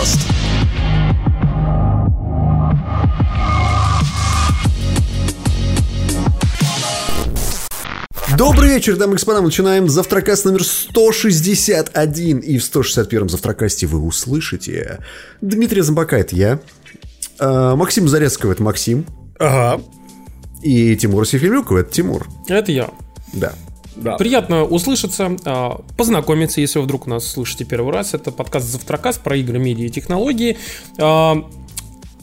Завтракаст. 0.00 0.20
Добрый 8.38 8.70
вечер, 8.70 8.96
дамы 8.96 9.12
и 9.12 9.16
господа. 9.16 9.40
Мы 9.40 9.46
начинаем 9.46 9.88
завтракаст 9.88 10.44
номер 10.46 10.64
161. 10.64 12.38
И 12.38 12.58
в 12.58 12.62
161-м 12.62 13.28
завтракасте 13.28 13.86
вы 13.86 14.00
услышите 14.00 15.00
Дмитрия 15.42 15.82
Зомбака, 15.82 16.16
это 16.16 16.34
я. 16.34 16.60
А, 17.38 17.76
Максим 17.76 18.08
Зарецкого, 18.08 18.52
это 18.52 18.62
Максим. 18.62 19.04
Ага. 19.38 19.82
И 20.62 20.96
Тимура 20.96 21.24
Сефилюкова, 21.24 21.78
это 21.78 21.92
Тимур. 21.92 22.26
Это 22.48 22.72
я. 22.72 22.90
Да. 23.34 23.52
Да. 23.96 24.16
Приятно 24.16 24.64
услышаться, 24.64 25.36
а, 25.44 25.82
познакомиться, 25.96 26.60
если 26.60 26.78
вы 26.78 26.84
вдруг 26.84 27.06
нас 27.06 27.26
слышите 27.26 27.64
первый 27.64 27.92
раз. 27.92 28.14
Это 28.14 28.30
подкаст 28.30 28.66
«Завтракаст» 28.66 29.20
про 29.20 29.36
игры, 29.36 29.58
медиа 29.58 29.86
и 29.86 29.90
технологии. 29.90 30.58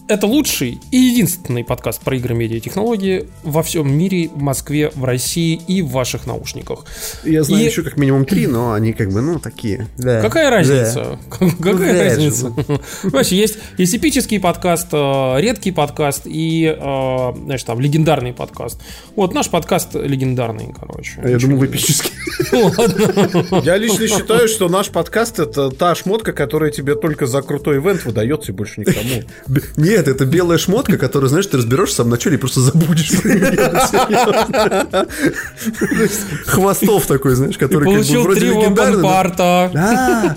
Это 0.08 0.26
лучший 0.26 0.80
и 0.90 0.98
единственный 0.98 1.66
подкаст 1.66 2.02
про 2.02 2.16
игры, 2.16 2.34
медиа 2.34 2.58
и 2.58 2.60
технологии 2.62 3.28
во 3.44 3.62
всем 3.62 3.92
мире, 3.94 4.30
в 4.30 4.42
Москве, 4.42 4.90
в 4.96 5.04
России 5.04 5.60
и 5.68 5.82
в 5.82 5.90
ваших 5.90 6.26
наушниках. 6.26 6.86
Я 7.26 7.44
знаю 7.44 7.64
И- 7.64 7.68
еще 7.68 7.84
как 7.84 7.98
минимум 7.98 8.24
три, 8.24 8.48
но 8.48 8.72
они 8.72 8.94
как 8.94 9.12
бы, 9.12 9.20
ну, 9.20 9.38
такие. 9.38 9.88
Да. 9.98 10.22
Какая 10.22 10.50
разница? 10.50 11.20
Какая 11.30 11.94
да, 11.94 12.04
разница? 12.06 12.52
Понимаешь, 13.04 13.28
есть, 13.34 13.58
есть 13.78 13.96
эпический 13.96 14.40
подкаст, 14.40 14.88
э, 14.94 15.42
редкий 15.42 15.72
подкаст 15.72 16.22
и, 16.24 16.66
э, 16.66 17.34
знаешь, 17.44 17.64
там, 17.64 17.82
легендарный 17.82 18.32
подкаст. 18.32 18.80
Вот 19.18 19.34
наш 19.34 19.50
подкаст 19.50 19.94
легендарный, 19.96 20.74
короче. 20.80 21.20
А 21.22 21.28
Я 21.28 21.38
думал, 21.38 21.58
вы 21.58 21.66
эпический. 21.66 22.12
Ладно. 22.54 23.62
Я 23.66 23.76
лично 23.76 24.08
считаю, 24.08 24.48
что 24.48 24.70
наш 24.70 24.88
подкаст 24.88 25.40
это 25.40 25.70
та 25.70 25.96
шмотка, 25.96 26.32
которая 26.32 26.72
тебе 26.72 26.96
только 26.96 27.26
за 27.28 27.42
крутой 27.42 27.80
ивент 27.80 28.06
выдается 28.06 28.54
и 28.54 28.56
больше 28.56 28.80
никому. 28.80 29.24
Б- 29.48 29.62
Нет, 29.98 30.08
это 30.08 30.26
белая 30.28 30.60
шмотка, 30.60 30.96
которую, 31.00 31.28
знаешь, 31.30 31.48
ты 31.48 31.58
разберешь 31.58 31.92
самом 31.92 32.12
начале 32.12 32.36
и 32.36 32.40
просто 32.40 32.60
забудешь. 32.62 33.10
Хвостов 36.46 37.08
такой, 37.08 37.34
знаешь, 37.34 37.58
который 37.58 37.86
как 37.86 37.94
бы 37.94 37.96
Получил 37.96 38.22
вроде 38.22 38.42
три 38.42 38.50
легендарный. 38.50 39.02
А, 39.04 40.36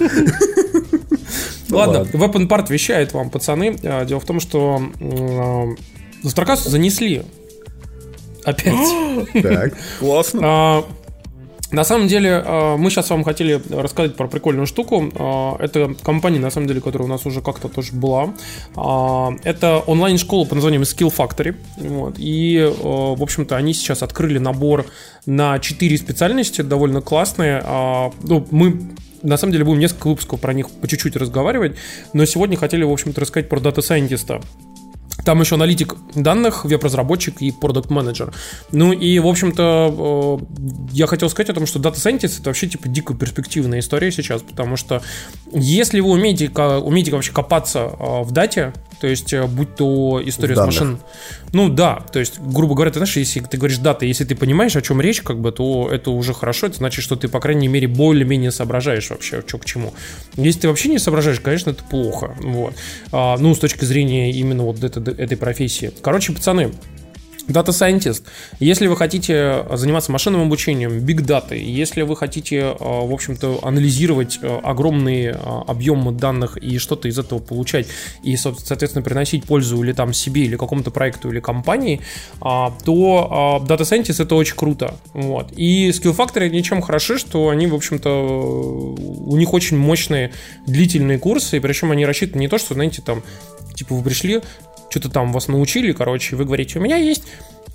Ладно, 1.68 2.08
Weapon 2.14 2.48
Part 2.48 2.72
вещает 2.72 3.12
вам, 3.12 3.28
пацаны. 3.28 3.78
А, 3.84 4.06
Дело 4.06 4.20
в 4.20 4.24
том, 4.24 4.40
что 4.40 4.80
а, 4.98 5.66
Завтракасту 6.22 6.70
занесли. 6.70 7.22
Опять. 8.44 8.88
Так. 9.42 9.74
Классно. 9.98 10.84
На 11.72 11.84
самом 11.84 12.08
деле, 12.08 12.42
а, 12.44 12.76
мы 12.76 12.90
сейчас 12.90 13.10
вам 13.10 13.22
хотели 13.22 13.60
рассказать 13.70 14.16
про 14.16 14.26
прикольную 14.26 14.66
штуку. 14.66 15.10
А, 15.14 15.56
Это 15.60 15.94
компания, 16.02 16.40
на 16.40 16.50
самом 16.50 16.66
деле, 16.66 16.80
которая 16.80 17.06
у 17.06 17.10
нас 17.10 17.26
уже 17.26 17.40
как-то 17.42 17.68
тоже 17.68 17.92
была. 17.92 18.34
А, 18.76 19.30
Это 19.44 19.78
онлайн-школа 19.78 20.44
под 20.44 20.54
названием 20.54 20.82
SkillFactory. 20.82 21.54
Вот. 21.76 22.14
И, 22.18 22.56
э, 22.56 22.70
в 22.72 23.22
общем-то, 23.22 23.56
они 23.56 23.72
сейчас 23.74 24.02
открыли 24.02 24.38
набор 24.38 24.86
на 25.26 25.58
4 25.58 25.96
специальности, 25.96 26.62
довольно 26.62 27.00
классные. 27.00 27.62
Ну, 28.22 28.46
мы 28.50 28.80
на 29.22 29.36
самом 29.36 29.52
деле 29.52 29.64
будем 29.64 29.80
несколько 29.80 30.08
выпусков 30.08 30.40
про 30.40 30.52
них 30.52 30.70
по 30.70 30.88
чуть-чуть 30.88 31.16
разговаривать, 31.16 31.76
но 32.12 32.24
сегодня 32.24 32.56
хотели, 32.56 32.84
в 32.84 32.90
общем-то, 32.90 33.20
рассказать 33.20 33.48
про 33.48 33.60
дата-сайентиста. 33.60 34.40
Там 35.24 35.40
еще 35.40 35.56
аналитик 35.56 35.96
данных, 36.14 36.64
веб-разработчик 36.64 37.40
и 37.42 37.50
product 37.50 37.90
manager. 37.90 38.32
Ну 38.72 38.92
и, 38.92 39.18
в 39.18 39.26
общем-то, 39.26 40.38
э, 40.40 40.44
я 40.92 41.06
хотел 41.06 41.28
сказать 41.28 41.50
о 41.50 41.54
том, 41.54 41.66
что 41.66 41.78
Data 41.78 41.94
Scientist 41.94 42.40
это 42.40 42.50
вообще 42.50 42.68
типа 42.68 42.88
дико 42.88 43.14
перспективная 43.14 43.80
история 43.80 44.10
сейчас, 44.10 44.42
потому 44.42 44.76
что 44.76 45.02
если 45.52 46.00
вы 46.00 46.10
умеете, 46.10 46.48
умеете 46.48 47.12
вообще 47.12 47.32
копаться 47.32 47.90
э, 47.98 48.22
в 48.22 48.30
дате, 48.32 48.72
то 49.00 49.06
есть 49.06 49.32
э, 49.32 49.46
будь 49.46 49.74
то 49.76 50.20
история 50.24 50.54
с 50.54 50.58
машин, 50.66 50.98
ну 51.52 51.68
да, 51.68 52.04
то 52.12 52.18
есть, 52.18 52.38
грубо 52.38 52.74
говоря, 52.74 52.90
ты 52.90 52.98
знаешь, 52.98 53.16
если 53.16 53.40
ты 53.40 53.56
говоришь 53.56 53.78
дата, 53.78 54.04
если 54.04 54.24
ты 54.24 54.34
понимаешь, 54.34 54.76
о 54.76 54.82
чем 54.82 55.00
речь, 55.00 55.22
как 55.22 55.40
бы, 55.40 55.52
то 55.52 55.88
это 55.90 56.10
уже 56.10 56.34
хорошо, 56.34 56.66
это 56.66 56.76
значит, 56.76 57.02
что 57.02 57.16
ты, 57.16 57.28
по 57.28 57.40
крайней 57.40 57.68
мере, 57.68 57.88
более-менее 57.88 58.50
соображаешь 58.50 59.08
вообще, 59.10 59.42
что 59.46 59.58
к 59.58 59.64
чему. 59.64 59.94
Если 60.36 60.60
ты 60.60 60.68
вообще 60.68 60.88
не 60.90 60.98
соображаешь, 60.98 61.40
конечно, 61.40 61.70
это 61.70 61.82
плохо, 61.84 62.36
вот. 62.40 62.74
А, 63.12 63.36
ну, 63.38 63.54
с 63.54 63.58
точки 63.58 63.84
зрения 63.84 64.30
именно 64.30 64.64
вот 64.64 64.84
это- 64.84 65.00
этой 65.10 65.36
профессии. 65.36 65.92
Короче, 66.02 66.32
пацаны, 66.32 66.72
Scientist. 67.50 68.22
Если 68.58 68.86
вы 68.86 68.96
хотите 68.96 69.64
заниматься 69.72 70.12
машинным 70.12 70.42
обучением, 70.42 70.98
data, 71.20 71.56
если 71.56 72.02
вы 72.02 72.16
хотите, 72.16 72.56
э, 72.56 72.74
в 72.78 73.12
общем-то, 73.12 73.60
анализировать 73.62 74.38
э, 74.42 74.60
огромные 74.62 75.30
э, 75.30 75.36
объемы 75.66 76.12
данных 76.12 76.56
и 76.56 76.78
что-то 76.78 77.08
из 77.08 77.18
этого 77.18 77.38
получать, 77.38 77.86
и, 78.22 78.36
со- 78.36 78.54
соответственно, 78.54 79.02
приносить 79.02 79.44
пользу 79.44 79.82
или 79.82 79.92
там 79.92 80.12
себе, 80.12 80.42
или 80.42 80.56
какому-то 80.56 80.90
проекту, 80.90 81.30
или 81.30 81.40
компании, 81.40 82.00
а, 82.40 82.72
то 82.84 83.60
а, 83.62 83.66
Data 83.66 83.82
Scientist 83.82 84.22
это 84.22 84.34
очень 84.34 84.56
круто. 84.56 84.94
Вот. 85.12 85.52
И 85.56 85.90
Skill 85.90 86.16
Factory 86.16 86.48
ничем 86.48 86.82
хороши, 86.82 87.18
что 87.18 87.48
они, 87.48 87.66
в 87.66 87.74
общем-то, 87.74 88.10
у 88.10 89.36
них 89.36 89.52
очень 89.52 89.76
мощные 89.76 90.32
длительные 90.66 91.18
курсы, 91.18 91.56
и 91.56 91.60
причем 91.60 91.90
они 91.90 92.06
рассчитаны 92.06 92.40
не 92.40 92.48
то, 92.48 92.58
что, 92.58 92.74
знаете, 92.74 93.02
там, 93.02 93.22
типа 93.74 93.94
вы 93.94 94.02
пришли, 94.02 94.40
что-то 94.90 95.08
там 95.08 95.32
вас 95.32 95.48
научили, 95.48 95.92
короче, 95.92 96.36
вы 96.36 96.44
говорите, 96.44 96.78
у 96.78 96.82
меня 96.82 96.96
есть 96.96 97.24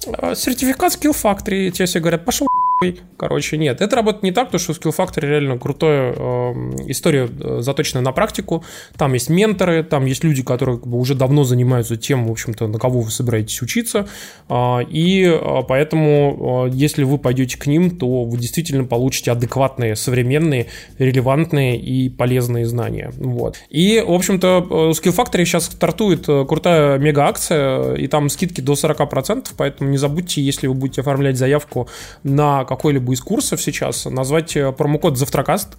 э, 0.06 0.36
сертификат 0.36 0.94
Skill 0.94 1.16
Factory, 1.16 1.68
и 1.68 1.72
тебе 1.72 1.86
все 1.86 2.00
говорят, 2.00 2.26
пошел 2.26 2.48
нахуй». 2.86 3.06
Короче, 3.18 3.58
нет, 3.58 3.82
это 3.82 3.96
работает 3.96 4.24
не 4.24 4.32
так, 4.32 4.52
потому 4.52 4.60
что 4.60 4.74
Skill 4.74 4.96
Factory 4.96 5.28
реально 5.28 5.58
крутая 5.58 6.14
э, 6.18 6.54
история, 6.88 7.30
э, 7.40 7.60
заточенная 7.62 8.04
на 8.04 8.12
практику. 8.12 8.66
Там 8.98 9.14
есть 9.14 9.30
менторы, 9.30 9.84
там 9.84 10.06
есть 10.06 10.24
люди, 10.24 10.44
которые 10.44 10.78
как 10.78 10.88
бы, 10.88 10.98
уже 11.00 11.16
давно 11.16 11.46
занимаются 11.46 11.96
тем, 11.96 12.28
в 12.28 12.32
общем-то, 12.32 12.68
на 12.68 12.78
кого 12.78 13.02
вы 13.02 13.12
собираетесь 13.12 13.62
учиться. 13.62 14.08
А, 14.50 14.80
и 14.80 15.26
а, 15.26 15.62
поэтому, 15.62 16.66
а, 16.66 16.68
если 16.68 17.04
вы 17.04 17.18
пойдете 17.18 17.58
к 17.58 17.68
ним, 17.68 17.90
то 17.92 18.26
вы 18.26 18.38
действительно 18.38 18.84
получите 18.84 19.32
адекватные, 19.32 19.96
современные, 19.96 20.68
релевантные 20.98 21.78
и 21.78 22.10
полезные 22.10 22.66
знания. 22.66 23.14
Вот. 23.18 23.56
И, 23.70 24.04
в 24.06 24.12
общем-то, 24.12 24.68
э, 24.70 24.74
Skill 24.92 25.16
Factory 25.16 25.46
сейчас 25.46 25.66
стартует 25.66 26.28
э, 26.28 26.46
крутая 26.46 26.98
мега-акция, 26.98 27.94
и 27.96 28.08
там 28.08 28.28
скидки 28.28 28.60
до 28.60 28.74
40%, 28.74 29.52
поэтому 29.56 29.90
не 29.90 29.98
забудьте, 29.98 30.42
если 30.42 30.68
вы 30.68 30.74
будете 30.74 31.00
оформлять 31.00 31.38
заявку 31.38 31.88
на 32.24 32.66
какой-либо 32.76 33.14
из 33.14 33.22
курсов 33.22 33.62
сейчас, 33.62 34.06
назвать 34.06 34.56
э, 34.56 34.72
промокод 34.72 35.18
«Завтракаст», 35.18 35.78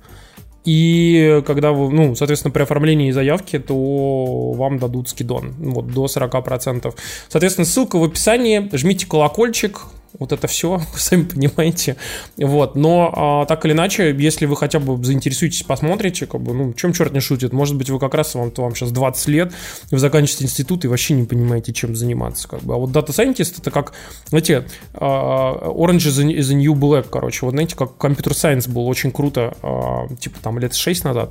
и 0.67 1.43
когда 1.47 1.71
вы, 1.71 1.93
ну, 1.93 2.17
соответственно, 2.17 2.53
при 2.53 2.63
оформлении 2.63 3.13
заявки, 3.13 3.59
то 3.61 4.51
вам 4.53 4.81
дадут 4.81 5.09
скидон, 5.09 5.55
вот, 5.59 5.87
до 5.87 6.07
40%. 6.07 6.93
Соответственно, 7.29 7.65
ссылка 7.65 7.99
в 7.99 8.05
описании, 8.05 8.69
жмите 8.73 9.07
колокольчик, 9.07 9.83
вот 10.19 10.33
это 10.33 10.47
все, 10.47 10.81
сами 10.97 11.25
понимаете. 11.25 11.97
Вот, 12.37 12.75
но 12.77 13.13
а, 13.15 13.47
так 13.47 13.65
или 13.65 13.73
иначе, 13.73 14.15
если 14.17 14.47
вы 14.47 14.57
хотя 14.57 14.79
бы 14.79 15.03
заинтересуетесь, 15.05 15.63
посмотрите, 15.63 16.27
как 16.27 16.41
бы, 16.41 16.55
ну, 16.55 16.73
чем 16.75 16.93
черт 16.93 17.13
не 17.13 17.21
шутит, 17.21 17.53
может 17.53 17.77
быть, 17.77 17.91
вы 17.91 17.99
как 17.99 18.15
раз, 18.15 18.35
вам, 18.35 18.53
вам 18.57 18.75
сейчас 18.75 18.93
20 18.93 19.29
лет, 19.29 19.53
вы 19.91 19.99
заканчиваете 19.99 20.45
институт 20.45 20.85
и 20.85 20.89
вообще 20.89 21.15
не 21.15 21.25
понимаете, 21.25 21.73
чем 21.73 21.97
заниматься, 21.97 22.49
как 22.49 22.63
бы. 22.63 22.75
А 22.75 22.77
вот 22.77 22.91
Data 22.91 23.09
Scientist 23.09 23.57
это 23.59 23.71
как, 23.71 23.93
знаете, 24.29 24.67
а, 24.95 25.71
Orange 25.71 26.09
is 26.09 26.19
the, 26.21 26.55
New 26.55 26.75
Black, 26.75 27.09
короче, 27.11 27.45
вот 27.45 27.53
знаете, 27.53 27.77
как 27.77 27.93
Computer 27.99 28.33
Science 28.33 28.71
был 28.71 28.87
очень 28.87 29.13
круто, 29.13 29.57
а, 29.63 30.09
типа 30.19 30.39
там 30.43 30.59
лет 30.59 30.75
6 30.75 31.05
назад, 31.05 31.31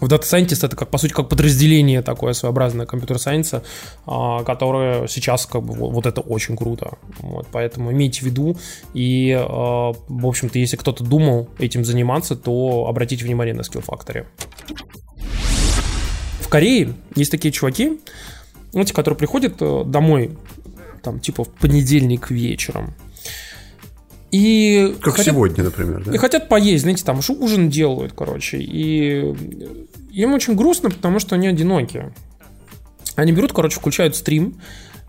в 0.00 0.04
Data 0.08 0.22
Scientist 0.22 0.66
это 0.66 0.76
как, 0.76 0.90
по 0.90 0.98
сути, 0.98 1.12
как 1.12 1.28
подразделение 1.28 2.02
такое 2.02 2.32
своеобразное 2.34 2.84
компьютер 2.86 3.18
сайенса, 3.18 3.62
а, 4.06 4.44
которое 4.44 5.06
сейчас 5.08 5.46
как 5.46 5.62
бы 5.62 5.72
вот, 5.74 5.92
вот 5.92 6.06
это 6.06 6.20
очень 6.20 6.56
круто. 6.56 6.98
Вот, 7.20 7.46
поэтому 7.50 7.90
имейте 7.92 8.20
в 8.20 8.24
виду. 8.24 8.56
И, 8.94 9.32
а, 9.32 9.92
в 10.08 10.26
общем-то, 10.26 10.58
если 10.58 10.76
кто-то 10.76 11.02
думал 11.02 11.48
этим 11.58 11.84
заниматься, 11.84 12.36
то 12.36 12.86
обратите 12.88 13.24
внимание 13.24 13.54
на 13.54 13.62
Skill 13.62 13.84
Factory. 13.86 14.26
В 16.40 16.48
Корее 16.48 16.94
есть 17.14 17.30
такие 17.30 17.50
чуваки, 17.52 18.00
знаете, 18.72 18.92
которые 18.94 19.16
приходят 19.18 19.54
э, 19.60 19.82
домой, 19.86 20.36
там, 21.02 21.18
типа, 21.20 21.44
в 21.44 21.48
понедельник 21.48 22.30
вечером. 22.30 22.94
И 24.30 24.94
Как 25.00 25.14
хотят- 25.16 25.34
сегодня, 25.34 25.64
например, 25.64 26.00
и 26.02 26.10
да? 26.10 26.18
хотят 26.18 26.48
поесть, 26.48 26.82
знаете, 26.82 27.04
там 27.04 27.22
шу- 27.22 27.34
ужин 27.40 27.70
делают, 27.70 28.12
короче. 28.12 28.58
И 28.58 29.34
им 30.22 30.34
очень 30.34 30.54
грустно, 30.54 30.90
потому 30.90 31.18
что 31.18 31.34
они 31.34 31.48
одиноки. 31.48 32.12
Они 33.16 33.32
берут, 33.32 33.52
короче, 33.52 33.78
включают 33.78 34.16
стрим, 34.16 34.60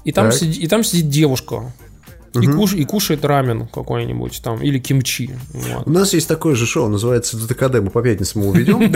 и 0.03 0.11
там, 0.11 0.29
Так. 0.29 0.39
сиди- 0.39 0.61
и 0.61 0.67
там 0.67 0.83
сидит 0.83 1.09
девушка. 1.09 1.71
И, 2.41 2.47
куш, 2.47 2.73
и 2.73 2.83
кушает 2.85 3.25
рамен 3.25 3.67
какой-нибудь 3.67 4.41
там, 4.43 4.61
или 4.61 4.79
кимчи. 4.79 5.31
Вот. 5.53 5.87
У 5.87 5.89
нас 5.89 6.13
есть 6.13 6.27
такое 6.27 6.55
же 6.55 6.65
шоу, 6.65 6.87
называется 6.89 7.37
ДТКД, 7.37 7.75
мы 7.81 7.89
по 7.89 8.01
пятницам 8.01 8.41
его 8.41 8.53
ведем. 8.53 8.81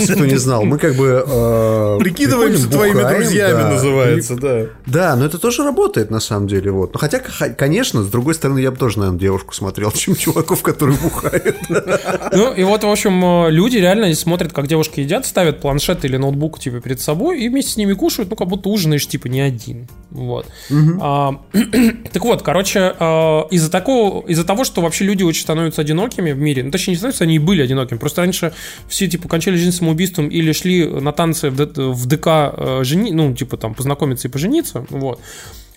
Если 0.00 0.14
кто 0.14 0.26
не 0.26 0.36
знал, 0.36 0.64
мы 0.64 0.78
как 0.78 0.94
бы... 0.94 1.24
э, 1.26 1.98
Прикидываемся 2.00 2.68
твоими 2.68 3.02
друзьями 3.14 3.74
называется, 3.74 4.36
да. 4.36 4.66
Да, 4.86 5.16
но 5.16 5.24
это 5.26 5.38
тоже 5.38 5.62
работает 5.64 6.10
на 6.10 6.20
самом 6.20 6.48
деле. 6.48 6.70
Вот. 6.70 6.96
Хотя, 6.98 7.18
конечно, 7.20 8.02
с 8.02 8.08
другой 8.08 8.34
стороны, 8.34 8.58
я 8.60 8.70
бы 8.70 8.76
тоже, 8.76 8.98
наверное, 8.98 9.18
девушку 9.20 9.54
смотрел, 9.54 9.90
чем 9.94 10.14
чуваков, 10.16 10.62
которые 10.62 10.98
бухают. 10.98 11.56
Ну, 12.32 12.52
и 12.52 12.62
вот, 12.64 12.84
в 12.84 12.88
общем, 12.88 13.24
э, 13.24 13.50
люди 13.50 13.76
реально 13.78 14.14
смотрят, 14.14 14.52
как 14.52 14.66
девушки 14.66 15.00
едят, 15.00 15.26
ставят 15.26 15.60
планшет 15.60 16.04
или 16.04 16.16
ноутбук, 16.16 16.58
типа, 16.58 16.80
перед 16.80 17.00
собой, 17.00 17.40
и 17.40 17.48
вместе 17.48 17.72
с 17.72 17.76
ними 17.76 17.92
кушают, 17.92 18.30
ну, 18.30 18.36
как 18.36 18.48
будто 18.48 18.68
ужинаешь, 18.68 19.06
типа, 19.06 19.26
не 19.28 19.40
один. 19.40 19.88
Вот. 20.10 20.46
А, 21.00 21.40
так 22.12 22.24
вот, 22.24 22.42
короче, 22.42 22.85
э, 22.98 23.42
из-за 23.50 23.70
такого, 23.70 24.26
из-за 24.26 24.44
того, 24.44 24.64
что 24.64 24.80
вообще 24.80 25.04
люди 25.04 25.22
очень 25.22 25.42
становятся 25.42 25.80
одинокими 25.80 26.32
в 26.32 26.38
мире, 26.38 26.64
ну, 26.64 26.70
точнее, 26.70 26.92
не 26.92 26.98
становятся, 26.98 27.24
они 27.24 27.36
и 27.36 27.38
были 27.38 27.62
одинокими, 27.62 27.98
просто 27.98 28.22
раньше 28.22 28.52
все, 28.88 29.08
типа, 29.08 29.28
кончали 29.28 29.56
жизнь 29.56 29.72
самоубийством 29.72 30.28
или 30.28 30.52
шли 30.52 30.86
на 30.86 31.12
танцы 31.12 31.50
в, 31.50 31.56
в 31.56 32.06
ДК 32.06 32.26
э, 32.26 32.80
жени, 32.84 33.12
ну, 33.12 33.34
типа, 33.34 33.56
там, 33.56 33.74
познакомиться 33.74 34.28
и 34.28 34.30
пожениться, 34.30 34.86
вот. 34.90 35.20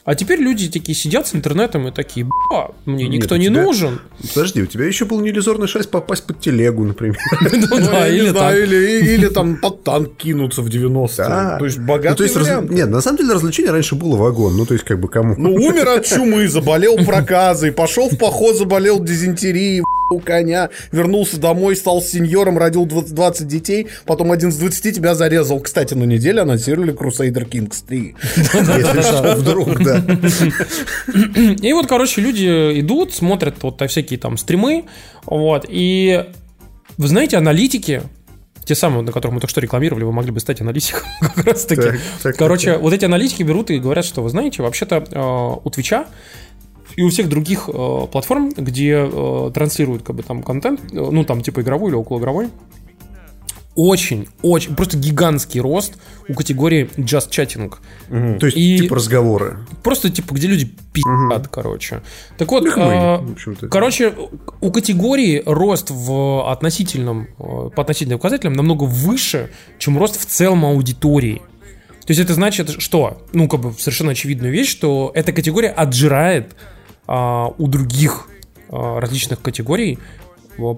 А 0.10 0.16
теперь 0.16 0.40
люди 0.40 0.70
такие 0.72 0.96
сидят 0.96 1.28
с 1.28 1.36
интернетом 1.36 1.88
и 1.88 1.92
такие, 1.92 2.26
ба, 2.26 2.74
мне 2.86 3.04
Нет, 3.08 3.22
никто 3.22 3.38
не 3.38 3.46
тебя- 3.50 3.62
нужен. 3.62 4.02
Подожди, 4.34 4.64
у 4.64 4.66
тебя 4.66 4.86
еще 4.86 5.06
был 5.06 5.20
неиллюзорный 5.20 5.68
шанс 5.68 5.86
попасть 5.86 6.24
под 6.26 6.40
телегу, 6.40 6.84
например. 6.84 7.16
Ну 7.42 7.48
или 8.08 9.28
там. 9.28 9.58
под 9.58 9.84
танк 9.84 10.16
кинуться 10.18 10.64
в 10.64 10.68
90-е. 10.68 11.10
Да. 11.18 11.58
То 11.60 11.66
есть 11.66 11.78
Ну, 11.78 11.86
богатый 11.86 12.18
то 12.18 12.24
есть, 12.24 12.36
раз- 12.36 12.48
вариант. 12.48 12.72
Нет, 12.72 12.90
на 12.90 13.02
самом 13.02 13.18
деле 13.20 13.34
развлечение 13.34 13.72
раньше 13.72 13.94
было 13.94 14.16
вагон. 14.18 14.58
Ну, 14.58 14.66
то 14.66 14.74
есть, 14.74 14.84
как 14.84 15.00
бы 15.00 15.10
кому. 15.10 15.36
Ну, 15.38 15.54
умер 15.54 15.88
от 15.90 16.06
чумы, 16.06 16.48
заболел 16.48 16.96
проказой, 17.06 17.72
пошел 17.72 18.10
в 18.10 18.18
поход, 18.18 18.58
заболел 18.58 19.00
дизентерией, 19.04 19.84
у 20.10 20.20
коня, 20.20 20.70
вернулся 20.92 21.40
домой, 21.40 21.76
стал 21.76 22.02
сеньором, 22.02 22.58
родил 22.58 22.86
20, 22.86 23.14
20 23.14 23.48
детей, 23.48 23.88
потом 24.06 24.32
один 24.32 24.52
с 24.52 24.58
20 24.58 24.96
тебя 24.96 25.16
зарезал. 25.16 25.60
Кстати, 25.60 25.94
на 25.94 26.04
неделе 26.04 26.42
анонсировали 26.42 26.94
Crusader 26.94 27.48
Kings 27.50 27.84
3. 27.88 28.16
Если 28.36 29.02
что, 29.02 29.36
вдруг, 29.36 29.84
да. 29.84 30.04
И 31.68 31.74
вот, 31.74 31.88
короче, 31.88 32.22
люди 32.22 32.80
идут, 32.80 33.14
смотрят 33.14 33.56
вот 33.62 33.82
всякие 33.90 34.20
там 34.20 34.38
стримы, 34.38 34.86
вот, 35.26 35.66
и 35.68 36.26
вы 36.98 37.08
знаете, 37.08 37.38
аналитики, 37.38 38.02
те 38.66 38.76
самые, 38.76 39.04
на 39.04 39.12
которых 39.12 39.34
мы 39.34 39.42
только 39.42 39.52
что 39.52 39.62
рекламировали, 39.62 40.04
вы 40.04 40.12
могли 40.12 40.32
бы 40.32 40.40
стать 40.40 40.62
аналитиком 40.62 41.02
как 41.22 41.46
раз 41.46 41.66
таки. 41.66 41.82
Так, 41.82 42.00
так, 42.22 42.38
Короче, 42.38 42.78
вот 42.78 42.94
эти 42.94 43.06
аналитики 43.06 43.42
берут 43.44 43.72
и 43.72 43.80
говорят, 43.80 44.06
что, 44.06 44.22
вы 44.22 44.30
знаете, 44.30 44.62
вообще-то 44.62 45.04
э, 45.10 45.60
у 45.64 45.70
Твича 45.70 46.06
и 46.96 47.04
у 47.04 47.10
всех 47.10 47.30
других 47.30 47.70
э, 47.70 48.08
платформ, 48.12 48.52
где 48.56 49.08
э, 49.12 49.52
транслируют 49.54 50.04
как 50.04 50.16
бы 50.16 50.24
там 50.24 50.44
контент, 50.44 50.82
э, 50.92 50.96
ну 50.96 51.24
там 51.24 51.42
типа 51.42 51.62
игровой 51.62 51.90
или 51.90 51.96
околоигровой, 51.96 52.50
очень, 53.76 54.28
очень, 54.42 54.76
просто 54.76 54.98
гигантский 54.98 55.62
рост 55.62 55.94
у 56.28 56.34
категории 56.34 56.90
Just 56.98 57.30
Chatting. 57.30 57.74
То 58.40 58.46
есть, 58.46 58.58
И- 58.58 58.80
типа 58.80 58.96
разговоры. 58.96 59.60
Просто 59.84 60.10
типа, 60.10 60.34
где 60.34 60.48
люди 60.48 60.66
пи***ят, 60.92 61.48
короче. 61.48 62.02
Так 62.38 62.52
вот, 62.52 62.64
мы, 62.64 62.72
а, 62.76 63.26
короче, 63.72 64.14
у 64.60 64.72
категории 64.72 65.42
рост 65.46 65.92
в 65.92 66.52
относительном, 66.52 67.30
э, 67.40 67.70
по 67.74 67.82
относительным 67.82 68.20
показателям 68.20 68.54
намного 68.54 68.84
выше, 68.84 69.50
чем 69.78 69.98
рост 69.98 70.20
в 70.20 70.26
целом 70.26 70.66
аудитории. 70.66 71.42
То 72.06 72.12
есть 72.12 72.20
это 72.20 72.34
значит, 72.34 72.82
что, 72.82 73.22
ну, 73.32 73.48
как 73.48 73.62
бы 73.62 73.74
совершенно 73.78 74.12
очевидную 74.12 74.52
вещь, 74.52 74.70
что 74.70 75.12
эта 75.14 75.32
категория 75.32 75.70
отжирает 75.70 76.54
у 77.58 77.68
других 77.68 78.28
а, 78.70 79.00
различных 79.00 79.42
категорий 79.42 79.98
а, 79.98 80.29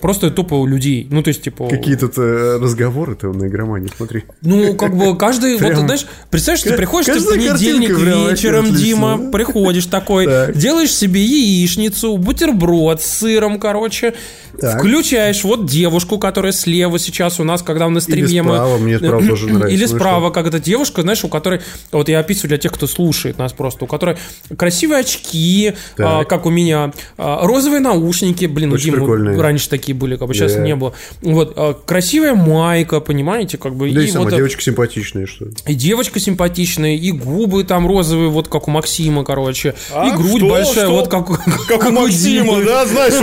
просто 0.01 0.31
тупо 0.31 0.55
у 0.55 0.65
людей. 0.65 1.07
Ну, 1.09 1.23
то 1.23 1.29
есть, 1.29 1.41
типа... 1.41 1.67
Какие 1.69 1.95
тут 1.95 2.17
разговоры-то 2.17 3.31
на 3.33 3.47
игромании, 3.47 3.89
смотри. 3.95 4.23
Ну, 4.41 4.75
как 4.75 4.95
бы 4.95 5.15
каждый, 5.17 5.57
вот, 5.57 5.75
знаешь, 5.75 6.05
представляешь, 6.29 6.63
ты 6.63 6.73
приходишь 6.75 7.13
ты 7.13 7.19
в 7.19 7.29
понедельник 7.29 7.89
вечером, 7.91 8.73
Дима, 8.73 9.31
приходишь 9.31 9.85
такой, 9.85 10.25
Так. 10.25 10.55
делаешь 10.57 10.93
себе 10.93 11.23
яичницу, 11.23 12.17
бутерброд 12.17 13.01
с 13.01 13.05
сыром, 13.19 13.59
короче, 13.59 14.13
включаешь 14.57 15.43
вот 15.43 15.65
девушку, 15.65 16.17
которая 16.19 16.51
слева 16.51 16.99
сейчас 16.99 17.39
у 17.39 17.43
нас, 17.43 17.61
когда 17.61 17.87
на 17.89 17.99
стриме 18.01 18.27
Или 18.27 18.39
мы- 18.41 18.53
справа, 18.55 18.77
мне 18.77 18.97
справа 18.97 19.27
тоже 19.27 19.47
нравится. 19.47 19.67
Или 19.69 19.85
справа, 19.85 20.29
как 20.31 20.47
эта 20.47 20.59
девушка, 20.59 21.01
знаешь, 21.01 21.23
у 21.23 21.27
которой, 21.27 21.61
вот 21.91 22.09
я 22.09 22.19
описываю 22.19 22.49
для 22.49 22.57
тех, 22.57 22.71
кто 22.71 22.87
слушает 22.87 23.37
нас 23.37 23.53
просто, 23.53 23.85
у 23.85 23.87
которой 23.87 24.17
красивые 24.57 24.99
очки, 25.01 25.73
а, 25.97 26.23
как 26.25 26.45
у 26.45 26.49
меня, 26.49 26.91
а, 27.17 27.45
розовые 27.45 27.79
наушники, 27.79 28.45
блин, 28.45 28.73
у 28.73 28.77
прикольные. 28.77 29.39
раньше 29.39 29.69
такие 29.71 29.95
были, 29.95 30.15
как 30.17 30.27
бы 30.27 30.33
сейчас 30.35 30.53
Да. 30.53 30.59
не 30.61 30.75
было. 30.75 30.93
Вот, 31.21 31.53
а, 31.55 31.73
красивая 31.73 32.35
майка, 32.35 32.99
понимаете, 32.99 33.57
как 33.57 33.73
бы. 33.75 33.89
Да 33.91 34.01
и 34.01 34.05
и 34.05 34.07
сама 34.11 34.25
вот, 34.25 34.35
девочка 34.35 34.61
симпатичная, 34.61 35.25
что 35.25 35.45
ли. 35.45 35.51
и 35.65 35.73
девочка 35.73 36.19
симпатичная, 36.19 36.95
и 36.95 37.11
губы 37.11 37.63
там 37.63 37.87
розовые, 37.87 38.29
вот 38.29 38.47
как 38.47 38.67
у 38.67 38.71
Максима, 38.71 39.23
короче. 39.23 39.73
А, 39.91 40.07
и 40.07 40.11
грудь 40.11 40.37
что, 40.41 40.49
большая, 40.49 40.85
что? 40.85 40.91
вот 40.91 41.07
как, 41.07 41.27
Как 41.67 41.85
у 41.85 41.91
Максима, 41.91 42.63
да, 42.63 42.85
знаешь, 42.85 43.13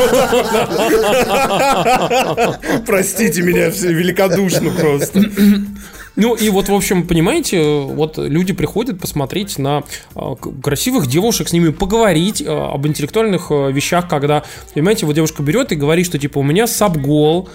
вот. 2.36 2.58
Простите 2.86 3.42
меня 3.42 3.68
великодушно 3.68 4.70
просто. 4.70 5.22
Ну 6.18 6.34
и 6.34 6.50
вот, 6.50 6.68
в 6.68 6.74
общем, 6.74 7.06
понимаете, 7.06 7.62
вот 7.62 8.18
люди 8.18 8.52
приходят 8.52 9.00
посмотреть 9.00 9.56
на 9.56 9.84
а, 10.16 10.34
красивых 10.34 11.06
девушек, 11.06 11.48
с 11.48 11.52
ними 11.52 11.68
поговорить 11.68 12.42
а, 12.44 12.72
об 12.74 12.88
интеллектуальных 12.88 13.52
а, 13.52 13.68
вещах, 13.68 14.08
когда, 14.08 14.42
понимаете, 14.74 15.06
вот 15.06 15.14
девушка 15.14 15.44
берет 15.44 15.70
и 15.70 15.76
говорит, 15.76 16.06
что 16.06 16.18
типа 16.18 16.38
у 16.38 16.42
меня 16.42 16.66
сабгол, 16.66 17.48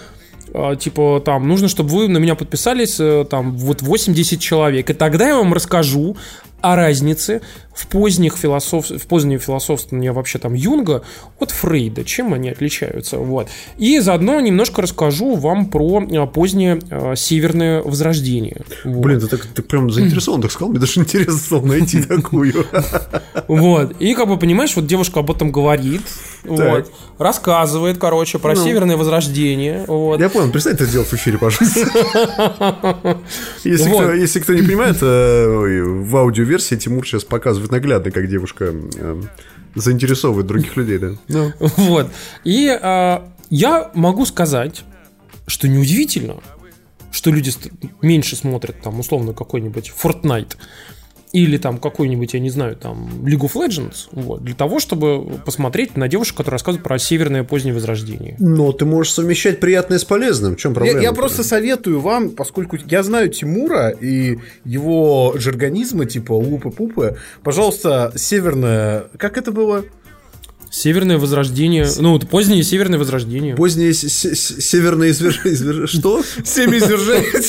типа 0.80 1.22
там 1.26 1.46
нужно, 1.46 1.68
чтобы 1.68 1.90
вы 1.90 2.08
на 2.08 2.20
меня 2.20 2.36
подписались 2.36 3.00
э, 3.00 3.26
там 3.28 3.58
вот 3.58 3.82
80 3.82 4.40
человек, 4.40 4.90
и 4.90 4.94
тогда 4.94 5.28
я 5.28 5.38
вам 5.38 5.54
расскажу 5.54 6.16
о 6.64 6.78
разнице 6.78 7.42
в 7.76 7.88
поздних 7.88 8.38
философ... 8.38 8.90
в 8.90 9.08
позднем 9.08 9.40
философствовании 9.40 10.10
вообще 10.10 10.40
там 10.40 10.54
Юнга 10.54 11.04
от 11.40 11.52
Фрейда, 11.52 12.06
чем 12.06 12.34
они 12.34 12.50
отличаются, 12.50 13.18
вот. 13.18 13.50
И 13.78 14.00
заодно 14.00 14.40
немножко 14.40 14.82
расскажу 14.82 15.36
вам 15.36 15.66
про 15.66 16.02
а, 16.02 16.26
позднее 16.26 16.80
а, 16.90 17.16
северное 17.16 17.82
возрождение. 17.82 18.62
Вот. 18.86 19.04
Блин, 19.04 19.20
ты 19.20 19.28
так 19.28 19.46
ты 19.46 19.62
прям 19.62 19.92
заинтересован, 19.92 20.42
так 20.42 20.52
сказал, 20.52 20.70
мне 20.70 20.80
даже 20.80 21.00
интересно 21.02 21.38
стало 21.38 21.66
найти 21.66 22.02
такую. 22.08 22.66
Вот. 23.48 23.96
И 24.00 24.14
как 24.14 24.30
бы 24.30 24.38
понимаешь, 24.38 24.76
вот 24.76 24.86
девушка 24.88 25.20
об 25.20 25.32
этом 25.32 25.52
говорит, 25.52 26.02
вот, 26.44 26.92
рассказывает, 27.18 27.98
короче, 27.98 28.40
про 28.40 28.54
Ну. 28.54 28.64
северное 28.64 28.98
возрождение. 28.98 29.84
Вот. 29.88 30.20
Я 30.20 30.30
понял, 30.30 30.50
перестань 30.52 30.74
это 30.74 30.86
делать 30.86 31.08
в 31.08 31.14
эфире, 31.14 31.38
пожалуйста. 31.38 31.82
Если, 33.64 33.90
кто, 33.90 34.14
если 34.14 34.40
кто 34.40 34.54
не 34.54 34.62
понимает, 34.62 34.98
э, 35.02 35.48
ой, 35.48 36.04
в 36.54 36.56
аудиоверсии 36.56 36.76
Тимур 36.76 37.08
сейчас 37.08 37.24
показывает 37.24 37.72
наглядно, 37.72 38.12
как 38.12 38.28
девушка 38.30 38.74
э, 38.74 39.22
заинтересовывает 39.76 40.46
других 40.46 40.76
людей, 40.78 41.00
да. 41.00 41.12
Ну, 41.28 41.52
Вот. 41.60 42.12
И 42.44 42.68
а, 42.70 43.32
я 43.50 43.92
могу 43.94 44.26
сказать, 44.26 44.84
что 45.48 45.68
неудивительно, 45.68 46.38
что 47.12 47.32
люди 47.32 47.52
меньше 48.02 48.36
смотрят 48.36 48.82
там 48.82 49.00
условно 49.00 49.34
какой-нибудь 49.34 49.92
Fortnite 50.02 50.56
или 51.34 51.58
там 51.58 51.80
какой-нибудь, 51.80 52.34
я 52.36 52.40
не 52.40 52.52
знаю, 52.52 52.76
там 52.76 53.10
League 53.26 53.40
of 53.42 53.54
Legends, 53.56 54.08
вот, 54.12 54.44
для 54.44 54.54
того, 54.54 54.80
чтобы 54.80 55.40
посмотреть 55.46 55.98
на 55.98 56.08
девушек, 56.08 56.38
которые 56.38 56.54
рассказывают 56.54 56.84
про 56.84 57.00
северное 57.00 57.44
позднее 57.44 57.74
возрождение. 57.74 58.36
Но 58.40 58.72
ты 58.72 58.86
можешь 58.86 59.14
совмещать 59.14 59.60
приятное 59.60 59.98
с 59.98 60.06
полезным. 60.06 60.56
В 60.56 60.60
чем 60.60 60.72
Я, 60.72 60.76
проблема? 60.76 61.02
я 61.02 61.12
просто 61.12 61.44
советую 61.44 62.00
вам, 62.02 62.30
поскольку 62.30 62.78
я 62.86 63.02
знаю 63.02 63.30
Тимура 63.30 63.90
и 63.90 64.38
его 64.64 65.34
жаргонизмы, 65.36 66.06
типа 66.06 66.34
лупы-пупы, 66.34 67.18
пожалуйста, 67.44 68.14
северное... 68.16 69.06
Как 69.18 69.38
это 69.38 69.52
было? 69.52 69.84
Северное 70.70 71.18
возрождение, 71.18 71.88
ну, 72.00 72.14
вот 72.14 72.28
позднее 72.30 72.62
северное 72.64 73.00
возрождение. 73.00 73.56
Позднее 73.56 73.94
с- 73.94 74.04
с- 74.08 74.62
северное 74.62 75.10
извержение... 75.10 75.54
извер- 75.56 75.88
Что? 75.88 76.24
Семя 76.46 76.78
извержения. 76.78 77.42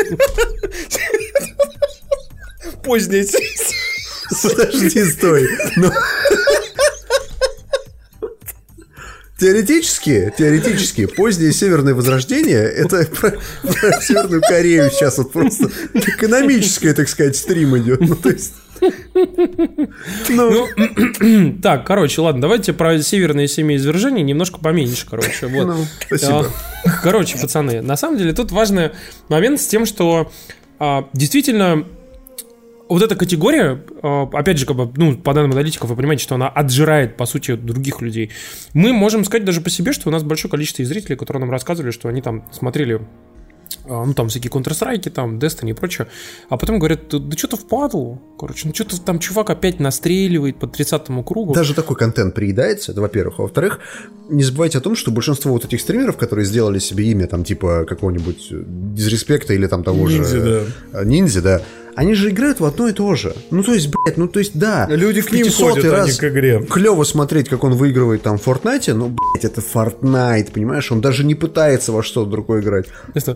Позднее. 2.82 3.26
Подожди, 4.42 5.04
стой. 5.04 5.48
Ну. 5.76 5.90
Теоретически, 9.40 10.32
теоретически, 10.36 11.06
позднее 11.06 11.52
северное 11.52 11.94
возрождение 11.94 12.60
это 12.60 13.06
про, 13.06 13.30
про 13.62 14.00
Северную 14.02 14.42
Корею 14.42 14.90
сейчас 14.90 15.16
вот 15.16 15.32
просто 15.32 15.70
экономическое, 15.94 16.92
так 16.92 17.08
сказать, 17.08 17.36
стрим 17.36 17.74
идет. 17.78 18.00
Ну, 18.00 18.16
то 18.16 18.28
есть, 18.28 18.52
ну, 20.28 20.68
Так, 21.62 21.86
короче, 21.86 22.20
ладно, 22.20 22.42
давайте 22.42 22.74
про 22.74 23.00
северное 23.00 23.46
семяизвержение 23.46 24.22
немножко 24.22 24.58
поменьше, 24.58 25.06
короче. 25.08 25.46
Вот. 25.46 25.64
Ну, 25.66 25.86
спасибо. 26.06 26.46
А, 26.84 26.90
Короче, 27.02 27.38
пацаны, 27.38 27.80
на 27.80 27.96
самом 27.96 28.18
деле 28.18 28.34
тут 28.34 28.52
важный 28.52 28.90
момент 29.28 29.58
с 29.58 29.66
тем, 29.66 29.86
что 29.86 30.30
а, 30.78 31.08
действительно 31.14 31.86
вот 32.90 33.02
эта 33.02 33.14
категория, 33.14 33.82
э, 34.02 34.26
опять 34.32 34.58
же, 34.58 34.66
как 34.66 34.76
бы, 34.76 34.92
ну, 34.96 35.16
по 35.16 35.32
данным 35.32 35.52
аналитиков, 35.52 35.88
вы 35.88 35.96
понимаете, 35.96 36.24
что 36.24 36.34
она 36.34 36.48
отжирает, 36.48 37.16
по 37.16 37.24
сути, 37.24 37.54
других 37.54 38.00
людей. 38.00 38.30
Мы 38.74 38.92
можем 38.92 39.24
сказать 39.24 39.44
даже 39.44 39.60
по 39.60 39.70
себе, 39.70 39.92
что 39.92 40.08
у 40.08 40.12
нас 40.12 40.22
большое 40.22 40.50
количество 40.50 40.84
зрителей, 40.84 41.16
которые 41.16 41.40
нам 41.40 41.50
рассказывали, 41.50 41.92
что 41.92 42.08
они 42.08 42.20
там 42.20 42.44
смотрели 42.52 43.00
а, 43.86 44.04
ну, 44.04 44.12
там 44.14 44.28
всякие 44.28 44.50
Counter-Strike, 44.50 45.10
там, 45.10 45.38
Destiny 45.38 45.70
и 45.70 45.72
прочее, 45.72 46.08
а 46.48 46.56
потом 46.56 46.78
говорят, 46.78 47.08
да, 47.10 47.18
да 47.18 47.36
что 47.36 47.48
то 47.48 47.56
впадал, 47.56 48.20
короче, 48.38 48.68
ну 48.68 48.74
что-то 48.74 49.00
там 49.00 49.18
чувак 49.18 49.50
опять 49.50 49.80
настреливает 49.80 50.58
по 50.58 50.66
30-му 50.66 51.22
кругу. 51.24 51.54
Даже 51.54 51.74
такой 51.74 51.96
контент 51.96 52.34
приедается, 52.34 52.92
это 52.92 53.00
во-первых. 53.00 53.38
А 53.38 53.42
во-вторых, 53.42 53.80
не 54.28 54.42
забывайте 54.42 54.78
о 54.78 54.80
том, 54.80 54.96
что 54.96 55.10
большинство 55.10 55.52
вот 55.52 55.64
этих 55.64 55.80
стримеров, 55.80 56.16
которые 56.16 56.44
сделали 56.44 56.78
себе 56.78 57.04
имя, 57.10 57.26
там, 57.26 57.44
типа, 57.44 57.84
какого-нибудь 57.88 58.48
дизреспекта 58.94 59.54
или 59.54 59.66
там 59.66 59.82
того 59.82 60.08
Ниндзя, 60.08 60.36
же... 60.36 60.66
да. 60.92 61.04
Ниндзя, 61.04 61.42
да. 61.42 61.62
Они 61.96 62.14
же 62.14 62.30
играют 62.30 62.60
в 62.60 62.64
одно 62.64 62.88
и 62.88 62.92
то 62.92 63.14
же. 63.14 63.34
Ну, 63.50 63.62
то 63.62 63.74
есть, 63.74 63.88
блядь, 63.88 64.16
ну, 64.16 64.28
то 64.28 64.38
есть, 64.38 64.58
да. 64.58 64.86
Люди 64.88 65.20
к 65.22 65.32
ним 65.32 65.46
500-й 65.46 65.52
ходят, 65.52 65.84
а 65.84 65.88
не 65.88 65.92
раз 65.92 66.16
к 66.16 66.24
игре. 66.28 66.66
Клево 66.70 67.04
смотреть, 67.04 67.48
как 67.48 67.64
он 67.64 67.74
выигрывает 67.74 68.22
там 68.22 68.38
в 68.38 68.46
Fortnite, 68.46 68.92
но, 68.94 69.08
блядь, 69.08 69.44
это 69.44 69.60
Fortnite, 69.60 70.52
понимаешь? 70.52 70.90
Он 70.92 71.00
даже 71.00 71.24
не 71.24 71.34
пытается 71.34 71.92
во 71.92 72.02
что-то 72.02 72.30
другое 72.30 72.62
играть. 72.62 72.86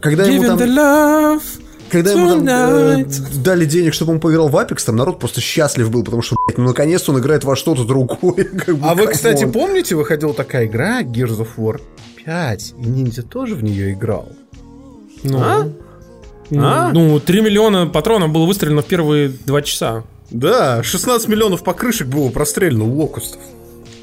Когда 0.01 0.25
ему 0.25 0.45
там... 0.45 0.59
love 0.59 1.43
Когда 1.91 2.13
ему 2.13 2.29
там 2.29 2.49
э, 2.49 3.05
дали 3.43 3.65
денег, 3.67 3.95
чтобы 3.95 4.13
он 4.13 4.21
поиграл 4.21 4.49
в 4.49 4.57
Apex, 4.57 4.85
там 4.87 4.97
народ 4.97 5.19
просто 5.19 5.41
счастлив 5.41 5.91
был, 5.91 6.03
потому 6.05 6.23
что, 6.23 6.37
блядь, 6.47 6.59
ну 6.59 6.65
наконец-то 6.65 7.13
он 7.13 7.19
играет 7.21 7.45
во 7.45 7.57
что-то 7.57 7.85
другое. 7.85 8.45
как 8.67 8.77
бы, 8.77 8.89
А 8.89 8.95
вы, 8.95 9.07
кстати, 9.09 9.41
come 9.41 9.48
on. 9.48 9.53
помните, 9.53 9.95
выходила 9.95 10.33
такая 10.35 10.67
игра 10.67 11.03
Gears 11.03 11.39
of 11.39 11.49
War 11.57 11.81
5, 12.25 12.75
и 12.79 12.87
Ниндзя 12.87 13.23
тоже 13.23 13.55
в 13.55 13.63
нее 13.63 13.93
играл? 13.93 14.29
Ну, 15.23 15.39
А? 15.41 15.69
Ну, 16.51 16.63
А? 16.65 16.91
ну, 16.93 17.19
3 17.21 17.41
миллиона 17.41 17.87
патронов 17.87 18.31
было 18.33 18.47
выстрелено 18.47 18.83
в 18.83 18.87
первые 18.87 19.29
2 19.29 19.63
часа. 19.63 20.05
Да, 20.31 20.83
16 20.83 21.29
миллионов 21.29 21.63
покрышек 21.65 22.09
было 22.09 22.29
прострелено 22.31 22.85
у 22.85 22.93
локустов. 22.97 23.41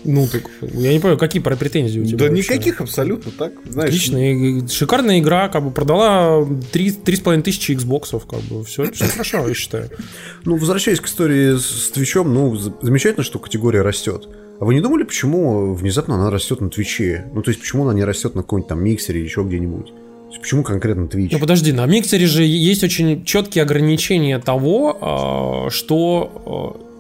Ну, 0.04 0.28
так, 0.28 0.44
я 0.62 0.94
не 0.94 1.00
понимаю, 1.00 1.20
какие 1.20 1.44
претензии 1.44 2.00
у 2.00 2.06
тебя 2.06 2.18
Да 2.18 2.26
вообще? 2.30 2.42
никаких 2.56 2.82
абсолютно, 2.82 3.32
так, 3.38 3.52
знаешь. 3.70 3.90
Отличная, 3.90 4.34
и- 4.34 4.68
шикарная 4.68 5.20
игра, 5.20 5.48
как 5.48 5.64
бы 5.64 5.70
продала 5.70 6.44
3, 6.72 6.90
3,5 7.06 7.44
тысячи 7.44 7.74
Xboxов, 7.74 8.24
как 8.28 8.40
бы, 8.42 8.64
все, 8.64 8.92
все 8.92 9.06
хорошо, 9.06 9.48
я 9.48 9.54
считаю. 9.54 9.90
Ну, 10.44 10.56
возвращаясь 10.56 11.00
к 11.00 11.06
истории 11.06 11.56
с, 11.56 11.92
Твичом, 11.92 12.34
ну, 12.34 12.56
замечательно, 12.56 13.24
что 13.24 13.38
категория 13.38 13.84
растет. 13.84 14.28
А 14.60 14.66
вы 14.66 14.74
не 14.74 14.82
думали, 14.82 15.04
почему 15.04 15.76
внезапно 15.76 16.16
она 16.16 16.32
растет 16.32 16.62
на 16.62 16.72
Твиче? 16.72 17.26
Ну, 17.36 17.44
то 17.44 17.50
есть, 17.52 17.60
почему 17.62 17.84
она 17.84 17.94
не 17.94 18.04
растет 18.04 18.34
на 18.34 18.42
каком-нибудь 18.42 18.70
там 18.70 18.84
миксере 18.84 19.20
или 19.20 19.26
еще 19.28 19.44
где-нибудь? 19.44 19.94
Почему 20.40 20.64
конкретно 20.64 21.08
Твич? 21.08 21.32
Ну 21.32 21.40
подожди, 21.40 21.72
на 21.72 21.86
миксере 21.86 22.26
же 22.26 22.44
есть 22.44 22.84
очень 22.84 23.26
четкие 23.26 23.64
ограничения 23.64 24.40
того, 24.40 24.98
а, 25.02 25.70
что 25.70 26.78
а, 26.82 26.92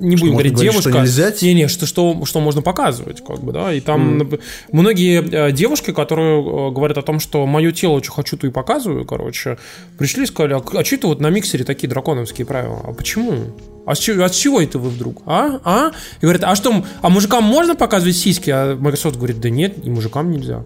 не 0.00 0.16
Что 0.16 0.24
будем 0.24 0.34
говорить 0.34 0.52
говорить, 0.54 0.72
девушка. 0.72 0.90
что 0.90 1.00
нельзя? 1.00 1.32
Не, 1.42 1.54
не, 1.54 1.68
что, 1.68 1.86
что, 1.86 2.24
что 2.24 2.40
можно 2.40 2.62
показывать, 2.62 3.22
как 3.24 3.40
бы, 3.40 3.52
да. 3.52 3.72
И 3.72 3.80
там 3.80 4.22
нап- 4.22 4.40
многие 4.72 5.22
э, 5.22 5.52
девушки, 5.52 5.92
которые 5.92 6.42
говорят 6.72 6.96
о 6.96 7.02
том, 7.02 7.20
что 7.20 7.46
мое 7.46 7.70
тело, 7.72 8.02
что 8.02 8.12
хочу, 8.12 8.38
то 8.38 8.46
и 8.46 8.50
показываю, 8.50 9.04
короче, 9.04 9.58
пришли 9.98 10.22
и 10.22 10.26
сказали, 10.26 10.54
а, 10.54 10.62
а 10.72 10.84
что 10.84 10.96
это 10.96 11.06
вот 11.06 11.20
на 11.20 11.28
миксере 11.28 11.64
такие 11.64 11.88
драконовские 11.88 12.46
правила? 12.46 12.80
А 12.82 12.92
почему? 12.94 13.54
А 13.86 13.94
с, 13.94 13.98
чего, 13.98 14.24
а 14.24 14.28
с 14.28 14.36
чего 14.36 14.60
это 14.60 14.78
вы 14.78 14.88
вдруг? 14.88 15.22
А? 15.26 15.60
А? 15.64 15.90
И 16.20 16.22
говорят, 16.22 16.44
а 16.44 16.54
что, 16.54 16.82
а 17.02 17.10
мужикам 17.10 17.44
можно 17.44 17.76
показывать 17.76 18.16
сиськи? 18.16 18.50
А 18.50 18.76
Microsoft 18.76 19.16
говорит, 19.16 19.40
да 19.40 19.50
нет, 19.50 19.84
и 19.84 19.90
мужикам 19.90 20.30
нельзя. 20.30 20.64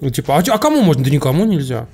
Ну, 0.00 0.10
типа, 0.10 0.36
а, 0.36 0.42
а 0.54 0.58
кому 0.58 0.82
можно? 0.82 1.04
Да 1.04 1.10
никому 1.10 1.44
нельзя. 1.44 1.88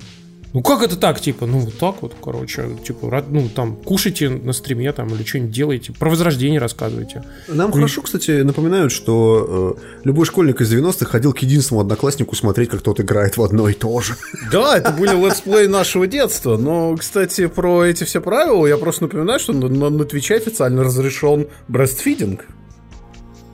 Ну, 0.53 0.63
как 0.63 0.81
это 0.81 0.95
так, 0.95 1.19
типа, 1.19 1.45
ну, 1.45 1.59
вот 1.59 1.77
так 1.77 2.01
вот, 2.01 2.15
короче, 2.23 2.69
типа, 2.83 3.23
ну, 3.29 3.49
там, 3.49 3.75
кушайте 3.75 4.29
на 4.29 4.53
стриме, 4.53 4.91
там, 4.93 5.07
или 5.09 5.23
что-нибудь 5.23 5.51
делайте, 5.51 5.91
про 5.91 6.09
возрождение 6.09 6.59
рассказывайте. 6.59 7.23
Нам 7.47 7.71
хорошо, 7.71 8.01
кстати, 8.01 8.41
напоминают, 8.41 8.91
что 8.91 9.77
э, 9.77 9.99
любой 10.05 10.25
школьник 10.25 10.61
из 10.61 10.73
90-х 10.73 11.05
ходил 11.05 11.33
к 11.33 11.39
единственному 11.39 11.81
однокласснику 11.81 12.35
смотреть, 12.35 12.69
как 12.69 12.81
тот 12.81 12.99
играет 13.01 13.35
в 13.37 13.43
одно 13.43 13.67
и 13.69 13.73
то 13.73 13.99
же. 14.01 14.15
Да, 14.51 14.77
это 14.77 14.91
были 14.91 15.11
летсплеи 15.11 15.67
нашего 15.67 16.07
детства. 16.07 16.57
Но, 16.57 16.95
кстати, 16.95 17.47
про 17.47 17.83
эти 17.83 18.05
все 18.05 18.21
правила 18.21 18.65
я 18.65 18.77
просто 18.77 19.03
напоминаю, 19.03 19.39
что 19.39 19.51
на, 19.51 19.67
на, 19.67 19.89
на 19.89 20.05
Твиче 20.05 20.37
официально 20.37 20.83
разрешен 20.83 21.47
breastfeeding. 21.67 22.45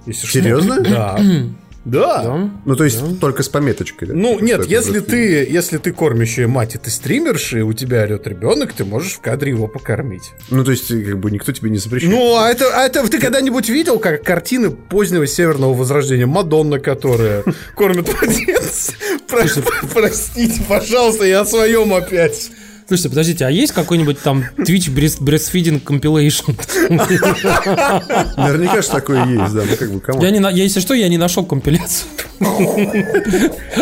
Если 0.05 0.27
что. 0.27 0.39
Серьезно? 0.39 0.81
Да. 0.81 1.19
Да. 1.85 2.23
Да? 2.23 2.49
Ну, 2.65 2.75
то 2.75 2.83
есть, 2.85 3.19
только 3.19 3.43
с 3.43 3.49
пометочкой. 3.49 4.07
да? 4.07 4.13
Ну, 4.13 4.35
Что 4.35 4.45
нет, 4.45 4.59
это 4.61 4.69
если 4.69 4.99
ты, 4.99 5.45
если 5.49 5.77
ты 5.77 5.91
кормящая 5.91 6.47
мать, 6.47 6.75
и 6.75 6.77
ты 6.77 6.89
стримерша, 6.89 7.59
и 7.59 7.61
у 7.61 7.73
тебя 7.73 8.03
орет 8.03 8.25
ребенок, 8.25 8.71
ты 8.73 8.85
можешь 8.85 9.13
в 9.13 9.19
кадре 9.19 9.51
его 9.51 9.67
покормить. 9.67 10.31
Ну, 10.49 10.63
то 10.63 10.71
есть, 10.71 10.87
как 10.87 11.19
бы 11.19 11.29
никто 11.29 11.51
тебе 11.51 11.69
не 11.69 11.77
запрещает. 11.77 12.13
Ну, 12.13 12.37
а 12.37 12.49
это, 12.49 12.65
а 12.73 12.85
это 12.85 13.05
ты 13.09 13.19
когда-нибудь 13.19 13.67
видел, 13.69 13.99
как 13.99 14.23
картины 14.23 14.71
позднего 14.71 15.27
северного 15.27 15.73
возрождения? 15.73 16.25
Мадонна, 16.25 16.79
которая 16.79 17.43
кормит 17.75 18.07
младенца. 18.21 18.93
Про- 19.27 19.43
Простите, 19.93 20.61
пожалуйста, 20.67 21.25
я 21.25 21.41
о 21.41 21.45
своем 21.45 21.93
опять. 21.93 22.49
Слушайте, 22.87 23.09
подождите, 23.09 23.45
а 23.45 23.49
есть 23.49 23.71
какой-нибудь 23.73 24.19
там 24.21 24.43
Twitch 24.57 24.93
breast- 24.93 25.21
breastfeeding 25.21 25.81
compilation? 25.83 26.55
Наверняка 28.37 28.81
же 28.81 28.87
такое 28.89 29.25
есть, 29.25 29.53
да. 29.53 29.63
Ну, 29.69 29.75
как 29.77 29.91
бы, 29.91 29.99
кому? 29.99 30.21
Я, 30.21 30.31
не, 30.31 30.39
я, 30.39 30.49
если 30.63 30.79
что, 30.79 30.93
я 30.93 31.07
не 31.09 31.17
нашел 31.17 31.45
компиляцию. 31.45 32.09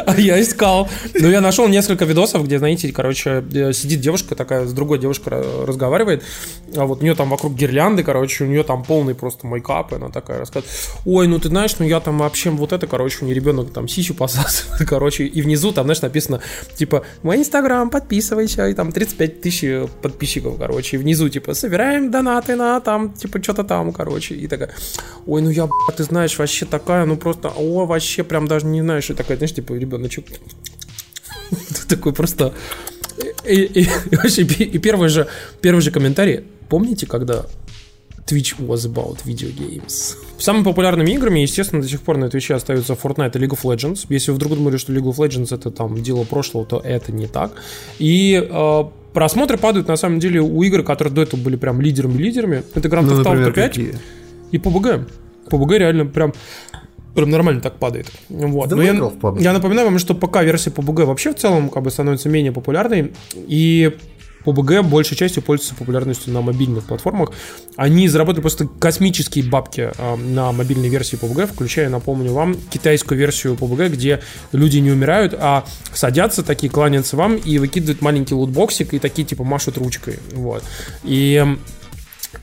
А 0.06 0.16
я 0.18 0.42
искал. 0.42 0.88
Но 1.20 1.28
я 1.30 1.42
нашел 1.42 1.68
несколько 1.68 2.06
видосов, 2.06 2.46
где, 2.46 2.60
знаете, 2.60 2.92
короче, 2.92 3.44
э, 3.54 3.74
сидит 3.74 4.02
девушка 4.02 4.36
такая, 4.36 4.66
с 4.66 4.74
другой 4.74 5.00
девушкой 5.00 5.30
ра- 5.34 5.66
разговаривает. 5.66 6.24
А 6.76 6.86
вот 6.86 7.00
у 7.02 7.04
нее 7.04 7.16
там 7.16 7.30
вокруг 7.30 7.56
гирлянды, 7.56 8.04
короче, 8.04 8.44
у 8.44 8.48
нее 8.48 8.64
там 8.64 8.84
полный 8.84 9.16
просто 9.16 9.48
мейкап, 9.48 9.92
и 9.94 9.96
она 9.96 10.10
такая 10.10 10.40
рассказывает, 10.40 10.72
ой, 11.06 11.28
ну 11.28 11.40
ты 11.40 11.50
знаешь, 11.50 11.76
ну 11.80 11.86
я 11.86 12.00
там 12.00 12.20
вообще 12.20 12.50
вот 12.50 12.72
это, 12.72 12.88
короче, 12.88 13.18
у 13.22 13.26
нее 13.26 13.36
ребенок 13.36 13.74
там 13.74 13.88
сисю 13.88 14.14
посасывает, 14.14 14.88
короче, 14.88 15.26
и 15.26 15.42
внизу 15.42 15.72
там, 15.72 15.86
знаешь, 15.86 16.02
написано, 16.02 16.42
типа, 16.78 17.04
мой 17.24 17.38
инстаграм, 17.38 17.90
подписывайся, 17.90 18.68
и 18.68 18.74
там 18.74 18.91
35 18.92 19.42
тысяч 19.42 19.90
подписчиков, 20.02 20.58
короче, 20.58 20.98
и 20.98 21.00
внизу, 21.00 21.30
типа, 21.30 21.54
собираем 21.54 22.12
донаты 22.12 22.56
на 22.56 22.80
там, 22.80 23.14
типа, 23.14 23.42
что-то 23.44 23.64
там, 23.64 23.92
короче, 23.94 24.36
и 24.36 24.48
такая, 24.48 24.70
ой, 25.26 25.42
ну 25.42 25.50
я, 25.50 25.66
б***ь, 25.66 25.96
ты 25.96 26.04
знаешь, 26.04 26.38
вообще 26.40 26.66
такая, 26.66 27.06
ну 27.06 27.18
просто, 27.18 27.50
о, 27.50 27.86
вообще 27.86 28.24
прям 28.24 28.48
даже 28.48 28.66
не 28.66 28.82
знаешь, 28.82 29.10
и 29.10 29.14
такая, 29.14 29.38
знаешь, 29.38 29.54
типа, 29.54 29.74
ребеночек, 29.74 30.26
Ты 31.52 31.88
такой 31.96 32.14
просто... 32.14 32.54
И, 33.46 33.56
и- 33.56 33.88
и 34.12 34.16
вообще, 34.16 34.44
и 34.44 34.78
первый 34.78 35.10
же, 35.10 35.28
первый 35.62 35.82
же 35.82 35.92
комментарий. 35.92 36.46
Помните, 36.70 37.06
когда 37.06 37.46
Twitch 38.32 38.56
was 38.60 38.86
about 38.86 39.18
video 39.26 39.52
games? 39.52 40.16
Самыми 40.38 40.64
популярными 40.64 41.12
играми, 41.12 41.42
естественно, 41.42 41.82
до 41.82 41.88
сих 41.90 42.02
пор 42.02 42.18
на 42.18 42.26
Twitch 42.26 42.54
остаются 42.54 42.94
Fortnite 42.94 43.38
и 43.38 43.40
League 43.46 43.58
of 43.58 43.64
Legends. 43.64 44.06
Если 44.10 44.32
вы 44.32 44.38
вдруг 44.38 44.56
думали, 44.56 44.78
что 44.78 44.94
League 44.94 45.04
of 45.04 45.18
Legends 45.18 45.54
это 45.54 45.70
там 45.70 46.02
дело 46.02 46.24
прошлого, 46.24 46.66
то 46.66 46.80
это 46.80 47.12
не 47.12 47.28
так. 47.28 47.52
И 48.00 48.42
э, 48.50 48.84
просмотры 49.14 49.58
падают, 49.58 49.88
на 49.88 49.98
самом 49.98 50.20
деле, 50.20 50.40
у 50.40 50.64
игр, 50.64 50.84
которые 50.84 51.14
до 51.14 51.22
этого 51.24 51.42
были 51.42 51.58
прям 51.58 51.82
лидерами-лидерами. 51.82 52.64
Это 52.74 52.88
Grand 52.88 53.02
Ну, 53.02 53.12
Theft 53.12 53.26
Auto 53.26 53.30
например, 53.30 53.54
5 53.54 53.68
какие? 53.70 53.96
и 54.52 54.58
PUBG. 54.58 55.10
PUBG 55.50 55.78
реально 55.78 56.06
прям 56.06 56.34
Прям 57.14 57.30
нормально 57.30 57.60
так 57.60 57.76
падает. 57.78 58.10
Вот. 58.30 58.70
Да 58.70 58.78
Но 58.78 58.84
я, 58.84 58.94
я 59.40 59.54
напоминаю 59.54 59.88
вам, 59.90 60.00
что 60.00 60.16
ПК-версия 60.16 60.70
PUBG 60.70 61.04
вообще 61.04 61.34
в 61.34 61.36
целом 61.36 61.70
как 61.70 61.84
бы 61.84 61.92
становится 61.92 62.30
менее 62.30 62.54
популярной. 62.54 63.12
И 63.36 63.98
PUBG 64.46 64.82
большей 64.84 65.18
частью 65.18 65.44
пользуется 65.44 65.76
популярностью 65.76 66.34
на 66.34 66.42
мобильных 66.42 66.86
платформах. 66.86 67.32
Они 67.76 68.08
заработали 68.08 68.42
просто 68.42 68.68
космические 68.68 69.46
бабки 69.46 69.92
а, 69.98 70.16
на 70.16 70.52
мобильной 70.52 70.90
версии 70.90 71.18
PUBG, 71.18 71.48
включая, 71.48 71.90
напомню 71.90 72.34
вам, 72.34 72.56
китайскую 72.70 73.18
версию 73.18 73.56
PUBG, 73.56 73.90
где 73.90 74.22
люди 74.52 74.78
не 74.78 74.92
умирают, 74.92 75.36
а 75.38 75.66
садятся 75.94 76.44
такие, 76.44 76.72
кланяются 76.72 77.16
вам 77.18 77.36
и 77.36 77.58
выкидывают 77.58 78.02
маленький 78.02 78.36
лутбоксик 78.36 78.94
и 78.94 79.00
такие 79.00 79.28
типа 79.28 79.44
машут 79.44 79.78
ручкой. 79.78 80.20
Вот. 80.34 80.64
И 81.04 81.46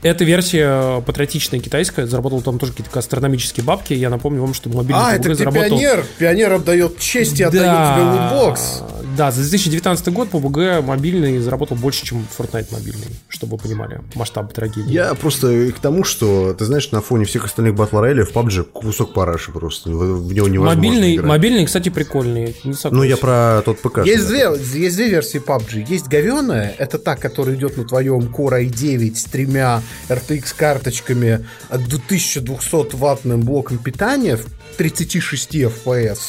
эта 0.01 0.23
версия 0.23 1.01
патриотичная 1.01 1.59
китайская, 1.59 2.07
заработала 2.07 2.41
там 2.41 2.59
тоже 2.59 2.73
какие-то 2.73 2.97
астрономические 2.97 3.65
бабки. 3.65 3.93
Я 3.93 4.09
напомню 4.09 4.41
вам, 4.41 4.53
что 4.53 4.69
мобильный 4.69 5.01
А, 5.01 5.13
PUBG 5.13 5.19
это 5.19 5.29
где 5.29 5.35
заработал... 5.35 5.77
пионер. 5.77 6.05
Пионер 6.17 6.53
отдает 6.53 6.99
честь 6.99 7.39
и 7.39 7.43
отдает 7.43 7.95
тебе 7.95 8.03
лутбокс. 8.05 8.81
Да, 9.17 9.31
за 9.31 9.41
2019 9.41 10.07
год 10.13 10.29
PUBG 10.31 10.81
мобильный 10.81 11.39
заработал 11.39 11.75
больше, 11.75 12.05
чем 12.05 12.25
Fortnite 12.37 12.67
мобильный, 12.71 13.07
чтобы 13.27 13.57
вы 13.57 13.63
понимали 13.63 14.01
масштаб 14.15 14.53
трагедии. 14.53 14.91
Я 14.91 15.13
просто 15.15 15.71
к 15.71 15.79
тому, 15.79 16.03
что, 16.03 16.53
ты 16.53 16.65
знаешь, 16.65 16.91
на 16.91 17.01
фоне 17.01 17.25
всех 17.25 17.45
остальных 17.45 17.75
батл 17.75 17.97
роялей 17.97 18.23
в 18.23 18.31
PUBG 18.31 18.63
кусок 18.63 19.13
параши 19.13 19.51
просто. 19.51 19.89
В 19.89 20.29
в 20.29 20.33
него 20.33 20.47
невозможно 20.47 20.75
мобильный, 20.75 21.15
играть. 21.15 21.27
мобильный, 21.27 21.65
кстати, 21.65 21.89
прикольный. 21.89 22.55
Ну, 22.91 23.03
я 23.03 23.17
про 23.17 23.61
тот 23.65 23.79
ПК. 23.79 24.05
Есть 24.05 24.27
две, 24.27 24.47
есть 24.73 24.95
две 24.95 25.09
версии 25.09 25.41
PUBG. 25.41 25.85
Есть 25.89 26.07
говеная, 26.07 26.75
это 26.77 26.97
та, 26.97 27.15
которая 27.15 27.55
идет 27.55 27.77
на 27.77 27.85
твоем 27.85 28.21
Core 28.21 28.65
i9 28.65 29.15
с 29.15 29.23
тремя 29.25 29.81
RTX 30.09 30.53
карточками, 30.55 31.45
от 31.69 31.83
2200 31.83 32.95
ваттным 32.95 33.41
блоком 33.41 33.77
питания 33.77 34.37
в 34.37 34.45
36 34.77 35.55
FPS. 35.55 36.19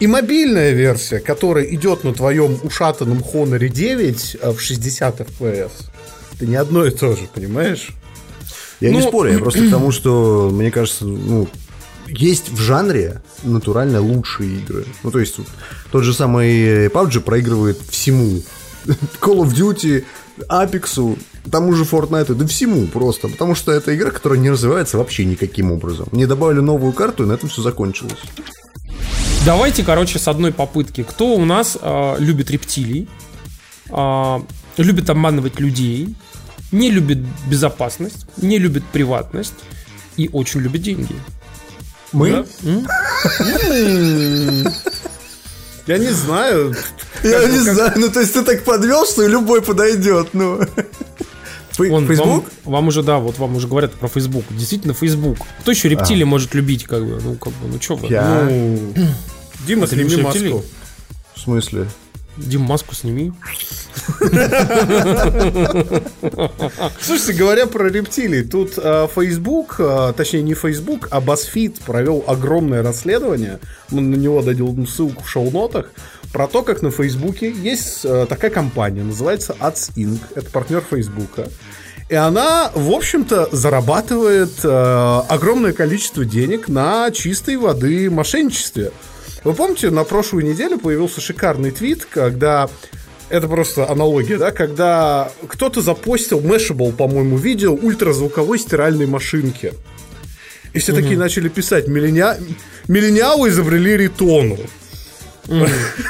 И 0.00 0.06
мобильная 0.06 0.70
версия, 0.72 1.18
которая 1.18 1.64
идет 1.64 2.04
на 2.04 2.14
твоем 2.14 2.58
ушатанном 2.62 3.18
Honor 3.18 3.68
9 3.68 4.36
э, 4.40 4.50
в 4.52 4.60
60 4.60 5.20
FPS. 5.20 5.72
Это 6.34 6.46
не 6.46 6.54
одно 6.54 6.84
и 6.84 6.90
то 6.90 7.16
же, 7.16 7.22
понимаешь? 7.34 7.90
Я 8.80 8.90
не 8.90 9.00
Ну, 9.00 9.08
спорю, 9.08 9.32
я 9.32 9.38
просто 9.40 9.66
к 9.66 9.70
тому, 9.70 9.90
что, 9.90 10.50
мне 10.52 10.70
кажется, 10.70 11.04
ну, 11.04 11.48
есть 12.06 12.48
в 12.48 12.58
жанре 12.58 13.22
натурально 13.42 14.00
лучшие 14.00 14.58
игры. 14.58 14.84
Ну, 15.02 15.10
то 15.10 15.18
есть, 15.18 15.36
тот 15.90 16.04
же 16.04 16.14
самый 16.14 16.86
PUBG 16.86 17.20
проигрывает 17.20 17.78
всему. 17.90 18.40
Call 19.20 19.42
of 19.42 19.52
Duty, 19.52 20.04
Apex, 20.48 21.18
тому 21.50 21.72
же 21.72 21.84
Fortnite, 21.84 22.34
да 22.34 22.46
всему 22.46 22.86
просто. 22.86 23.28
Потому 23.28 23.54
что 23.54 23.72
это 23.72 23.94
игра, 23.94 24.10
которая 24.10 24.38
не 24.38 24.50
развивается 24.50 24.98
вообще 24.98 25.24
никаким 25.24 25.72
образом. 25.72 26.08
Мне 26.12 26.26
добавили 26.26 26.60
новую 26.60 26.92
карту, 26.92 27.24
и 27.24 27.26
на 27.26 27.32
этом 27.32 27.48
все 27.48 27.62
закончилось. 27.62 28.18
Давайте, 29.44 29.82
короче, 29.82 30.18
с 30.18 30.28
одной 30.28 30.52
попытки. 30.52 31.02
Кто 31.02 31.34
у 31.34 31.44
нас 31.44 31.78
а, 31.80 32.16
любит 32.18 32.50
рептилий, 32.50 33.08
а, 33.90 34.42
любит 34.76 35.08
обманывать 35.10 35.60
людей, 35.60 36.14
не 36.72 36.90
любит 36.90 37.18
безопасность, 37.46 38.26
не 38.36 38.58
любит 38.58 38.84
приватность 38.84 39.54
и 40.16 40.28
очень 40.32 40.60
любит 40.60 40.82
деньги? 40.82 41.14
Мы? 42.12 42.30
Да? 42.30 42.46
Я 45.86 45.96
не 45.96 46.10
знаю. 46.10 46.76
Я 47.22 47.46
не 47.46 47.58
знаю, 47.58 47.92
ну 47.96 48.10
то 48.10 48.20
есть 48.20 48.34
ты 48.34 48.42
так 48.42 48.64
подвел, 48.64 49.06
что 49.06 49.26
любой 49.26 49.62
подойдет, 49.62 50.28
ну. 50.34 50.60
Вон, 51.78 52.06
Facebook? 52.06 52.44
Вам, 52.64 52.74
вам 52.74 52.88
уже, 52.88 53.02
да, 53.02 53.18
вот 53.18 53.38
вам 53.38 53.56
уже 53.56 53.68
говорят 53.68 53.92
про 53.94 54.08
Facebook. 54.08 54.44
Действительно, 54.50 54.94
Facebook. 54.94 55.38
Кто 55.60 55.70
еще 55.70 55.88
рептилии 55.88 56.24
может 56.24 56.54
любить, 56.54 56.84
как 56.84 57.04
бы? 57.04 57.20
Ну, 57.22 57.34
как 57.36 57.52
бы, 57.54 57.68
ну 57.72 57.80
что 57.80 57.96
вы? 57.96 58.08
Я. 58.08 58.44
Ну, 58.50 58.94
Дима, 59.66 59.86
Ты 59.86 59.96
сними 59.96 60.22
маску. 60.22 60.38
рептилий? 60.38 60.62
В 61.34 61.40
смысле? 61.40 61.86
Дим, 62.38 62.62
маску 62.62 62.94
сними. 62.94 63.32
Слушайте, 67.00 67.32
говоря 67.32 67.66
про 67.66 67.88
рептилий, 67.88 68.44
тут 68.44 68.74
э, 68.76 69.08
Facebook, 69.12 69.76
э, 69.80 70.12
точнее 70.16 70.42
не 70.42 70.54
Facebook, 70.54 71.08
а 71.10 71.20
BuzzFeed 71.20 71.82
провел 71.84 72.22
огромное 72.26 72.82
расследование. 72.82 73.58
Мы 73.90 74.02
на 74.02 74.14
него 74.14 74.40
дадим 74.42 74.86
ссылку 74.86 75.24
в 75.24 75.28
шоу-нотах. 75.28 75.90
Про 76.32 76.46
то, 76.46 76.62
как 76.62 76.82
на 76.82 76.90
Фейсбуке 76.90 77.50
есть 77.50 78.00
э, 78.04 78.26
такая 78.28 78.50
компания, 78.50 79.02
называется 79.02 79.56
Ads 79.58 79.94
Inc. 79.96 80.20
Это 80.34 80.50
партнер 80.50 80.82
Фейсбука. 80.88 81.48
И 82.08 82.14
она, 82.14 82.70
в 82.74 82.90
общем-то, 82.90 83.48
зарабатывает 83.52 84.64
э, 84.64 85.20
огромное 85.28 85.72
количество 85.72 86.24
денег 86.24 86.68
на 86.68 87.10
чистой 87.10 87.56
воды 87.56 88.10
мошенничестве. 88.10 88.92
Вы 89.44 89.54
помните, 89.54 89.90
на 89.90 90.04
прошлую 90.04 90.44
неделю 90.44 90.78
появился 90.78 91.20
шикарный 91.20 91.70
твит, 91.70 92.06
когда 92.06 92.68
это 93.28 93.46
просто 93.46 93.90
аналогия, 93.90 94.38
да, 94.38 94.50
когда 94.52 95.30
кто-то 95.46 95.82
запостил 95.82 96.40
Mashable, 96.40 96.92
по-моему, 96.92 97.36
видео 97.36 97.74
ультразвуковой 97.74 98.58
стиральной 98.58 99.06
машинки. 99.06 99.74
И 100.72 100.78
все 100.78 100.92
такие 100.92 101.18
начали 101.18 101.48
писать, 101.48 101.88
«Милления- 101.88 102.38
миллениалы 102.88 103.48
изобрели 103.48 103.96
ритону. 103.96 104.58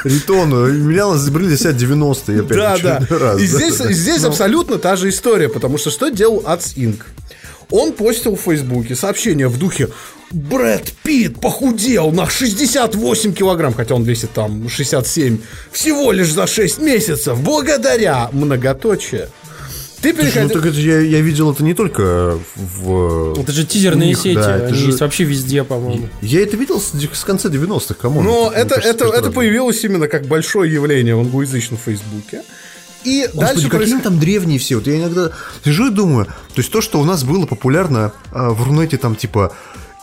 Ритону. 0.04 0.66
Меня 0.66 1.14
изобрели 1.14 1.56
себя 1.56 1.70
90-е. 1.70 2.36
я 2.36 2.42
опять 2.42 2.82
Да, 2.82 3.00
да. 3.08 3.34
И 3.40 3.46
здесь, 3.46 3.76
здесь 3.76 4.24
абсолютно 4.24 4.78
та 4.78 4.96
же 4.96 5.08
история, 5.08 5.48
потому 5.48 5.78
что 5.78 5.90
что 5.90 6.08
делал 6.08 6.40
Ads 6.40 6.76
Inc? 6.76 7.00
Он 7.70 7.92
постил 7.92 8.34
в 8.34 8.40
Фейсбуке 8.40 8.96
сообщение 8.96 9.48
в 9.48 9.58
духе 9.58 9.88
Брэд 10.30 10.92
Питт 11.02 11.40
похудел 11.40 12.10
на 12.10 12.28
68 12.28 13.32
килограмм, 13.32 13.72
хотя 13.72 13.94
он 13.94 14.04
весит 14.04 14.32
там 14.32 14.68
67, 14.68 15.38
всего 15.72 16.12
лишь 16.12 16.32
за 16.32 16.46
6 16.46 16.80
месяцев, 16.80 17.40
благодаря 17.40 18.28
многоточие. 18.32 19.28
Ты 20.00 20.14
Слушай, 20.14 20.44
ну 20.44 20.48
так 20.50 20.66
это 20.66 20.78
я, 20.78 21.00
я 21.00 21.20
видел 21.20 21.50
это 21.50 21.64
не 21.64 21.74
только 21.74 22.38
в... 22.54 23.34
Это 23.36 23.50
же 23.52 23.64
тизерные 23.66 24.08
них, 24.10 24.18
сети, 24.18 24.34
да, 24.34 24.56
это 24.56 24.66
они 24.66 24.74
же- 24.74 24.86
есть 24.86 25.00
вообще 25.00 25.24
везде, 25.24 25.64
по-моему. 25.64 26.08
Я 26.22 26.42
это 26.42 26.56
видел 26.56 26.80
с, 26.80 26.92
с 26.94 27.24
конца 27.24 27.48
90-х, 27.48 27.94
кому? 27.94 28.22
Но 28.22 28.52
это, 28.54 28.76
это, 28.76 29.06
это 29.06 29.30
появилось 29.32 29.82
именно 29.82 30.06
как 30.06 30.26
большое 30.26 30.72
явление 30.72 31.16
в 31.16 31.20
англоязычном 31.20 31.78
Фейсбуке. 31.84 32.42
И 33.04 33.22
Господи, 33.32 33.40
дальше 33.40 33.68
какие 33.70 33.94
проис- 33.96 34.02
там 34.02 34.18
древние 34.20 34.58
все. 34.58 34.76
Вот 34.76 34.86
я 34.86 34.98
иногда 34.98 35.30
сижу 35.64 35.88
и 35.88 35.90
думаю, 35.90 36.26
то 36.26 36.32
есть 36.58 36.70
то, 36.70 36.80
что 36.80 37.00
у 37.00 37.04
нас 37.04 37.24
было 37.24 37.46
популярно 37.46 38.12
а, 38.32 38.50
в 38.50 38.62
Рунете, 38.66 38.98
там 38.98 39.16
типа 39.16 39.54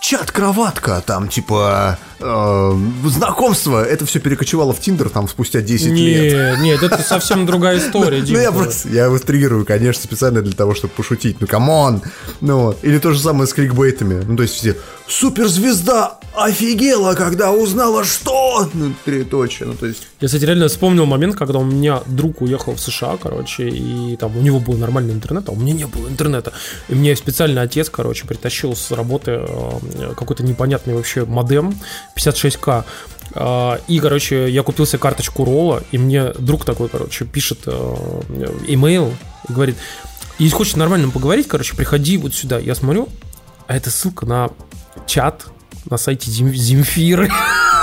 чат 0.06 0.35
Кроватка, 0.35 1.02
там 1.04 1.28
типа 1.30 1.98
э, 2.20 2.72
знакомство, 3.06 3.84
это 3.84 4.06
все 4.06 4.20
перекочевало 4.20 4.72
в 4.72 4.80
Тиндер 4.80 5.10
там 5.10 5.28
спустя 5.28 5.62
10 5.62 5.88
лет. 5.88 6.60
Не, 6.60 6.64
нет, 6.64 6.84
это 6.84 7.02
совсем 7.02 7.48
другая 7.48 7.80
история, 7.80 8.24
Ну, 8.28 8.40
я 8.40 8.52
просто, 8.52 8.90
я 8.90 9.06
его 9.06 9.18
триггерую, 9.18 9.66
конечно, 9.66 10.04
специально 10.04 10.44
для 10.44 10.54
того, 10.54 10.76
чтобы 10.76 10.94
пошутить. 10.94 11.38
Ну, 11.42 11.48
come 11.48 11.80
on! 11.80 12.04
Ну, 12.40 12.66
вот. 12.66 12.84
Или 12.84 13.00
то 13.00 13.14
же 13.14 13.20
самое 13.20 13.48
с 13.48 13.54
кликбейтами. 13.54 14.24
Ну, 14.24 14.36
то 14.36 14.44
есть 14.44 14.56
все, 14.56 14.76
суперзвезда 15.08 16.20
офигела, 16.36 17.14
когда 17.14 17.52
узнала, 17.52 18.04
что... 18.04 18.70
Ну, 18.74 18.94
троеточие, 19.06 19.68
ну, 19.68 19.74
то 19.76 19.86
есть... 19.86 20.04
Я, 20.20 20.28
кстати, 20.28 20.44
реально 20.44 20.68
вспомнил 20.68 21.06
момент, 21.06 21.36
когда 21.36 21.60
у 21.60 21.64
меня 21.64 22.02
друг 22.06 22.42
уехал 22.42 22.76
в 22.76 22.80
США, 22.80 23.18
короче, 23.22 23.70
и 23.70 24.18
там 24.18 24.36
у 24.38 24.42
него 24.42 24.60
был 24.60 24.74
нормальный 24.74 25.14
интернет, 25.14 25.48
а 25.48 25.52
у 25.52 25.56
меня 25.56 25.74
не 25.74 25.86
было 25.86 26.08
интернета. 26.08 26.52
И 26.90 26.96
мне 26.96 27.16
специально 27.16 27.62
отец, 27.62 27.90
короче, 27.90 28.28
притащил 28.28 28.76
с 28.76 28.92
работы 28.92 29.32
э, 29.32 29.95
какой-то 30.18 30.44
непонятный 30.44 30.96
вообще 30.96 31.26
модем 31.26 31.78
56к. 32.16 32.86
Э, 33.34 33.78
И, 33.88 34.00
короче, 34.00 34.50
я 34.50 34.64
купил 34.64 34.86
себе 34.86 35.00
карточку 35.00 35.46
Ролла, 35.46 35.84
и 35.92 35.98
мне 35.98 36.32
друг 36.34 36.66
такой, 36.66 36.90
короче, 36.90 37.26
пишет 37.26 37.60
э, 37.66 37.96
имейл 38.68 39.14
говорит, 39.48 39.78
если 40.40 40.56
хочешь 40.56 40.76
нормально 40.76 41.10
поговорить, 41.10 41.48
короче, 41.48 41.76
приходи 41.76 42.18
вот 42.18 42.34
сюда. 42.34 42.60
Я 42.60 42.76
смотрю, 42.76 43.08
а 43.68 43.76
это 43.76 43.90
ссылка 43.90 44.26
на 44.26 44.50
чат 45.06 45.46
на 45.90 45.98
сайте 45.98 46.32
Земфиры. 46.32 47.30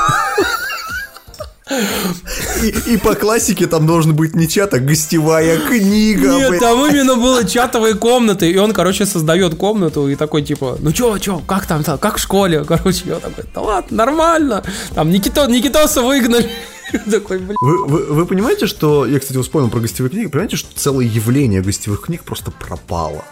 И, 2.63 2.93
и 2.95 2.97
по 2.97 3.15
классике 3.15 3.67
там 3.67 3.87
должен 3.87 4.15
быть 4.15 4.35
не 4.35 4.49
чат, 4.49 4.75
а 4.75 4.79
гостевая 4.79 5.59
книга. 5.59 6.29
Нет, 6.31 6.49
блядь. 6.51 6.61
там 6.61 6.87
именно 6.87 7.17
было 7.17 7.45
чатовые 7.45 7.95
комнаты, 7.95 8.51
и 8.51 8.57
он, 8.57 8.73
короче, 8.73 9.07
создает 9.07 9.55
комнату 9.55 10.09
и 10.09 10.17
такой, 10.17 10.43
типа, 10.43 10.79
ну 10.81 10.93
чё, 10.93 11.19
чё, 11.19 11.41
как 11.47 11.67
там, 11.67 11.83
как 11.85 12.17
в 12.17 12.21
школе, 12.21 12.65
короче, 12.65 13.03
я 13.07 13.17
такой, 13.17 13.45
да 13.55 13.61
ладно, 13.61 13.97
нормально, 13.97 14.63
там 14.95 15.11
Никито, 15.11 15.47
Никитоса 15.47 16.03
выгнали, 16.03 16.49
такой. 17.11 17.39
Вы, 17.39 17.87
вы- 17.87 18.05
вы 18.13 18.27
понимаете, 18.27 18.67
что... 18.67 19.07
Я, 19.07 19.19
кстати, 19.19 19.41
вспомнил 19.41 19.71
про 19.71 19.81
гостевые 19.81 20.11
книги. 20.11 20.27
Понимаете, 20.27 20.57
что 20.57 20.69
целое 20.79 21.07
явление 21.07 21.63
гостевых 21.63 22.03
книг 22.03 22.23
просто 22.25 22.51
пропало? 22.51 23.25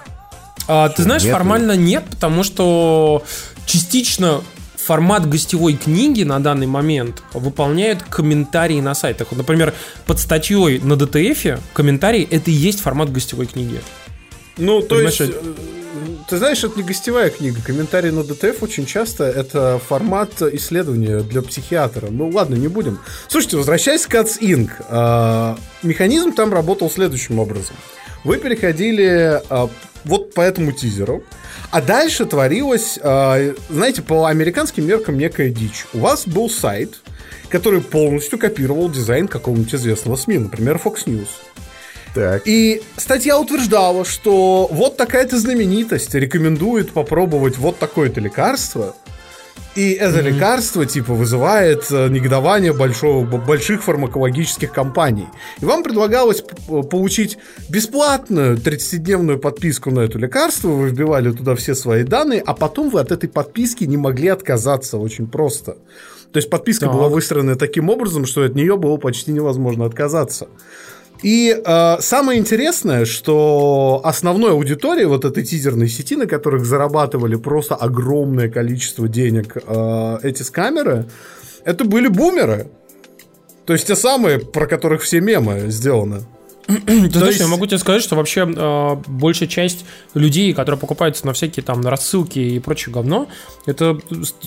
А, 0.66 0.88
ты 0.88 1.02
знаешь, 1.02 1.24
нет 1.24 1.32
формально 1.32 1.76
нет, 1.76 2.04
потому 2.10 2.42
что 2.42 3.22
частично 3.66 4.40
формат 4.90 5.28
гостевой 5.28 5.74
книги 5.74 6.24
на 6.24 6.40
данный 6.40 6.66
момент 6.66 7.22
выполняют 7.32 8.02
комментарии 8.02 8.80
на 8.80 8.96
сайтах. 8.96 9.28
Вот, 9.30 9.38
например, 9.38 9.72
под 10.04 10.18
статьей 10.18 10.80
на 10.80 10.94
DTF 10.94 11.60
комментарий 11.74 12.26
это 12.28 12.50
и 12.50 12.54
есть 12.54 12.80
формат 12.80 13.12
гостевой 13.12 13.46
книги. 13.46 13.80
Ну, 14.56 14.82
то 14.82 14.96
Понимаешь, 14.96 15.20
есть, 15.20 15.32
э, 15.32 15.54
ты 16.28 16.38
знаешь, 16.38 16.64
это 16.64 16.76
не 16.76 16.82
гостевая 16.82 17.30
книга. 17.30 17.62
Комментарии 17.64 18.10
на 18.10 18.24
ДТФ 18.24 18.64
очень 18.64 18.84
часто 18.84 19.22
это 19.22 19.80
формат 19.88 20.42
исследования 20.42 21.20
для 21.20 21.42
психиатра. 21.42 22.08
Ну, 22.10 22.28
ладно, 22.28 22.56
не 22.56 22.66
будем. 22.66 22.98
Слушайте, 23.28 23.58
возвращаясь 23.58 24.04
к 24.06 24.12
Cats 24.12 24.40
Inc. 24.40 24.70
а, 24.88 25.56
Механизм 25.84 26.32
там 26.32 26.52
работал 26.52 26.90
следующим 26.90 27.38
образом. 27.38 27.76
Вы 28.24 28.38
переходили 28.38 29.40
а, 29.50 29.70
вот 30.04 30.34
по 30.34 30.40
этому 30.40 30.72
тизеру, 30.72 31.22
а 31.70 31.80
дальше 31.80 32.26
творилось, 32.26 32.98
а, 33.02 33.54
знаете, 33.68 34.02
по 34.02 34.26
американским 34.26 34.86
меркам 34.86 35.18
некая 35.18 35.50
дичь. 35.50 35.86
У 35.92 35.98
вас 35.98 36.26
был 36.26 36.50
сайт, 36.50 37.00
который 37.48 37.80
полностью 37.80 38.38
копировал 38.38 38.90
дизайн 38.90 39.28
какого-нибудь 39.28 39.74
известного 39.74 40.16
СМИ, 40.16 40.38
например, 40.38 40.80
Fox 40.82 41.06
News. 41.06 41.28
Так. 42.14 42.42
И 42.44 42.82
статья 42.96 43.38
утверждала, 43.38 44.04
что 44.04 44.68
вот 44.70 44.96
такая-то 44.96 45.38
знаменитость 45.38 46.14
рекомендует 46.14 46.92
попробовать 46.92 47.56
вот 47.56 47.78
такое-то 47.78 48.20
лекарство. 48.20 48.96
И 49.76 49.92
это 49.92 50.20
лекарство, 50.20 50.84
типа, 50.84 51.14
вызывает 51.14 51.86
э, 51.92 52.08
негодование 52.08 52.72
большого, 52.72 53.24
больших 53.24 53.84
фармакологических 53.84 54.72
компаний. 54.72 55.26
И 55.60 55.64
вам 55.64 55.84
предлагалось 55.84 56.40
п- 56.40 56.82
получить 56.82 57.38
бесплатную 57.68 58.56
30-дневную 58.56 59.38
подписку 59.38 59.90
на 59.92 60.00
это 60.00 60.18
лекарство, 60.18 60.68
вы 60.68 60.88
вбивали 60.88 61.30
туда 61.30 61.54
все 61.54 61.76
свои 61.76 62.02
данные, 62.02 62.42
а 62.44 62.52
потом 62.54 62.90
вы 62.90 62.98
от 63.00 63.12
этой 63.12 63.28
подписки 63.28 63.84
не 63.84 63.96
могли 63.96 64.28
отказаться 64.28 64.98
очень 64.98 65.28
просто. 65.28 65.76
То 66.32 66.36
есть 66.38 66.50
подписка 66.50 66.86
Так. 66.86 66.94
была 66.94 67.08
выстроена 67.08 67.54
таким 67.56 67.90
образом, 67.90 68.26
что 68.26 68.42
от 68.42 68.54
нее 68.56 68.76
было 68.76 68.96
почти 68.96 69.30
невозможно 69.32 69.84
отказаться. 69.84 70.48
И 71.22 71.54
э, 71.54 71.96
самое 72.00 72.38
интересное, 72.38 73.04
что 73.04 74.00
основной 74.04 74.52
аудиторией 74.52 75.06
вот 75.06 75.24
этой 75.24 75.44
тизерной 75.44 75.88
сети, 75.88 76.16
на 76.16 76.26
которых 76.26 76.64
зарабатывали 76.64 77.36
просто 77.36 77.74
огромное 77.74 78.48
количество 78.48 79.06
денег 79.06 79.56
э, 79.56 80.18
эти 80.22 80.42
скамеры, 80.42 81.06
это 81.64 81.84
были 81.84 82.08
бумеры. 82.08 82.68
То 83.66 83.74
есть 83.74 83.86
те 83.86 83.96
самые, 83.96 84.38
про 84.38 84.66
которых 84.66 85.02
все 85.02 85.20
мемы 85.20 85.66
сделаны. 85.68 86.22
Ты 86.66 87.10
знаешь, 87.10 87.34
есть... 87.34 87.40
я 87.40 87.48
могу 87.48 87.66
тебе 87.66 87.78
сказать, 87.78 88.02
что 88.02 88.16
вообще 88.16 88.46
э, 88.46 88.96
большая 89.06 89.48
часть 89.48 89.84
людей, 90.14 90.52
которые 90.52 90.78
покупаются 90.78 91.26
на 91.26 91.32
всякие 91.32 91.64
там 91.64 91.86
рассылки 91.86 92.38
и 92.38 92.58
прочее 92.58 92.92
говно, 92.92 93.28
это 93.66 93.98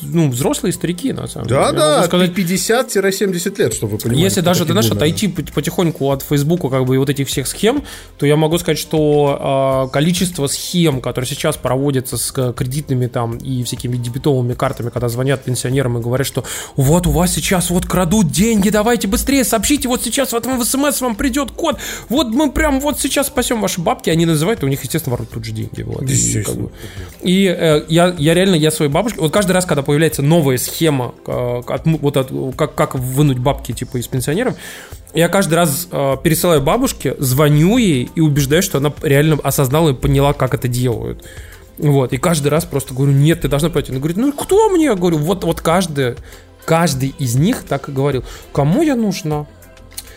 ну, 0.02 0.30
взрослые 0.30 0.74
старики, 0.74 1.12
на 1.12 1.28
самом 1.28 1.48
да, 1.48 1.66
деле. 1.68 1.80
Да, 1.80 1.98
да, 2.02 2.04
сказать... 2.06 2.32
50-70 2.32 3.58
лет, 3.58 3.74
чтобы 3.74 3.94
вы 3.94 3.98
понимали. 3.98 4.22
Если 4.22 4.42
даже, 4.42 4.66
ты 4.66 4.72
знаешь, 4.72 4.90
отойти 4.90 5.28
потихоньку 5.28 6.12
от 6.12 6.22
Фейсбука 6.24 6.70
как 6.70 6.86
бы 6.86 6.96
и 6.96 6.98
вот 6.98 7.10
этих 7.10 7.28
всех 7.28 7.48
схем, 7.48 7.84
то 8.18 8.26
я 8.26 8.36
могу 8.36 8.58
сказать, 8.58 8.80
что 8.80 9.88
э, 9.90 9.94
количество 9.94 10.48
схем, 10.48 11.02
которые 11.02 11.28
сейчас 11.28 11.58
проводятся 11.58 12.18
с 12.18 12.54
кредитными 12.54 13.08
там 13.08 13.38
и 13.38 13.64
всякими 13.64 13.98
дебетовыми 13.98 14.54
картами, 14.54 14.90
когда 14.90 15.10
звонят 15.10 15.44
пенсионерам 15.44 15.98
и 15.98 16.02
говорят, 16.02 16.28
что 16.28 16.44
вот 16.76 17.08
у 17.08 17.12
вас 17.12 17.34
сейчас 17.34 17.70
вот 17.70 17.86
крадут 17.86 18.32
деньги, 18.32 18.70
давайте 18.70 19.08
быстрее 19.08 19.44
сообщите, 19.44 19.88
вот 19.88 20.04
сейчас 20.04 20.32
вот 20.32 20.46
в 20.46 20.64
смс 20.64 21.02
вам 21.02 21.16
придет 21.16 21.52
код, 21.52 21.78
вот 22.10 22.28
мы 22.28 22.52
прям 22.52 22.80
вот 22.80 23.00
сейчас 23.00 23.28
спасем 23.28 23.62
ваши 23.62 23.82
бабки, 23.82 24.10
они 24.10 24.26
называют, 24.26 24.64
у 24.64 24.68
них, 24.68 24.82
естественно, 24.84 25.12
воруют 25.12 25.32
тут 25.32 25.46
же 25.46 25.52
деньги. 25.52 25.82
Вот. 25.82 26.04
И, 26.04 26.44
как 26.44 26.56
бы, 26.56 26.72
и 27.22 27.46
э, 27.48 27.86
я, 27.88 28.16
я 28.18 28.34
реально, 28.34 28.56
я 28.56 28.72
своей 28.72 28.92
бабушке, 28.92 29.20
вот 29.20 29.32
каждый 29.32 29.52
раз, 29.52 29.66
когда 29.66 29.82
появляется 29.82 30.22
новая 30.22 30.58
схема, 30.58 31.14
э, 31.26 31.62
от, 31.68 31.86
вот 31.86 32.18
от, 32.18 32.32
как, 32.56 32.76
как 32.76 32.96
вынуть 32.96 33.40
бабки, 33.40 33.72
типа, 33.72 33.98
из 33.98 34.08
пенсионеров, 34.08 34.56
я 35.14 35.30
каждый 35.30 35.56
раз 35.56 35.88
э, 35.92 36.16
пересылаю 36.24 36.62
бабушке, 36.62 37.16
звоню 37.20 37.78
ей 37.78 38.10
и 38.16 38.22
убеждаю, 38.22 38.64
что 38.64 38.80
она 38.80 38.92
реально 39.02 39.38
осознала 39.44 39.92
и 39.92 39.94
поняла, 39.94 40.34
как 40.34 40.54
это 40.54 40.68
делают. 40.68 41.24
Вот, 41.78 42.14
и 42.14 42.18
каждый 42.18 42.50
раз 42.50 42.66
просто 42.66 42.94
говорю, 42.94 43.14
нет, 43.14 43.42
ты 43.42 43.48
должна 43.48 43.70
пойти. 43.70 43.92
Она 43.92 44.00
говорит, 44.00 44.18
ну 44.18 44.32
кто 44.32 44.70
мне? 44.70 44.86
Я 44.86 44.96
говорю, 44.96 45.18
вот, 45.18 45.44
вот 45.44 45.62
каждый, 45.62 46.16
каждый 46.66 47.14
из 47.18 47.36
них 47.36 47.64
так 47.64 47.90
и 47.90 47.92
говорил. 47.92 48.24
Кому 48.52 48.84
я 48.84 48.96
нужна? 48.96 49.48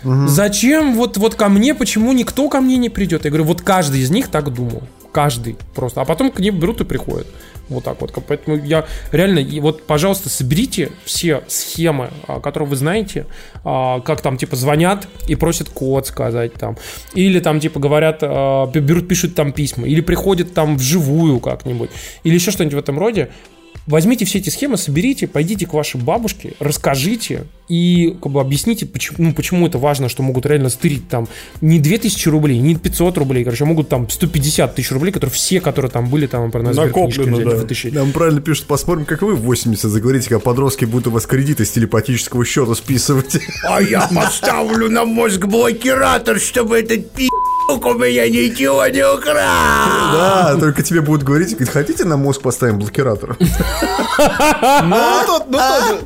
Угу. 0.07 0.29
Зачем 0.29 0.95
вот, 0.95 1.17
вот 1.17 1.35
ко 1.35 1.49
мне, 1.49 1.75
почему 1.75 2.13
никто 2.13 2.49
ко 2.49 2.61
мне 2.61 2.77
не 2.77 2.89
придет? 2.89 3.25
Я 3.25 3.31
говорю, 3.31 3.45
вот 3.45 3.63
каждый 3.63 4.01
из 4.01 4.11
них 4.11 4.29
так 4.29 4.53
думал. 4.53 4.85
Каждый 5.13 5.57
просто. 5.75 6.01
А 6.01 6.05
потом 6.05 6.31
к 6.31 6.39
ним 6.39 6.61
берут 6.61 6.81
и 6.81 6.85
приходят. 6.85 7.27
Вот 7.69 7.83
так 7.83 8.01
вот. 8.01 8.13
Поэтому 8.29 8.57
я 8.57 8.87
реально, 9.11 9.45
вот, 9.61 9.83
пожалуйста, 9.83 10.29
соберите 10.29 10.93
все 11.05 11.43
схемы, 11.49 12.11
а, 12.29 12.39
которые 12.39 12.69
вы 12.69 12.77
знаете, 12.77 13.27
а, 13.65 14.01
как 14.01 14.21
там, 14.21 14.37
типа, 14.37 14.55
звонят 14.55 15.09
и 15.27 15.35
просят 15.35 15.69
код 15.71 16.07
сказать 16.07 16.55
там. 16.55 16.77
Или 17.15 17.41
там, 17.41 17.59
типа, 17.59 17.81
говорят, 17.81 18.19
а, 18.23 18.67
берут, 18.67 19.09
пишут 19.09 19.35
там 19.35 19.53
письма. 19.53 19.89
Или 19.89 20.03
приходят 20.03 20.55
там 20.55 20.77
вживую 20.77 21.41
как-нибудь. 21.41 21.91
Или 22.23 22.35
еще 22.35 22.53
что-нибудь 22.53 22.75
в 22.75 22.79
этом 22.79 22.99
роде. 22.99 23.31
Возьмите 23.87 24.25
все 24.25 24.39
эти 24.39 24.51
схемы, 24.51 24.77
соберите, 24.77 25.29
пойдите 25.29 25.67
к 25.67 25.73
вашей 25.73 26.01
бабушке, 26.01 26.55
расскажите 26.59 27.45
и 27.69 28.17
как 28.23 28.33
бы 28.33 28.41
объясните, 28.41 28.87
почему, 28.87 29.17
ну, 29.19 29.33
почему 29.33 29.67
это 29.67 29.79
важно, 29.79 30.09
что 30.09 30.23
могут 30.23 30.47
реально 30.47 30.69
стырить 30.69 31.09
там 31.09 31.29
не 31.61 31.79
2000 31.79 32.29
рублей, 32.29 32.59
не 32.59 32.77
500 32.77 33.19
рублей, 33.19 33.45
короче, 33.45 33.65
а 33.65 33.67
могут 33.67 33.89
там 33.89 34.09
150 34.09 34.75
тысяч 34.75 34.91
рублей, 34.93 35.13
которые 35.13 35.35
все, 35.35 35.61
которые 35.61 35.91
там 35.91 36.09
были, 36.09 36.27
там, 36.27 36.47
например, 36.47 36.75
на 36.75 36.85
Накоплено, 36.85 37.39
да. 37.39 37.57
вытащить. 37.57 37.95
Нам 37.95 38.13
правильно 38.13 38.41
пишут, 38.41 38.67
посмотрим, 38.67 39.05
как 39.05 39.23
вы 39.23 39.35
в 39.35 39.43
80 39.43 39.91
заговорите, 39.91 40.29
как 40.29 40.43
подростки 40.43 40.85
будут 40.85 41.09
у 41.09 41.11
вас 41.11 41.27
кредиты 41.27 41.65
с 41.65 41.71
телепатического 41.71 42.45
счета 42.45 42.75
списывать. 42.75 43.39
А 43.69 43.81
я 43.81 44.09
поставлю 44.15 44.91
на 44.91 45.05
мозг 45.05 45.47
блокиратор, 45.47 46.39
чтобы 46.39 46.79
этот 46.79 47.11
пи*** 47.13 47.29
у 47.69 47.95
меня 47.95 48.29
ничего 48.29 48.87
не 48.87 49.05
украл. 49.05 49.35
Да, 49.35 50.57
только 50.59 50.83
тебе 50.83 51.01
будут 51.01 51.25
говорить, 51.25 51.51
говорит, 51.51 51.69
хотите 51.69 52.05
на 52.05 52.17
мозг 52.17 52.43
поставим 52.43 52.79
блокиратор? 52.79 53.37
Ну, 53.39 54.97
ну 55.49 55.59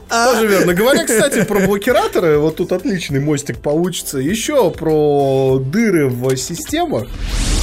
тоже 0.08 0.46
верно. 0.46 0.74
Говоря, 0.74 1.04
кстати, 1.04 1.44
про 1.44 1.60
блокираторы, 1.60 2.38
вот 2.38 2.56
тут 2.56 2.72
отличный 2.72 3.20
мостик 3.20 3.58
получится. 3.58 4.18
Еще 4.18 4.70
про 4.70 5.58
дыры 5.58 6.08
в 6.08 6.36
системах. 6.36 7.08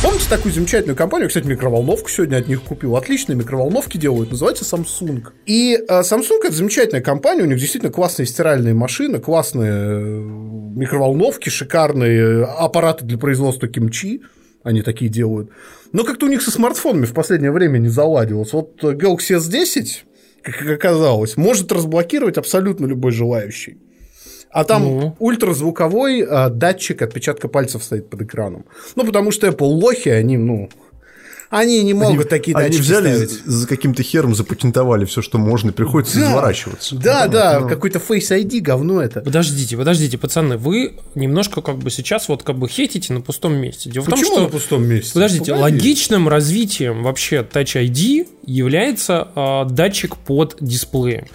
Помните 0.04 0.26
такую 0.30 0.54
замечательную 0.54 0.96
компанию? 0.96 1.28
Кстати, 1.28 1.48
микроволновку 1.48 2.10
сегодня 2.10 2.38
от 2.38 2.48
них 2.48 2.62
купил. 2.62 2.96
Отличные 2.96 3.36
микроволновки 3.36 3.98
делают, 3.98 4.32
называется 4.32 4.64
Samsung. 4.64 5.24
И 5.48 5.76
э, 5.76 6.02
Samsung 6.02 6.40
это 6.44 6.54
замечательная 6.54 7.02
компания, 7.02 7.42
у 7.42 7.48
них 7.48 7.58
действительно 7.58 7.92
классные 7.92 8.28
стиральные 8.28 8.76
машины, 8.76 9.20
классные 9.20 9.72
э, 9.72 10.22
микроволновки, 10.78 11.50
шикарные 11.50 12.46
аппараты 12.46 13.06
для 13.06 13.18
производства 13.18 13.68
кимчи 13.88 14.22
они 14.64 14.82
такие 14.82 15.10
делают. 15.10 15.50
Но 15.94 16.04
как-то 16.04 16.26
у 16.26 16.30
них 16.30 16.42
со 16.42 16.52
смартфонами 16.52 17.06
в 17.06 17.14
последнее 17.14 17.52
время 17.52 17.78
не 17.78 17.88
заладилось. 17.88 18.52
Вот 18.52 18.84
Galaxy 18.84 19.38
S10, 19.38 19.86
как 20.42 20.62
оказалось, 20.70 21.38
может 21.38 21.72
разблокировать 21.72 22.38
абсолютно 22.38 22.86
любой 22.86 23.12
желающий. 23.12 23.78
А 24.50 24.66
там 24.66 24.84
ну. 24.84 25.16
ультразвуковой 25.20 26.24
а, 26.24 26.50
датчик 26.50 27.02
отпечатка 27.02 27.48
пальцев 27.48 27.84
стоит 27.84 28.10
под 28.10 28.24
экраном. 28.24 28.66
Ну, 28.96 29.06
потому 29.06 29.32
что 29.32 29.48
Apple 29.48 29.68
лохи, 29.68 30.10
они, 30.10 30.38
ну, 30.38 30.70
они 31.50 31.82
не 31.84 31.94
могут 31.94 32.20
они, 32.20 32.30
такие 32.30 32.58
Они 32.58 32.78
взяли 32.78 33.26
ставить. 33.26 33.46
за 33.46 33.68
каким-то 33.68 34.04
хером, 34.04 34.36
запатентовали 34.36 35.06
все, 35.06 35.22
что 35.22 35.38
можно, 35.38 35.70
и 35.70 35.74
приходится 35.74 36.20
да, 36.20 36.30
изворачиваться. 36.30 36.96
Да, 36.96 37.28
да, 37.28 37.60
ну. 37.62 37.70
какой-то 37.70 38.00
Face 38.00 38.32
ID, 38.32 38.60
говно 38.60 39.02
это. 39.02 39.22
Подождите, 39.22 39.78
подождите, 39.78 40.18
пацаны, 40.18 40.58
вы 40.58 40.96
немножко 41.16 41.62
как 41.62 41.78
бы 41.78 41.90
сейчас 41.90 42.28
вот 42.28 42.44
как 42.44 42.58
бы 42.58 42.68
хейтите 42.68 43.14
на 43.14 43.22
пустом 43.22 43.56
месте. 43.56 43.90
Дело 43.90 44.04
Почему 44.04 44.22
в 44.22 44.26
том, 44.26 44.34
что... 44.34 44.44
на 44.44 44.50
пустом 44.50 44.86
месте? 44.86 45.14
Подождите, 45.14 45.52
Погоди. 45.54 45.76
логичным 45.76 46.28
развитием 46.28 47.04
вообще 47.04 47.48
Touch 47.50 47.82
ID 47.82 48.28
является 48.46 49.28
э, 49.36 49.66
датчик 49.70 50.18
под 50.18 50.58
дисплеем. 50.60 51.28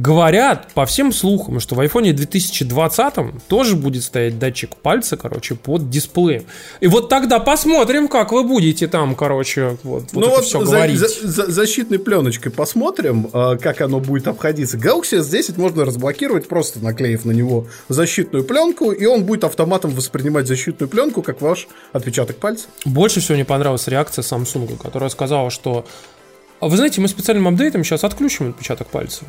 Говорят 0.00 0.68
по 0.72 0.86
всем 0.86 1.12
слухам, 1.12 1.60
что 1.60 1.74
в 1.74 1.80
iPhone 1.80 2.10
2020 2.10 3.14
тоже 3.48 3.76
будет 3.76 4.02
стоять 4.02 4.38
датчик 4.38 4.74
пальца, 4.76 5.18
короче, 5.18 5.56
под 5.56 5.90
дисплеем. 5.90 6.44
И 6.80 6.86
вот 6.86 7.10
тогда 7.10 7.38
посмотрим, 7.38 8.08
как 8.08 8.32
вы 8.32 8.44
будете 8.44 8.88
там, 8.88 9.14
короче, 9.14 9.76
вот, 9.82 10.04
вот 10.04 10.14
ну 10.14 10.22
это 10.22 10.30
вот 10.30 10.44
все 10.46 10.64
за, 10.64 10.72
говорить. 10.74 10.98
За, 10.98 11.08
за, 11.08 11.50
защитной 11.50 11.98
пленочкой 11.98 12.50
посмотрим, 12.50 13.28
э, 13.30 13.58
как 13.58 13.82
оно 13.82 14.00
будет 14.00 14.26
обходиться. 14.26 14.78
Galaxy 14.78 15.20
S10 15.20 15.60
можно 15.60 15.84
разблокировать, 15.84 16.48
просто 16.48 16.82
наклеив 16.82 17.26
на 17.26 17.32
него 17.32 17.66
защитную 17.90 18.44
пленку, 18.44 18.92
и 18.92 19.04
он 19.04 19.24
будет 19.24 19.44
автоматом 19.44 19.90
воспринимать 19.90 20.46
защитную 20.46 20.88
пленку, 20.88 21.20
как 21.20 21.42
ваш 21.42 21.68
отпечаток 21.92 22.36
пальца. 22.36 22.68
Больше 22.86 23.20
всего 23.20 23.36
не 23.36 23.44
понравилась 23.44 23.86
реакция 23.86 24.22
Samsung, 24.22 24.78
которая 24.82 25.10
сказала, 25.10 25.50
что 25.50 25.84
а 26.58 26.68
вы 26.68 26.76
знаете, 26.76 27.02
мы 27.02 27.08
специальным 27.08 27.48
апдейтом 27.48 27.84
сейчас 27.84 28.04
отключим 28.04 28.50
отпечаток 28.50 28.86
пальца. 28.88 29.24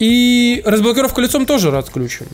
И 0.00 0.62
разблокировку 0.64 1.20
лицом 1.20 1.46
тоже 1.46 1.76
отключим. 1.76 2.26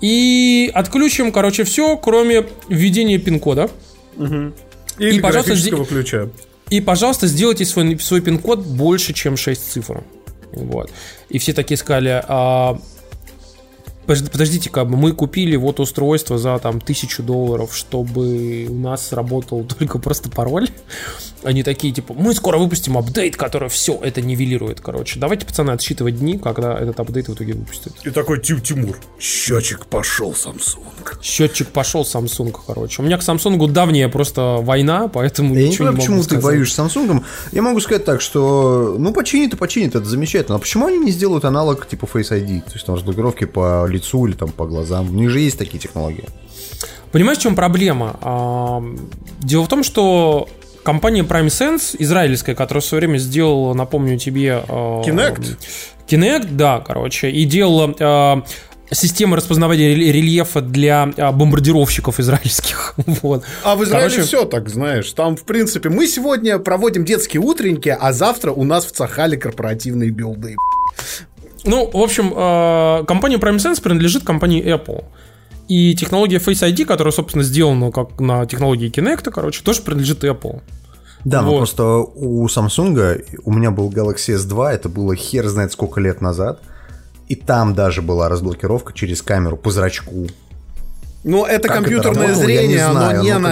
И 0.00 0.70
отключим, 0.74 1.32
короче, 1.32 1.64
все, 1.64 1.96
кроме 1.96 2.46
введения 2.68 3.18
пин-кода. 3.18 3.70
Угу. 4.16 4.52
И, 4.98 5.08
и 5.08 5.20
пожалуйста, 5.20 5.54
ключа. 5.84 6.28
И, 6.70 6.80
пожалуйста, 6.80 7.26
сделайте 7.26 7.64
свой, 7.64 7.98
свой 7.98 8.20
пин-код 8.20 8.60
больше, 8.60 9.14
чем 9.14 9.36
6 9.36 9.72
цифр. 9.72 10.02
Вот. 10.52 10.90
И 11.28 11.38
все 11.38 11.52
такие 11.52 11.78
сказали, 11.78 12.22
а, 12.26 12.78
подождите, 14.08 14.70
как 14.70 14.88
бы 14.88 14.96
мы 14.96 15.12
купили 15.12 15.56
вот 15.56 15.80
устройство 15.80 16.38
за 16.38 16.58
там 16.58 16.80
тысячу 16.80 17.22
долларов, 17.22 17.76
чтобы 17.76 18.66
у 18.68 18.74
нас 18.74 19.12
работал 19.12 19.64
только 19.78 19.98
просто 19.98 20.30
пароль. 20.30 20.68
Они 21.44 21.62
такие, 21.62 21.92
типа, 21.92 22.14
мы 22.14 22.34
скоро 22.34 22.58
выпустим 22.58 22.98
апдейт, 22.98 23.36
который 23.36 23.68
все 23.68 23.98
это 24.02 24.20
нивелирует, 24.20 24.80
короче. 24.80 25.20
Давайте, 25.20 25.46
пацаны, 25.46 25.70
отсчитывать 25.70 26.18
дни, 26.18 26.36
когда 26.36 26.76
этот 26.76 26.98
апдейт 26.98 27.28
в 27.28 27.34
итоге 27.34 27.54
выпустят. 27.54 27.92
И 28.04 28.10
такой 28.10 28.40
Тим 28.40 28.60
Тимур. 28.60 28.98
Счетчик 29.20 29.86
пошел, 29.86 30.32
Samsung. 30.32 30.82
Счетчик 31.22 31.68
пошел, 31.68 32.02
Samsung, 32.02 32.54
короче. 32.66 33.02
У 33.02 33.04
меня 33.04 33.18
к 33.18 33.20
Samsung 33.20 33.68
давняя 33.70 34.08
просто 34.08 34.58
война, 34.60 35.06
поэтому 35.08 35.54
Я 35.54 35.68
ничего 35.68 35.84
не, 35.90 35.90
понимаю, 35.90 35.94
не 35.94 36.00
почему 36.00 36.22
сказать. 36.22 36.40
ты 36.40 36.46
воюешь 36.46 36.74
с 36.74 36.78
Samsung. 36.78 37.24
Я 37.52 37.62
могу 37.62 37.80
сказать 37.80 38.04
так, 38.04 38.20
что, 38.20 38.96
ну, 38.98 39.12
починит 39.12 39.54
и 39.54 39.56
починит, 39.56 39.94
это 39.94 40.06
замечательно. 40.06 40.56
А 40.56 40.58
почему 40.58 40.86
они 40.86 40.98
не 40.98 41.12
сделают 41.12 41.44
аналог 41.44 41.86
типа 41.86 42.06
Face 42.06 42.30
ID? 42.30 42.62
То 42.62 42.72
есть 42.72 42.86
там 42.86 42.94
разблокировки 42.96 43.44
по 43.44 43.86
лицу 43.86 43.97
или 43.98 44.32
там 44.34 44.50
по 44.50 44.66
глазам. 44.66 45.10
У 45.10 45.14
них 45.14 45.30
же 45.30 45.40
есть 45.40 45.58
такие 45.58 45.78
технологии. 45.78 46.24
Понимаешь, 47.12 47.38
в 47.38 47.42
чем 47.42 47.54
проблема? 47.54 48.16
А, 48.20 48.82
дело 49.40 49.64
в 49.64 49.68
том, 49.68 49.82
что 49.82 50.48
компания 50.82 51.22
Prime 51.22 51.46
Sense, 51.46 51.96
израильская, 51.98 52.54
которая 52.54 52.82
в 52.82 52.84
свое 52.84 53.00
время 53.00 53.18
сделала, 53.18 53.74
напомню 53.74 54.18
тебе... 54.18 54.62
А, 54.68 55.02
Kinect? 55.02 55.56
Kinect, 56.08 56.48
да, 56.50 56.80
короче, 56.80 57.30
и 57.30 57.44
делала 57.44 57.94
а, 58.00 58.42
системы 58.90 59.36
распознавания 59.36 59.94
рельефа 59.94 60.60
для 60.60 61.06
бомбардировщиков 61.06 62.20
израильских. 62.20 62.94
вот. 63.22 63.44
А 63.64 63.76
в 63.76 63.84
Израиле 63.84 64.08
Короче... 64.08 64.26
все 64.26 64.44
так, 64.44 64.68
знаешь. 64.68 65.10
Там, 65.12 65.36
в 65.36 65.44
принципе, 65.44 65.88
мы 65.88 66.06
сегодня 66.06 66.58
проводим 66.58 67.04
детские 67.04 67.40
утренники, 67.40 67.94
а 67.98 68.12
завтра 68.12 68.52
у 68.52 68.64
нас 68.64 68.84
в 68.84 68.92
Цахале 68.92 69.36
корпоративные 69.36 70.10
билды. 70.10 70.56
Ну, 71.68 71.90
в 71.92 72.02
общем, 72.02 72.32
э, 72.34 73.04
компания 73.06 73.36
Prime 73.36 73.56
Sense 73.56 73.82
принадлежит 73.82 74.24
компании 74.24 74.64
Apple. 74.64 75.04
И 75.68 75.94
технология 75.94 76.38
Face 76.38 76.66
ID, 76.66 76.86
которая, 76.86 77.12
собственно, 77.12 77.44
сделана 77.44 77.92
как 77.92 78.18
на 78.20 78.46
технологии 78.46 78.90
Kinect, 78.90 79.30
короче, 79.30 79.62
тоже 79.62 79.82
принадлежит 79.82 80.24
Apple. 80.24 80.62
Да, 81.24 81.42
вот. 81.42 81.50
но 81.50 81.56
просто 81.58 81.84
у 81.84 82.46
Samsung, 82.46 83.22
у 83.44 83.52
меня 83.52 83.70
был 83.70 83.90
Galaxy 83.90 84.34
S2, 84.36 84.70
это 84.70 84.88
было 84.88 85.14
хер 85.14 85.46
знает 85.48 85.72
сколько 85.72 86.00
лет 86.00 86.22
назад, 86.22 86.62
и 87.28 87.34
там 87.34 87.74
даже 87.74 88.00
была 88.00 88.30
разблокировка 88.30 88.94
через 88.94 89.20
камеру 89.20 89.58
по 89.58 89.70
зрачку. 89.70 90.26
Но 91.24 91.46
это 91.46 91.68
Как 91.68 91.78
это 91.78 91.84
компьютерное 91.84 92.28
работало, 92.28 92.48
я 92.48 92.62
не 92.62 92.68
зрение, 92.68 92.78
знаю, 92.90 92.94
оно 93.10 93.18
ну, 93.18 93.22
не 93.24 93.30
как 93.30 93.40
бы- 93.40 93.44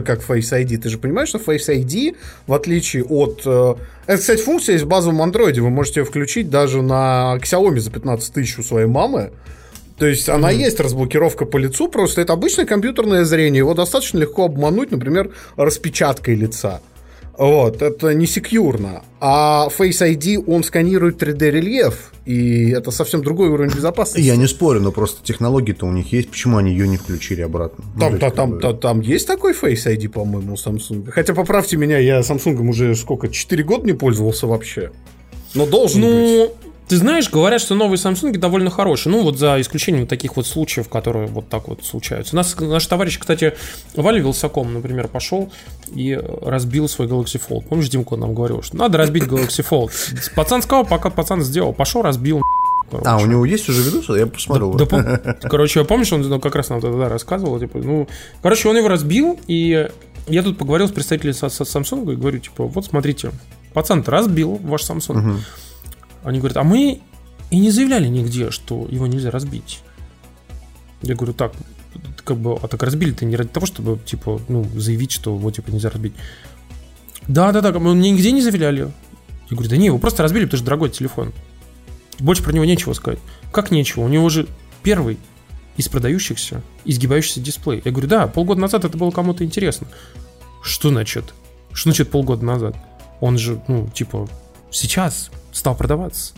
как 0.00 0.20
Face 0.22 0.52
ID. 0.64 0.78
Ты 0.78 0.88
же 0.88 0.98
понимаешь, 0.98 1.28
что 1.28 1.38
Face 1.38 1.68
ID, 1.68 2.16
в 2.46 2.54
отличие 2.54 3.04
от... 3.04 3.42
э, 3.44 3.74
Это, 4.06 4.18
кстати, 4.18 4.40
функция 4.40 4.72
есть 4.74 4.84
в 4.84 4.88
базовом 4.88 5.20
андроиде. 5.22 5.60
Вы 5.60 5.70
можете 5.70 6.00
ее 6.00 6.06
включить 6.06 6.48
даже 6.48 6.82
на 6.82 7.36
Xiaomi 7.42 7.78
за 7.78 7.90
15 7.90 8.32
тысяч 8.32 8.58
у 8.58 8.62
своей 8.62 8.86
мамы. 8.86 9.30
То 9.98 10.06
есть 10.06 10.30
она 10.30 10.50
есть, 10.50 10.80
разблокировка 10.80 11.44
по 11.44 11.58
лицу, 11.58 11.88
просто 11.88 12.22
это 12.22 12.32
обычное 12.32 12.64
компьютерное 12.64 13.24
зрение. 13.24 13.58
Его 13.58 13.74
достаточно 13.74 14.16
легко 14.16 14.46
обмануть, 14.46 14.90
например, 14.90 15.30
распечаткой 15.56 16.36
лица. 16.36 16.80
Вот, 17.40 17.80
это 17.80 18.12
не 18.12 18.26
секьюрно. 18.26 19.02
А 19.18 19.68
Face 19.78 20.02
ID, 20.06 20.44
он 20.46 20.62
сканирует 20.62 21.22
3D-рельеф, 21.22 22.12
и 22.26 22.68
это 22.68 22.90
совсем 22.90 23.22
другой 23.22 23.48
уровень 23.48 23.74
безопасности. 23.74 24.20
Я 24.26 24.36
не 24.36 24.46
спорю, 24.46 24.80
но 24.80 24.92
просто 24.92 25.24
технологии-то 25.24 25.86
у 25.86 25.90
них 25.90 26.12
есть. 26.12 26.28
Почему 26.30 26.58
они 26.58 26.72
ее 26.72 26.86
не 26.86 26.98
включили 26.98 27.40
обратно? 27.40 27.82
Ну, 27.94 28.00
Там, 28.00 28.18
та- 28.18 28.26
есть, 28.26 28.36
там, 28.36 28.50
бы- 28.50 28.60
та- 28.60 28.72
там 28.74 29.00
есть 29.00 29.26
такой 29.26 29.54
Face 29.54 29.86
ID, 29.86 30.08
по-моему, 30.08 30.52
у 30.52 30.56
Samsung. 30.56 31.10
Хотя, 31.10 31.32
поправьте 31.32 31.78
меня, 31.78 31.96
я 31.96 32.20
Samsung 32.20 32.68
уже 32.68 32.94
сколько, 32.94 33.28
4 33.28 33.64
года 33.64 33.86
не 33.86 33.94
пользовался 33.94 34.46
вообще. 34.46 34.90
Но 35.54 35.64
должен 35.64 36.02
быть. 36.02 36.50
Ты 36.90 36.96
знаешь, 36.96 37.30
говорят, 37.30 37.60
что 37.60 37.76
новые 37.76 37.98
Samsung 37.98 38.36
довольно 38.36 38.68
хорошие. 38.68 39.12
Ну, 39.12 39.22
вот 39.22 39.38
за 39.38 39.60
исключением 39.60 40.08
таких 40.08 40.34
вот 40.34 40.44
случаев, 40.44 40.88
которые 40.88 41.28
вот 41.28 41.48
так 41.48 41.68
вот 41.68 41.84
случаются. 41.84 42.34
У 42.34 42.36
нас 42.36 42.58
наш 42.58 42.84
товарищ, 42.84 43.16
кстати, 43.16 43.54
Валя 43.94 44.18
Вилсаком, 44.18 44.74
например, 44.74 45.06
пошел 45.06 45.52
и 45.94 46.20
разбил 46.42 46.88
свой 46.88 47.06
Galaxy 47.06 47.40
Fold. 47.40 47.68
Помнишь, 47.68 47.88
Димко 47.90 48.16
нам 48.16 48.34
говорил, 48.34 48.62
что 48.62 48.76
надо 48.76 48.98
разбить 48.98 49.22
Galaxy 49.22 49.64
Fold. 49.64 49.92
Пацан 50.34 50.62
сказал, 50.62 50.84
пока 50.84 51.10
пацан 51.10 51.42
сделал, 51.42 51.72
пошел, 51.72 52.02
разбил. 52.02 52.42
короче. 52.90 53.08
А, 53.08 53.18
у 53.18 53.26
него 53.26 53.44
есть 53.44 53.68
уже 53.68 53.82
видос? 53.82 54.08
Я 54.08 54.26
посмотрел. 54.26 54.74
Да, 54.74 54.84
пом- 54.84 55.48
короче, 55.48 55.84
помнишь, 55.84 56.12
он 56.12 56.22
ну, 56.22 56.40
как 56.40 56.56
раз 56.56 56.70
нам 56.70 56.80
тогда 56.80 57.08
рассказывал, 57.08 57.60
типа, 57.60 57.78
ну, 57.78 58.08
короче, 58.42 58.68
он 58.68 58.76
его 58.76 58.88
разбил, 58.88 59.38
и 59.46 59.88
я 60.26 60.42
тут 60.42 60.58
поговорил 60.58 60.88
с 60.88 60.90
представителем 60.90 61.34
Samsung 61.34 62.12
и 62.12 62.16
говорю, 62.16 62.40
типа, 62.40 62.64
вот 62.64 62.84
смотрите, 62.84 63.30
пацан-то 63.74 64.10
разбил 64.10 64.58
ваш 64.64 64.82
Samsung. 64.82 65.38
Они 66.22 66.38
говорят, 66.38 66.56
а 66.56 66.64
мы 66.64 67.00
и 67.50 67.58
не 67.58 67.70
заявляли 67.70 68.08
нигде, 68.08 68.50
что 68.50 68.86
его 68.88 69.06
нельзя 69.06 69.30
разбить. 69.30 69.80
Я 71.02 71.14
говорю, 71.14 71.32
так, 71.32 71.52
как 72.24 72.36
бы, 72.36 72.54
а 72.54 72.68
так 72.68 72.82
разбили-то 72.82 73.24
не 73.24 73.36
ради 73.36 73.50
того, 73.50 73.66
чтобы, 73.66 73.98
типа, 74.04 74.40
ну, 74.48 74.64
заявить, 74.76 75.12
что 75.12 75.34
его, 75.34 75.50
типа, 75.50 75.70
нельзя 75.70 75.90
разбить. 75.90 76.14
Да-да-да, 77.26 77.78
мы 77.78 77.94
нигде 77.94 78.32
не 78.32 78.42
заявляли. 78.42 78.92
Я 79.50 79.56
говорю, 79.56 79.70
да 79.70 79.76
не, 79.76 79.86
его 79.86 79.98
просто 79.98 80.22
разбили, 80.22 80.44
потому 80.44 80.58
что 80.58 80.66
дорогой 80.66 80.90
телефон. 80.90 81.32
Больше 82.18 82.42
про 82.42 82.52
него 82.52 82.64
нечего 82.64 82.92
сказать. 82.92 83.18
Как 83.50 83.70
нечего? 83.70 84.02
У 84.02 84.08
него 84.08 84.28
же 84.28 84.46
первый 84.82 85.18
из 85.76 85.88
продающихся 85.88 86.62
изгибающийся 86.84 87.40
дисплей. 87.40 87.82
Я 87.84 87.90
говорю, 87.90 88.08
да, 88.08 88.26
полгода 88.26 88.60
назад 88.60 88.84
это 88.84 88.96
было 88.96 89.10
кому-то 89.10 89.44
интересно. 89.44 89.86
Что 90.62 90.90
значит? 90.90 91.34
Что 91.72 91.90
значит 91.90 92.10
полгода 92.10 92.44
назад? 92.44 92.76
Он 93.20 93.38
же, 93.38 93.62
ну, 93.68 93.88
типа, 93.88 94.28
сейчас 94.70 95.30
стал 95.52 95.74
продаваться. 95.74 96.34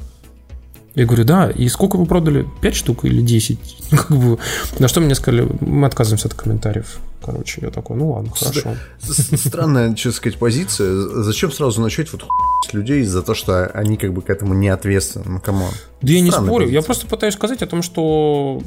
Я 0.95 1.07
говорю, 1.07 1.25
да, 1.25 1.51
и 1.51 1.69
сколько 1.69 1.97
вы 1.97 2.05
продали? 2.05 2.47
5 2.61 2.75
штук 2.75 3.05
или 3.05 3.23
10? 3.23 3.59
Как 3.91 4.11
бы, 4.11 4.39
на 4.79 4.89
что 4.89 5.01
мне 5.01 5.15
сказали, 5.15 5.49
мы 5.61 5.87
отказываемся 5.87 6.29
от 6.29 6.35
комментариев. 6.35 6.99
Короче, 7.25 7.61
я 7.63 7.71
такой, 7.71 7.97
ну 7.97 8.13
ладно, 8.13 8.33
хорошо. 8.35 8.77
Странная, 9.01 9.95
честно 9.95 10.13
сказать, 10.13 10.39
позиция. 10.39 10.93
Зачем 11.23 11.53
сразу 11.53 11.81
начать 11.81 12.13
вот 12.13 12.25
с 12.69 12.73
людей 12.75 13.05
за 13.05 13.23
то, 13.23 13.35
что 13.35 13.67
они 13.67 13.97
как 13.97 14.13
бы 14.13 14.23
к 14.23 14.29
этому 14.29 14.55
не 14.55 14.69
ответственны? 14.69 15.25
Ну, 15.27 15.41
come 15.41 15.59
on. 15.59 15.73
Да 16.03 16.13
я 16.13 16.21
не 16.21 16.31
спорю, 16.31 16.69
я 16.69 16.83
просто 16.83 17.07
пытаюсь 17.07 17.35
сказать 17.35 17.63
о 17.63 17.67
том, 17.67 17.83
что 17.83 18.61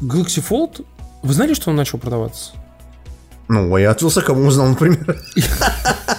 Galaxy 0.00 0.44
Fold, 0.46 0.84
вы 1.22 1.32
знали, 1.32 1.54
что 1.54 1.70
он 1.70 1.76
начал 1.76 1.98
продаваться? 1.98 2.52
Ну, 3.48 3.74
а 3.74 3.80
я 3.80 3.90
от 3.90 4.00
Wylsacom'а 4.00 4.46
узнал, 4.46 4.68
например. 4.68 5.20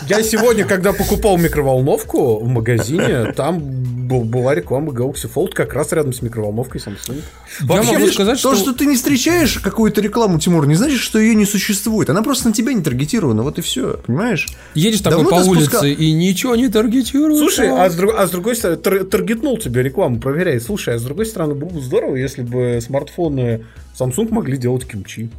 Я 0.08 0.22
сегодня, 0.22 0.66
когда 0.66 0.94
покупал 0.94 1.38
микроволновку 1.38 2.38
в 2.40 2.48
магазине, 2.48 3.32
там 3.36 3.60
был- 4.08 4.24
была 4.24 4.54
реклама 4.54 4.92
Galaxy 4.92 5.28
Fold 5.34 5.54
как 5.54 5.74
раз 5.74 5.92
рядом 5.92 6.14
с 6.14 6.22
микроволновкой 6.22 6.80
Samsung. 6.82 7.16
Я 7.62 7.66
Вообще, 7.66 7.88
могу 7.94 8.00
Видишь, 8.02 8.14
сказать, 8.14 8.40
то, 8.42 8.54
что- 8.54 8.62
что 8.64 8.74
ты 8.74 8.86
не 8.86 8.96
встречаешь 8.96 9.58
какую-то 9.58 10.02
рекламу, 10.02 10.38
Тимур, 10.40 10.68
не 10.68 10.76
значит, 10.76 11.00
что 11.00 11.18
ее 11.18 11.34
не 11.34 11.46
существует. 11.46 12.12
Она 12.12 12.22
просто 12.22 12.50
на 12.50 12.54
тебя 12.54 12.74
не 12.74 12.84
таргетирована, 12.84 13.42
вот 13.42 13.58
и 13.58 13.62
все, 13.64 14.00
понимаешь? 14.06 14.48
Едешь 14.76 15.02
такой 15.02 15.24
Давно 15.24 15.30
по 15.44 15.50
улице 15.50 15.72
спускал- 15.72 15.88
и 15.88 16.12
ничего 16.12 16.56
не 16.56 16.68
таргетируешь. 16.70 17.40
Слушай, 17.40 17.70
а 17.72 17.90
с, 17.90 17.96
друг- 17.96 18.14
а 18.16 18.28
с 18.28 18.30
другой 18.30 18.56
стороны, 18.56 18.78
тар- 18.80 19.04
таргетнул 19.06 19.58
тебе 19.58 19.82
рекламу, 19.82 20.20
проверяй. 20.20 20.62
Слушай, 20.62 20.96
а 20.96 21.00
с 21.00 21.04
другой 21.04 21.26
стороны, 21.26 21.56
было 21.56 21.70
бы 21.70 21.82
здорово, 21.82 22.16
если 22.16 22.44
бы 22.44 22.80
смартфоны 22.86 23.66
Samsung 24.00 24.32
могли 24.32 24.58
делать 24.58 24.86
кимчи. 24.86 25.32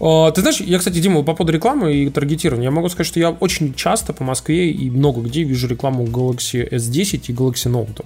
А, 0.00 0.30
Ты 0.32 0.40
знаешь, 0.40 0.60
я, 0.60 0.78
кстати, 0.78 0.98
Дима, 0.98 1.22
по 1.22 1.34
поводу 1.34 1.52
рекламы 1.52 1.94
и 1.94 2.10
таргетирования, 2.10 2.64
я 2.68 2.70
могу 2.70 2.88
сказать, 2.88 3.06
что 3.06 3.20
я 3.20 3.30
очень 3.30 3.74
часто 3.74 4.12
по 4.12 4.24
Москве 4.24 4.70
и 4.70 4.90
много 4.90 5.20
где 5.22 5.44
вижу 5.44 5.68
рекламу 5.68 6.04
Galaxy 6.04 6.68
S10 6.68 7.22
и 7.28 7.32
Galaxy 7.32 7.70
Note. 7.70 8.04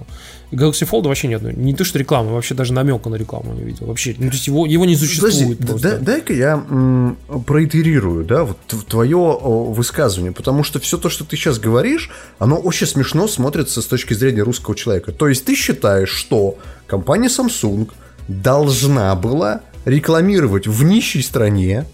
Galaxy 0.51 0.87
Fold 0.89 1.07
вообще 1.07 1.33
одной. 1.35 1.53
Не 1.55 1.73
то, 1.73 1.83
что 1.83 1.99
реклама, 1.99 2.31
вообще 2.31 2.53
даже 2.55 2.73
намека 2.73 3.09
на 3.09 3.15
рекламу 3.15 3.53
не 3.53 3.63
видел. 3.63 3.87
Вообще, 3.87 4.15
ну, 4.17 4.27
то 4.29 4.33
есть 4.33 4.47
его, 4.47 4.65
его 4.65 4.85
не 4.85 4.95
существует 4.95 5.57
Подожди, 5.57 5.65
просто. 5.65 5.89
да- 5.89 5.97
дай-ка 5.97 6.33
я 6.33 6.53
м, 6.69 7.17
проитерирую, 7.45 8.23
да, 8.25 8.43
вот 8.45 8.57
твое 8.87 9.17
высказывание, 9.41 10.31
потому 10.31 10.63
что 10.63 10.79
все 10.79 10.97
то, 10.97 11.09
что 11.09 11.23
ты 11.25 11.35
сейчас 11.37 11.59
говоришь, 11.59 12.09
оно 12.39 12.57
очень 12.57 12.87
смешно 12.87 13.27
смотрится 13.27 13.81
с 13.81 13.85
точки 13.85 14.13
зрения 14.13 14.41
русского 14.43 14.75
человека. 14.75 15.11
То 15.11 15.27
есть 15.27 15.45
ты 15.45 15.55
считаешь, 15.55 16.09
что 16.09 16.57
компания 16.87 17.27
Samsung 17.27 17.89
должна 18.27 19.15
была 19.15 19.61
рекламировать 19.85 20.67
в 20.67 20.83
нищей 20.83 21.21
стране, 21.23 21.85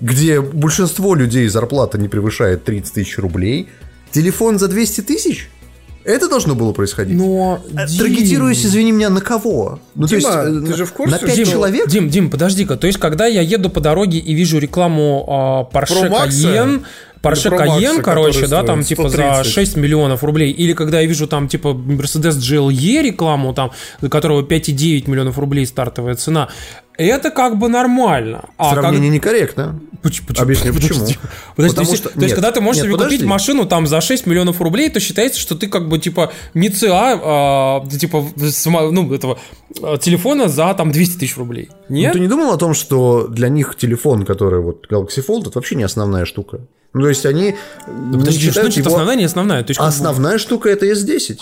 где 0.00 0.40
большинство 0.40 1.14
людей 1.14 1.48
зарплата 1.48 1.98
не 1.98 2.08
превышает 2.08 2.64
30 2.64 2.92
тысяч 2.94 3.18
рублей, 3.18 3.68
телефон 4.10 4.58
за 4.58 4.68
200 4.68 5.00
тысяч? 5.02 5.48
Это 6.04 6.28
должно 6.28 6.54
было 6.54 6.72
происходить? 6.72 7.16
Но, 7.16 7.62
А, 7.74 7.86
Дим, 7.86 7.98
Таргетируясь, 7.98 8.64
извини 8.64 8.92
меня, 8.92 9.08
на 9.08 9.22
кого? 9.22 9.80
Ну, 9.94 10.06
Дима, 10.06 10.30
э, 10.44 10.60
ты 10.66 10.76
же 10.76 10.84
в 10.84 10.92
курсе, 10.92 11.12
на 11.14 11.18
5 11.18 11.34
что- 11.34 11.50
человек? 11.50 11.88
Дим, 11.88 12.10
Дим, 12.10 12.30
подожди-ка. 12.30 12.76
То 12.76 12.86
есть, 12.86 12.98
когда 12.98 13.24
я 13.26 13.40
еду 13.40 13.70
по 13.70 13.80
дороге 13.80 14.18
и 14.18 14.34
вижу 14.34 14.58
рекламу 14.58 15.24
а, 15.26 15.62
Porsche 15.74 16.02
Pro 16.02 16.10
Max? 16.10 16.28
Cayenne, 16.28 16.82
Porsche 17.22 17.50
Cayenne, 17.50 18.02
короче, 18.02 18.46
да, 18.48 18.62
там 18.64 18.82
стоит 18.82 18.98
типа 18.98 19.08
за 19.08 19.16
130. 19.16 19.46
6 19.52 19.76
миллионов 19.76 20.22
рублей, 20.22 20.50
или 20.50 20.74
когда 20.74 21.00
я 21.00 21.06
вижу 21.06 21.26
там 21.26 21.48
типа 21.48 21.68
Mercedes 21.68 22.32
GLE 22.32 23.02
рекламу, 23.02 23.54
там, 23.54 23.70
у 24.02 24.08
которого 24.10 24.42
5,9 24.42 25.08
миллионов 25.08 25.38
рублей 25.38 25.64
стартовая 25.64 26.16
цена, 26.16 26.50
это 26.98 27.30
как 27.30 27.58
бы 27.58 27.68
нормально. 27.68 28.44
А 28.56 28.70
как- 28.74 28.80
Сравнение 28.82 29.10
некорректно. 29.10 29.80
Поч- 30.02 30.20
поч- 30.22 30.38
Объясню, 30.38 30.74
подожди. 30.74 30.88
почему. 30.88 31.06
Подожди, 31.56 31.74
Потому 31.74 31.74
то 31.74 31.80
есть, 31.80 31.94
что- 31.96 32.08
то 32.10 32.14
есть, 32.20 32.26
нет, 32.28 32.34
когда 32.34 32.52
ты 32.52 32.60
можешь 32.60 32.82
нет, 32.82 32.84
себе 32.86 32.92
подожди. 32.96 33.16
купить 33.16 33.28
машину 33.30 33.64
там 33.64 33.86
за 33.86 34.00
6 34.02 34.26
миллионов 34.26 34.60
рублей, 34.60 34.90
то 34.90 35.00
считается, 35.00 35.40
что 35.40 35.54
ты 35.54 35.66
как 35.66 35.88
бы 35.88 35.98
типа 35.98 36.30
не 36.52 36.68
ЦА, 36.68 37.18
а, 37.22 37.86
типа 37.88 38.26
ну, 38.36 39.14
этого 39.14 39.38
а, 39.82 39.96
телефона 39.96 40.48
за 40.48 40.74
там 40.74 40.92
200 40.92 41.18
тысяч 41.20 41.36
рублей. 41.38 41.70
Ну, 41.88 41.96
Нет? 41.96 42.12
ты 42.12 42.20
не 42.20 42.28
думал 42.28 42.52
о 42.52 42.58
том, 42.58 42.74
что 42.74 43.26
для 43.28 43.48
них 43.48 43.76
телефон, 43.76 44.26
который 44.26 44.60
вот 44.60 44.86
Galaxy 44.90 45.24
Fold, 45.26 45.48
это 45.48 45.52
вообще 45.54 45.74
не 45.76 45.84
основная 45.84 46.26
штука? 46.26 46.60
Ну, 46.92 47.00
то 47.00 47.08
есть 47.08 47.24
они 47.26 47.54
не 47.88 48.18
Подожди, 48.18 48.50
что 48.50 48.60
значит 48.60 48.84
его- 48.84 48.90
основная, 48.94 49.16
не 49.16 49.24
основная? 49.24 49.62
То 49.62 49.70
есть, 49.70 49.78
как 49.78 49.86
бы- 49.86 49.94
Основная 49.94 50.38
штука 50.38 50.68
это 50.68 50.84
S10. 50.86 51.38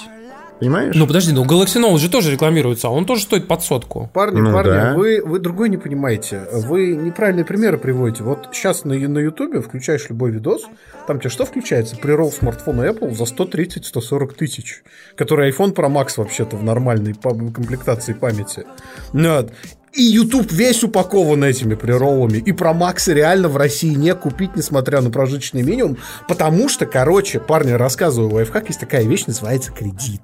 Понимаешь? 0.62 0.94
Ну 0.94 1.08
подожди, 1.08 1.32
ну 1.32 1.44
Galaxy 1.44 1.82
Note 1.82 1.98
же 1.98 2.08
тоже 2.08 2.30
рекламируется, 2.30 2.86
а 2.86 2.90
он 2.92 3.04
тоже 3.04 3.22
стоит 3.22 3.48
под 3.48 3.64
сотку. 3.64 4.08
Парни, 4.14 4.40
Ну 4.40 4.52
парни, 4.52 4.70
да. 4.70 4.94
вы, 4.94 5.20
вы 5.20 5.40
другой 5.40 5.68
не 5.68 5.76
понимаете. 5.76 6.44
Вы 6.52 6.94
неправильные 6.94 7.44
примеры 7.44 7.78
приводите. 7.78 8.22
Вот 8.22 8.50
сейчас 8.52 8.84
на, 8.84 8.94
на 8.94 9.18
Ютубе 9.18 9.60
включаешь 9.60 10.08
любой 10.08 10.30
видос, 10.30 10.62
там 11.08 11.18
тебе 11.18 11.30
что 11.30 11.46
включается? 11.46 11.96
Прирол 11.96 12.30
смартфона 12.30 12.82
Apple 12.82 13.12
за 13.12 13.24
130-140 13.24 14.36
тысяч, 14.36 14.84
который 15.16 15.50
iPhone 15.50 15.74
Pro 15.74 15.88
Max 15.92 16.10
вообще-то 16.18 16.56
в 16.56 16.62
нормальной 16.62 17.14
комплектации 17.14 18.12
памяти. 18.12 18.64
Вот. 19.12 19.50
И 19.92 20.02
YouTube 20.02 20.50
весь 20.52 20.82
упакован 20.82 21.44
этими 21.44 21.74
приролами. 21.74 22.38
И 22.38 22.52
про 22.52 22.72
Макса 22.72 23.12
реально 23.12 23.48
в 23.48 23.58
России 23.58 23.92
не 23.94 24.14
купить, 24.14 24.56
несмотря 24.56 25.02
на 25.02 25.10
прожиточный 25.10 25.62
минимум. 25.62 25.98
Потому 26.28 26.70
что, 26.70 26.86
короче, 26.86 27.40
парни, 27.40 27.72
рассказываю, 27.72 28.32
лайфхак 28.32 28.68
есть 28.68 28.80
такая 28.80 29.04
вещь, 29.04 29.26
называется 29.26 29.70
кредит. 29.70 30.22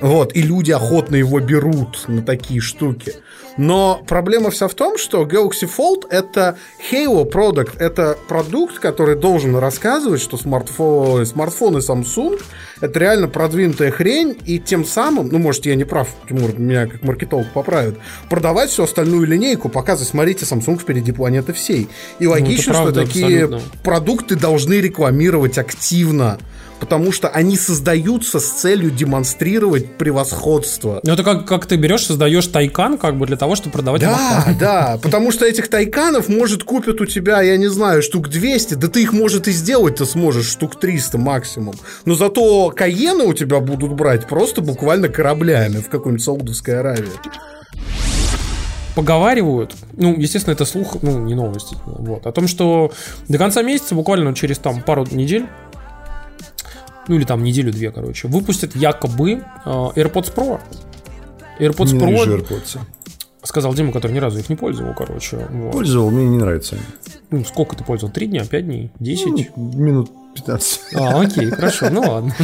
Вот, 0.00 0.34
и 0.36 0.42
люди 0.42 0.70
охотно 0.70 1.16
его 1.16 1.40
берут 1.40 2.04
на 2.08 2.22
такие 2.22 2.60
штуки. 2.60 3.14
Но 3.56 4.00
проблема 4.06 4.50
вся 4.50 4.68
в 4.68 4.74
том, 4.74 4.96
что 4.96 5.24
Galaxy 5.24 5.68
Fold 5.68 6.06
это 6.10 6.56
Halo 6.92 7.24
продукт, 7.24 7.80
это 7.80 8.16
продукт, 8.28 8.78
который 8.78 9.16
должен 9.16 9.56
рассказывать, 9.56 10.20
что 10.20 10.36
смартфо- 10.36 11.24
смартфоны 11.24 11.78
Samsung 11.78 12.40
это 12.80 13.00
реально 13.00 13.26
продвинутая 13.26 13.90
хрень, 13.90 14.38
и 14.46 14.60
тем 14.60 14.84
самым, 14.84 15.28
ну, 15.28 15.38
может, 15.38 15.66
я 15.66 15.74
не 15.74 15.82
прав, 15.82 16.08
Тимур 16.28 16.56
меня 16.56 16.86
как 16.86 17.02
маркетолог 17.02 17.52
поправит, 17.52 17.98
продавать 18.30 18.70
всю 18.70 18.84
остальную 18.84 19.26
линейку, 19.26 19.68
показывать, 19.68 20.08
смотрите, 20.08 20.44
Samsung 20.44 20.78
впереди 20.78 21.10
планеты 21.10 21.52
всей. 21.52 21.88
И 22.20 22.28
логично, 22.28 22.74
правда, 22.74 23.00
что 23.00 23.06
такие 23.06 23.44
абсолютно. 23.44 23.60
продукты 23.82 24.36
должны 24.36 24.74
рекламировать 24.74 25.58
активно. 25.58 26.38
Потому 26.80 27.12
что 27.12 27.28
они 27.28 27.56
создаются 27.56 28.40
с 28.40 28.44
целью 28.50 28.90
демонстрировать 28.90 29.96
превосходство. 29.96 31.00
Ну 31.02 31.12
это 31.12 31.22
как, 31.24 31.46
как 31.46 31.66
ты 31.66 31.76
берешь, 31.76 32.06
создаешь 32.06 32.46
тайкан 32.46 32.98
как 32.98 33.16
бы 33.18 33.26
для 33.26 33.36
того, 33.36 33.56
чтобы 33.56 33.72
продавать 33.72 34.00
Да, 34.02 34.16
авокадо. 34.38 34.58
да, 34.58 34.98
потому 35.02 35.32
что 35.32 35.44
этих 35.46 35.68
тайканов, 35.68 36.28
может, 36.28 36.64
купят 36.64 37.00
у 37.00 37.06
тебя, 37.06 37.42
я 37.42 37.56
не 37.56 37.68
знаю, 37.68 38.02
штук 38.02 38.28
200, 38.28 38.74
да 38.74 38.88
ты 38.88 39.02
их, 39.02 39.12
может, 39.12 39.48
и 39.48 39.52
сделать-то 39.52 40.04
сможешь 40.06 40.46
штук 40.48 40.78
300 40.78 41.18
максимум. 41.18 41.74
Но 42.04 42.14
зато 42.14 42.70
Каены 42.70 43.24
у 43.24 43.32
тебя 43.32 43.60
будут 43.60 43.92
брать 43.92 44.26
просто 44.28 44.60
буквально 44.60 45.08
кораблями 45.08 45.78
в 45.78 45.88
какой-нибудь 45.88 46.24
Саудовской 46.24 46.78
Аравии. 46.78 47.08
поговаривают, 48.94 49.74
ну, 49.96 50.14
естественно, 50.18 50.54
это 50.54 50.64
слух, 50.64 50.96
ну, 51.02 51.20
не 51.20 51.34
новость, 51.36 51.74
вот, 51.86 52.26
о 52.26 52.32
том, 52.32 52.48
что 52.48 52.90
до 53.28 53.38
конца 53.38 53.62
месяца, 53.62 53.94
буквально 53.94 54.34
через 54.34 54.58
там 54.58 54.82
пару 54.82 55.06
недель, 55.12 55.46
ну 57.08 57.16
или 57.16 57.24
там 57.24 57.42
неделю-две, 57.42 57.90
короче, 57.90 58.28
выпустят 58.28 58.76
якобы 58.76 59.32
э, 59.32 59.40
AirPods 59.66 60.34
Pro. 60.34 60.60
AirPods 61.58 61.94
Ненавижу 61.94 62.36
Pro, 62.36 62.40
AirPods. 62.40 62.78
сказал 63.42 63.74
Дима, 63.74 63.92
который 63.92 64.12
ни 64.12 64.18
разу 64.18 64.38
их 64.38 64.48
не 64.48 64.56
пользовал, 64.56 64.94
короче. 64.94 65.46
Вот. 65.50 65.72
Пользовал, 65.72 66.10
мне 66.10 66.26
не 66.28 66.38
нравится. 66.38 66.76
Ну, 67.30 67.44
сколько 67.44 67.76
ты 67.76 67.84
пользовал? 67.84 68.12
Три 68.12 68.26
дня, 68.26 68.44
пять 68.44 68.66
дней, 68.66 68.90
десять? 69.00 69.50
Ну, 69.56 69.72
Минут 69.74 70.10
15. 70.38 70.80
А, 70.94 71.20
окей, 71.20 71.50
хорошо, 71.50 71.90
ну 71.90 72.00
ладно. 72.00 72.34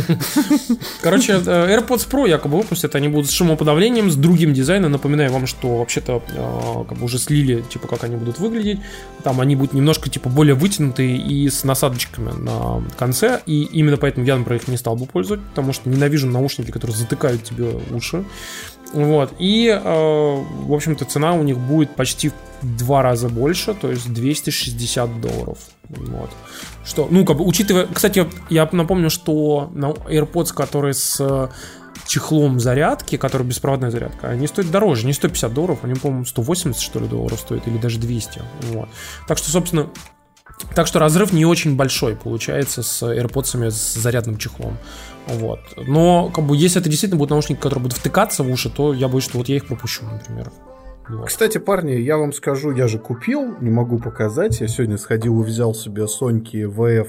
Короче, 1.02 1.32
э, 1.32 1.78
AirPods 1.78 2.08
Pro 2.08 2.28
якобы 2.28 2.58
выпустят, 2.58 2.94
они 2.94 3.08
будут 3.08 3.30
с 3.30 3.32
шумоподавлением, 3.32 4.10
с 4.10 4.16
другим 4.16 4.52
дизайном. 4.52 4.92
Напоминаю 4.92 5.32
вам, 5.32 5.46
что 5.46 5.78
вообще-то 5.78 6.22
э, 6.28 6.84
как 6.88 6.98
бы 6.98 7.04
уже 7.04 7.18
слили, 7.18 7.62
типа, 7.62 7.88
как 7.88 8.04
они 8.04 8.16
будут 8.16 8.38
выглядеть. 8.38 8.80
Там 9.22 9.40
они 9.40 9.56
будут 9.56 9.72
немножко, 9.72 10.10
типа, 10.10 10.28
более 10.28 10.54
вытянутые 10.54 11.16
и 11.16 11.48
с 11.48 11.64
насадочками 11.64 12.32
на 12.32 12.82
конце. 12.98 13.40
И 13.46 13.62
именно 13.62 13.96
поэтому 13.96 14.26
я, 14.26 14.36
например, 14.36 14.60
их 14.62 14.68
не 14.68 14.76
стал 14.76 14.96
бы 14.96 15.06
пользовать, 15.06 15.42
потому 15.42 15.72
что 15.72 15.88
ненавижу 15.88 16.26
наушники, 16.26 16.70
которые 16.70 16.96
затыкают 16.96 17.44
тебе 17.44 17.70
уши. 17.90 18.24
Вот. 18.92 19.32
И, 19.38 19.68
э, 19.68 19.82
в 19.82 20.72
общем-то, 20.72 21.04
цена 21.04 21.32
у 21.34 21.42
них 21.42 21.58
будет 21.58 21.94
почти 21.96 22.28
в 22.28 22.76
два 22.78 23.02
раза 23.02 23.28
больше, 23.28 23.74
то 23.74 23.90
есть 23.90 24.12
260 24.12 25.20
долларов. 25.20 25.58
Вот. 25.88 26.30
Что, 26.84 27.08
ну, 27.10 27.24
как 27.24 27.38
бы, 27.38 27.44
учитывая... 27.44 27.86
Кстати, 27.86 28.26
я 28.50 28.68
напомню, 28.72 29.10
что 29.10 29.70
на 29.74 29.86
AirPods, 29.86 30.52
которые 30.52 30.94
с 30.94 31.18
э, 31.20 31.48
чехлом 32.06 32.60
зарядки, 32.60 33.16
который 33.16 33.46
беспроводная 33.46 33.90
зарядка, 33.90 34.28
они 34.28 34.46
стоят 34.46 34.70
дороже, 34.70 35.06
не 35.06 35.12
150 35.12 35.52
долларов, 35.52 35.78
они, 35.82 35.94
по-моему, 35.94 36.24
180, 36.24 36.80
что 36.80 37.00
ли, 37.00 37.06
долларов 37.06 37.40
стоят, 37.40 37.66
или 37.66 37.78
даже 37.78 37.98
200. 37.98 38.42
Вот. 38.72 38.88
Так 39.26 39.38
что, 39.38 39.50
собственно, 39.50 39.88
так 40.74 40.86
что 40.86 40.98
разрыв 40.98 41.32
не 41.32 41.46
очень 41.46 41.76
большой 41.76 42.16
получается 42.16 42.82
с 42.82 43.02
AirPods 43.02 43.70
с 43.70 43.94
зарядным 43.94 44.36
чехлом. 44.36 44.76
Вот. 45.26 45.60
Но, 45.76 46.30
как 46.30 46.44
бы, 46.44 46.56
если 46.56 46.80
это 46.80 46.90
действительно 46.90 47.18
будут 47.18 47.30
наушники, 47.30 47.58
которые 47.58 47.82
будут 47.84 47.98
втыкаться 47.98 48.42
в 48.42 48.50
уши, 48.50 48.68
то 48.68 48.92
я 48.92 49.08
боюсь, 49.08 49.24
что 49.24 49.38
вот 49.38 49.48
я 49.48 49.56
их 49.56 49.66
пропущу, 49.66 50.04
например. 50.04 50.52
Вот. 51.08 51.28
Кстати, 51.28 51.58
парни, 51.58 51.92
я 51.92 52.16
вам 52.16 52.32
скажу, 52.32 52.72
я 52.72 52.88
же 52.88 52.98
купил, 52.98 53.56
не 53.60 53.70
могу 53.70 53.98
показать. 53.98 54.60
Я 54.60 54.68
сегодня 54.68 54.96
сходил 54.96 55.42
и 55.42 55.44
взял 55.44 55.74
себе 55.74 56.04
Sony 56.04 56.42
VF 56.42 57.08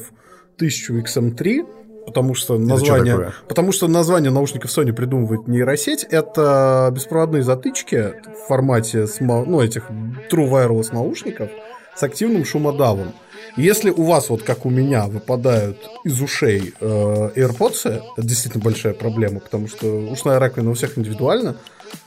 1000 0.55 0.93
XM3, 0.99 2.05
потому 2.05 2.33
что 2.33 2.57
чё 2.57 2.63
название, 2.63 3.13
такое? 3.13 3.33
потому 3.47 3.71
что 3.71 3.87
название 3.87 4.31
наушников 4.31 4.69
Sony 4.69 4.93
придумывает 4.93 5.47
нейросеть. 5.47 6.03
Это 6.03 6.91
беспроводные 6.93 7.43
затычки 7.43 8.15
в 8.25 8.47
формате 8.47 9.07
ну, 9.19 9.61
этих 9.61 9.89
True 10.29 10.49
Wireless 10.49 10.93
наушников 10.93 11.49
с 11.95 12.03
активным 12.03 12.43
шумодавом. 12.43 13.13
Если 13.57 13.89
у 13.89 14.03
вас, 14.03 14.29
вот 14.29 14.43
как 14.43 14.65
у 14.65 14.69
меня, 14.69 15.05
выпадают 15.05 15.77
из 16.03 16.21
ушей 16.21 16.73
э, 16.81 17.29
AirPods, 17.35 18.01
это 18.17 18.27
действительно 18.27 18.61
большая 18.61 18.93
проблема, 18.93 19.39
потому 19.39 19.69
что 19.69 19.87
ушная 19.87 20.39
раковина 20.39 20.71
у 20.71 20.73
всех 20.73 20.97
индивидуально. 20.97 21.55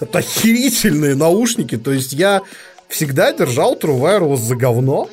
Это 0.00 0.18
охерительные 0.18 1.14
наушники. 1.14 1.76
То 1.76 1.92
есть 1.92 2.12
я 2.12 2.42
всегда 2.88 3.32
держал 3.32 3.74
True 3.76 3.98
Wireless 4.00 4.36
за 4.36 4.56
говно, 4.56 5.08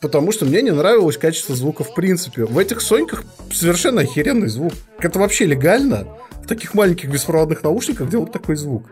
потому 0.00 0.32
что 0.32 0.44
мне 0.46 0.62
не 0.62 0.70
нравилось 0.70 1.16
качество 1.16 1.54
звука 1.54 1.84
в 1.84 1.94
принципе. 1.94 2.44
В 2.44 2.58
этих 2.58 2.80
соньках 2.80 3.24
совершенно 3.52 4.02
охеренный 4.02 4.48
звук. 4.48 4.72
Это 4.98 5.18
вообще 5.18 5.44
легально 5.44 6.06
в 6.42 6.46
таких 6.46 6.74
маленьких 6.74 7.10
беспроводных 7.10 7.62
наушниках 7.62 8.08
делать 8.08 8.32
такой 8.32 8.56
звук. 8.56 8.84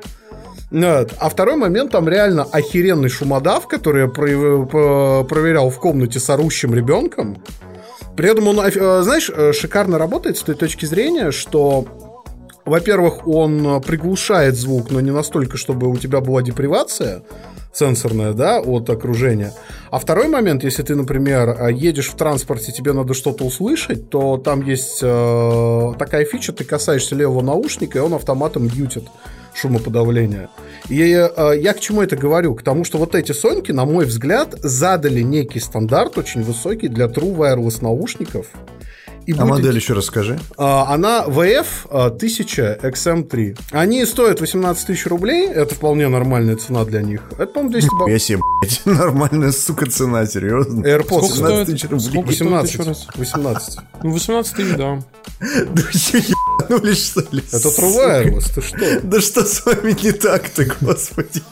А 0.73 1.29
второй 1.29 1.57
момент, 1.57 1.91
там 1.91 2.09
реально 2.09 2.45
охеренный 2.45 3.09
шумодав, 3.09 3.67
который 3.67 4.03
я 4.03 4.09
про- 4.09 4.67
про- 4.67 5.25
проверял 5.25 5.69
в 5.71 5.81
комнате 5.81 6.21
с 6.21 6.31
орущим 6.31 6.75
ребенком. 6.75 7.43
При 8.17 8.31
этом 8.31 8.47
он, 8.49 8.61
э, 8.61 9.03
знаешь, 9.03 9.31
э, 9.35 9.53
шикарно 9.53 9.99
работает 9.99 10.37
с 10.37 10.43
той 10.43 10.55
точки 10.55 10.85
зрения, 10.85 11.33
что, 11.33 11.87
во-первых, 12.71 13.27
он 13.27 13.67
э, 13.67 13.81
приглушает 13.81 14.55
звук, 14.57 14.91
но 14.91 15.01
не 15.01 15.11
настолько, 15.11 15.57
чтобы 15.57 15.91
у 15.91 15.97
тебя 15.97 16.21
была 16.21 16.43
депривация 16.43 17.23
сенсорная, 17.73 18.33
да, 18.33 18.61
от 18.61 18.91
окружения. 18.91 19.53
А 19.91 19.99
второй 19.99 20.29
момент, 20.29 20.65
если 20.65 20.83
ты, 20.83 20.95
например, 20.97 21.49
э, 21.49 21.73
едешь 21.73 22.09
в 22.09 22.17
транспорте, 22.17 22.73
тебе 22.73 22.93
надо 22.93 23.15
что-то 23.15 23.45
услышать, 23.45 24.11
то 24.11 24.39
там 24.39 24.63
есть 24.63 25.01
э, 25.03 25.93
такая 25.99 26.25
фича, 26.25 26.53
ты 26.53 26.65
касаешься 26.65 27.15
левого 27.15 27.43
наушника, 27.43 27.99
и 27.99 28.01
он 28.01 28.15
автоматом 28.15 28.65
мьютит 28.65 29.05
шумоподавление. 29.55 30.49
И 30.89 31.01
э, 31.01 31.53
я 31.59 31.73
к 31.73 31.81
чему 31.81 32.03
это 32.03 32.17
говорю? 32.17 32.55
К 32.55 32.63
тому, 32.63 32.85
что 32.85 32.99
вот 32.99 33.15
эти 33.15 33.33
Соньки, 33.33 33.73
на 33.73 33.85
мой 33.85 34.05
взгляд, 34.05 34.55
задали 34.63 35.23
некий 35.23 35.61
стандарт 35.61 36.19
очень 36.19 36.43
высокий 36.43 36.89
для 36.89 37.07
True 37.07 37.37
Wireless 37.37 37.83
наушников. 37.83 38.47
И 39.31 39.33
А 39.39 39.43
будет- 39.43 39.51
модель 39.51 39.77
еще 39.77 39.95
расскажи. 39.95 40.39
а, 40.57 40.93
Она 40.93 41.25
VF 41.27 41.67
а, 41.91 42.07
1000 42.11 42.79
XM3. 42.83 43.59
Они 43.71 44.05
стоят 44.05 44.41
18 44.41 44.87
тысяч 44.87 45.07
рублей. 45.07 45.47
Это 45.49 45.75
вполне 45.75 46.09
нормальная 46.09 46.57
цена 46.57 46.85
для 46.85 47.03
них. 47.03 47.23
Это, 47.33 47.47
по-моему, 47.47 47.71
200 47.73 47.89
баксов. 47.91 48.09
Я 48.09 48.19
себе, 48.19 48.39
блядь, 48.61 48.81
нормальная, 48.87 49.53
сука, 49.53 49.87
цена, 49.91 50.27
серьезно. 50.27 50.83
AirPods. 50.85 51.05
Сколько 51.05 51.37
17 51.37 51.63
стоит? 51.63 51.67
тысяч 51.67 51.91
рублей. 51.91 52.11
Сколько? 52.11 52.27
18. 52.29 52.73
еще 52.75 52.83
раз? 52.83 53.07
18. 53.15 53.79
Ну, 54.03 54.11
18 54.13 54.55
тысяч, 54.55 54.77
да. 54.77 54.99
Да 55.41 55.83
вы 55.83 56.19
ебанулись, 56.69 57.07
что 57.07 57.21
ли? 57.31 57.43
Это 57.53 57.69
True? 57.69 57.97
Wireless, 57.97 58.55
ты 58.55 58.61
что? 58.63 59.01
Да 59.03 59.21
что 59.21 59.45
с 59.45 59.65
вами 59.65 59.97
не 60.03 60.13
так-то, 60.13 60.67
господи? 60.81 61.43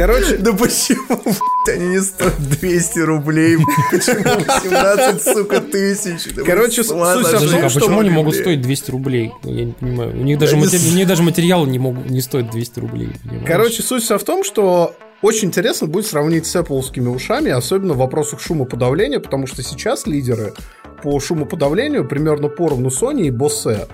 Короче, 0.00 0.36
Да 0.38 0.52
почему, 0.54 1.20
блядь, 1.24 1.76
они 1.78 1.88
не 1.88 2.00
стоят 2.00 2.38
200 2.38 2.98
рублей? 3.00 3.56
Почему 3.90 4.22
18, 4.22 5.22
сука, 5.22 5.60
тысяч? 5.60 6.28
Короче, 6.46 6.82
суть 6.82 6.96
вся 6.96 7.38
в 7.38 7.50
том, 7.50 7.64
а 7.64 7.68
почему 7.68 8.00
они 8.00 8.10
могут 8.10 8.34
стоить 8.34 8.62
200 8.62 8.90
рублей? 8.90 9.32
Я 9.44 9.64
не 9.66 9.72
понимаю. 9.72 10.12
У 10.18 10.22
них 10.22 10.38
даже, 10.38 10.52
Я 10.54 10.58
не 10.60 10.64
матери- 10.66 10.78
с- 10.78 10.92
у 10.92 10.96
них 10.96 11.06
даже 11.06 11.22
материалы 11.22 11.68
не, 11.68 11.78
могут, 11.78 12.08
не 12.08 12.22
стоят 12.22 12.50
200 12.50 12.80
рублей. 12.80 13.10
понимаешь? 13.22 13.46
Короче, 13.46 13.82
суть 13.82 14.02
вся 14.02 14.16
в 14.16 14.24
том, 14.24 14.42
что 14.42 14.94
очень 15.20 15.48
интересно 15.48 15.86
будет 15.86 16.06
сравнить 16.06 16.46
с 16.46 16.56
Apple 16.56 17.08
ушами, 17.14 17.50
особенно 17.50 17.92
в 17.92 17.98
вопросах 17.98 18.40
шумоподавления, 18.40 19.20
потому 19.20 19.46
что 19.46 19.62
сейчас 19.62 20.06
лидеры 20.06 20.54
по 21.02 21.20
шумоподавлению 21.20 22.08
примерно 22.08 22.48
поровну 22.48 22.88
Sony 22.88 23.26
и 23.26 23.30
Bose. 23.30 23.86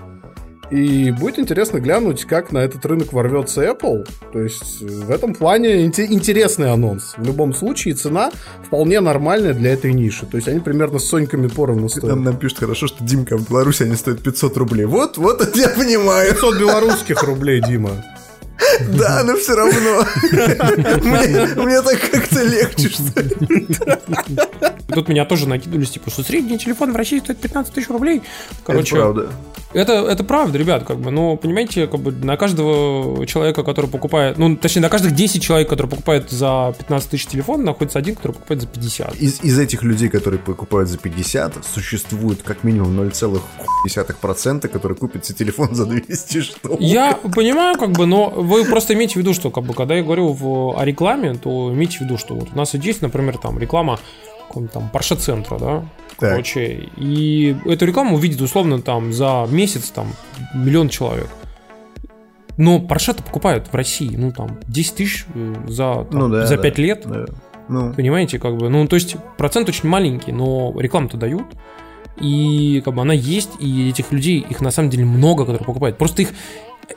И 0.69 1.11
будет 1.11 1.39
интересно 1.39 1.79
глянуть, 1.79 2.25
как 2.25 2.51
на 2.51 2.59
этот 2.59 2.85
рынок 2.85 3.13
ворвется 3.13 3.63
Apple. 3.63 4.07
То 4.33 4.41
есть 4.41 4.81
э, 4.81 4.85
в 4.85 5.11
этом 5.11 5.33
плане 5.33 5.85
инте- 5.87 6.07
интересный 6.07 6.71
анонс. 6.71 7.13
В 7.17 7.25
любом 7.25 7.53
случае 7.53 7.93
цена 7.93 8.31
вполне 8.65 8.99
нормальная 8.99 9.53
для 9.53 9.73
этой 9.73 9.93
ниши. 9.93 10.25
То 10.25 10.35
есть 10.35 10.49
они 10.49 10.59
примерно 10.59 10.99
с 10.99 11.05
Соньками 11.05 11.47
поровну 11.47 11.87
стоят. 11.87 12.09
Нам, 12.09 12.23
нам 12.23 12.37
пишут 12.37 12.59
хорошо, 12.59 12.87
что 12.87 13.03
Димка 13.03 13.37
в 13.37 13.49
Беларуси 13.49 13.83
они 13.83 13.95
стоят 13.95 14.21
500 14.21 14.57
рублей. 14.57 14.85
Вот, 14.85 15.17
вот 15.17 15.41
это 15.41 15.57
я 15.59 15.69
понимаю. 15.69 16.31
500 16.33 16.59
белорусских 16.59 17.23
рублей, 17.23 17.61
Дима. 17.61 17.91
Да, 18.89 19.23
но 19.25 19.35
все 19.35 19.55
равно. 19.55 20.05
Мне 21.03 21.55
мне 21.55 21.81
так 21.81 21.99
как-то 22.11 22.43
легче, 22.43 22.89
что 22.89 23.21
ли. 23.21 23.67
Тут 24.93 25.09
меня 25.09 25.25
тоже 25.25 25.47
накидывались, 25.47 25.91
типа, 25.91 26.09
что 26.09 26.23
средний 26.23 26.57
телефон 26.57 26.93
в 26.93 26.95
России 26.95 27.19
стоит 27.19 27.39
15 27.39 27.73
тысяч 27.73 27.89
рублей. 27.89 28.21
Короче, 28.65 28.95
Это 28.95 29.03
правда. 29.03 29.29
Это, 29.73 29.93
это 29.93 30.23
правда, 30.23 30.57
ребят, 30.57 30.85
как 30.85 30.97
бы, 30.97 31.11
но, 31.11 31.35
понимаете, 31.35 31.87
как 31.87 31.99
бы 31.99 32.11
на 32.11 32.37
каждого 32.37 33.27
человека, 33.27 33.63
который 33.63 33.89
покупает, 33.89 34.37
ну, 34.37 34.55
точнее, 34.55 34.81
на 34.81 34.89
каждых 34.89 35.13
10 35.13 35.43
человек, 35.43 35.67
которые 35.67 35.89
покупают 35.89 36.31
за 36.31 36.73
15 36.77 37.09
тысяч 37.09 37.25
телефон, 37.27 37.65
находится 37.65 37.99
один, 37.99 38.15
который 38.15 38.33
покупает 38.33 38.61
за 38.61 38.67
50. 38.67 39.15
Из, 39.15 39.43
из 39.43 39.59
этих 39.59 39.83
людей, 39.83 40.07
которые 40.07 40.39
покупают 40.39 40.89
за 40.89 40.97
50, 40.97 41.65
существует 41.65 42.43
как 42.43 42.63
минимум 42.63 42.97
0,1%, 42.99 44.67
которые 44.69 44.97
купят 44.97 45.25
себе 45.25 45.37
телефон 45.37 45.75
за 45.75 45.85
200 45.85 46.41
штук. 46.41 46.79
Я 46.79 47.13
понимаю, 47.13 47.77
как 47.77 47.91
бы, 47.91 48.05
но 48.05 48.29
вы 48.47 48.65
просто 48.65 48.93
имейте 48.93 49.13
в 49.13 49.17
виду, 49.17 49.33
что, 49.33 49.51
как 49.51 49.63
бы, 49.63 49.73
когда 49.73 49.95
я 49.95 50.03
говорю 50.03 50.33
в, 50.33 50.79
о 50.79 50.85
рекламе, 50.85 51.35
то 51.35 51.71
имейте 51.71 51.99
в 51.99 52.01
виду, 52.01 52.17
что 52.17 52.35
вот 52.35 52.49
у 52.53 52.57
нас 52.57 52.73
есть, 52.73 53.01
например, 53.01 53.37
там 53.37 53.59
реклама 53.59 53.99
там 54.73 54.89
Porsche 54.91 55.17
центра, 55.17 55.59
да, 55.59 55.85
Так. 56.17 56.31
короче, 56.31 56.89
и 56.95 57.55
эту 57.65 57.85
рекламу 57.85 58.15
увидит 58.15 58.41
условно 58.41 58.81
там 58.81 59.13
за 59.13 59.45
месяц 59.49 59.89
там 59.89 60.07
миллион 60.53 60.89
человек. 60.89 61.27
Но 62.57 62.79
Porsche-то 62.79 63.21
покупают 63.21 63.67
в 63.71 63.75
России, 63.75 64.15
ну 64.15 64.31
там 64.31 64.59
10 64.67 64.95
тысяч 64.95 65.25
э, 65.35 65.55
за, 65.67 66.05
там, 66.09 66.19
Ну 66.19 66.29
да, 66.29 66.47
за 66.47 66.55
да. 66.57 66.63
5 66.63 66.77
лет. 66.79 67.03
Да. 67.05 67.25
Ну, 67.69 67.93
Понимаете, 67.93 68.39
как 68.39 68.57
бы, 68.57 68.69
ну, 68.69 68.87
то 68.87 68.95
есть 68.95 69.15
процент 69.37 69.69
очень 69.69 69.89
маленький, 69.89 70.31
но 70.31 70.73
рекламу-то 70.79 71.17
дают. 71.17 71.45
И 72.19 72.81
как 72.83 72.95
бы 72.95 73.01
она 73.01 73.13
есть, 73.13 73.51
и 73.59 73.89
этих 73.89 74.11
людей, 74.11 74.39
их 74.39 74.61
на 74.61 74.71
самом 74.71 74.89
деле 74.89 75.05
много, 75.05 75.45
которые 75.45 75.63
покупают. 75.65 75.97
Просто 75.99 76.23
их 76.23 76.29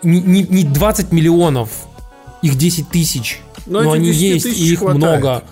не, 0.02 0.20
не, 0.20 0.42
не 0.42 0.64
20 0.64 1.12
миллионов, 1.12 1.70
их 2.42 2.56
10 2.56 2.88
тысяч. 2.88 3.40
Но 3.66 3.82
Но, 3.82 3.92
они 3.92 4.08
10 4.08 4.22
есть, 4.22 4.46
и 4.46 4.72
их 4.72 4.78
хватает. 4.80 4.98
много. 4.98 5.44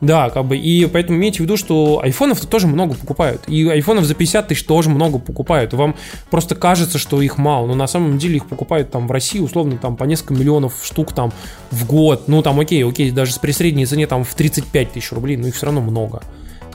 Да, 0.00 0.30
как 0.30 0.44
бы, 0.44 0.56
и 0.58 0.86
поэтому 0.86 1.18
имейте 1.18 1.38
в 1.38 1.40
виду, 1.40 1.56
что 1.56 2.00
айфонов 2.02 2.44
тоже 2.46 2.66
много 2.66 2.94
покупают. 2.94 3.42
И 3.48 3.66
айфонов 3.66 4.04
за 4.04 4.14
50 4.14 4.48
тысяч 4.48 4.64
тоже 4.64 4.90
много 4.90 5.18
покупают. 5.18 5.72
Вам 5.72 5.96
просто 6.30 6.54
кажется, 6.54 6.98
что 6.98 7.22
их 7.22 7.38
мало. 7.38 7.66
Но 7.66 7.74
на 7.74 7.86
самом 7.86 8.18
деле 8.18 8.36
их 8.36 8.46
покупают 8.46 8.90
там 8.90 9.08
в 9.08 9.10
России, 9.10 9.40
условно, 9.40 9.78
там 9.78 9.96
по 9.96 10.04
несколько 10.04 10.34
миллионов 10.34 10.74
штук 10.82 11.12
там 11.14 11.32
в 11.70 11.86
год. 11.86 12.28
Ну, 12.28 12.42
там, 12.42 12.60
окей, 12.60 12.84
окей, 12.84 13.10
даже 13.10 13.32
при 13.40 13.52
средней 13.52 13.86
цене 13.86 14.06
там 14.06 14.24
в 14.24 14.34
35 14.34 14.92
тысяч 14.92 15.12
рублей, 15.12 15.36
но 15.36 15.48
их 15.48 15.54
все 15.54 15.66
равно 15.66 15.80
много. 15.80 16.22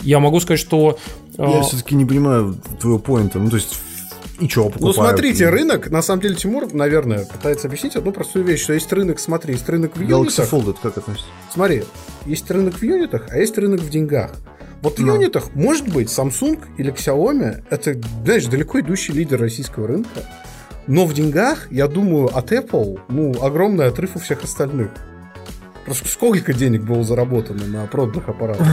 Я 0.02 0.20
могу 0.20 0.40
сказать, 0.40 0.60
что... 0.60 0.98
Я 1.38 1.60
э, 1.60 1.62
все-таки 1.62 1.94
не 1.96 2.06
понимаю 2.06 2.58
твоего 2.80 2.98
поинта. 2.98 3.38
Ну, 3.38 3.50
то 3.52 3.58
есть, 3.58 3.76
и 4.42 4.50
что, 4.50 4.66
покупают? 4.70 4.98
Ну, 4.98 5.04
смотрите, 5.04 5.50
рынок, 5.50 5.90
на 5.90 6.02
самом 6.02 6.22
деле, 6.22 6.36
Тимур, 6.36 6.74
наверное, 6.74 7.26
пытается 7.26 7.68
объяснить 7.68 7.96
одну 7.96 8.12
простую 8.12 8.44
вещь, 8.44 8.64
что 8.64 8.74
есть 8.74 8.92
рынок, 8.92 9.20
смотри, 9.20 9.54
есть 9.54 9.70
рынок 9.70 9.96
в 9.96 10.02
Galaxy 10.02 10.10
юнитах. 10.10 10.50
Fold 10.52 10.70
это 10.72 10.80
как 10.82 10.98
относится? 10.98 11.28
Смотри, 11.54 11.84
есть 12.26 12.50
рынок 12.52 12.74
в 12.76 12.84
юнитах, 12.84 13.28
а 13.30 13.38
есть 13.38 13.58
рынок 13.58 13.80
в 13.82 13.90
деньгах. 13.90 14.32
Вот 14.82 14.98
в 14.98 15.02
Ну. 15.06 15.14
юнитах, 15.14 15.54
может 15.54 15.88
быть, 15.88 16.08
Samsung 16.08 16.60
или 16.78 16.92
Xiaomi 16.92 17.64
это, 17.70 17.96
знаешь, 18.26 18.46
далеко 18.48 18.80
идущий 18.80 19.14
лидер 19.14 19.40
российского 19.40 19.88
рынка. 19.88 20.22
Но 20.88 21.06
в 21.06 21.14
деньгах, 21.14 21.72
я 21.72 21.88
думаю, 21.88 22.36
от 22.36 22.52
Apple, 22.52 23.00
ну, 23.10 23.34
огромный 23.44 23.86
отрыв 23.86 24.16
у 24.16 24.20
всех 24.20 24.44
остальных. 24.44 24.90
Просто 25.86 26.08
сколько 26.08 26.54
денег 26.54 26.84
было 26.84 27.04
заработано 27.04 27.66
на 27.66 27.86
проданных 27.88 28.30
аппаратах? 28.30 28.68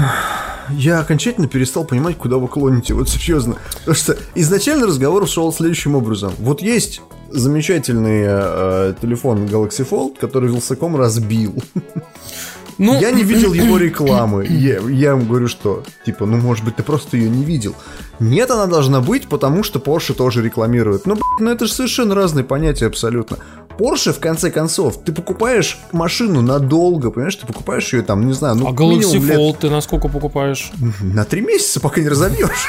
Я 0.70 1.00
окончательно 1.00 1.48
перестал 1.48 1.84
понимать, 1.84 2.16
куда 2.18 2.36
вы 2.36 2.48
клоните, 2.48 2.94
вот 2.94 3.08
серьезно. 3.08 3.56
Потому 3.78 3.94
что 3.94 4.16
изначально 4.34 4.86
разговор 4.86 5.26
шел 5.26 5.52
следующим 5.52 5.94
образом. 5.94 6.34
Вот 6.38 6.60
есть 6.60 7.00
замечательный 7.30 8.24
э, 8.26 8.94
телефон 9.00 9.46
Galaxy 9.46 9.88
Fold, 9.88 10.18
который 10.18 10.50
Вилсаком 10.50 10.96
разбил. 10.96 11.54
ну, 12.78 12.98
Я 13.00 13.10
не 13.10 13.22
видел 13.22 13.54
его 13.54 13.78
рекламы. 13.78 14.46
Я, 14.46 14.80
я 14.80 15.10
ему 15.10 15.24
говорю, 15.24 15.48
что, 15.48 15.84
типа, 16.04 16.26
ну, 16.26 16.36
может 16.36 16.64
быть, 16.64 16.76
ты 16.76 16.82
просто 16.82 17.16
ее 17.16 17.30
не 17.30 17.44
видел. 17.44 17.74
Нет, 18.20 18.50
она 18.50 18.66
должна 18.66 19.00
быть, 19.00 19.28
потому 19.28 19.62
что 19.62 19.78
Porsche 19.78 20.14
тоже 20.14 20.42
рекламирует. 20.42 21.06
Ну, 21.06 21.14
блядь, 21.14 21.40
ну 21.40 21.50
это 21.50 21.66
же 21.66 21.72
совершенно 21.72 22.14
разные 22.14 22.44
понятия 22.44 22.86
абсолютно. 22.86 23.38
Porsche, 23.78 24.12
в 24.12 24.18
конце 24.18 24.50
концов, 24.50 25.02
ты 25.04 25.12
покупаешь 25.12 25.78
машину 25.92 26.42
надолго, 26.42 27.10
понимаешь? 27.10 27.36
Ты 27.36 27.46
покупаешь 27.46 27.92
ее 27.92 28.02
там, 28.02 28.26
не 28.26 28.32
знаю, 28.32 28.56
ну, 28.56 28.66
а 28.66 28.72
Galaxy 28.72 29.18
лет 29.24 29.38
Fold 29.38 29.58
ты 29.60 29.70
на 29.70 29.80
сколько 29.80 30.08
покупаешь? 30.08 30.72
на 31.00 31.24
три 31.24 31.40
месяца, 31.40 31.80
пока 31.80 32.00
не 32.00 32.08
разобьешь. 32.08 32.68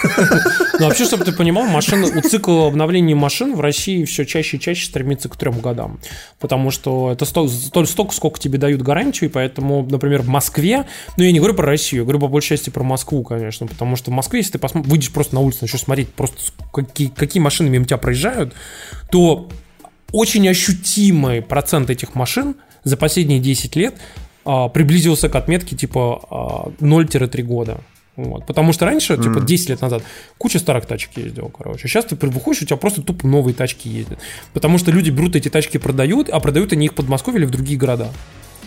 Ну, 0.80 0.86
вообще, 0.86 1.06
чтобы 1.06 1.26
ты 1.26 1.32
понимал, 1.32 1.66
машина, 1.66 2.08
у 2.08 2.22
цикла 2.22 2.68
обновления 2.68 3.16
машин 3.16 3.56
в 3.56 3.60
России 3.62 4.06
все 4.06 4.26
чаще 4.26 4.58
и 4.58 4.60
чаще 4.60 4.86
стремится 4.86 5.28
к 5.30 5.36
трем 5.36 5.60
годам. 5.60 6.00
Потому 6.40 6.72
что 6.72 7.12
это 7.12 7.26
сто- 7.26 7.48
столь 7.48 7.88
столько, 7.88 8.14
сколько 8.14 8.40
тебе 8.40 8.58
дают 8.60 8.82
гарантию, 8.82 9.30
и 9.30 9.34
поэтому, 9.34 9.86
например, 9.90 10.22
в 10.22 10.28
Москве, 10.28 10.86
ну, 11.18 11.24
я 11.24 11.32
не 11.32 11.40
говорю 11.40 11.56
про 11.56 11.66
Россию, 11.66 12.02
я 12.02 12.04
говорю 12.06 12.20
по 12.20 12.28
большей 12.28 12.50
части 12.50 12.70
про 12.70 12.84
Москву, 12.84 13.24
конечно, 13.24 13.68
потому 13.68 13.96
что 13.96 14.12
в 14.12 14.14
Москве, 14.14 14.40
если 14.40 14.58
ты 14.58 14.60
выйдешь 14.74 15.12
просто 15.12 15.36
на 15.36 15.42
улицу, 15.42 15.60
начнешь 15.62 15.82
смотреть 15.82 16.14
просто 16.14 16.38
какие, 16.74 17.08
какие 17.08 17.42
машины 17.42 17.70
мимо 17.70 17.86
тебя 17.86 17.98
проезжают, 17.98 18.54
то 19.12 19.50
очень 20.12 20.48
ощутимый 20.48 21.42
процент 21.42 21.90
этих 21.90 22.16
машин 22.16 22.56
за 22.84 22.98
последние 22.98 23.40
10 23.40 23.76
лет 23.76 23.96
а, 24.46 24.70
приблизился 24.70 25.30
к 25.30 25.36
отметке 25.36 25.76
типа 25.76 26.74
а, 26.80 26.84
0-3 26.84 27.42
года. 27.44 27.82
Вот. 28.16 28.46
Потому 28.46 28.74
что 28.74 28.86
раньше, 28.86 29.16
типа 29.16 29.40
10 29.40 29.70
лет 29.70 29.82
назад, 29.82 30.04
куча 30.38 30.60
старых 30.60 30.86
тачек 30.86 31.12
ездила, 31.16 31.48
короче. 31.48 31.88
Сейчас 31.88 32.04
ты 32.04 32.16
выходишь, 32.16 32.64
у 32.64 32.66
тебя 32.66 32.76
просто 32.76 33.02
тупо 33.02 33.26
новые 33.26 33.54
тачки 33.54 33.88
ездят. 33.88 34.20
Потому 34.54 34.78
что 34.78 34.92
люди 34.92 35.10
берут 35.10 35.38
эти 35.38 35.50
тачки 35.50 35.78
продают, 35.78 36.30
а 36.30 36.40
продают 36.42 36.74
они 36.74 36.88
их 36.88 36.92
в 36.92 36.96
Подмосковье 36.96 37.40
или 37.40 37.46
в 37.46 37.52
другие 37.52 37.80
города. 37.80 38.10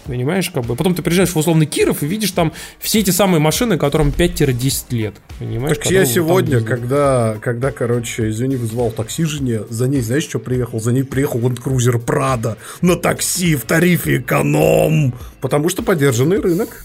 Понимаешь, 0.06 0.50
как 0.50 0.64
бы. 0.64 0.74
Потом 0.74 0.94
ты 0.94 1.02
приезжаешь 1.02 1.30
в 1.30 1.36
условный 1.36 1.66
Киров 1.66 2.02
и 2.02 2.06
видишь 2.06 2.32
там 2.32 2.52
все 2.78 3.00
эти 3.00 3.10
самые 3.10 3.40
машины, 3.40 3.78
которым 3.78 4.08
5-10 4.10 4.84
лет. 4.90 5.14
Понимаешь? 5.38 5.76
Так 5.76 5.90
я 5.90 6.04
там 6.04 6.12
сегодня, 6.12 6.60
когда, 6.60 7.36
когда, 7.40 7.70
короче, 7.70 8.30
извини, 8.30 8.56
вызвал 8.56 8.90
такси 8.90 9.24
жене, 9.24 9.60
за 9.68 9.88
ней, 9.88 10.00
знаешь, 10.00 10.24
что 10.24 10.38
приехал? 10.38 10.80
За 10.80 10.92
ней 10.92 11.04
приехал 11.04 11.40
Land 11.40 11.62
Cruiser 11.62 12.04
Prado 12.04 12.56
на 12.80 12.96
такси 12.96 13.54
в 13.54 13.64
тарифе 13.64 14.18
эконом. 14.18 15.14
Потому 15.40 15.68
что 15.68 15.82
поддержанный 15.82 16.40
рынок. 16.40 16.84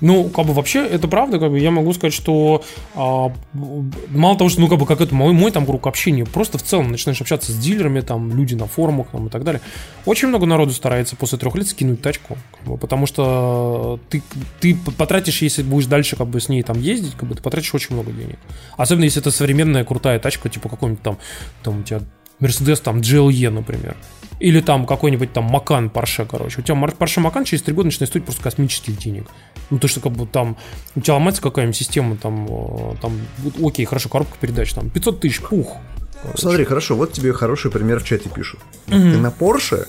Ну, 0.00 0.28
как 0.28 0.46
бы 0.46 0.52
вообще, 0.52 0.86
это 0.86 1.08
правда, 1.08 1.38
как 1.38 1.50
бы 1.50 1.58
я 1.58 1.70
могу 1.70 1.92
сказать, 1.92 2.12
что 2.12 2.62
а, 2.94 3.32
мало 3.52 4.36
того, 4.36 4.50
что, 4.50 4.60
ну, 4.60 4.68
как 4.68 4.78
бы, 4.78 4.86
как 4.86 5.00
это 5.00 5.14
мой, 5.14 5.32
мой 5.32 5.50
там 5.50 5.66
круг 5.66 5.86
общения, 5.86 6.24
просто 6.24 6.58
в 6.58 6.62
целом 6.62 6.90
начинаешь 6.90 7.20
общаться 7.20 7.52
с 7.52 7.56
дилерами, 7.56 8.00
там, 8.00 8.36
люди 8.36 8.54
на 8.54 8.66
форумах 8.66 9.08
там, 9.12 9.26
и 9.26 9.30
так 9.30 9.44
далее. 9.44 9.60
Очень 10.06 10.28
много 10.28 10.46
народу 10.46 10.72
старается 10.72 11.16
после 11.16 11.38
трех 11.38 11.54
лет 11.56 11.68
скинуть 11.68 12.02
тачку, 12.02 12.36
как 12.58 12.68
бы, 12.68 12.76
потому 12.76 13.06
что 13.06 13.98
ты, 14.08 14.22
ты 14.60 14.76
потратишь, 14.98 15.42
если 15.42 15.62
будешь 15.62 15.86
дальше 15.86 16.16
как 16.16 16.28
бы 16.28 16.40
с 16.40 16.48
ней 16.48 16.62
там 16.62 16.80
ездить, 16.80 17.14
как 17.14 17.28
бы 17.28 17.34
ты 17.34 17.42
потратишь 17.42 17.74
очень 17.74 17.94
много 17.94 18.12
денег. 18.12 18.38
Особенно 18.76 19.04
если 19.04 19.20
это 19.20 19.30
современная 19.30 19.84
крутая 19.84 20.18
тачка, 20.18 20.48
типа 20.48 20.68
какой-нибудь 20.68 21.02
там, 21.02 21.18
там 21.62 21.80
у 21.80 21.82
тебя 21.82 22.00
Мерседес 22.40 22.80
там 22.80 22.98
GLE, 22.98 23.50
например. 23.50 23.96
Или 24.40 24.60
там 24.60 24.84
какой-нибудь 24.84 25.32
там 25.32 25.44
Макан 25.44 25.90
Порше, 25.90 26.26
короче. 26.26 26.60
У 26.60 26.64
тебя 26.64 26.74
Porsche 26.74 27.20
Макан 27.20 27.44
через 27.44 27.62
три 27.62 27.72
года 27.72 27.86
начинает 27.86 28.10
стоить 28.10 28.24
просто 28.24 28.42
космических 28.42 28.98
денег. 28.98 29.26
Ну, 29.70 29.78
то, 29.78 29.88
что 29.88 30.00
как 30.00 30.12
бы 30.12 30.26
там 30.26 30.56
у 30.96 31.00
тебя 31.00 31.14
ломается 31.14 31.40
какая-нибудь 31.40 31.76
система, 31.76 32.16
там, 32.16 32.46
э, 32.48 32.96
там, 33.00 33.18
окей, 33.62 33.86
хорошо, 33.86 34.08
коробка 34.08 34.36
передач, 34.40 34.72
там, 34.74 34.90
500 34.90 35.20
тысяч, 35.20 35.40
пух. 35.40 35.76
Короче. 36.22 36.40
Смотри, 36.40 36.64
хорошо, 36.64 36.96
вот 36.96 37.12
тебе 37.12 37.32
хороший 37.32 37.70
пример 37.70 38.00
в 38.00 38.04
чате 38.04 38.28
пишут. 38.28 38.60
Ты 38.86 38.96
на 38.96 39.28
Porsche, 39.28 39.86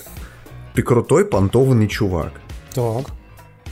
ты 0.74 0.82
крутой 0.82 1.24
понтованный 1.24 1.88
чувак. 1.88 2.32
Так. 2.72 3.06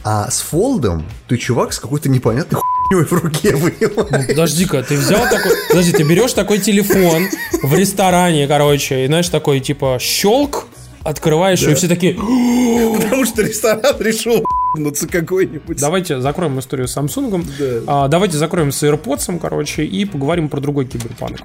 А 0.03 0.31
с 0.31 0.41
фолдом 0.41 1.05
ты 1.29 1.37
чувак 1.39 1.73
с 1.73 1.79
какой-то 1.79 2.09
непонятной 2.09 2.61
в 2.91 3.13
руке, 3.13 3.53
понимаешь? 3.53 3.97
Ну, 4.11 4.27
подожди-ка, 4.29 4.83
ты 4.83 4.97
взял 4.97 5.23
такой... 5.25 5.53
Подожди, 5.69 5.93
ты 5.93 6.03
берешь 6.05 6.33
такой 6.33 6.59
телефон 6.59 7.29
в 7.63 7.75
ресторане, 7.75 8.47
короче, 8.47 9.05
и 9.05 9.07
знаешь, 9.07 9.29
такой, 9.29 9.61
типа, 9.61 9.99
щелк, 10.01 10.67
открываешь, 11.03 11.63
и 11.63 11.75
все 11.75 11.89
такие... 11.89 12.15
Потому 12.15 13.25
что 13.27 13.43
ресторан 13.43 13.95
решил 14.01 14.45
на 14.77 14.91
какой-нибудь. 14.93 15.79
Давайте 15.79 16.21
закроем 16.21 16.59
историю 16.59 16.89
с 16.89 16.97
Samsung. 16.97 17.47
Да. 17.59 18.05
А, 18.05 18.09
давайте 18.09 18.37
закроем 18.37 18.73
с 18.73 18.83
AirPods, 18.83 19.39
короче, 19.39 19.85
и 19.85 20.05
поговорим 20.05 20.49
про 20.49 20.61
другой 20.61 20.87
киберпанк. 20.87 21.41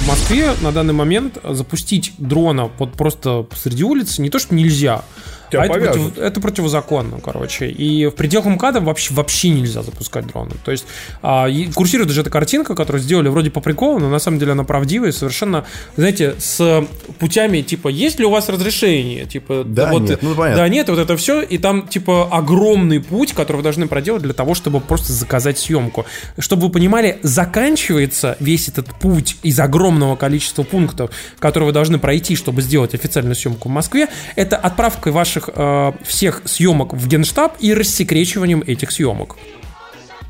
В 0.00 0.08
Москве 0.08 0.52
на 0.62 0.72
данный 0.72 0.94
момент 0.94 1.38
запустить 1.44 2.12
дрона 2.18 2.68
под 2.68 2.92
просто 2.92 3.42
посреди 3.42 3.84
улицы 3.84 4.22
не 4.22 4.30
то, 4.30 4.38
что 4.38 4.54
нельзя, 4.54 5.02
Тебя 5.50 5.62
а 5.62 5.66
это, 5.66 5.74
против- 5.74 6.18
это 6.18 6.40
противозаконно, 6.40 7.20
короче. 7.20 7.68
И 7.68 8.06
в 8.06 8.12
пределах 8.12 8.46
МКАДа 8.46 8.80
вообще, 8.80 9.14
вообще 9.14 9.48
нельзя 9.50 9.82
запускать 9.82 10.26
дроны. 10.26 10.52
То 10.64 10.70
есть 10.70 10.86
а, 11.22 11.46
и 11.46 11.70
курсирует 11.72 12.08
даже 12.08 12.20
эта 12.20 12.30
картинка, 12.30 12.74
которую 12.74 13.02
сделали 13.02 13.28
вроде 13.28 13.50
по 13.50 13.60
приколу, 13.60 13.98
но 13.98 14.10
на 14.10 14.18
самом 14.18 14.38
деле 14.38 14.52
она 14.52 14.64
правдивая, 14.64 15.12
совершенно, 15.12 15.64
знаете, 15.96 16.34
с 16.38 16.86
путями 17.18 17.62
типа, 17.62 17.88
есть 17.88 18.18
ли 18.18 18.26
у 18.26 18.30
вас 18.30 18.48
разрешение? 18.48 19.24
Типа, 19.24 19.64
Да, 19.64 19.90
вот, 19.90 20.02
нет, 20.02 20.22
ну, 20.22 20.34
понятно. 20.34 20.62
Да, 20.62 20.68
нет, 20.68 20.88
вот 20.88 20.98
это 20.98 21.16
все, 21.16 21.40
и 21.40 21.56
там 21.58 21.88
типа 21.88 22.28
огромный 22.30 23.00
путь, 23.00 23.32
который 23.32 23.58
вы 23.58 23.62
должны 23.62 23.88
проделать 23.88 24.22
для 24.22 24.34
того, 24.34 24.54
чтобы 24.54 24.80
просто 24.80 25.12
заказать 25.12 25.58
съемку. 25.58 26.04
Чтобы 26.38 26.66
вы 26.66 26.70
понимали, 26.70 27.18
заканчивается 27.22 28.36
весь 28.40 28.68
этот 28.68 28.94
путь 28.94 29.36
из 29.42 29.58
огромного 29.68 30.16
количества 30.16 30.62
пунктов, 30.62 31.10
которые 31.38 31.68
вы 31.68 31.72
должны 31.72 31.98
пройти, 31.98 32.34
чтобы 32.36 32.62
сделать 32.62 32.94
официальную 32.94 33.34
съемку 33.34 33.68
в 33.68 33.72
Москве, 33.72 34.08
это 34.36 34.56
отправкой 34.56 35.12
ваших 35.12 35.50
э, 35.54 35.92
всех 36.04 36.42
съемок 36.44 36.94
в 36.94 37.06
Генштаб 37.06 37.56
и 37.60 37.74
рассекречиванием 37.74 38.62
этих 38.66 38.90
съемок. 38.90 39.36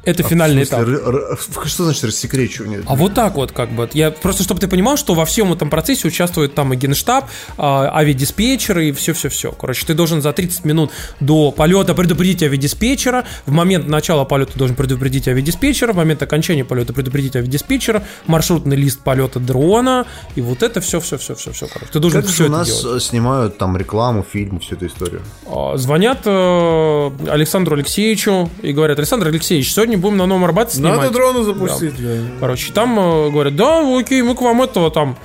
Это 0.08 0.22
финальный 0.22 0.64
В 0.64 0.68
смысле, 0.68 0.94
этап. 0.96 1.04
р- 1.06 1.14
р- 1.32 1.38
Что 1.68 1.84
значит 1.84 2.04
рассекречивание? 2.04 2.82
А 2.86 2.94
вот 2.94 3.14
так 3.14 3.34
вот, 3.34 3.52
как 3.52 3.70
бы. 3.70 3.88
Я 3.92 4.10
просто, 4.10 4.42
чтобы 4.42 4.60
ты 4.60 4.68
понимал, 4.68 4.96
что 4.96 5.14
во 5.14 5.24
всем 5.24 5.52
этом 5.52 5.70
процессе 5.70 6.08
участвует 6.08 6.54
там 6.54 6.72
и 6.72 6.76
генштаб, 6.76 7.26
а, 7.56 7.90
авиадиспетчеры 7.94 8.88
и 8.88 8.92
все-все-все. 8.92 9.52
Короче, 9.52 9.86
ты 9.86 9.94
должен 9.94 10.22
за 10.22 10.32
30 10.32 10.64
минут 10.64 10.90
до 11.20 11.50
полета 11.52 11.94
предупредить 11.94 12.42
авиадиспетчера, 12.42 13.24
в 13.46 13.52
момент 13.52 13.86
начала 13.88 14.24
полета 14.24 14.56
должен 14.58 14.76
предупредить 14.76 15.28
авиадиспетчера, 15.28 15.92
в 15.92 15.96
момент 15.96 16.22
окончания 16.22 16.64
полета 16.64 16.92
предупредить 16.92 17.36
авиадиспетчера, 17.36 18.02
маршрутный 18.26 18.76
лист 18.76 19.00
полета 19.00 19.40
дрона, 19.40 20.06
и 20.36 20.40
вот 20.40 20.62
это 20.62 20.80
все-все-все-все-все. 20.80 21.66
Короче, 21.66 21.92
ты 21.92 21.98
должен 22.00 22.22
Как 22.22 22.30
все 22.30 22.44
же 22.44 22.48
у 22.48 22.52
нас 22.52 22.68
делать. 22.82 22.96
э, 22.96 23.04
снимают 23.04 23.58
там 23.58 23.76
рекламу, 23.76 24.24
фильм, 24.28 24.60
всю 24.60 24.76
эту 24.76 24.86
историю? 24.86 25.22
А, 25.46 25.76
Звонят 25.76 26.20
э, 26.24 27.10
Александру 27.28 27.76
Алексеевичу 27.76 28.50
и 28.62 28.72
говорят, 28.72 28.98
Александр 28.98 29.28
Алексеевич, 29.28 29.72
сегодня 29.72 29.97
будем 29.98 30.16
на 30.16 30.26
Новом 30.26 30.44
Арбате 30.44 30.76
снимать. 30.76 30.96
Надо 30.98 31.10
дроны 31.12 31.42
запустить. 31.44 31.94
да. 32.02 32.16
Короче, 32.40 32.72
там 32.72 32.98
э, 32.98 33.30
говорят, 33.30 33.56
да, 33.56 33.98
окей, 33.98 34.22
мы 34.22 34.34
к 34.34 34.40
вам 34.40 34.62
этого 34.62 34.90
там 34.90 35.16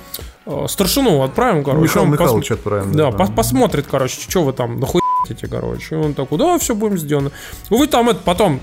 э, 0.46 0.66
старшину 0.68 1.22
отправим, 1.22 1.64
короче. 1.64 1.82
Михаил 1.84 2.04
он 2.06 2.12
Михайлович 2.12 2.50
посм- 2.50 2.54
отправим. 2.54 2.92
Да, 2.92 3.08
пос- 3.10 3.34
посмотрит, 3.34 3.86
короче, 3.90 4.20
что 4.20 4.42
вы 4.44 4.52
там 4.52 4.78
нахуй 4.80 5.00
короче. 5.50 5.94
И 5.94 5.98
он 5.98 6.14
такой, 6.14 6.38
да, 6.38 6.58
все 6.58 6.74
будем 6.74 6.98
сделано. 6.98 7.30
Вы 7.70 7.86
там 7.86 8.10
это 8.10 8.20
потом 8.24 8.60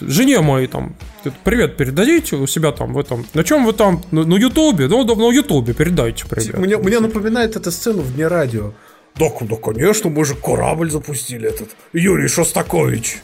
жене 0.00 0.40
моей 0.40 0.66
там 0.66 0.96
привет 1.44 1.76
передадите 1.76 2.36
у 2.36 2.46
себя 2.46 2.72
там 2.72 2.92
в 2.92 2.98
этом. 2.98 3.24
На 3.34 3.44
чем 3.44 3.64
вы 3.64 3.72
там? 3.72 4.02
На 4.10 4.24
на 4.24 4.34
Ютубе? 4.34 4.88
Ну, 4.88 5.04
да, 5.04 5.14
на 5.14 5.30
Ютубе 5.30 5.74
передайте 5.74 6.24
привет. 6.28 6.58
Мне, 6.58 6.76
мне 6.76 7.00
напоминает 7.00 7.56
эта 7.56 7.70
сцена 7.70 8.02
в 8.02 8.14
дне 8.14 8.26
радио. 8.26 8.72
Да, 9.14 9.26
да, 9.40 9.56
конечно, 9.56 10.10
мы 10.10 10.24
же 10.24 10.34
корабль 10.34 10.90
запустили 10.90 11.48
этот. 11.48 11.68
Юрий 11.92 12.28
Шостакович. 12.28 13.22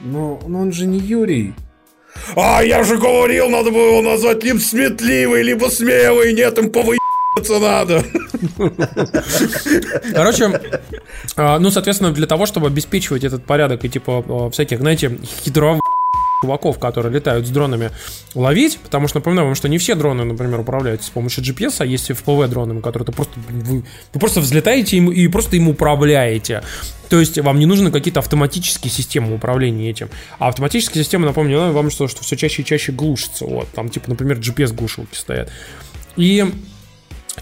Но, 0.00 0.40
но 0.46 0.60
он 0.60 0.72
же 0.72 0.86
не 0.86 0.98
Юрий. 0.98 1.54
А, 2.34 2.62
я 2.62 2.82
же 2.84 2.96
говорил, 2.96 3.48
надо 3.48 3.70
было 3.70 3.88
его 3.88 4.02
назвать 4.02 4.42
либо 4.44 4.58
сметливый, 4.58 5.42
либо 5.42 5.66
смелый. 5.66 6.32
Нет, 6.32 6.58
им 6.58 6.70
повыебаться 6.70 7.58
надо. 7.60 8.04
Короче, 10.12 10.60
а, 11.36 11.58
ну, 11.58 11.70
соответственно, 11.70 12.12
для 12.12 12.26
того, 12.26 12.46
чтобы 12.46 12.66
обеспечивать 12.66 13.24
этот 13.24 13.44
порядок 13.44 13.84
и 13.84 13.88
типа 13.88 14.50
всяких, 14.50 14.80
знаете, 14.80 15.18
хитро 15.44 15.78
чуваков, 16.40 16.78
которые 16.78 17.12
летают 17.12 17.46
с 17.46 17.50
дронами, 17.50 17.90
ловить, 18.34 18.78
потому 18.78 19.08
что 19.08 19.18
напоминаю 19.18 19.46
вам, 19.46 19.54
что 19.54 19.68
не 19.68 19.78
все 19.78 19.94
дроны, 19.94 20.24
например, 20.24 20.60
управляются 20.60 21.08
с 21.08 21.10
помощью 21.10 21.42
GPS, 21.42 21.76
а 21.78 21.86
есть 21.86 22.10
FPV 22.10 22.48
дроны, 22.48 22.80
которые 22.80 23.06
ты 23.06 23.12
просто, 23.12 23.32
вы, 23.48 23.84
вы 24.12 24.20
просто 24.20 24.40
взлетаете 24.40 24.96
им 24.96 25.10
и 25.10 25.28
просто 25.28 25.56
им 25.56 25.68
управляете. 25.68 26.62
То 27.08 27.20
есть 27.20 27.38
вам 27.38 27.58
не 27.58 27.66
нужны 27.66 27.90
какие-то 27.90 28.20
автоматические 28.20 28.90
системы 28.90 29.34
управления 29.34 29.90
этим. 29.90 30.08
А 30.38 30.48
автоматические 30.48 31.04
системы, 31.04 31.26
напомню 31.26 31.72
вам, 31.72 31.90
что, 31.90 32.08
что 32.08 32.22
все 32.22 32.36
чаще 32.36 32.62
и 32.62 32.64
чаще 32.64 32.92
глушатся. 32.92 33.46
Вот, 33.46 33.68
там 33.68 33.88
типа, 33.88 34.10
например, 34.10 34.38
GPS-глушилки 34.38 35.14
стоят. 35.14 35.50
И 36.16 36.44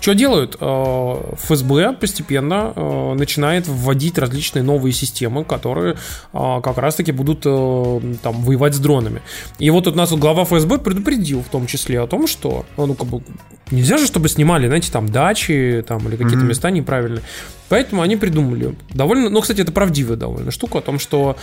что 0.01 0.15
делают? 0.15 0.57
Э, 0.61 1.35
ФСБ 1.37 1.93
постепенно 1.95 2.73
э, 2.75 3.15
начинает 3.15 3.67
вводить 3.67 4.19
различные 4.19 4.63
новые 4.63 4.93
системы, 4.93 5.45
которые 5.45 5.97
э, 6.33 6.61
как 6.63 6.79
раз-таки 6.79 7.13
будут 7.13 7.43
там 7.43 8.43
воевать 8.43 8.75
с 8.75 8.79
дронами. 8.79 9.23
И 9.59 9.71
вот 9.71 9.85
тут 9.85 9.97
нас 9.97 10.11
вот 10.11 10.21
глава 10.21 10.45
ФСБ 10.45 10.79
предупредил 10.79 11.43
в 11.43 11.49
том 11.49 11.67
числе 11.67 12.01
о 12.01 12.07
том, 12.07 12.27
что 12.27 12.65
ну 12.77 12.95
как 12.95 13.07
бы 13.07 13.23
нельзя 13.71 13.99
же, 13.99 14.07
чтобы 14.07 14.29
снимали, 14.29 14.67
знаете, 14.67 14.91
там 14.91 15.09
дачи 15.09 15.85
там 15.87 16.07
или 16.09 16.17
какие-то 16.17 16.45
места 16.45 16.71
неправильные. 16.71 17.23
Поэтому 17.69 18.03
они 18.03 18.17
придумали 18.17 18.75
довольно, 18.91 19.31
ну, 19.31 19.41
кстати, 19.41 19.63
это 19.63 19.73
правдивая 19.73 20.17
довольно 20.17 20.51
штука 20.51 20.79
о 20.79 20.83
том, 20.83 20.99
что 20.99 21.37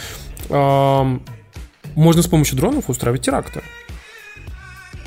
эм, 0.49 1.23
можно 1.95 2.21
с 2.21 2.27
помощью 2.27 2.57
дронов 2.57 2.89
устраивать 2.89 3.21
теракты. 3.21 3.61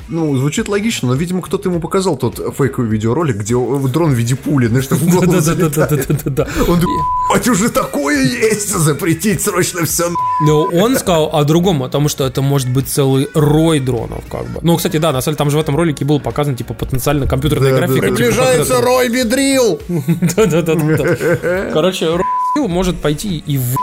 Ну, 0.07 0.37
звучит 0.37 0.67
логично, 0.67 1.07
но, 1.09 1.15
видимо, 1.15 1.41
кто-то 1.41 1.69
ему 1.69 1.79
показал 1.79 2.15
тот 2.17 2.35
фейковый 2.57 2.89
видеоролик, 2.89 3.37
где 3.37 3.55
дрон 3.55 4.11
в 4.11 4.13
виде 4.15 4.35
пули, 4.35 4.67
знаешь, 4.67 4.85
что 4.85 4.95
в 4.95 5.03
голову. 5.09 5.31
Да-да-да-да-да-да. 5.31 6.47
Он 6.67 6.79
такой, 6.79 6.93
«Ебать, 7.29 7.47
уже 7.49 7.69
такое 7.69 8.21
есть, 8.23 8.69
запретить 8.69 9.41
срочно 9.41 9.83
все. 9.85 10.05
Но 10.45 10.63
он 10.63 10.95
сказал 10.97 11.29
о 11.35 11.43
другом, 11.43 11.81
о 11.83 11.89
том, 11.89 12.07
что 12.07 12.25
это 12.25 12.41
может 12.41 12.69
быть 12.69 12.87
целый 12.87 13.27
рой 13.33 13.79
дронов, 13.79 14.23
как 14.29 14.45
бы. 14.51 14.59
Ну, 14.61 14.75
кстати, 14.77 14.97
да, 14.97 15.11
на 15.11 15.21
самом 15.21 15.33
деле 15.33 15.37
там 15.37 15.49
же 15.49 15.57
в 15.57 15.59
этом 15.61 15.75
ролике 15.75 16.05
был 16.05 16.19
показан, 16.19 16.55
типа, 16.55 16.73
потенциально 16.73 17.25
компьютерная 17.27 17.71
Да, 17.71 17.79
да, 17.81 17.87
графика. 17.87 18.01
да. 18.01 18.07
типа, 18.07 18.15
Приближается 18.17 18.81
Рой 18.81 19.09
Бедрил. 19.09 19.79
Да-да-да-да. 20.35 21.71
Короче, 21.73 22.07
Рой 22.15 22.67
может 22.67 22.97
пойти 23.01 23.37
и 23.45 23.57
в 23.57 23.75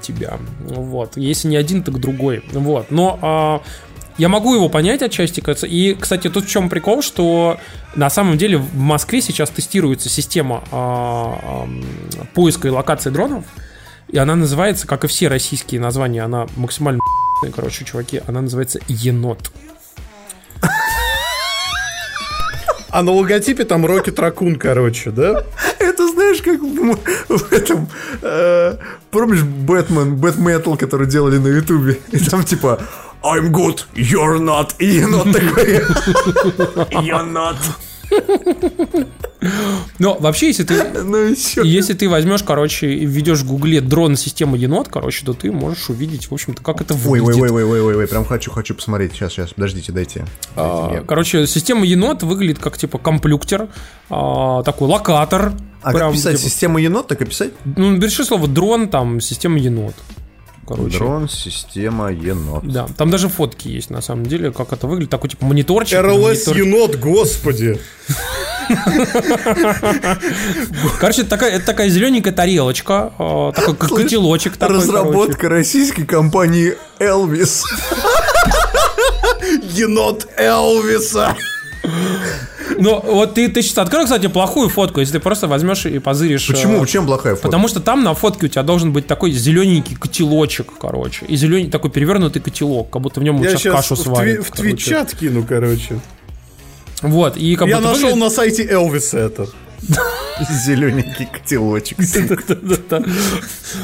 тебя. 0.00 0.38
Вот. 0.60 1.16
Если 1.16 1.48
не 1.48 1.56
один, 1.56 1.82
так 1.82 1.98
другой. 1.98 2.42
Вот. 2.52 2.90
Но 2.90 3.18
а, 3.22 3.60
я 4.18 4.28
могу 4.28 4.54
его 4.54 4.68
понять 4.68 5.02
отчасти, 5.02 5.40
кажется. 5.40 5.66
И, 5.66 5.94
кстати, 5.94 6.28
тут 6.28 6.46
в 6.46 6.48
чем 6.48 6.68
прикол, 6.68 7.02
что 7.02 7.58
на 7.94 8.08
самом 8.10 8.38
деле 8.38 8.56
в 8.58 8.76
Москве 8.76 9.20
сейчас 9.20 9.50
тестируется 9.50 10.08
система 10.08 10.64
а, 10.70 11.68
поиска 12.34 12.68
и 12.68 12.70
локации 12.70 13.10
дронов. 13.10 13.44
И 14.08 14.18
она 14.18 14.36
называется, 14.36 14.86
как 14.86 15.04
и 15.04 15.08
все 15.08 15.28
российские 15.28 15.80
названия, 15.80 16.22
она 16.22 16.46
максимально 16.56 17.00
короче, 17.54 17.84
чуваки, 17.84 18.22
она 18.26 18.40
называется 18.40 18.80
енот. 18.88 19.52
А 22.88 23.02
на 23.02 23.12
логотипе 23.12 23.64
там 23.64 23.84
Рокет 23.84 24.18
Ракун, 24.18 24.56
короче, 24.56 25.10
да? 25.10 25.44
Это 25.78 26.08
знаешь, 26.08 26.40
как 26.40 26.60
в 26.60 27.52
этом... 27.52 27.88
э, 28.22 28.76
помнишь 29.10 29.42
Бэтмен, 29.42 30.16
Бэтметал, 30.16 30.78
который 30.78 31.06
делали 31.06 31.36
на 31.36 31.48
Ютубе? 31.48 32.00
И 32.12 32.18
там 32.18 32.42
типа 32.42 32.80
I'm 33.22 33.50
good, 33.52 33.84
you're 33.94 34.38
not. 34.38 34.74
И 34.78 34.86
енот 34.86 35.32
такой. 35.32 35.80
You're 37.06 37.32
not. 37.32 37.56
Но 39.98 40.16
вообще, 40.18 40.48
если 40.48 40.64
ты 40.64 40.82
Ну 41.02 41.34
если 41.64 41.94
ты 41.94 42.08
возьмешь, 42.08 42.42
короче, 42.42 42.92
и 42.92 43.06
введешь 43.06 43.40
в 43.40 43.46
гугле 43.46 43.80
дрон 43.80 44.16
системы 44.16 44.58
енот, 44.58 44.88
короче, 44.88 45.24
то 45.24 45.32
ты 45.32 45.52
можешь 45.52 45.88
увидеть, 45.90 46.30
в 46.30 46.32
общем-то, 46.32 46.62
как 46.62 46.80
это 46.80 46.94
выглядит. 46.94 47.42
ой, 47.42 47.50
ой, 47.50 47.64
ой, 47.64 47.64
ой, 47.64 47.80
ой, 47.80 47.96
ой, 47.96 48.06
прям 48.06 48.24
хочу, 48.24 48.50
хочу 48.50 48.74
посмотреть. 48.74 49.12
Сейчас, 49.12 49.32
сейчас, 49.32 49.52
подождите, 49.52 49.92
дайте. 49.92 50.26
А. 50.54 51.02
Короче, 51.06 51.46
система 51.46 51.84
енот 51.84 52.22
выглядит 52.22 52.58
как 52.58 52.78
типа 52.78 52.98
комплюктер, 52.98 53.68
а, 54.10 54.62
такой 54.62 54.88
локатор. 54.88 55.52
А 55.82 55.92
как 55.92 55.96
прям, 55.96 56.12
писать 56.12 56.36
типа, 56.36 56.50
систему 56.50 56.78
енот, 56.78 57.08
так 57.08 57.20
и 57.22 57.24
писать? 57.24 57.52
Ну, 57.64 57.96
берешь 57.96 58.14
слово 58.14 58.48
дрон, 58.48 58.88
там, 58.88 59.20
система 59.20 59.58
енот. 59.58 59.94
Короче. 60.66 60.98
Дрон, 60.98 61.28
система 61.28 62.10
енот. 62.10 62.66
Да, 62.66 62.88
там 62.96 63.10
даже 63.10 63.28
фотки 63.28 63.68
есть, 63.68 63.88
на 63.90 64.00
самом 64.00 64.26
деле, 64.26 64.50
как 64.50 64.72
это 64.72 64.86
выглядит. 64.88 65.10
Такой, 65.10 65.30
типа, 65.30 65.44
мониторчик. 65.44 66.00
РЛС 66.00 66.48
монитор- 66.48 66.58
енот, 66.58 66.96
господи. 66.96 67.78
Короче, 70.98 71.20
это 71.22 71.30
такая, 71.30 71.52
это 71.52 71.66
такая 71.66 71.88
зелененькая 71.88 72.32
тарелочка, 72.32 73.12
а, 73.18 73.52
такой 73.52 73.76
как 73.76 73.90
котелочек. 73.90 74.56
такой, 74.56 74.76
короче. 74.80 74.92
Разработка 74.92 75.48
российской 75.48 76.04
компании 76.04 76.76
Elvis. 76.98 77.62
Енот 79.72 80.26
Элвиса. 80.36 81.36
Ну, 82.78 83.00
вот 83.00 83.34
ты, 83.34 83.48
ты 83.48 83.62
сейчас 83.62 83.78
открой, 83.78 84.04
кстати, 84.04 84.26
плохую 84.28 84.68
фотку, 84.68 85.00
если 85.00 85.14
ты 85.14 85.20
просто 85.20 85.46
возьмешь 85.46 85.86
и 85.86 85.98
позыришь. 85.98 86.46
Почему? 86.46 86.82
э, 86.84 86.86
Чем 86.86 87.06
плохая 87.06 87.34
фото? 87.34 87.48
Потому 87.48 87.68
что 87.68 87.80
там 87.80 88.02
на 88.04 88.14
фотке 88.14 88.46
у 88.46 88.48
тебя 88.48 88.62
должен 88.62 88.92
быть 88.92 89.06
такой 89.06 89.30
зелененький 89.32 89.96
котелочек, 89.96 90.72
короче. 90.78 91.24
И 91.26 91.36
зеленый 91.36 91.70
такой 91.70 91.90
перевернутый 91.90 92.40
котелок, 92.42 92.90
как 92.90 93.02
будто 93.02 93.20
в 93.20 93.22
нем 93.22 93.40
Я 93.42 93.50
сейчас 93.50 93.60
сейчас 93.62 93.74
кашу 93.74 93.94
в, 93.94 93.98
сварят. 93.98 94.38
тви- 94.38 94.42
в 94.42 94.50
короче. 94.50 94.62
твитчат 94.76 95.14
кину, 95.14 95.44
короче. 95.48 96.00
Вот, 97.02 97.36
и 97.36 97.56
как 97.56 97.68
Я 97.68 97.80
нашел 97.80 97.94
выглядит- 98.10 98.16
на 98.20 98.30
сайте 98.30 98.66
Элвиса 98.68 99.18
это. 99.18 99.46
Зелененький 100.64 101.26
котелочек. 101.26 101.98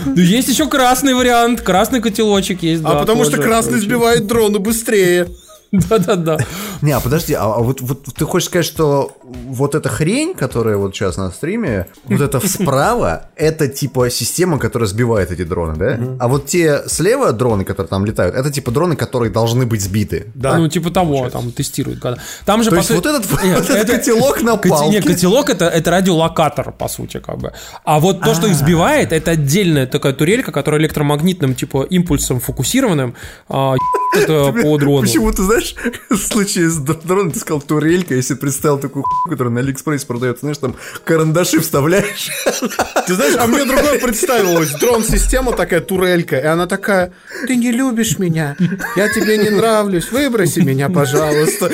Ну, 0.06 0.14
есть 0.16 0.48
еще 0.48 0.68
красный 0.68 1.14
вариант. 1.14 1.60
Красный 1.60 2.00
котелочек 2.00 2.62
есть, 2.62 2.82
А 2.84 3.00
потому 3.00 3.24
что 3.24 3.36
красный 3.40 3.78
сбивает 3.80 4.26
дроны 4.26 4.58
быстрее. 4.58 5.28
Да-да-да. 5.88 6.38
Не, 6.82 6.92
а 6.92 7.00
подожди, 7.00 7.32
а, 7.32 7.44
а 7.44 7.58
вот, 7.60 7.80
вот 7.80 8.04
ты 8.14 8.24
хочешь 8.26 8.48
сказать, 8.48 8.66
что 8.66 9.16
вот 9.22 9.74
эта 9.74 9.88
хрень, 9.88 10.34
которая 10.34 10.76
вот 10.76 10.94
сейчас 10.94 11.16
на 11.16 11.30
стриме, 11.30 11.86
вот 12.04 12.20
это 12.20 12.46
справа, 12.46 13.28
это 13.36 13.68
типа 13.68 14.10
система, 14.10 14.58
которая 14.58 14.86
сбивает 14.86 15.30
эти 15.30 15.44
дроны, 15.44 15.76
да? 15.76 15.98
А 16.20 16.28
вот 16.28 16.46
те 16.46 16.82
слева 16.88 17.32
дроны, 17.32 17.64
которые 17.64 17.88
там 17.88 18.04
летают, 18.04 18.34
это 18.34 18.50
типа 18.50 18.70
дроны, 18.70 18.96
которые 18.96 19.32
должны 19.32 19.64
быть 19.64 19.80
сбиты. 19.80 20.26
Да. 20.34 20.58
Ну, 20.58 20.68
типа 20.68 20.90
того, 20.90 21.30
там 21.30 21.50
тестируют. 21.52 22.00
когда- 22.00 22.20
Там 22.44 22.62
же, 22.62 22.68
То 22.68 22.76
по 22.76 22.80
есть 22.80 22.90
вот 22.90 23.06
этот, 23.06 23.42
Нет, 23.42 23.58
вот 23.60 23.70
этот 23.70 23.88
это- 23.88 23.92
котелок 23.98 24.42
на 24.42 24.56
палке. 24.56 24.90
Не, 24.90 25.00
котелок 25.00 25.48
это, 25.48 25.68
это 25.68 25.90
радиолокатор, 25.90 26.72
по 26.72 26.88
сути, 26.88 27.18
как 27.18 27.38
бы. 27.38 27.52
А 27.84 27.98
вот 27.98 28.20
то, 28.20 28.34
что 28.34 28.46
их 28.46 28.54
сбивает, 28.54 29.12
это 29.12 29.30
отдельная 29.30 29.86
такая 29.86 30.12
турелька, 30.12 30.52
которая 30.52 30.82
электромагнитным, 30.82 31.54
типа, 31.54 31.82
импульсом 31.84 32.40
фокусированным 32.40 33.14
а, 33.48 33.76
это 34.12 34.52
по 34.52 34.78
дрону. 34.78 35.02
Почему 35.02 35.32
ты 35.32 35.42
знаешь, 35.42 35.74
в 36.10 36.16
случае 36.16 36.68
с 36.68 36.76
др- 36.78 37.00
дроном 37.02 37.30
ты 37.30 37.38
сказал 37.38 37.60
турелька, 37.60 38.14
если 38.14 38.34
представил 38.34 38.78
такую 38.78 39.04
хуйню, 39.04 39.34
которая 39.36 39.52
на 39.54 39.60
Алиэкспрессе 39.60 40.06
продается, 40.06 40.40
знаешь, 40.42 40.58
там 40.58 40.76
карандаши 41.04 41.60
вставляешь. 41.60 42.30
Ты 43.06 43.14
знаешь, 43.14 43.34
а 43.38 43.46
мне 43.46 43.64
другое 43.64 43.98
представилось. 44.02 44.70
Дрон-система 44.72 45.52
такая, 45.52 45.80
турелька, 45.80 46.38
и 46.38 46.44
она 46.44 46.66
такая, 46.66 47.12
ты 47.46 47.56
не 47.56 47.72
любишь 47.72 48.18
меня, 48.18 48.56
я 48.96 49.08
тебе 49.08 49.38
не 49.38 49.50
нравлюсь, 49.50 50.10
выброси 50.12 50.60
меня, 50.60 50.88
пожалуйста. 50.88 51.70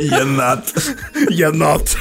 Я 0.00 1.50
not. 1.50 1.96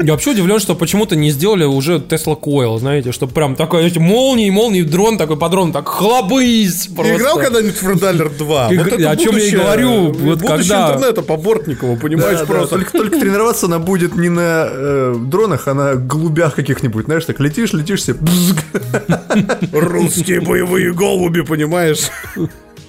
Я 0.00 0.12
вообще 0.12 0.30
удивлен, 0.30 0.60
что 0.60 0.76
почему-то 0.76 1.16
не 1.16 1.30
сделали 1.30 1.64
уже 1.64 1.96
Tesla 1.98 2.40
Coil, 2.40 2.78
знаете, 2.78 3.10
что 3.10 3.26
прям 3.26 3.56
такой, 3.56 3.84
эти 3.84 3.98
молнии, 3.98 4.48
молнии, 4.48 4.82
дрон 4.82 5.18
такой 5.18 5.36
по 5.36 5.48
дрону, 5.48 5.72
так 5.72 5.88
хлобысь 5.88 6.86
Ты 6.86 6.94
просто. 6.94 7.16
играл 7.16 7.38
когда-нибудь 7.38 7.82
в 7.82 7.88
Alert 8.04 8.38
2? 8.38 8.68
И 8.72 8.78
Вот 8.78 8.86
это 8.86 9.10
о 9.10 9.16
чем 9.16 9.36
я 9.36 9.42
и 9.42 9.50
будущее- 9.50 9.58
говорю, 9.60 9.90
вот 10.12 10.12
будущее 10.38 10.48
когда- 10.48 10.86
интернета 10.94 11.22
по 11.22 11.36
Бортникову, 11.36 11.96
понимаешь, 11.96 12.38
Да, 12.38 12.46
да, 12.46 12.52
просто. 12.52 12.76
только, 12.76 12.92
только 12.92 13.18
тренироваться 13.18 13.66
она 13.66 13.80
будет 13.80 14.14
не 14.16 14.28
на 14.28 14.68
э, 14.70 15.16
дронах, 15.18 15.66
а 15.66 15.74
на 15.74 15.94
голубях 15.96 16.54
каких-нибудь, 16.54 17.06
знаешь, 17.06 17.24
так 17.24 17.40
летишь, 17.40 17.72
летишь 17.72 18.04
себе. 18.04 18.18
Русские 19.72 20.40
боевые 20.40 20.92
голуби, 20.92 21.40
понимаешь? 21.40 22.08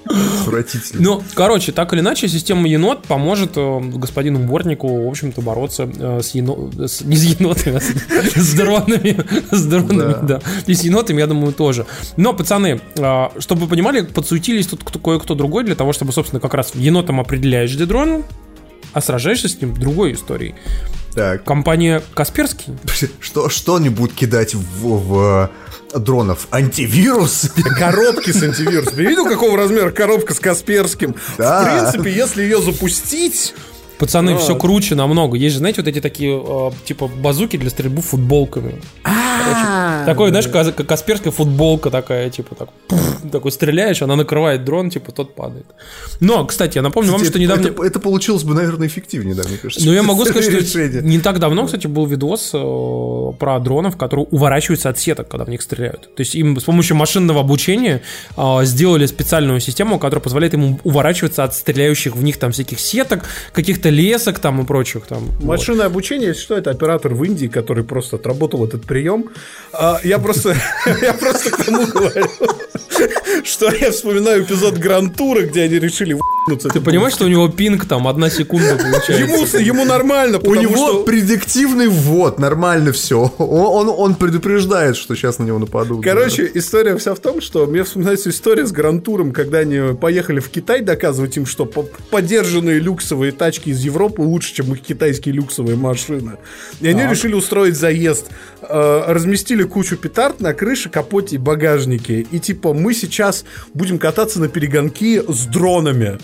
Отвратительно. 0.09 1.01
Ну, 1.01 1.23
короче, 1.35 1.71
так 1.71 1.93
или 1.93 1.99
иначе, 1.99 2.27
система 2.27 2.67
енот 2.67 3.03
поможет 3.03 3.51
э, 3.55 3.79
господину 3.81 4.39
Бортнику, 4.39 5.05
в 5.05 5.07
общем-то, 5.07 5.41
бороться 5.41 5.89
э, 5.97 6.21
с 6.23 6.31
енотами, 6.31 7.05
не 7.05 7.15
с 7.15 7.23
енотами, 7.23 7.77
а 7.77 8.39
с, 8.39 8.53
дронами, 8.53 9.23
с 9.51 9.65
дронами, 9.65 10.15
да. 10.25 10.41
И 10.65 10.73
с 10.73 10.81
енотами, 10.83 11.19
я 11.19 11.27
думаю, 11.27 11.53
тоже. 11.53 11.85
Но, 12.17 12.33
пацаны, 12.33 12.81
э, 12.97 13.25
чтобы 13.37 13.61
вы 13.61 13.67
понимали, 13.67 14.01
подсуетились 14.01 14.67
тут 14.67 14.83
кто- 14.83 14.99
кое-кто 14.99 15.35
другой 15.35 15.63
для 15.63 15.75
того, 15.75 15.93
чтобы, 15.93 16.11
собственно, 16.11 16.39
как 16.39 16.53
раз 16.55 16.71
енотом 16.73 17.19
определяешь, 17.19 17.73
где 17.73 17.85
дрон, 17.85 18.23
а 18.93 19.01
сражаешься 19.01 19.47
с 19.47 19.61
ним 19.61 19.75
другой 19.75 20.13
историей. 20.13 20.55
Так, 21.13 21.43
Компания 21.43 22.01
Касперский 22.13 22.73
что, 23.19 23.49
что-нибудь 23.49 24.13
кидать 24.13 24.55
в, 24.55 24.87
в, 24.87 25.49
дронов? 25.95 26.47
Антивирус? 26.51 27.49
Коробки 27.77 28.31
с 28.31 28.43
антивирусом. 28.43 28.95
Видел, 28.95 29.25
какого 29.25 29.57
размера 29.57 29.91
коробка 29.91 30.33
с 30.33 30.39
Касперским? 30.39 31.15
Да. 31.37 31.61
В 31.61 31.91
принципе, 31.91 32.11
если 32.11 32.43
ее 32.43 32.61
запустить... 32.61 33.55
Пацаны, 33.99 34.31
А. 34.31 34.37
все 34.37 34.55
круче 34.55 34.95
намного. 34.95 35.37
Есть 35.37 35.53
же, 35.53 35.59
знаете, 35.59 35.81
вот 35.81 35.87
эти 35.87 35.99
такие, 35.99 36.41
э, 36.41 36.71
типа, 36.85 37.07
базуки 37.07 37.57
для 37.57 37.69
стрельбы 37.69 38.01
футболками. 38.01 38.75
Короче, 39.03 40.05
такой, 40.05 40.29
знаешь, 40.29 40.47
как 40.47 40.87
касперская 40.87 41.31
футболка 41.31 41.89
такая, 41.89 42.29
типа, 42.29 42.55
так, 42.55 42.69
такой 43.31 43.51
стреляешь, 43.51 44.01
она 44.01 44.15
накрывает 44.15 44.63
дрон, 44.63 44.89
типа, 44.89 45.11
тот 45.11 45.35
падает. 45.35 45.65
Но, 46.19 46.45
кстати, 46.45 46.77
я 46.77 46.81
напомню 46.81 47.11
вам, 47.11 47.23
что 47.25 47.39
недавно... 47.39 47.67
это, 47.83 47.99
получилось 47.99 48.43
бы, 48.43 48.53
наверное, 48.53 48.87
эффективнее, 48.87 49.35
да, 49.35 49.43
мне 49.47 49.57
кажется. 49.57 49.85
Ну, 49.85 49.93
я 49.93 50.03
могу 50.03 50.25
сказать, 50.25 50.67
что 50.67 50.87
не 51.01 51.19
так 51.19 51.39
давно, 51.39 51.65
кстати, 51.65 51.87
был 51.87 52.05
видос 52.05 52.51
э, 52.53 53.31
про 53.37 53.59
дронов, 53.59 53.97
которые 53.97 54.25
уворачиваются 54.31 54.89
от 54.89 54.97
сеток, 54.97 55.27
когда 55.27 55.45
в 55.45 55.49
них 55.49 55.61
стреляют. 55.61 56.15
То 56.15 56.21
есть 56.21 56.35
им 56.35 56.59
с 56.59 56.63
помощью 56.63 56.95
машинного 56.95 57.41
обучения 57.41 58.01
э, 58.37 58.59
сделали 58.63 59.05
специальную 59.05 59.59
систему, 59.59 59.99
которая 59.99 60.23
позволяет 60.23 60.53
ему 60.53 60.79
уворачиваться 60.83 61.43
от 61.43 61.53
стреляющих 61.53 62.15
в 62.15 62.23
них 62.23 62.37
там 62.37 62.51
всяких 62.51 62.79
сеток, 62.79 63.25
каких-то 63.51 63.88
лесок 63.89 64.39
там 64.39 64.61
и 64.61 64.65
прочих 64.65 65.05
там. 65.05 65.25
Вот. 65.39 65.43
Машинное 65.45 65.85
обучение, 65.87 66.29
если 66.29 66.41
что, 66.41 66.57
это 66.57 66.71
оператор 66.71 67.13
в 67.13 67.23
Индии, 67.23 67.47
который 67.47 67.83
просто 67.83 68.15
отработал 68.17 68.65
этот 68.65 68.83
прием. 68.83 69.25
А, 69.73 69.99
Я 70.03 70.19
просто, 70.19 70.55
я 71.01 71.13
просто 71.13 71.51
к 71.51 71.63
тому 71.65 71.85
говорю, 71.87 72.27
что 73.43 73.71
я 73.71 73.91
вспоминаю 73.91 74.43
эпизод 74.43 74.75
Грантура, 74.77 75.41
где 75.41 75.63
они 75.63 75.79
решили. 75.79 76.17
Ты 76.73 76.81
понимаешь, 76.81 77.13
что 77.13 77.25
у 77.25 77.27
него 77.27 77.47
пинг 77.47 77.85
там 77.85 78.07
одна 78.07 78.29
секунда 78.29 78.75
получается? 78.75 79.13
Ему, 79.13 79.45
ему 79.59 79.85
нормально, 79.85 80.39
У 80.39 80.55
него 80.55 80.75
что... 80.75 81.03
предиктивный 81.03 81.87
ввод, 81.87 82.39
нормально 82.39 82.91
все. 82.91 83.31
Он, 83.37 83.87
он, 83.87 83.95
он 83.95 84.15
предупреждает, 84.15 84.97
что 84.97 85.15
сейчас 85.15 85.37
на 85.37 85.43
него 85.43 85.59
нападут. 85.59 86.03
Короче, 86.03 86.49
история 86.55 86.97
вся 86.97 87.13
в 87.13 87.19
том, 87.19 87.39
что 87.41 87.67
мне 87.67 87.83
вспоминается 87.83 88.31
история 88.31 88.65
с 88.65 88.71
Грантуром, 88.71 89.31
когда 89.31 89.59
они 89.59 89.93
поехали 89.95 90.39
в 90.39 90.49
Китай 90.49 90.81
доказывать 90.81 91.37
им, 91.37 91.45
что 91.45 91.65
по- 91.65 91.83
подержанные 92.09 92.79
люксовые 92.79 93.31
тачки 93.31 93.69
из 93.69 93.78
Европы 93.79 94.21
лучше, 94.21 94.53
чем 94.53 94.73
их 94.73 94.81
китайские 94.81 95.33
люксовые 95.35 95.75
машины. 95.77 96.37
И 96.81 96.87
они 96.87 97.01
решили 97.09 97.33
устроить 97.33 97.75
заезд. 97.75 98.27
Э, 98.61 99.03
разместили 99.07 99.63
кучу 99.63 99.97
петард 99.97 100.39
на 100.41 100.53
крыше, 100.53 100.89
капоте 100.89 101.35
и 101.35 101.37
багажнике. 101.39 102.21
И 102.21 102.39
типа 102.39 102.73
мы 102.73 102.93
сейчас 102.93 103.45
будем 103.73 103.97
кататься 103.99 104.39
на 104.39 104.47
перегонки 104.47 105.21
с 105.27 105.45
дронами. 105.45 106.19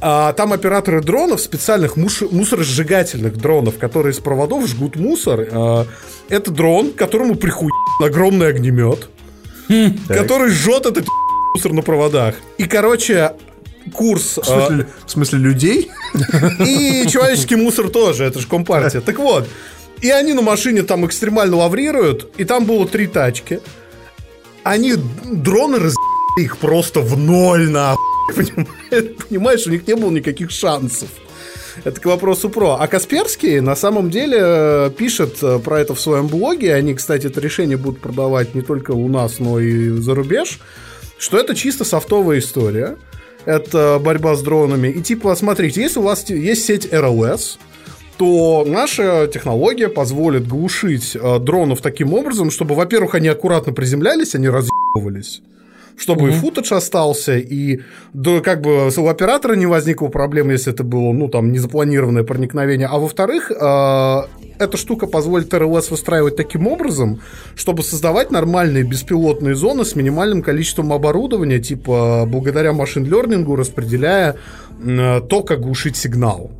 А 0.00 0.32
там 0.34 0.52
операторы 0.52 1.00
дронов, 1.00 1.40
специальных 1.40 1.96
муш- 1.96 2.28
мусоросжигательных 2.30 3.36
дронов, 3.38 3.78
которые 3.78 4.12
из 4.12 4.18
проводов 4.18 4.66
жгут 4.68 4.96
мусор. 4.96 5.46
э, 5.50 5.84
это 6.28 6.50
дрон, 6.50 6.92
которому 6.92 7.36
прихуй 7.36 7.70
огромный 8.00 8.48
огнемет, 8.48 9.08
который 10.08 10.50
жжет 10.50 10.86
этот 10.86 11.06
мусор 11.54 11.72
на 11.72 11.82
проводах. 11.82 12.34
И, 12.58 12.64
короче, 12.64 13.32
курс... 13.92 14.38
В 14.38 14.44
смысле, 14.44 14.88
в 15.06 15.10
смысле 15.10 15.38
людей? 15.38 15.90
и 16.60 17.06
человеческий 17.08 17.56
мусор 17.56 17.88
тоже, 17.90 18.24
это 18.24 18.40
же 18.40 18.46
компартия. 18.46 19.00
Так 19.00 19.18
вот, 19.18 19.48
и 20.00 20.10
они 20.10 20.32
на 20.32 20.42
машине 20.42 20.82
там 20.82 21.06
экстремально 21.06 21.56
лаврируют, 21.56 22.30
и 22.36 22.44
там 22.44 22.64
было 22.64 22.86
три 22.86 23.06
тачки. 23.06 23.60
Они, 24.62 24.94
дроны 25.24 25.78
раз 25.78 25.94
их 26.38 26.58
просто 26.58 27.00
в 27.00 27.16
ноль. 27.18 27.68
Понимаешь, 28.34 29.16
понимаешь, 29.28 29.66
у 29.66 29.70
них 29.70 29.86
не 29.86 29.94
было 29.94 30.10
никаких 30.10 30.50
шансов. 30.50 31.08
Это 31.82 32.00
к 32.00 32.06
вопросу 32.06 32.48
про. 32.48 32.76
А 32.80 32.86
Касперский 32.86 33.60
на 33.60 33.74
самом 33.76 34.10
деле 34.10 34.38
э, 34.40 34.90
пишет 34.96 35.42
э, 35.42 35.58
про 35.58 35.80
это 35.80 35.94
в 35.94 36.00
своем 36.00 36.28
блоге. 36.28 36.74
Они, 36.74 36.94
кстати, 36.94 37.26
это 37.26 37.40
решение 37.40 37.76
будут 37.76 38.00
продавать 38.00 38.54
не 38.54 38.62
только 38.62 38.92
у 38.92 39.08
нас, 39.08 39.40
но 39.40 39.58
и 39.58 39.88
за 39.88 40.14
рубеж. 40.14 40.60
Что 41.18 41.38
это 41.38 41.54
чисто 41.54 41.84
софтовая 41.84 42.38
история. 42.38 42.96
Это 43.46 44.00
борьба 44.02 44.34
с 44.36 44.42
дронами. 44.42 44.88
И 44.88 45.02
типа, 45.02 45.34
смотрите, 45.34 45.82
если 45.82 45.98
у 45.98 46.02
вас 46.02 46.28
есть 46.30 46.64
сеть 46.64 46.86
RLS, 46.86 47.58
то 48.16 48.64
наша 48.66 49.28
технология 49.32 49.88
позволит 49.88 50.46
глушить 50.46 51.16
э, 51.16 51.38
дронов 51.40 51.80
таким 51.80 52.12
образом, 52.14 52.50
чтобы, 52.50 52.74
во-первых, 52.74 53.14
они 53.14 53.28
аккуратно 53.28 53.72
приземлялись, 53.72 54.34
они 54.34 54.48
разъебывались. 54.48 55.42
Чтобы 55.96 56.30
и 56.30 56.32
футаж 56.32 56.72
остался, 56.72 57.38
и 57.38 57.80
да, 58.12 58.40
как 58.40 58.60
бы 58.62 58.90
у 58.96 59.08
оператора 59.08 59.54
не 59.54 59.66
возникло 59.66 60.08
проблем, 60.08 60.50
если 60.50 60.72
это 60.72 60.82
было, 60.82 61.12
ну, 61.12 61.28
там, 61.28 61.52
незапланированное 61.52 62.24
проникновение. 62.24 62.88
А 62.88 62.98
во-вторых, 62.98 63.50
э, 63.50 64.22
эта 64.58 64.76
штука 64.76 65.06
позволит 65.06 65.54
РЛС 65.54 65.90
выстраивать 65.90 66.36
таким 66.36 66.66
образом, 66.66 67.20
чтобы 67.54 67.82
создавать 67.82 68.30
нормальные 68.30 68.82
беспилотные 68.82 69.54
зоны 69.54 69.84
с 69.84 69.94
минимальным 69.94 70.42
количеством 70.42 70.92
оборудования, 70.92 71.60
типа 71.60 72.24
благодаря 72.26 72.72
машин-лернингу 72.72 73.54
распределяя 73.54 74.36
э, 74.80 75.20
то, 75.28 75.42
как 75.42 75.60
глушить 75.60 75.96
сигнал. 75.96 76.50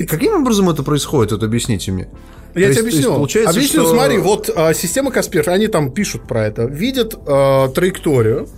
И 0.00 0.06
каким 0.06 0.32
образом 0.34 0.70
это 0.70 0.82
происходит, 0.82 1.32
это 1.32 1.44
объясните 1.44 1.92
мне. 1.92 2.08
Я 2.08 2.08
То 2.08 2.54
тебе 2.54 2.66
есть- 2.68 2.80
объясню. 2.80 3.14
получается, 3.14 3.50
объясню, 3.50 3.80
что- 3.82 3.90
смотри, 3.94 4.16
вот 4.18 4.50
а, 4.56 4.72
система 4.72 5.10
Каспер, 5.10 5.48
они 5.50 5.66
там 5.68 5.92
пишут 5.92 6.26
про 6.26 6.46
это, 6.46 6.64
видят 6.64 7.14
а, 7.26 7.68
траекторию, 7.68 8.48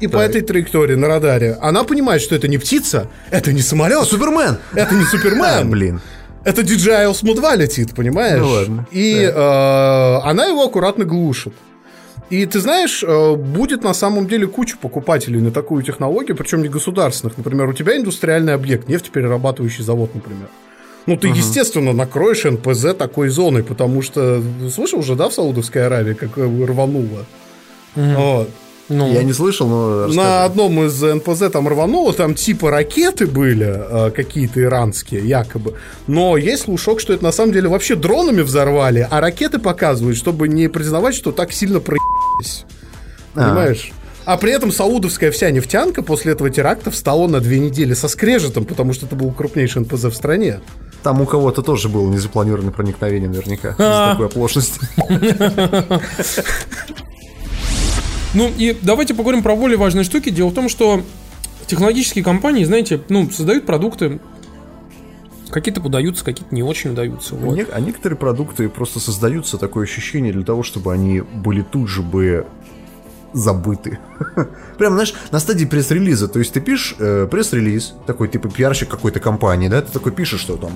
и 0.00 0.08
по 0.08 0.18
Так. 0.18 0.30
этой 0.30 0.40
траектории 0.42 0.96
на 0.96 1.06
радаре 1.06 1.56
она 1.60 1.84
понимает, 1.84 2.20
что 2.20 2.34
это 2.34 2.48
не 2.48 2.58
птица, 2.58 3.06
это 3.30 3.52
не 3.52 3.62
самолет, 3.62 4.04
Супермен! 4.04 4.58
это 4.74 4.94
не 4.96 5.02
А, 5.04 5.06
Супермен, 5.06 5.70
блин. 5.70 6.00
это 6.44 6.62
DJI 6.62 7.10
Osmo 7.12 7.34
2 7.36 7.54
летит, 7.54 7.94
понимаешь? 7.94 8.40
Ну 8.40 8.48
ладно. 8.48 8.86
И 8.90 9.32
а, 9.34 10.20
она 10.24 10.46
его 10.46 10.64
аккуратно 10.64 11.04
глушит. 11.04 11.52
И 12.30 12.44
ты 12.44 12.60
знаешь, 12.60 13.02
э, 13.06 13.34
будет 13.36 13.82
на 13.84 13.94
самом 13.94 14.26
деле 14.26 14.46
куча 14.48 14.76
покупателей 14.76 15.40
на 15.40 15.50
такую 15.50 15.82
технологию, 15.82 16.36
причем 16.36 16.60
не 16.60 16.68
государственных. 16.68 17.38
Например, 17.38 17.66
у 17.68 17.72
тебя 17.72 17.96
индустриальный 17.96 18.52
объект, 18.52 18.86
нефтеперерабатывающий 18.88 19.82
завод, 19.84 20.14
например. 20.14 20.48
Ну, 21.08 21.16
ты, 21.16 21.28
естественно, 21.28 21.94
накроешь 21.94 22.44
НПЗ 22.44 22.94
такой 22.94 23.30
зоной, 23.30 23.62
потому 23.62 24.02
что, 24.02 24.42
слышал 24.70 24.98
уже, 24.98 25.14
да, 25.14 25.30
в 25.30 25.32
Саудовской 25.32 25.86
Аравии, 25.86 26.12
как 26.12 26.36
э, 26.36 26.42
рвануло? 26.42 27.24
Вот. 27.94 28.50
Ну, 28.90 29.12
Я 29.12 29.22
не 29.22 29.32
слышал, 29.32 29.66
но... 29.68 29.88
На 29.88 30.06
расскажи. 30.06 30.44
одном 30.44 30.84
из 30.84 31.02
НПЗ 31.02 31.50
там 31.50 31.66
рвануло, 31.66 32.12
там 32.12 32.34
типа 32.34 32.70
ракеты 32.70 33.26
были, 33.26 33.66
э, 33.68 34.10
какие-то 34.10 34.62
иранские, 34.62 35.26
якобы. 35.26 35.76
Но 36.06 36.36
есть 36.36 36.64
слушок, 36.64 37.00
что 37.00 37.14
это 37.14 37.24
на 37.24 37.32
самом 37.32 37.52
деле 37.52 37.68
вообще 37.68 37.96
дронами 37.96 38.42
взорвали, 38.42 39.06
а 39.10 39.20
ракеты 39.22 39.58
показывают, 39.58 40.18
чтобы 40.18 40.48
не 40.48 40.68
признавать, 40.68 41.14
что 41.14 41.32
так 41.32 41.52
сильно 41.52 41.80
проебались. 41.80 42.64
А. 43.34 43.48
Понимаешь? 43.48 43.92
А 44.26 44.36
при 44.36 44.52
этом 44.52 44.72
саудовская 44.72 45.30
вся 45.30 45.50
нефтянка 45.50 46.02
после 46.02 46.32
этого 46.32 46.50
теракта 46.50 46.90
встала 46.90 47.28
на 47.28 47.40
две 47.40 47.58
недели 47.60 47.94
со 47.94 48.08
скрежетом, 48.08 48.66
потому 48.66 48.92
что 48.92 49.06
это 49.06 49.16
был 49.16 49.32
крупнейший 49.32 49.80
НПЗ 49.80 50.04
в 50.04 50.12
стране. 50.12 50.60
Там 51.02 51.20
у 51.20 51.26
кого-то 51.26 51.62
тоже 51.62 51.88
было 51.88 52.08
незапланированное 52.10 52.72
проникновение 52.72 53.28
наверняка. 53.28 53.74
А. 53.78 53.82
Из-за 53.82 54.10
такой 54.12 54.26
оплошности. 54.26 54.80
Ну 58.34 58.50
и 58.58 58.76
давайте 58.82 59.14
поговорим 59.14 59.42
про 59.42 59.56
более 59.56 59.78
важные 59.78 60.04
штуки. 60.04 60.28
Дело 60.30 60.48
в 60.50 60.54
том, 60.54 60.68
что 60.68 61.02
технологические 61.66 62.22
компании, 62.22 62.64
знаете, 62.64 63.00
ну, 63.08 63.30
создают 63.30 63.64
продукты, 63.64 64.20
какие-то 65.50 65.80
удаются, 65.80 66.24
какие-то 66.24 66.54
не 66.54 66.62
очень 66.62 66.90
удаются. 66.90 67.34
Вот. 67.34 67.54
Не- 67.56 67.62
А 67.72 67.80
некоторые 67.80 68.18
продукты 68.18 68.68
просто 68.68 69.00
создаются 69.00 69.56
такое 69.56 69.84
ощущение 69.84 70.32
для 70.32 70.44
того, 70.44 70.62
чтобы 70.62 70.92
они 70.92 71.20
были 71.22 71.62
тут 71.62 71.88
же 71.88 72.02
бы 72.02 72.46
забыты. 73.32 73.98
Прям, 74.78 74.94
знаешь, 74.94 75.14
на 75.30 75.40
стадии 75.40 75.64
пресс-релиза. 75.64 76.28
То 76.28 76.38
есть 76.38 76.52
ты 76.52 76.60
пишешь 76.60 76.96
э, 76.98 77.26
пресс-релиз, 77.30 77.94
такой 78.06 78.28
типа 78.28 78.48
пиарщик 78.48 78.88
какой-то 78.88 79.20
компании, 79.20 79.68
да, 79.68 79.82
ты 79.82 79.92
такой 79.92 80.12
пишешь, 80.12 80.40
что 80.40 80.56
там 80.56 80.72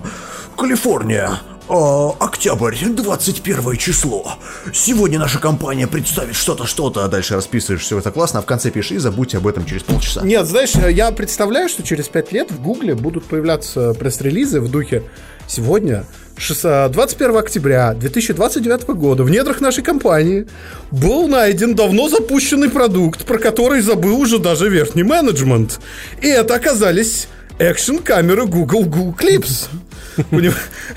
Калифорния, 0.57 1.41
а, 1.69 2.11
октябрь, 2.19 2.75
21 2.77 3.77
число. 3.77 4.35
Сегодня 4.73 5.19
наша 5.19 5.39
компания 5.39 5.87
представит 5.87 6.35
что-то, 6.35 6.67
что-то, 6.67 7.05
а 7.05 7.09
дальше 7.09 7.35
расписываешь, 7.35 7.83
все 7.83 7.99
это 7.99 8.11
классно, 8.11 8.41
а 8.41 8.43
в 8.43 8.47
конце 8.47 8.71
пишешь 8.71 8.93
и 8.93 8.99
забудьте 8.99 9.39
об 9.39 9.47
этом 9.47 9.65
через 9.65 9.83
полчаса. 9.83 10.23
Нет, 10.23 10.47
знаешь, 10.47 10.75
я 10.75 11.11
представляю, 11.13 11.69
что 11.69 11.83
через 11.83 12.09
пять 12.09 12.33
лет 12.33 12.51
в 12.51 12.61
Гугле 12.61 12.95
будут 12.95 13.25
появляться 13.25 13.95
пресс-релизы 13.95 14.61
в 14.61 14.71
духе 14.71 15.05
«Сегодня 15.47 16.05
21 16.49 17.37
октября 17.37 17.95
2029 17.95 18.89
года 18.89 19.23
в 19.23 19.31
недрах 19.31 19.61
нашей 19.61 19.85
компании 19.85 20.47
был 20.91 21.29
найден 21.29 21.77
давно 21.77 22.09
запущенный 22.09 22.69
продукт, 22.69 23.25
про 23.25 23.39
который 23.39 23.81
забыл 23.81 24.19
уже 24.21 24.41
даже 24.41 24.69
верхний 24.69 25.05
менеджмент. 25.05 25.81
И 26.21 26.27
это 26.27 26.57
оказались 26.57 27.29
экшн-камеры 27.59 28.47
Google 28.47 28.83
Google 28.85 29.15
Clips. 29.17 29.69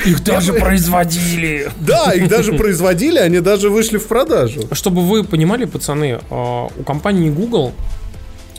Их 0.05 0.23
даже 0.23 0.53
производили. 0.53 1.71
Да, 1.79 2.11
их 2.13 2.27
даже 2.27 2.53
производили, 2.53 3.19
они 3.19 3.39
даже 3.39 3.69
вышли 3.69 3.97
в 3.97 4.07
продажу. 4.07 4.61
Чтобы 4.71 5.03
вы 5.07 5.23
понимали, 5.23 5.65
пацаны, 5.65 6.19
э, 6.19 6.67
у 6.75 6.83
компании 6.83 7.29
Google, 7.29 7.73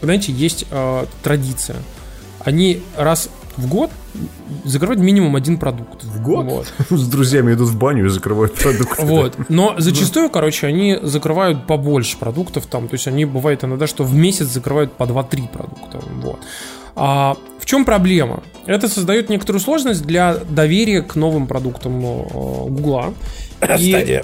знаете, 0.01 0.33
есть 0.33 0.67
э, 0.71 1.07
традиция. 1.23 1.77
Они 2.41 2.81
раз 2.97 3.29
в 3.57 3.69
год 3.69 3.91
закрывают 4.65 5.01
минимум 5.01 5.37
один 5.37 5.59
продукт. 5.59 6.05
В 6.05 6.23
год? 6.23 6.67
С 6.91 7.09
друзьями 7.09 7.55
идут 7.55 7.69
в 7.69 7.79
баню 7.79 8.07
и 8.07 8.09
закрывают 8.09 8.55
продукт. 8.55 8.99
Вот. 9.03 9.37
Но 9.49 9.75
зачастую, 9.79 10.31
короче, 10.31 10.67
они 10.67 10.99
закрывают 11.03 11.67
побольше 11.67 12.17
продуктов 12.19 12.67
там. 12.67 12.89
То 12.89 12.95
есть 12.95 13.09
они 13.09 13.25
бывает 13.25 13.65
иногда, 13.65 13.87
что 13.87 14.05
в 14.05 14.15
месяц 14.15 14.47
закрывают 14.47 14.93
по 14.93 15.05
2-3 15.05 15.49
продукта. 15.49 16.01
Вот. 16.23 16.41
А 16.95 17.37
в 17.59 17.67
чем 17.67 17.85
проблема? 17.85 18.43
Это 18.67 18.89
создает 18.89 19.29
некоторую 19.29 19.61
сложность 19.61 20.05
для 20.05 20.37
доверия 20.37 21.03
к 21.03 21.15
новым 21.15 21.47
продуктам 21.47 22.05
э, 22.05 22.69
Гугла. 22.69 23.15
И 23.79 24.23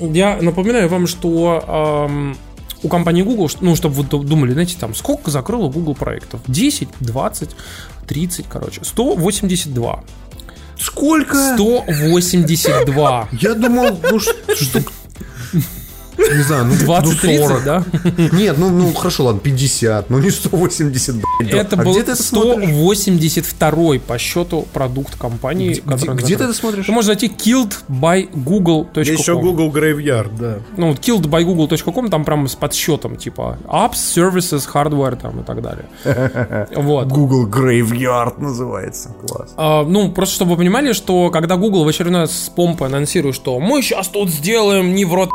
Я 0.00 0.38
напоминаю 0.40 0.88
вам, 0.88 1.06
что 1.06 2.08
эм, 2.08 2.36
у 2.82 2.88
компании 2.88 3.22
Google, 3.22 3.50
ну, 3.60 3.76
чтобы 3.76 3.94
вы 3.96 4.04
ду- 4.04 4.22
думали, 4.24 4.52
знаете, 4.52 4.76
там, 4.78 4.94
сколько 4.94 5.30
закрыло 5.30 5.68
Google 5.68 5.94
проектов? 5.94 6.40
10, 6.46 6.88
20, 7.00 7.50
30, 8.06 8.46
короче. 8.48 8.80
182. 8.84 10.04
Сколько? 10.78 11.54
182. 11.54 13.28
Я 13.40 13.54
думал, 13.54 13.98
ну 14.10 14.18
штук... 14.20 14.92
Не 16.18 16.42
знаю, 16.42 16.66
ну 16.66 16.74
20-30, 16.74 17.38
ну, 17.40 17.48
40. 17.48 17.64
да? 17.64 17.84
Нет, 18.32 18.56
ну, 18.58 18.70
ну 18.70 18.92
хорошо, 18.92 19.24
ладно, 19.24 19.40
50, 19.40 20.10
ну 20.10 20.18
не 20.18 20.30
180, 20.30 21.14
блядь. 21.16 21.50
да. 21.50 21.58
Это 21.58 21.76
А 21.76 21.82
был 21.84 21.92
где 21.92 22.02
ты 22.02 22.12
это 22.12 22.22
смотришь? 22.22 22.68
182 22.68 23.98
по 24.06 24.18
счету 24.18 24.66
продукт 24.72 25.16
компании. 25.16 25.70
Где, 25.72 25.80
который 25.82 26.16
где 26.16 26.36
ты 26.36 26.44
это 26.44 26.54
смотришь? 26.54 26.86
Ты 26.86 26.92
можешь 26.92 27.06
зайти 27.06 27.28
killed.by.google.com 27.28 29.02
Еще 29.02 29.38
Google 29.38 29.70
Graveyard, 29.70 30.30
да. 30.38 30.58
Ну, 30.76 30.88
вот 30.88 30.98
killedbygoogle.com, 31.00 32.10
там 32.10 32.24
прям 32.24 32.46
с 32.48 32.54
подсчетом, 32.54 33.16
типа 33.16 33.58
apps, 33.66 33.94
services, 33.94 34.62
hardware 34.72 35.16
там 35.16 35.40
и 35.40 35.44
так 35.44 35.62
далее. 35.62 35.86
Вот. 36.74 37.08
Google 37.08 37.46
Graveyard 37.48 38.40
называется. 38.40 39.10
Класс. 39.28 39.52
А, 39.56 39.84
ну, 39.84 40.10
просто 40.12 40.34
чтобы 40.36 40.52
вы 40.52 40.56
понимали, 40.58 40.92
что 40.92 41.30
когда 41.30 41.56
Google 41.56 41.84
в 41.84 41.88
очередной 41.88 42.22
раз 42.22 42.32
с 42.32 42.48
помпой 42.48 42.88
анонсирует, 42.88 43.34
что 43.34 43.58
мы 43.60 43.82
сейчас 43.82 44.08
тут 44.08 44.30
сделаем 44.30 44.94
не 44.94 45.04
в 45.04 45.14
рот 45.14 45.30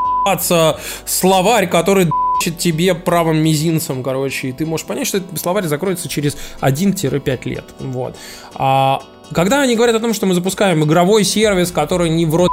словарь, 1.06 1.68
который 1.68 2.06
д***чит 2.06 2.58
тебе 2.58 2.96
правым 2.96 3.38
мизинцем, 3.38 4.04
короче, 4.04 4.50
и 4.50 4.52
ты 4.52 4.66
можешь 4.66 4.86
понять, 4.86 5.08
что 5.08 5.18
этот 5.18 5.40
словарь 5.40 5.66
закроется 5.66 6.08
через 6.08 6.38
1-5 6.62 7.50
лет. 7.50 7.66
Вот. 7.80 8.16
А 8.56 9.02
когда 9.34 9.62
они 9.62 9.76
говорят 9.76 9.96
о 9.96 10.00
том, 10.00 10.14
что 10.14 10.26
мы 10.26 10.34
запускаем 10.34 10.84
игровой 10.84 11.24
сервис, 11.24 11.72
который 11.72 12.10
не 12.10 12.26
в 12.26 12.36
рот 12.36 12.50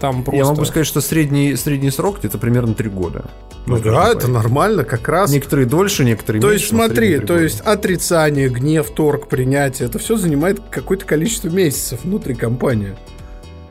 там 0.00 0.24
просто... 0.24 0.36
Я 0.36 0.44
могу 0.44 0.64
сказать, 0.66 0.86
что 0.86 1.00
средний, 1.00 1.56
средний 1.56 1.90
срок 1.90 2.18
где-то 2.18 2.36
примерно 2.36 2.74
3 2.74 2.90
года. 2.90 3.24
Ну 3.66 3.80
да, 3.80 4.12
это 4.12 4.28
нормально, 4.28 4.84
как 4.84 5.08
раз. 5.08 5.30
Некоторые 5.30 5.64
дольше, 5.66 6.04
некоторые 6.04 6.42
То 6.42 6.48
меньше. 6.48 6.64
есть 6.64 6.72
но 6.72 6.82
в 6.82 6.86
смотри, 6.86 7.14
то 7.18 7.28
года. 7.28 7.42
есть 7.44 7.60
отрицание, 7.62 8.50
гнев, 8.50 8.90
торг, 8.90 9.26
принятие, 9.28 9.88
это 9.88 9.98
все 9.98 10.16
занимает 10.16 10.60
какое-то 10.70 11.06
количество 11.06 11.48
месяцев 11.48 12.00
внутри 12.04 12.34
компании. 12.34 12.94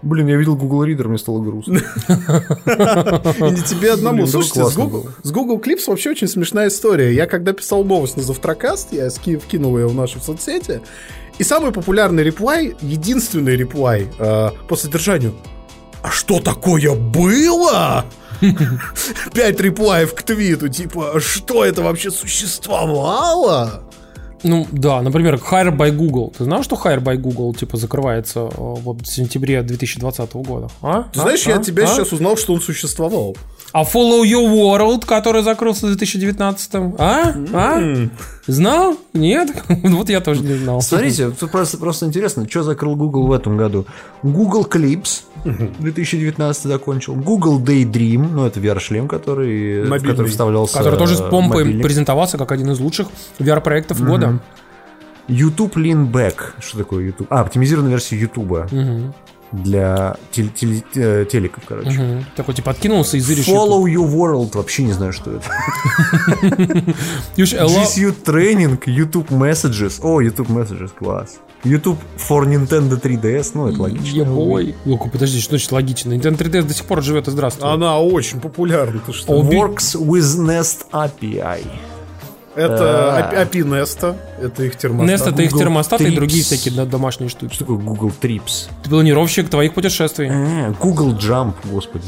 Блин, 0.04 0.28
я 0.28 0.36
видел 0.36 0.58
Google 0.58 0.86
Reader, 0.86 1.08
мне 1.08 1.18
стало 1.18 1.41
грустно. 1.41 1.78
И 1.78 3.51
не 3.51 3.62
тебе 3.64 3.93
одному. 3.93 4.28
Слушайте, 4.28 4.66
с 4.66 4.76
Google, 5.32 5.58
Clips 5.60 5.84
вообще 5.88 6.12
очень 6.12 6.28
смешная 6.28 6.68
история. 6.68 7.14
Я 7.14 7.26
когда 7.26 7.54
писал 7.54 7.86
новость 7.86 8.18
на 8.18 8.24
Завтракаст, 8.24 8.91
я 8.91 9.10
вкинул 9.10 9.78
ее 9.78 9.88
в 9.88 9.95
нашу 9.95 10.20
соцсети, 10.20 10.82
и 11.38 11.43
самый 11.43 11.72
популярный 11.72 12.24
реплай, 12.24 12.76
единственный 12.82 13.56
реплай 13.56 14.08
э, 14.20 14.49
по 14.68 14.76
содержанию 14.76 15.34
«А 16.01 16.12
что 16.12 16.39
такое 16.39 16.93
было?» 16.95 18.06
Пять 19.34 19.60
реплаев 19.62 20.14
к 20.14 20.22
твиту, 20.22 20.68
типа, 20.68 21.14
«А 21.16 21.20
что 21.22 21.64
это 21.64 21.82
вообще 21.82 22.12
существовало? 22.12 23.84
Ну 24.43 24.67
да, 24.71 25.01
например, 25.01 25.35
Hire 25.35 25.75
by 25.75 25.91
Google. 25.91 26.33
Ты 26.37 26.43
знал, 26.43 26.63
что 26.63 26.75
Hire 26.75 27.01
by 27.01 27.15
Google 27.17 27.53
типа 27.53 27.77
закрывается 27.77 28.39
э, 28.41 28.49
вот 28.57 29.01
в 29.01 29.05
сентябре 29.07 29.61
2020 29.61 30.33
года? 30.35 30.67
А? 30.81 31.03
Ты 31.13 31.19
А? 31.19 31.23
знаешь, 31.23 31.43
я 31.47 31.55
А? 31.55 31.59
от 31.59 31.65
тебя 31.65 31.83
А? 31.83 31.87
сейчас 31.87 32.11
узнал, 32.11 32.35
что 32.37 32.53
он 32.53 32.59
существовал. 32.61 33.37
А 33.74 33.84
Follow 33.84 34.21
Your 34.24 34.53
World, 34.53 35.03
который 35.05 35.41
закрылся 35.41 35.88
в 35.88 35.89
2019 35.89 36.76
А? 36.99 37.34
А? 37.53 38.07
Знал? 38.45 38.97
Нет? 39.13 39.49
Вот 39.84 40.09
я 40.09 40.21
тоже 40.21 40.41
не 40.43 40.53
знал. 40.53 40.80
Смотрите, 40.82 41.32
тут 41.32 41.49
просто, 41.49 41.78
просто 41.80 42.05
интересно, 42.05 42.47
что 42.47 42.61
закрыл 42.61 42.95
Google 42.95 43.26
в 43.26 43.32
этом 43.32 43.57
году. 43.57 43.88
Google 44.21 44.67
Clips 44.69 45.24
2019 45.43 46.63
закончил. 46.63 47.15
Google 47.15 47.59
Daydream, 47.59 48.30
ну 48.32 48.45
это 48.45 48.59
VR-шлем, 48.59 49.07
который, 49.07 49.82
в 49.82 49.89
который 50.03 50.28
вставлялся 50.30 50.78
Который 50.78 50.99
тоже 50.99 51.15
с 51.17 51.21
помпой 51.21 51.63
мобильник. 51.63 51.84
презентовался 51.84 52.38
как 52.38 52.51
один 52.51 52.69
из 52.71 52.80
лучших 52.80 53.07
VR-проектов 53.39 53.99
года. 54.03 54.39
YouTube 55.28 55.78
Lean 55.78 56.11
Back. 56.11 56.36
Что 56.59 56.80
такое 56.80 57.05
YouTube? 57.05 57.28
А, 57.32 57.41
оптимизированная 57.41 57.91
версия 57.91 58.17
YouTube 58.17 58.71
Мгм. 58.71 59.13
Для 59.54 60.16
тел- 60.32 60.49
теле- 60.54 60.84
э, 60.95 61.26
телеков, 61.32 61.64
короче. 61.68 61.91
Мгм. 61.91 62.26
Такой 62.36 62.54
типа 62.56 62.72
откинулся 62.72 63.18
и 63.18 63.20
зыришь. 63.20 63.47
Follow 63.47 63.84
Your 63.84 64.10
World, 64.12 64.56
вообще 64.58 64.84
не 64.84 64.93
знаю, 64.93 65.14
что 65.14 65.32
это. 65.32 65.45
Юж, 67.38 67.54
алло. 67.54 67.70
G 67.70 67.84
Suite 67.86 68.24
Training, 68.24 68.80
YouTube 68.86 69.30
Messages. 69.30 69.99
О, 70.01 70.22
YouTube 70.22 70.49
Messages, 70.49 70.89
класс. 70.97 71.38
YouTube 71.64 71.97
for 72.18 72.45
Nintendo 72.45 72.99
3DS, 72.99 73.51
ну 73.54 73.68
это 73.70 73.82
логично. 73.84 74.18
Ебой. 74.18 74.76
Локу, 74.86 75.10
подожди, 75.10 75.39
что 75.39 75.51
значит 75.51 75.72
логично? 75.72 76.12
Nintendo 76.14 76.38
3DS 76.38 76.64
до 76.64 76.74
сих 76.74 76.86
пор 76.86 77.01
живет 77.01 77.28
и 77.28 77.32
здравствует. 77.32 77.72
Она 77.74 77.99
очень 77.99 78.41
популярна, 78.41 78.99
ты 79.06 79.14
что? 79.14 79.32
О, 79.34 79.43
Works 79.43 79.95
with 79.95 80.39
Nest 80.45 80.88
API. 80.91 81.64
Это. 82.56 83.32
API 83.36 83.64
Nesta, 83.64 84.16
это 84.41 84.64
их 84.64 84.76
термостат. 84.76 85.28
Nest 85.28 85.34
это 85.34 85.41
их 85.41 85.49
Google 85.51 85.64
термостаты 85.64 86.04
и 86.06 86.16
другие 86.16 86.43
всякие 86.43 86.86
домашние 86.86 87.30
штуки. 87.30 87.54
Что 87.54 87.66
такое 87.66 87.78
Google 87.78 88.12
Trips? 88.22 88.68
Ты 88.84 88.89
планировщик 88.89 89.49
твоих 89.49 89.74
путешествий. 89.74 90.30
Э, 90.30 90.74
Google 90.80 91.14
Jump, 91.18 91.54
господи. 91.64 92.06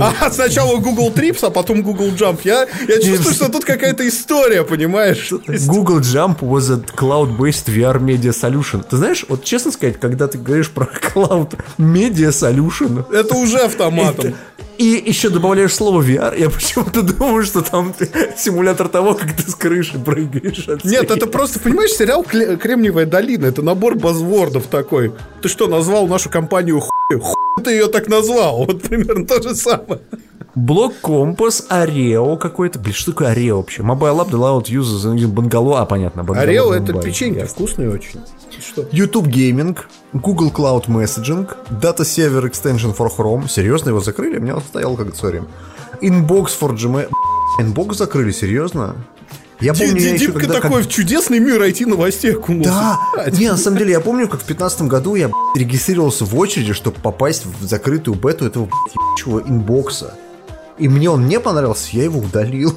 А, 0.00 0.30
сначала 0.30 0.78
Google 0.78 1.10
Trips, 1.10 1.44
а 1.46 1.50
потом 1.50 1.82
Google 1.82 2.08
Jump. 2.12 2.40
Я, 2.44 2.66
я 2.88 3.00
чувствую, 3.02 3.34
что 3.34 3.50
тут 3.50 3.64
какая-то 3.64 4.06
история, 4.08 4.62
понимаешь? 4.62 5.30
Google 5.66 6.00
Jump 6.00 6.38
was 6.40 6.72
a 6.72 6.78
cloud-based 6.96 7.66
VR 7.68 8.00
media 8.00 8.32
solution. 8.32 8.84
Ты 8.88 8.96
знаешь, 8.96 9.26
вот 9.28 9.44
честно 9.44 9.70
сказать, 9.70 10.00
когда 10.00 10.28
ты 10.28 10.38
говоришь 10.38 10.70
про 10.70 10.86
cloud 11.14 11.58
media 11.78 12.30
solution, 12.30 13.04
Это 13.14 13.34
уже 13.34 13.58
автоматом. 13.58 14.28
это- 14.30 14.34
и 14.82 15.08
еще 15.08 15.28
добавляешь 15.28 15.74
слово 15.74 16.02
VR, 16.02 16.38
я 16.38 16.50
почему-то 16.50 17.02
думаю, 17.02 17.44
что 17.44 17.62
там 17.62 17.94
симулятор 18.36 18.88
того, 18.88 19.14
как 19.14 19.32
ты 19.36 19.50
с 19.50 19.54
крыши 19.54 19.98
прыгаешь. 19.98 20.68
от 20.68 20.84
Нет, 20.84 21.10
это 21.10 21.26
просто, 21.26 21.60
понимаешь, 21.60 21.92
сериал 21.92 22.22
«Кле- 22.22 22.56
«Кремниевая 22.56 23.06
долина». 23.06 23.46
Это 23.46 23.62
набор 23.62 23.94
базвордов 23.96 24.66
такой. 24.66 25.12
Ты 25.40 25.48
что, 25.48 25.66
назвал 25.68 26.06
нашу 26.06 26.30
компанию 26.30 26.80
хуй? 26.80 27.20
Хуй 27.20 27.64
ты 27.64 27.72
ее 27.72 27.86
так 27.88 28.08
назвал. 28.08 28.64
Вот 28.64 28.82
примерно 28.82 29.26
то 29.26 29.40
же 29.42 29.54
самое. 29.54 30.00
Блок 30.54 30.94
компас, 31.00 31.64
Орeo 31.70 32.36
какой-то. 32.36 32.78
Блин, 32.78 32.94
что 32.94 33.12
такое 33.12 33.32
Орeo 33.34 33.56
вообще? 33.56 33.82
Mobile 33.82 34.18
App 34.20 34.30
allowed 34.30 34.64
users 34.64 35.04
Bungalow. 35.32 35.76
А, 35.78 35.86
понятно. 35.86 36.20
Bungalow 36.20 36.38
Орео 36.40 36.74
это 36.74 36.92
печеньки, 36.92 37.38
Ясно. 37.38 37.54
вкусные 37.54 37.90
очень. 37.90 38.20
Что? 38.60 38.82
YouTube 38.92 39.28
Gaming, 39.28 39.78
Google 40.12 40.50
Cloud 40.50 40.86
Messaging, 40.88 41.48
Data 41.70 42.00
Server 42.00 42.42
Extension 42.42 42.94
for 42.94 43.10
Chrome. 43.16 43.48
Серьезно, 43.48 43.88
его 43.90 44.00
закрыли? 44.00 44.38
У 44.38 44.42
меня 44.42 44.56
он 44.56 44.62
стоял 44.62 44.94
как 44.96 45.14
сори. 45.16 45.42
Inbox 46.02 46.48
for 46.60 46.76
Gmail. 46.76 47.08
Inbox 47.58 47.94
закрыли, 47.94 48.30
серьезно? 48.30 48.96
Я 49.60 49.74
помню, 49.74 49.96
я 50.00 50.14
еще 50.14 50.32
когда... 50.32 50.54
как- 50.54 50.62
такой 50.64 50.82
в 50.82 50.88
чудесный 50.88 51.38
мир 51.38 51.62
IT-новостей 51.62 52.34
окунулся. 52.34 52.70
Да, 53.14 53.30
не, 53.30 53.48
на 53.48 53.56
самом 53.56 53.78
деле, 53.78 53.92
я 53.92 54.00
помню, 54.00 54.28
как 54.28 54.40
в 54.40 54.44
15 54.44 54.82
году 54.82 55.14
я 55.14 55.30
регистрировался 55.54 56.24
в 56.24 56.36
очереди, 56.36 56.72
чтобы 56.72 56.96
попасть 57.00 57.46
в 57.46 57.64
закрытую 57.64 58.16
бету 58.16 58.44
этого 58.44 58.68
ебучего 58.92 59.40
инбокса. 59.48 60.14
И 60.78 60.88
мне 60.88 61.10
он 61.10 61.26
не 61.26 61.38
понравился, 61.38 61.90
я 61.92 62.04
его 62.04 62.20
удалил. 62.20 62.76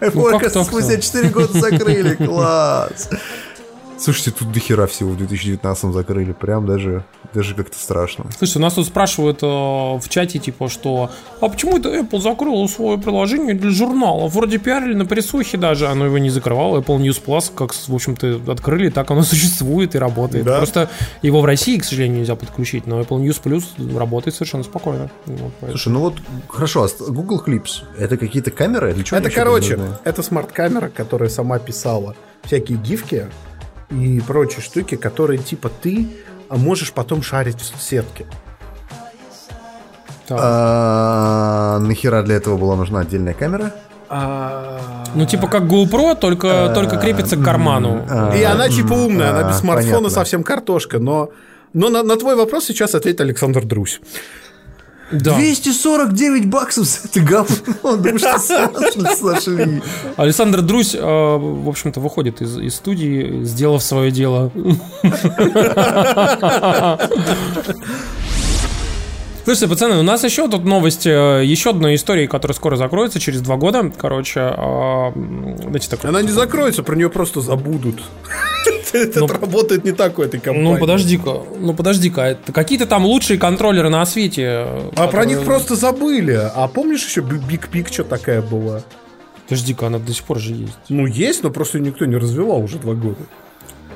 Оказывается, 0.00 0.40
так-то? 0.40 0.64
спустя 0.64 1.00
4 1.00 1.28
года 1.30 1.60
закрыли. 1.60 2.14
Класс. 2.16 3.08
Слушайте, 3.98 4.30
тут 4.30 4.52
дохера 4.52 4.86
всего 4.86 5.10
в 5.10 5.16
2019 5.16 5.92
закрыли. 5.92 6.32
Прям 6.32 6.66
даже, 6.66 7.04
даже 7.34 7.54
как-то 7.54 7.76
страшно. 7.76 8.26
Слушай, 8.36 8.58
у 8.58 8.60
нас 8.60 8.74
тут 8.74 8.86
спрашивают 8.86 9.42
э, 9.42 9.46
в 9.46 10.04
чате, 10.08 10.38
типа, 10.38 10.68
что 10.68 11.10
а 11.40 11.48
почему 11.48 11.78
это 11.78 11.88
Apple 11.88 12.20
закрыла 12.20 12.66
свое 12.68 12.98
приложение 12.98 13.54
для 13.54 13.70
журналов? 13.70 14.32
Вроде 14.34 14.58
пиарили 14.58 14.94
на 14.94 15.04
присухе 15.04 15.56
даже, 15.58 15.88
оно 15.88 16.06
его 16.06 16.18
не 16.18 16.30
закрывало. 16.30 16.80
Apple 16.80 16.98
News 16.98 17.20
Plus, 17.24 17.52
как, 17.52 17.74
в 17.74 17.94
общем-то, 17.94 18.40
открыли, 18.52 18.90
так 18.90 19.10
оно 19.10 19.22
существует 19.24 19.96
и 19.96 19.98
работает. 19.98 20.44
Да. 20.44 20.58
Просто 20.58 20.88
его 21.22 21.40
в 21.40 21.44
России, 21.44 21.78
к 21.78 21.84
сожалению, 21.84 22.20
нельзя 22.20 22.36
подключить, 22.36 22.86
но 22.86 23.00
Apple 23.00 23.20
News 23.20 23.42
Plus 23.42 23.98
работает 23.98 24.36
совершенно 24.36 24.62
спокойно. 24.62 25.10
Вот, 25.26 25.52
поэтому. 25.60 25.70
Слушай, 25.70 25.92
ну 25.92 26.00
вот, 26.00 26.14
хорошо, 26.48 26.84
а 26.84 27.10
Google 27.10 27.42
Clips, 27.44 27.82
это 27.98 28.16
какие-то 28.16 28.52
камеры? 28.52 28.94
Для 28.94 29.02
чего 29.02 29.18
Это, 29.18 29.30
короче, 29.30 29.78
это 30.04 30.22
смарт-камера, 30.22 30.88
которая 30.88 31.28
сама 31.28 31.58
писала 31.58 32.14
всякие 32.44 32.78
гифки 32.78 33.26
и 33.90 34.20
прочие 34.20 34.60
штуки, 34.60 34.96
которые 34.96 35.38
типа 35.38 35.70
ты 35.82 36.08
а, 36.48 36.56
можешь 36.56 36.92
потом 36.92 37.22
шарить 37.22 37.60
в. 37.60 37.80
Так. 40.26 40.38
А, 40.40 41.78
нахера 41.80 42.22
для 42.22 42.36
этого 42.36 42.58
была 42.58 42.76
нужна 42.76 43.00
отдельная 43.00 43.34
камера? 43.34 43.72
Ну, 45.14 45.26
типа 45.26 45.48
как 45.48 45.64
GoPro, 45.64 46.16
только, 46.16 46.72
только 46.74 46.96
крепится 46.96 47.36
к 47.36 47.44
карману. 47.44 48.04
а, 48.08 48.34
И 48.36 48.42
она 48.42 48.68
типа 48.68 48.92
умная, 48.92 49.30
она 49.30 49.40
а, 49.40 49.50
без 49.50 49.58
смартфона 49.58 49.96
понятно. 49.96 50.10
совсем 50.10 50.42
картошка, 50.42 50.98
но... 50.98 51.30
Но 51.74 51.90
на, 51.90 52.02
на 52.02 52.16
твой 52.16 52.34
вопрос 52.34 52.64
сейчас 52.64 52.94
ответит 52.94 53.20
Александр 53.20 53.64
Друзь. 53.66 54.00
Да. 55.10 55.36
249 55.36 56.46
баксов 56.50 56.84
за 56.86 56.98
это 57.08 57.20
говно, 57.20 57.96
да 57.96 58.18
что 58.18 58.38
с- 58.38 59.18
сошли. 59.18 59.82
Александр 60.16 60.60
Друзь, 60.60 60.94
э, 60.94 61.00
в 61.00 61.68
общем-то, 61.68 62.00
выходит 62.00 62.42
из, 62.42 62.58
из 62.58 62.74
студии, 62.74 63.42
сделав 63.44 63.82
свое 63.82 64.10
дело. 64.10 64.50
Слушайте, 69.44 69.68
пацаны, 69.68 69.96
у 69.98 70.02
нас 70.02 70.24
еще 70.24 70.46
тут 70.48 70.64
новость, 70.66 71.06
э, 71.06 71.42
еще 71.42 71.70
одной 71.70 71.94
истории, 71.94 72.26
которая 72.26 72.54
скоро 72.54 72.76
закроется, 72.76 73.18
через 73.18 73.40
два 73.40 73.56
года. 73.56 73.90
Короче, 73.96 74.40
э, 74.40 75.12
знаете, 75.62 75.88
такой... 75.88 76.10
Она 76.10 76.20
не 76.20 76.28
закроется, 76.32 76.82
про 76.82 76.94
нее 76.94 77.08
просто 77.08 77.40
забудут. 77.40 78.02
Это 78.92 79.26
работает 79.26 79.84
не 79.84 79.92
так 79.92 80.18
у 80.18 80.22
этой 80.22 80.40
компании. 80.40 80.72
Ну, 80.72 80.78
подожди-ка, 80.78 81.42
ну, 81.58 81.74
подожди-ка, 81.74 82.22
это 82.22 82.52
какие-то 82.52 82.86
там 82.86 83.04
лучшие 83.04 83.38
контроллеры 83.38 83.88
на 83.88 84.04
свете. 84.06 84.66
А 84.96 85.08
про 85.08 85.24
них 85.24 85.44
просто 85.44 85.76
забыли. 85.76 86.38
А 86.54 86.68
помнишь 86.68 87.04
еще 87.06 87.20
Big 87.20 87.70
Picture 87.70 88.04
такая 88.04 88.42
была? 88.42 88.82
Подожди-ка, 89.48 89.86
она 89.86 89.98
до 89.98 90.12
сих 90.12 90.24
пор 90.24 90.38
же 90.38 90.54
есть. 90.54 90.78
Ну, 90.88 91.06
есть, 91.06 91.42
но 91.42 91.50
просто 91.50 91.78
никто 91.78 92.04
не 92.04 92.16
развивал 92.16 92.62
уже 92.62 92.78
два 92.78 92.94
года. 92.94 93.20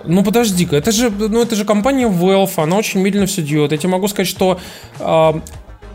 Ну 0.05 0.25
подожди-ка, 0.25 0.77
это 0.77 0.91
же, 0.91 1.11
ну 1.11 1.43
это 1.43 1.55
же 1.55 1.65
компания 1.65 2.09
Valve, 2.09 2.53
она 2.57 2.77
очень 2.77 3.01
медленно 3.01 3.27
все 3.27 3.43
делает. 3.43 3.73
Я 3.73 3.79
тебе 3.79 3.91
могу 3.91 4.09
сказать, 4.09 4.27
что 4.27 4.59
э, 4.99 5.33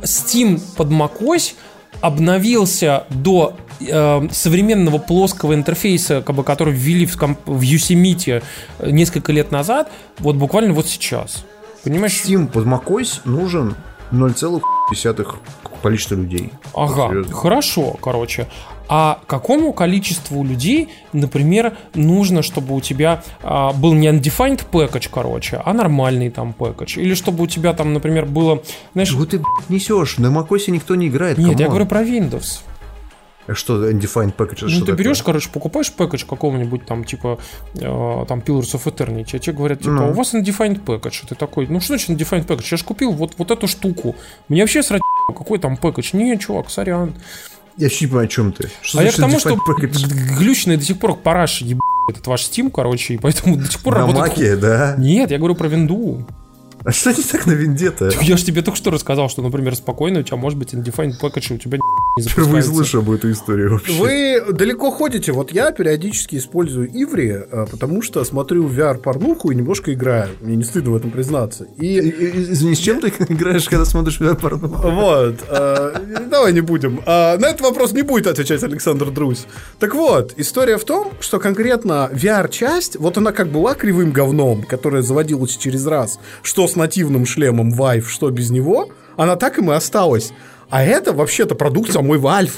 Steam 0.01 0.61
под 0.77 0.87
macOS 0.87 1.55
обновился 1.99 3.05
до 3.09 3.57
э, 3.79 4.27
современного 4.31 4.97
плоского 4.97 5.53
интерфейса, 5.53 6.21
как 6.21 6.35
бы, 6.35 6.43
который 6.43 6.73
ввели 6.73 7.05
в, 7.05 7.15
в 7.15 7.61
Yosemite 7.61 8.43
несколько 8.85 9.31
лет 9.31 9.51
назад, 9.51 9.91
вот 10.19 10.35
буквально 10.35 10.73
вот 10.73 10.87
сейчас. 10.87 11.45
Понимаешь? 11.83 12.21
Steam 12.23 12.47
под 12.47 12.65
macOS 12.65 13.21
нужен 13.25 13.75
0,5 14.11 15.35
количества 15.81 16.15
людей. 16.15 16.51
Ага, 16.73 17.09
Серьезно. 17.09 17.35
хорошо, 17.35 17.95
короче. 18.01 18.47
А 18.89 19.19
какому 19.27 19.73
количеству 19.73 20.43
людей, 20.43 20.89
например, 21.11 21.75
нужно, 21.93 22.41
чтобы 22.41 22.73
у 22.73 22.79
тебя 22.79 23.21
а, 23.43 23.73
был 23.73 23.93
не 23.93 24.07
undefined 24.07 24.63
package, 24.71 25.09
короче, 25.11 25.61
а 25.63 25.73
нормальный 25.73 26.29
там 26.29 26.55
package? 26.57 27.01
Или 27.01 27.13
чтобы 27.13 27.43
у 27.43 27.47
тебя 27.47 27.73
там, 27.73 27.93
например, 27.93 28.25
было, 28.25 28.63
знаешь... 28.93 29.09
Чего 29.09 29.25
ты 29.25 29.41
несешь? 29.69 30.17
На 30.17 30.27
macOS 30.27 30.71
никто 30.71 30.95
не 30.95 31.07
играет. 31.07 31.37
Нет, 31.37 31.59
я 31.59 31.67
come 31.67 31.68
on. 31.68 31.69
говорю 31.69 31.85
про 31.85 32.03
Windows. 32.03 32.61
А 33.47 33.53
Что, 33.55 33.89
undefined 33.89 34.35
package? 34.35 34.57
Ну, 34.63 34.69
что 34.69 34.79
ты 34.81 34.85
такое? 34.87 34.95
берешь, 34.97 35.23
короче, 35.23 35.49
покупаешь 35.49 35.91
package 35.91 36.25
какого-нибудь 36.25 36.85
там, 36.85 37.03
типа, 37.05 37.39
э, 37.75 38.25
там, 38.27 38.39
Pillars 38.39 38.73
of 38.75 38.83
Eternity, 38.85 39.35
а 39.37 39.39
тебе 39.39 39.53
говорят, 39.53 39.79
типа, 39.79 39.91
Ну. 39.91 40.09
у 40.09 40.13
вас 40.13 40.33
undefined 40.33 40.83
package. 40.83 41.23
И 41.23 41.27
ты 41.27 41.35
такой, 41.35 41.67
ну, 41.67 41.79
что 41.79 41.87
значит 41.97 42.09
undefined 42.09 42.45
package? 42.45 42.67
Я 42.71 42.77
же 42.77 42.83
купил 42.83 43.11
вот, 43.13 43.35
вот 43.37 43.51
эту 43.51 43.67
штуку. 43.67 44.15
Мне 44.49 44.61
вообще 44.61 44.83
срать, 44.83 45.01
какой 45.27 45.59
там 45.59 45.77
package. 45.77 46.09
Не, 46.13 46.37
чувак, 46.37 46.69
сорян. 46.69 47.13
Я 47.77 47.85
вообще 47.85 48.05
не 48.05 48.09
понимаю, 48.09 48.25
о 48.25 48.29
чем 48.29 48.51
ты. 48.51 48.69
Что 48.81 48.99
а 48.99 49.03
я 49.03 49.11
к 49.11 49.15
тому, 49.15 49.39
что 49.39 49.51
package? 49.51 50.07
глючный 50.39 50.77
до 50.77 50.83
сих 50.83 50.99
пор 50.99 51.15
параш 51.15 51.61
еб... 51.61 51.79
этот 52.09 52.25
ваш 52.27 52.41
Steam, 52.41 52.71
короче, 52.71 53.13
и 53.13 53.17
поэтому 53.17 53.55
до 53.57 53.65
сих 53.71 53.79
пор 53.81 53.93
На 53.95 53.99
работает... 54.01 54.29
маке, 54.29 54.55
да? 54.55 54.95
Нет, 54.97 55.29
я 55.31 55.37
говорю 55.37 55.55
про 55.55 55.67
винду. 55.67 56.25
А 56.87 56.91
что 56.93 57.11
не 57.11 57.21
так 57.21 57.45
на 57.45 57.51
винде-то? 57.51 58.11
Я 58.21 58.37
же 58.37 58.45
тебе 58.45 58.61
только 58.61 58.77
что 58.77 58.91
рассказал, 58.91 59.27
что, 59.29 59.41
например, 59.41 59.75
спокойно 59.75 60.21
у 60.21 60.23
тебя 60.23 60.37
может 60.37 60.57
быть 60.57 60.73
undefined 60.73 61.19
package, 61.21 61.55
у 61.55 61.57
тебя 61.57 61.77
не 61.79 62.23
Впервые 62.23 62.61
запускается. 62.63 62.71
слышу 62.73 62.99
об 62.99 63.11
этой 63.11 63.33
истории 63.33 63.67
вообще. 63.67 63.91
Вы 63.93 64.53
далеко 64.53 64.89
ходите. 64.89 65.33
Вот 65.33 65.51
я 65.51 65.71
периодически 65.71 66.37
использую 66.37 66.89
Иври, 66.91 67.29
а, 67.51 67.65
потому 67.69 68.01
что 68.01 68.23
смотрю 68.23 68.67
VR-порнуху 68.69 69.51
и 69.51 69.55
немножко 69.55 69.93
играю. 69.93 70.29
Мне 70.41 70.55
не 70.55 70.63
стыдно 70.63 70.91
в 70.91 70.95
этом 70.95 71.11
признаться. 71.11 71.65
И- 71.77 71.99
Извини, 72.53 72.73
с 72.73 72.79
чем 72.79 73.01
ты 73.01 73.09
играешь, 73.27 73.65
когда 73.67 73.83
смотришь 73.85 74.19
VR 74.21 74.35
порно? 74.39 74.67
Вот, 74.69 75.35
а, 75.49 75.93
давай 76.31 76.53
не 76.53 76.61
будем. 76.61 77.01
А, 77.05 77.37
на 77.37 77.47
этот 77.49 77.61
вопрос 77.61 77.91
не 77.91 78.01
будет 78.01 78.27
отвечать 78.27 78.63
Александр 78.63 79.11
Друзь. 79.11 79.45
Так 79.79 79.93
вот, 79.93 80.33
история 80.37 80.77
в 80.77 80.85
том, 80.85 81.11
что 81.19 81.37
конкретно 81.39 82.09
VR-часть, 82.13 82.95
вот 82.95 83.17
она 83.17 83.31
как 83.33 83.49
была 83.49 83.75
кривым 83.75 84.11
говном, 84.11 84.63
которая 84.63 85.01
заводилась 85.01 85.55
через 85.57 85.85
раз, 85.85 86.17
что 86.41 86.67
с 86.67 86.76
нативным 86.77 87.25
шлемом 87.25 87.73
Vive, 87.73 88.05
что 88.07 88.29
без 88.29 88.49
него, 88.49 88.89
она 89.17 89.35
так 89.35 89.57
им 89.57 89.71
и 89.71 89.75
осталась. 89.75 90.31
А 90.69 90.83
это 90.83 91.11
вообще-то 91.13 91.55
продукт 91.55 91.91
самой 91.91 92.19
Valve. 92.19 92.51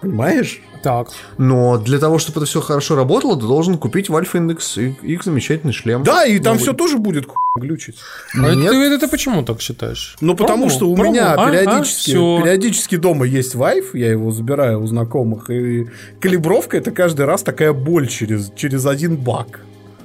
Понимаешь? 0.00 0.60
Так. 0.82 1.08
Но 1.38 1.76
для 1.78 1.98
того, 1.98 2.18
чтобы 2.20 2.38
это 2.38 2.46
все 2.46 2.60
хорошо 2.60 2.94
работало, 2.94 3.34
ты 3.34 3.46
должен 3.46 3.78
купить 3.78 4.08
Valve 4.08 4.30
Index 4.32 4.80
и 4.80 5.12
их 5.12 5.24
замечательный 5.24 5.72
шлем. 5.72 6.04
Да, 6.04 6.24
и 6.24 6.38
там 6.38 6.52
Новый. 6.52 6.62
все 6.62 6.72
тоже 6.72 6.98
будет 6.98 7.26
глючить. 7.56 7.96
А 8.34 8.54
Нет. 8.54 8.70
ты, 8.70 8.76
это 8.76 9.08
почему 9.08 9.42
так 9.42 9.60
считаешь? 9.60 10.16
Ну, 10.20 10.36
потому 10.36 10.66
Пробовал? 10.68 10.76
что 10.76 10.88
у 10.88 10.94
Пробовал? 10.94 11.12
меня 11.14 11.34
А? 11.34 11.46
А? 11.46 11.50
периодически, 11.50 12.10
Всё. 12.10 12.40
периодически 12.42 12.96
дома 12.96 13.26
есть 13.26 13.56
Vive, 13.56 13.86
я 13.94 14.10
его 14.12 14.30
забираю 14.30 14.82
у 14.82 14.86
знакомых, 14.86 15.50
и 15.50 15.88
калибровка 16.20 16.76
это 16.76 16.92
каждый 16.92 17.26
раз 17.26 17.42
такая 17.42 17.72
боль 17.72 18.06
через, 18.06 18.52
через 18.54 18.86
один 18.86 19.16
баг. 19.16 19.60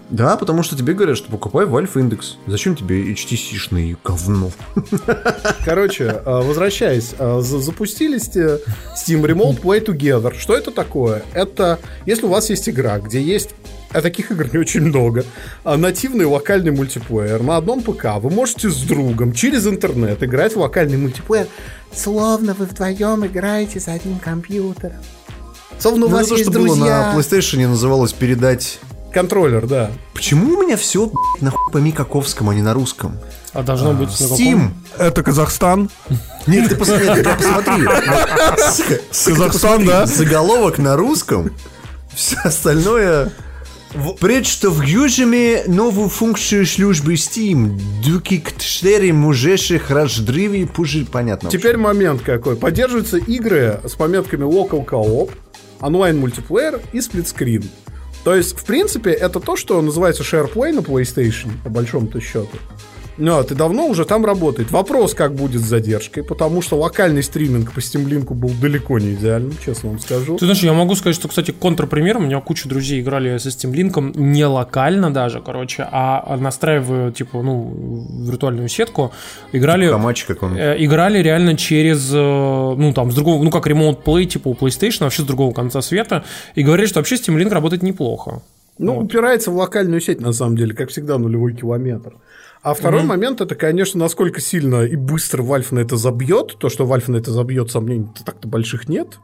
Да, 0.09 0.37
потому 0.37 0.61
что 0.63 0.77
тебе 0.77 0.93
говорят, 0.93 1.17
что 1.17 1.31
покупай 1.31 1.65
Valve 1.65 1.93
Index. 1.93 2.35
Зачем 2.45 2.75
тебе 2.75 3.11
HTC-шный 3.13 3.97
говно? 4.03 4.51
Короче, 5.65 6.03
э, 6.03 6.21
возвращаясь, 6.25 7.11
э, 7.17 7.39
за- 7.41 7.59
запустили 7.59 8.17
сте- 8.19 8.59
Steam 8.95 9.21
Remote 9.23 9.61
Play 9.61 9.83
Together. 9.83 10.37
Что 10.37 10.55
это 10.55 10.71
такое? 10.71 11.23
Это 11.33 11.79
если 12.05 12.25
у 12.25 12.29
вас 12.29 12.49
есть 12.49 12.69
игра, 12.69 12.99
где 12.99 13.21
есть 13.21 13.51
а 13.91 14.01
таких 14.01 14.31
игр 14.31 14.49
не 14.51 14.59
очень 14.59 14.81
много. 14.81 15.23
а 15.63 15.77
нативный 15.77 16.25
локальный 16.25 16.71
мультиплеер 16.71 17.41
на 17.43 17.57
одном 17.57 17.81
ПК. 17.81 18.05
Вы 18.19 18.29
можете 18.31 18.69
с 18.69 18.77
другом 18.81 19.33
через 19.33 19.67
интернет 19.67 20.21
играть 20.23 20.55
в 20.55 20.59
локальный 20.59 20.97
мультиплеер, 20.97 21.47
словно 21.93 22.53
вы 22.55 22.65
вдвоем 22.65 23.25
играете 23.25 23.79
за 23.79 23.93
одним 23.93 24.17
компьютером. 24.19 24.97
Словно 25.79 26.05
у 26.07 26.09
Ну, 26.09 26.15
вас 26.15 26.25
это 26.27 26.29
то, 26.35 26.35
есть 26.39 26.49
что 26.51 26.59
было 26.59 26.75
друзья. 26.75 27.13
на 27.13 27.19
PlayStation 27.19 27.67
называлось 27.67 28.13
передать... 28.13 28.79
Контроллер, 29.14 29.68
да. 29.68 29.91
Почему 30.14 30.57
у 30.57 30.64
меня 30.64 30.76
все 30.76 31.11
нахуй 31.39 31.72
по 31.72 31.78
Микаковскому, 31.78 32.51
а 32.51 32.55
не 32.55 32.61
на 32.61 32.74
русском? 32.74 33.18
А 33.53 33.61
должно 33.61 33.93
быть 33.93 34.09
на 34.09 34.28
каком? 34.28 34.38
Steam. 34.38 34.70
Это 34.97 35.24
Казахстан. 35.24 35.89
Нет, 36.47 36.70
ты 36.70 36.76
посмотри, 36.76 37.07
ты 37.07 37.24
посмотри. 37.24 37.86
Казахстан, 37.86 39.26
ты 39.26 39.36
посмотри. 39.38 39.88
да? 39.88 40.05
Заголовок 40.05 40.80
на 40.80 40.97
русском, 40.97 41.51
все 42.14 42.38
остальное... 42.43 43.32
Представляем 44.20 45.76
новую 45.76 46.09
функцию 46.09 46.66
службы 46.66 47.14
Steam. 47.14 47.80
Дуки 48.03 48.39
к 48.39 48.57
4 48.57 49.14
можеших 49.14 49.91
раздриві 49.91 50.66
пужи. 50.66 51.05
Понятно. 51.11 51.49
Теперь 51.51 51.78
момент 51.78 52.22
какой. 52.22 52.55
Поддерживаются 52.55 53.18
игры 53.18 53.80
с 53.86 53.93
пометками 53.93 54.45
Local 54.45 54.84
Co-op, 54.84 55.30
онлайн-мультиплеер 55.80 56.82
и 56.91 57.01
сплитскрин. 57.01 57.64
То 58.24 58.36
есть, 58.36 58.57
в 58.57 58.63
принципе, 58.63 59.11
это 59.11 59.39
то, 59.39 59.55
что 59.55 59.82
называется 59.82 60.24
SharePlay 60.24 60.71
на 60.71 60.80
PlayStation, 60.80 61.51
по 61.63 61.69
большому-то 61.69 62.21
счету. 62.21 62.57
Ну, 63.18 63.38
а 63.38 63.43
ты 63.43 63.53
давно 63.53 63.88
уже 63.88 64.05
там 64.05 64.26
работает. 64.26 64.72
Вопрос, 64.72 65.14
как 65.14 65.36
будет 65.36 65.61
с 65.61 65.66
задержкой, 65.66 66.24
потому 66.24 66.61
что 66.61 66.78
локальный 66.78 67.22
стриминг 67.22 67.72
по 67.72 67.80
Steam 67.80 68.05
Link 68.05 68.34
был 68.34 68.49
далеко 68.59 68.97
не 68.97 69.14
идеальным, 69.14 69.55
честно 69.64 69.89
вам 69.89 69.99
скажу. 69.99 70.38
Ты 70.38 70.45
знаешь, 70.45 70.64
я 70.64 70.74
могу 70.74 70.95
сказать, 70.95 71.16
что, 71.16 71.28
кстати, 71.28 71.51
контрпример, 71.51 72.18
у 72.18 72.22
меня 72.22 72.41
куча 72.41 72.68
друзей 72.68 73.01
играли 73.01 73.38
со 73.38 73.49
Steam 73.49 73.72
Link, 73.72 74.18
не 74.18 74.45
локально 74.45 75.14
даже, 75.14 75.41
короче, 75.41 75.88
а 75.91 76.38
настраивая, 76.38 77.11
типа, 77.11 77.43
ну, 77.43 78.07
виртуальную 78.26 78.68
сетку, 78.68 79.11
играли... 79.51 79.89
Камач 79.89 80.26
как 80.26 80.41
он. 80.41 80.57
э, 80.57 80.76
играли 80.84 81.20
реально 81.20 81.55
через, 81.55 82.11
э, 82.11 82.18
ну, 82.18 82.93
там, 82.93 83.11
с 83.11 83.16
другого, 83.16 83.43
ну, 83.43 83.51
как 83.51 83.68
Remote 83.68 84.03
Play, 84.03 84.26
типа 84.26 84.47
у 84.47 84.53
PlayStation, 84.55 85.01
вообще 85.01 85.22
с 85.22 85.26
другого 85.26 85.53
конца 85.53 85.82
света, 85.82 86.24
и 86.55 86.64
говорили, 86.64 86.88
что 86.88 86.99
вообще 86.99 87.16
Steam 87.16 87.38
Link 87.38 87.49
работает 87.49 87.84
неплохо. 87.84 88.41
Ну, 88.80 88.95
Вот. 88.95 89.05
упирается 89.05 89.51
в 89.51 89.55
локальную 89.55 90.01
сеть, 90.01 90.20
на 90.20 90.34
самом 90.34 90.57
деле, 90.57 90.74
как 90.74 90.89
всегда, 90.89 91.20
нулевой 91.20 91.53
километр. 91.53 92.14
А 92.64 92.74
второй 92.74 93.01
Мгм. 93.01 93.09
момент 93.09 93.41
это, 93.41 93.55
конечно, 93.55 93.99
насколько 93.99 94.39
сильно 94.39 94.84
и 94.84 94.95
быстро 94.95 95.43
Valve 95.43 95.68
на 95.72 95.80
это 95.80 95.97
забьет. 95.97 96.55
То, 96.57 96.70
что 96.70 96.86
Valve 96.86 97.11
на 97.11 97.18
это 97.18 97.32
забьет, 97.32 97.70
сомнений 97.70 98.07
так-то 98.26 98.47
больших 98.47 98.88
нет. 98.88 99.20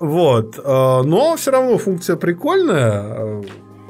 Вот. 0.00 0.58
э, 0.58 0.62
Но 1.04 1.36
все 1.36 1.50
равно 1.52 1.78
функция 1.78 2.16
прикольная. 2.16 3.42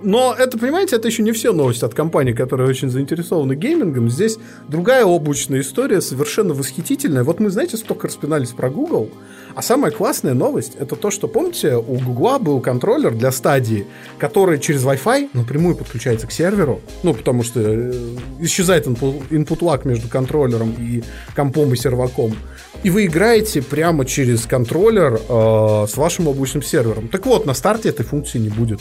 Но 0.02 0.34
это, 0.38 0.58
понимаете, 0.58 0.96
это 0.96 1.08
еще 1.08 1.22
не 1.22 1.32
все 1.32 1.52
новости 1.52 1.84
от 1.84 1.92
компании, 1.94 2.32
которые 2.32 2.68
очень 2.68 2.88
заинтересованы 2.88 3.54
геймингом. 3.54 4.08
Здесь 4.08 4.38
другая 4.68 5.04
облачная 5.04 5.60
история, 5.60 6.00
совершенно 6.00 6.54
восхитительная. 6.54 7.24
Вот 7.24 7.40
мы, 7.40 7.50
знаете, 7.50 7.76
столько 7.76 8.06
распинались 8.06 8.50
про 8.50 8.70
Google, 8.70 9.10
а 9.58 9.62
самая 9.62 9.90
классная 9.90 10.34
новость 10.34 10.74
это 10.78 10.94
то, 10.94 11.10
что, 11.10 11.26
помните, 11.26 11.74
у 11.74 11.98
Гугла 11.98 12.38
был 12.38 12.60
контроллер 12.60 13.12
для 13.12 13.32
стадии, 13.32 13.88
который 14.16 14.60
через 14.60 14.84
Wi-Fi 14.84 15.30
напрямую 15.32 15.74
подключается 15.74 16.28
к 16.28 16.32
серверу, 16.32 16.80
ну, 17.02 17.12
потому 17.12 17.42
что 17.42 17.58
э, 17.60 17.92
исчезает 18.38 18.86
input, 18.86 19.58
lag 19.58 19.80
между 19.82 20.08
контроллером 20.08 20.76
и 20.78 21.02
компом 21.34 21.74
и 21.74 21.76
серваком. 21.76 22.36
И 22.84 22.90
вы 22.90 23.06
играете 23.06 23.60
прямо 23.60 24.04
через 24.04 24.46
контроллер 24.46 25.20
э, 25.28 25.86
с 25.88 25.96
вашим 25.96 26.28
облачным 26.28 26.62
сервером. 26.62 27.08
Так 27.08 27.26
вот, 27.26 27.44
на 27.44 27.52
старте 27.52 27.88
этой 27.88 28.06
функции 28.06 28.38
не 28.38 28.50
будет. 28.50 28.78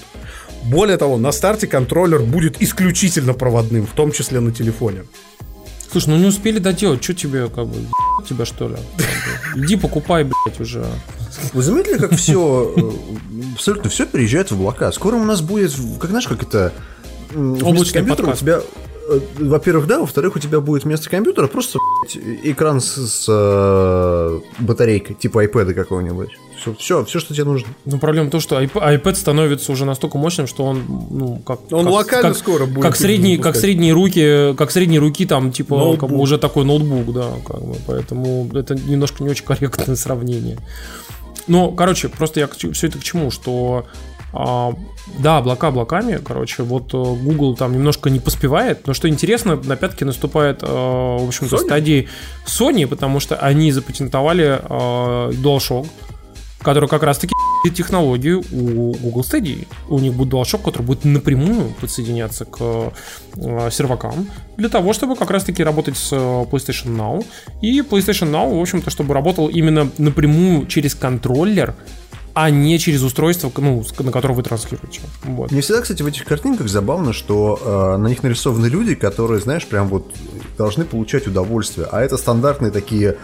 Более 0.65 0.97
того, 0.97 1.17
на 1.17 1.31
старте 1.31 1.65
контроллер 1.65 2.21
будет 2.21 2.61
исключительно 2.61 3.33
проводным, 3.33 3.87
в 3.87 3.93
том 3.93 4.11
числе 4.11 4.41
на 4.41 4.51
телефоне. 4.51 5.05
Слушай, 5.97 6.09
ну 6.09 6.17
не 6.17 6.27
успели 6.27 6.59
доделать, 6.59 7.03
что 7.03 7.15
тебе, 7.15 7.47
как 7.47 7.65
бы, 7.65 7.75
тебя 8.29 8.45
что 8.45 8.67
ли? 8.67 8.75
Иди 9.55 9.75
покупай, 9.77 10.25
блядь, 10.25 10.59
уже. 10.59 10.85
Вы 11.53 11.63
заметили, 11.63 11.97
как 11.97 12.13
все, 12.13 12.75
абсолютно 13.55 13.89
все 13.89 14.05
переезжает 14.05 14.51
в 14.51 14.53
облака? 14.53 14.91
Скоро 14.91 15.15
у 15.15 15.23
нас 15.23 15.41
будет, 15.41 15.73
как 15.99 16.11
знаешь, 16.11 16.27
как 16.27 16.43
это... 16.43 16.71
Облачный 17.33 17.93
компьютера 17.93 18.29
у 18.29 18.35
тебя... 18.35 18.61
э, 19.09 19.19
Во-первых, 19.39 19.87
да, 19.87 19.99
во-вторых, 19.99 20.35
у 20.35 20.39
тебя 20.39 20.59
будет 20.61 20.83
вместо 20.83 21.09
компьютера 21.09 21.47
просто 21.47 21.79
экран 22.43 22.79
с, 22.79 22.95
с, 22.95 23.25
э, 23.27 24.39
батарейкой, 24.59 25.15
типа 25.15 25.45
iPad 25.45 25.73
какого-нибудь. 25.73 26.37
Все, 26.59 26.73
все, 26.75 27.05
все, 27.05 27.19
что 27.19 27.33
тебе 27.33 27.43
нужно. 27.45 27.67
Но 27.85 27.97
проблема 27.99 28.27
в 28.27 28.31
том, 28.31 28.41
что 28.41 28.59
iP- 28.61 28.73
iPad 28.73 29.15
становится 29.15 29.71
уже 29.71 29.85
настолько 29.85 30.17
мощным, 30.17 30.47
что 30.47 30.63
он, 30.63 30.83
ну, 31.09 31.37
как... 31.45 31.59
Он 31.71 31.85
как- 31.85 31.93
локально 31.93 32.29
как- 32.29 32.37
скоро 32.37 32.65
будет. 32.65 32.81
Как 32.81 32.95
средние, 32.95 33.37
как 33.37 33.55
средние 33.55 33.93
руки, 33.93 34.53
как 34.57 34.71
средние 34.71 34.99
руки, 34.99 35.25
там, 35.25 35.51
типа, 35.51 35.77
Ноутбук. 35.77 35.99
как 35.99 36.09
бы 36.09 36.17
уже 36.21 36.37
такой 36.37 36.65
ноутбук, 36.65 37.13
да, 37.13 37.29
как 37.45 37.61
бы, 37.61 37.75
поэтому 37.85 38.49
это 38.53 38.75
немножко 38.75 39.23
не 39.23 39.29
очень 39.29 39.45
корректное 39.45 39.95
сравнение. 39.97 40.57
Ну, 41.47 41.71
короче, 41.71 42.09
просто 42.09 42.39
я 42.39 42.47
все 42.73 42.87
это 42.87 42.97
к 42.99 43.03
чему, 43.03 43.31
что 43.31 43.85
а, 44.33 44.73
да, 45.19 45.37
облака 45.37 45.69
облаками, 45.69 46.19
короче, 46.23 46.63
вот 46.63 46.93
э, 46.93 46.97
Google 46.97 47.55
там 47.55 47.71
немножко 47.71 48.09
не 48.09 48.19
поспевает, 48.19 48.85
но 48.85 48.93
что 48.93 49.07
интересно, 49.07 49.55
на 49.55 49.77
пятки 49.77 50.03
наступает, 50.03 50.61
э, 50.63 50.65
в 50.67 51.25
общем-то, 51.27 51.55
Sony? 51.55 51.59
стадии 51.59 52.09
Sony, 52.45 52.85
потому 52.87 53.21
что 53.21 53.37
они 53.37 53.71
запатентовали 53.71 54.59
э, 54.61 55.31
DualShock, 55.31 55.87
который 56.61 56.89
как 56.89 57.03
раз-таки 57.03 57.33
технологию 57.73 58.43
у 58.51 58.93
Google 58.93 59.21
Stadia. 59.21 59.67
У 59.89 59.99
них 59.99 60.13
будет 60.13 60.33
DualShock, 60.33 60.63
который 60.63 60.83
будет 60.83 61.05
напрямую 61.05 61.73
подсоединяться 61.81 62.45
к 62.45 62.93
э, 63.35 63.69
сервакам 63.71 64.29
для 64.57 64.69
того, 64.69 64.93
чтобы 64.93 65.15
как 65.15 65.31
раз-таки 65.31 65.63
работать 65.63 65.97
с 65.97 66.13
э, 66.13 66.15
PlayStation 66.15 66.95
Now. 66.95 67.25
И 67.61 67.81
PlayStation 67.81 68.31
Now, 68.31 68.57
в 68.57 68.61
общем-то, 68.61 68.89
чтобы 68.89 69.13
работал 69.13 69.47
именно 69.47 69.89
напрямую 69.97 70.65
через 70.67 70.95
контроллер, 70.95 71.75
а 72.33 72.51
не 72.51 72.77
через 72.77 73.01
устройство, 73.01 73.51
ну, 73.57 73.83
на 73.99 74.11
которое 74.11 74.35
вы 74.35 74.43
транслируете. 74.43 75.01
Вот. 75.23 75.51
Мне 75.51 75.61
всегда, 75.61 75.81
кстати, 75.81 76.03
в 76.03 76.05
этих 76.05 76.23
картинках 76.23 76.69
забавно, 76.69 77.11
что 77.11 77.59
э, 77.59 77.97
на 77.97 78.07
них 78.07 78.21
нарисованы 78.21 78.67
люди, 78.67 78.93
которые, 78.93 79.41
знаешь, 79.41 79.65
прям 79.65 79.87
вот 79.87 80.13
должны 80.55 80.85
получать 80.85 81.25
удовольствие. 81.25 81.87
А 81.91 82.01
это 82.01 82.15
стандартные 82.15 82.71
такие 82.71 83.17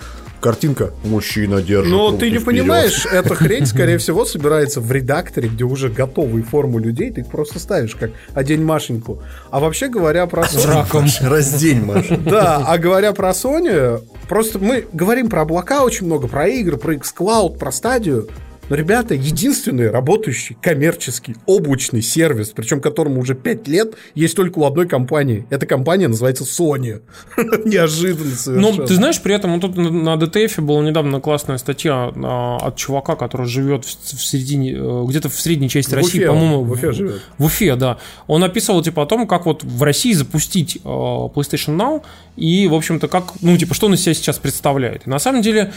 картинка 0.43 0.91
мужчина 1.05 1.61
держит. 1.61 1.91
Но 1.91 2.11
руки 2.11 2.19
ты 2.19 2.25
не 2.25 2.37
вперед». 2.37 2.45
понимаешь, 2.45 3.05
эта 3.11 3.33
хрень, 3.33 3.65
скорее 3.65 3.97
всего, 3.97 4.25
собирается 4.25 4.81
в 4.81 4.91
редакторе, 4.91 5.47
где 5.47 5.63
уже 5.63 5.89
готовые 5.89 6.43
формы 6.43 6.81
людей, 6.81 7.11
ты 7.11 7.21
их 7.21 7.27
просто 7.27 7.59
ставишь, 7.59 7.95
как 7.95 8.11
«Одень 8.33 8.63
Машеньку». 8.63 9.23
А 9.49 9.59
вообще 9.61 9.87
говоря 9.87 10.27
про 10.27 10.43
Sony... 10.43 11.21
Раздень, 11.29 11.85
Маша. 11.85 12.17
Да, 12.23 12.63
а 12.67 12.77
говоря 12.77 13.13
про 13.13 13.29
Sony, 13.29 14.01
просто 14.27 14.59
мы 14.59 14.85
говорим 14.91 15.29
про 15.29 15.41
облака 15.43 15.83
очень 15.83 16.05
много, 16.07 16.27
про 16.27 16.47
игры, 16.47 16.77
про 16.77 16.95
xCloud, 16.95 17.57
про 17.57 17.71
стадию. 17.71 18.27
Но, 18.73 18.77
ребята, 18.77 19.13
единственный 19.13 19.91
работающий 19.91 20.57
коммерческий 20.59 21.35
облачный 21.45 22.01
сервис, 22.01 22.53
причем 22.55 22.81
которому 22.81 23.21
уже 23.21 23.35
5 23.35 23.67
лет, 23.67 23.93
есть 24.15 24.35
только 24.35 24.57
у 24.57 24.65
одной 24.65 24.87
компании. 24.87 25.45
Эта 25.51 25.67
компания 25.67 26.07
называется 26.07 26.43
Sony. 26.43 27.03
Неожиданно 27.65 28.31
Ну, 28.31 28.35
совершенно. 28.35 28.87
ты 28.87 28.95
знаешь, 28.95 29.21
при 29.21 29.35
этом 29.35 29.51
вот 29.51 29.61
тут 29.61 29.77
на- 29.77 30.15
DTF 30.15 30.59
была 30.61 30.81
недавно 30.81 31.19
классная 31.21 31.59
статья 31.59 32.11
а, 32.15 32.57
от 32.63 32.75
чувака, 32.77 33.15
который 33.15 33.45
живет 33.45 33.85
в, 33.85 34.25
середине, 34.25 34.71
э, 34.71 35.03
где-то 35.07 35.29
в 35.29 35.39
средней 35.39 35.69
части 35.69 35.93
России, 35.93 36.25
по-моему. 36.25 36.63
в 36.63 36.71
Уфе 36.71 36.93
живет. 36.93 37.21
В 37.37 37.45
Уфе, 37.45 37.75
да. 37.75 37.99
Он 38.25 38.43
описывал, 38.43 38.81
типа, 38.81 39.03
о 39.03 39.05
том, 39.05 39.27
как 39.27 39.45
вот 39.45 39.63
в 39.63 39.83
России 39.83 40.13
запустить 40.13 40.77
э, 40.77 40.79
PlayStation 40.87 41.77
Now 41.77 42.01
и, 42.37 42.67
в 42.67 42.73
общем-то, 42.73 43.07
как, 43.07 43.33
ну, 43.41 43.55
типа, 43.55 43.75
что 43.75 43.85
он 43.85 43.93
из 43.93 44.01
себя 44.01 44.15
сейчас 44.15 44.39
представляет. 44.39 45.05
И 45.05 45.11
на 45.11 45.19
самом 45.19 45.43
деле, 45.43 45.71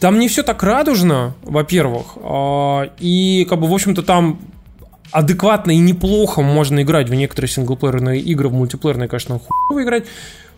там 0.00 0.18
не 0.18 0.28
все 0.28 0.42
так 0.42 0.62
радужно, 0.62 1.34
во-первых, 1.42 2.16
а, 2.16 2.90
и, 2.98 3.46
как 3.48 3.60
бы, 3.60 3.66
в 3.66 3.74
общем-то, 3.74 4.02
там 4.02 4.38
адекватно 5.10 5.72
и 5.72 5.78
неплохо 5.78 6.42
можно 6.42 6.82
играть 6.82 7.08
в 7.08 7.14
некоторые 7.14 7.48
синглплеерные 7.50 8.20
игры, 8.20 8.48
в 8.48 8.52
мультиплеерные, 8.52 9.08
конечно, 9.08 9.38
хуево 9.38 9.82
играть. 9.82 10.04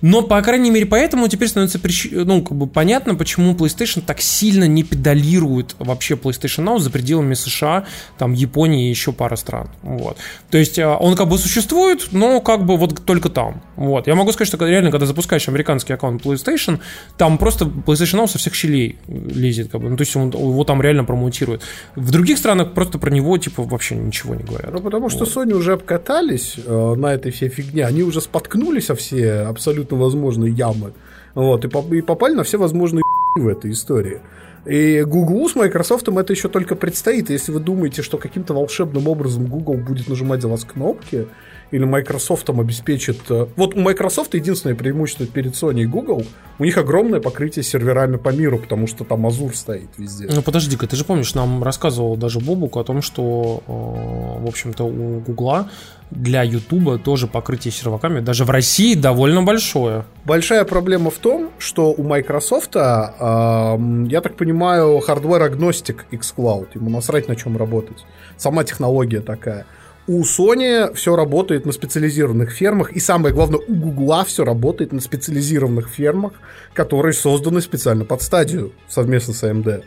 Но, 0.03 0.23
по 0.23 0.41
крайней 0.43 0.71
мере, 0.71 0.87
поэтому 0.87 1.29
теперь 1.29 1.49
становится 1.49 1.79
прич- 1.79 2.25
ну, 2.25 2.43
как 2.43 2.57
бы 2.57 2.67
понятно, 2.67 3.15
почему 3.15 3.55
PlayStation 3.55 4.03
так 4.05 4.21
сильно 4.21 4.65
не 4.65 4.83
педалирует 4.83 5.75
вообще 5.79 6.15
PlayStation 6.15 6.65
Now 6.65 6.79
за 6.79 6.91
пределами 6.91 7.35
США, 7.35 7.85
там, 8.19 8.33
Японии 8.33 8.87
и 8.87 8.91
еще 8.91 9.13
пара 9.13 9.37
стран. 9.37 9.69
Вот. 9.83 10.17
То 10.51 10.59
есть 10.59 10.79
а, 10.79 10.97
он 10.97 11.17
как 11.17 11.29
бы 11.29 11.39
существует, 11.39 12.09
но 12.13 12.41
как 12.41 12.65
бы 12.65 12.77
вот 12.77 13.05
только 13.05 13.29
там. 13.29 13.63
Вот. 13.77 14.07
Я 14.07 14.15
могу 14.15 14.33
сказать, 14.33 14.49
что 14.49 14.67
реально, 14.67 14.91
когда 14.91 15.07
запускаешь 15.07 15.49
американский 15.49 15.93
аккаунт 15.93 16.23
PlayStation, 16.23 16.81
там 17.19 17.39
просто 17.39 17.65
PlayStation 17.65 18.23
Now 18.23 18.27
со 18.27 18.39
всех 18.39 18.55
щелей 18.55 18.99
лезет. 19.09 19.71
Как 19.71 19.81
бы. 19.81 19.91
ну, 19.91 19.97
то 19.97 20.03
есть 20.03 20.17
он 20.17 20.31
его 20.31 20.65
там 20.65 20.81
реально 20.81 21.05
промоутирует. 21.05 21.63
В 21.95 22.11
других 22.11 22.39
странах 22.39 22.73
просто 22.73 22.99
про 22.99 23.11
него 23.11 23.37
типа 23.39 23.63
вообще 23.63 23.97
ничего 23.97 24.35
не 24.35 24.45
говорят. 24.45 24.73
Ну, 24.73 24.81
потому 24.81 25.11
что 25.11 25.25
Sony 25.25 25.53
уже 25.53 25.73
обкатались 25.73 26.57
э, 26.65 26.95
на 26.97 27.15
этой 27.15 27.33
всей 27.33 27.49
фигне. 27.49 27.85
Они 27.85 28.03
уже 28.03 28.21
споткнулись 28.21 28.91
о 28.91 28.95
все 28.95 29.33
абсолютно 29.41 29.90
возможные 29.97 30.53
ямы. 30.53 30.93
Вот, 31.35 31.65
и, 31.65 31.69
поп- 31.69 31.93
и 31.93 32.01
попали 32.01 32.35
на 32.35 32.43
все 32.43 32.59
возможные 32.59 33.03
в 33.37 33.47
этой 33.49 33.71
истории. 33.71 34.21
И 34.67 35.03
Google 35.07 35.49
с 35.49 35.55
Microsoft 35.55 36.07
это 36.09 36.33
еще 36.33 36.49
только 36.49 36.75
предстоит. 36.77 37.31
Если 37.31 37.51
вы 37.51 37.61
думаете, 37.61 38.03
что 38.03 38.19
каким-то 38.19 38.53
волшебным 38.53 39.09
образом 39.09 39.47
Google 39.47 39.75
будет 39.75 40.09
нажимать 40.09 40.43
за 40.43 40.49
вас 40.49 40.65
кнопки, 40.65 41.29
или 41.71 41.85
Microsoft 41.85 42.45
там 42.47 42.61
обеспечит... 42.61 43.21
э, 43.31 43.47
Вот 43.57 43.75
у 43.75 43.81
Microsoft 43.81 44.35
единственное 44.35 44.75
преимущество 44.75 45.25
перед 45.25 45.53
Sony 45.55 45.83
и 45.83 45.87
Google, 45.87 46.25
у 46.59 46.65
них 46.65 46.77
огромное 46.77 47.21
покрытие 47.21 47.63
серверами 47.63 48.17
по 48.17 48.31
миру, 48.31 48.59
потому 48.59 48.87
что 48.89 49.05
там 49.05 49.25
Азур 49.25 49.55
стоит 49.57 49.89
везде. 49.97 50.29
Ну 50.35 50.43
подожди-ка, 50.43 50.87
ты 50.89 50.97
же 50.97 51.05
помнишь, 51.05 51.33
нам 51.35 51.63
рассказывал 51.63 52.17
даже 52.17 52.41
Бобук 52.41 52.77
о 52.77 52.83
том, 52.85 53.01
что, 53.03 53.63
э, 53.67 54.45
в 54.45 54.49
общем-то, 54.49 54.85
у 54.85 55.21
Гугла 55.21 55.71
для 56.11 56.43
Ютуба 56.43 56.99
тоже 56.99 57.27
покрытие 57.27 57.73
серваками, 57.73 58.21
даже 58.21 58.45
в 58.45 58.51
России 58.51 58.95
довольно 58.95 59.43
большое. 59.43 60.05
Большая 60.25 60.65
проблема 60.65 61.11
в 61.11 61.19
том, 61.19 61.51
что 61.59 61.93
у 61.93 62.03
Microsoft, 62.03 62.75
м, 62.77 64.05
я 64.07 64.21
так 64.21 64.37
понимаю, 64.37 64.99
hardware-agnostic 65.01 66.07
xCloud. 66.11 66.69
Ему 66.75 66.91
насрать 66.91 67.29
на 67.29 67.37
чем 67.37 67.57
работать. 67.57 68.05
Сама 68.37 68.65
технология 68.65 69.21
такая. 69.21 69.67
У 70.07 70.23
Sony 70.23 70.93
все 70.95 71.15
работает 71.15 71.67
на 71.67 71.73
специализированных 71.73 72.51
фермах, 72.51 72.91
и 72.93 72.99
самое 72.99 73.33
главное, 73.33 73.61
у 73.69 73.73
Гугла 73.75 74.25
все 74.25 74.45
работает 74.45 74.93
на 74.93 75.01
специализированных 75.01 75.89
фермах, 75.89 76.33
которые 76.73 77.13
созданы 77.13 77.61
специально 77.61 78.05
под 78.05 78.21
Стадию 78.23 78.73
совместно 78.89 79.35
с 79.35 79.45
AMD. 79.45 79.85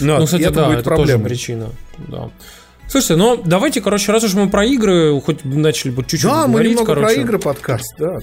Ну, 0.00 0.24
кстати, 0.24 0.42
и 0.42 0.44
это 0.44 0.54
да, 0.54 0.66
будет 0.66 0.80
это 0.80 0.90
тоже 0.90 0.96
проблемой. 0.96 1.28
причина. 1.28 1.68
Да. 1.98 2.30
Слушайте, 2.88 3.16
ну 3.16 3.42
давайте, 3.44 3.80
короче, 3.80 4.12
раз 4.12 4.22
уж 4.22 4.34
мы 4.34 4.48
про 4.48 4.64
игры, 4.64 5.20
хоть 5.20 5.44
начали 5.44 5.90
бы 5.90 6.02
чуть-чуть 6.02 6.30
Да, 6.30 6.46
мы 6.46 6.52
говорить, 6.52 6.72
немного 6.72 6.94
короче. 6.94 7.14
про 7.14 7.22
игры 7.22 7.38
подкаст, 7.40 7.94
да. 7.98 8.18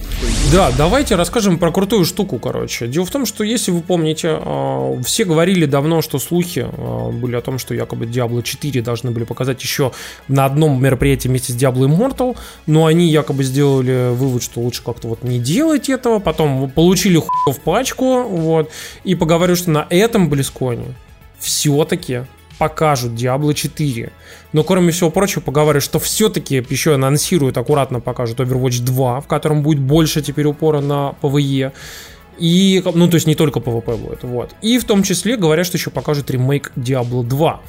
Да, 0.50 0.72
давайте 0.76 1.16
расскажем 1.16 1.58
про 1.58 1.70
крутую 1.70 2.06
штуку, 2.06 2.38
короче. 2.38 2.88
Дело 2.88 3.04
в 3.04 3.10
том, 3.10 3.26
что 3.26 3.44
если 3.44 3.70
вы 3.72 3.82
помните, 3.82 4.38
э, 4.40 5.02
все 5.04 5.24
говорили 5.24 5.66
давно, 5.66 6.00
что 6.00 6.18
слухи 6.18 6.66
э, 6.66 7.10
были 7.10 7.36
о 7.36 7.42
том, 7.42 7.58
что 7.58 7.74
якобы 7.74 8.06
Diablo 8.06 8.42
4 8.42 8.80
должны 8.80 9.10
были 9.10 9.24
показать 9.24 9.62
еще 9.62 9.92
на 10.28 10.46
одном 10.46 10.82
мероприятии 10.82 11.28
вместе 11.28 11.52
с 11.52 11.56
Diablo 11.56 11.86
Immortal, 11.86 12.34
но 12.66 12.86
они 12.86 13.10
якобы 13.10 13.44
сделали 13.44 14.14
вывод, 14.14 14.42
что 14.42 14.60
лучше 14.60 14.82
как-то 14.82 15.08
вот 15.08 15.24
не 15.24 15.38
делать 15.38 15.90
этого, 15.90 16.20
потом 16.20 16.70
получили 16.70 17.18
хуй 17.18 17.52
в 17.52 17.60
пачку, 17.60 18.22
вот, 18.22 18.70
и 19.04 19.14
поговорю, 19.14 19.56
что 19.56 19.70
на 19.70 19.86
этом 19.90 20.30
Близконе 20.30 20.86
все-таки 21.38 22.22
покажут 22.58 23.12
Diablo 23.12 23.54
4. 23.54 24.12
Но 24.52 24.64
кроме 24.64 24.92
всего 24.92 25.10
прочего, 25.10 25.40
поговорю, 25.40 25.80
что 25.80 25.98
все-таки 25.98 26.64
еще 26.68 26.94
анонсируют, 26.94 27.56
аккуратно 27.56 28.00
покажут 28.00 28.40
Overwatch 28.40 28.82
2, 28.82 29.20
в 29.20 29.26
котором 29.26 29.62
будет 29.62 29.80
больше 29.80 30.22
теперь 30.22 30.46
упора 30.46 30.80
на 30.80 31.14
PvE. 31.20 31.72
И, 32.38 32.82
ну, 32.94 33.08
то 33.08 33.14
есть 33.14 33.26
не 33.26 33.34
только 33.34 33.60
PvP 33.60 33.96
будет, 33.96 34.22
вот. 34.24 34.54
И 34.60 34.78
в 34.78 34.84
том 34.84 35.02
числе 35.02 35.36
говорят, 35.36 35.66
что 35.66 35.76
еще 35.76 35.90
покажут 35.90 36.30
ремейк 36.30 36.72
Diablo 36.76 37.22
2. 37.22 37.60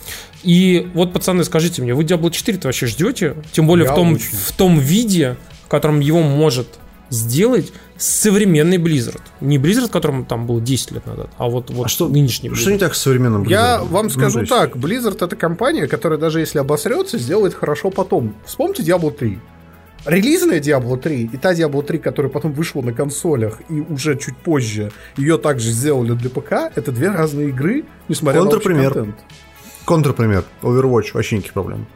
И 0.43 0.87
вот, 0.93 1.13
пацаны, 1.13 1.43
скажите 1.43 1.81
мне, 1.81 1.93
вы 1.93 2.03
Diablo 2.03 2.31
4 2.31 2.59
вообще 2.63 2.87
ждете? 2.87 3.35
Тем 3.51 3.67
более 3.67 3.87
в 3.87 3.93
том, 3.93 4.17
в 4.17 4.51
том 4.53 4.79
виде, 4.79 5.37
в 5.65 5.67
котором 5.67 5.99
его 5.99 6.21
может 6.21 6.67
сделать 7.09 7.71
современный 7.97 8.77
Blizzard. 8.77 9.21
Не 9.41 9.57
Blizzard, 9.57 9.89
которому 9.89 10.25
там 10.25 10.45
был 10.47 10.59
10 10.59 10.91
лет 10.91 11.05
назад, 11.05 11.29
а 11.37 11.47
вот, 11.49 11.69
вот 11.69 11.85
А 11.85 11.87
что- 11.89 12.07
нынешний 12.09 12.53
Что 12.53 12.71
не 12.71 12.77
так 12.77 12.95
с 12.95 13.01
современным 13.01 13.43
Blizzard? 13.43 13.49
Я 13.51 13.81
вам 13.83 14.05
Ну, 14.05 14.09
скажу 14.09 14.39
есть- 14.39 14.49
так, 14.51 14.75
Blizzard 14.75 15.23
это 15.23 15.35
компания, 15.35 15.87
которая 15.87 16.19
даже 16.19 16.39
если 16.39 16.59
обосрется, 16.59 17.17
сделает 17.17 17.53
хорошо 17.53 17.89
потом. 17.91 18.35
Вспомните 18.45 18.83
Diablo 18.83 19.11
3. 19.11 19.39
Релизная 20.05 20.59
Diablo 20.59 20.97
3 20.97 21.29
и 21.33 21.37
та 21.37 21.53
Diablo 21.53 21.81
3, 21.81 21.97
которая 21.97 22.31
потом 22.31 22.53
вышла 22.53 22.81
на 22.83 22.93
консолях 22.93 23.59
и 23.69 23.81
уже 23.81 24.15
чуть 24.17 24.37
позже 24.37 24.91
ее 25.17 25.37
также 25.39 25.71
сделали 25.71 26.11
для 26.13 26.29
ПК, 26.29 26.71
это 26.75 26.91
две 26.91 27.09
разные 27.09 27.49
игры, 27.49 27.85
несмотря 28.07 28.43
на 28.43 28.49
Контрпример. 28.51 28.93
контент. 28.93 29.15
Контрпример. 29.85 30.43
Overwatch. 30.61 31.11
Вообще 31.13 31.37
никаких 31.37 31.53
проблем. 31.53 31.87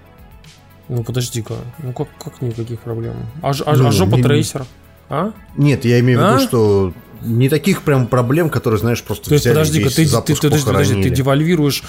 Ну, 0.88 1.04
подожди-ка. 1.04 1.54
Ну, 1.84 1.94
как, 1.94 2.08
как 2.24 2.42
никаких 2.42 2.80
проблем? 2.80 3.14
А, 3.44 3.54
ж- 3.54 3.62
а, 3.66 3.76
Ну, 3.76 3.88
а 3.88 3.92
жопа 3.92 4.16
не- 4.16 4.24
трейсер? 4.24 4.66
А? 5.10 5.34
Нет, 5.58 5.86
я 5.86 6.00
имею 6.00 6.20
в 6.20 6.22
виду, 6.22 6.36
А? 6.36 6.40
что 6.40 6.94
не 7.22 7.50
таких 7.50 7.82
прям 7.84 8.08
проблем, 8.08 8.50
которые, 8.50 8.80
знаешь, 8.80 9.04
просто 9.04 9.30
То 9.30 9.34
есть, 9.34 9.44
взяли 9.46 9.56
подожди-ка, 9.56 9.86
весь 9.86 9.96
ты, 9.96 10.04
ты, 10.04 10.10
запуск 10.10 10.42
подожди, 10.42 10.66
подожди, 10.66 11.04
ты 11.04 11.10
девальвируешь 11.10 11.84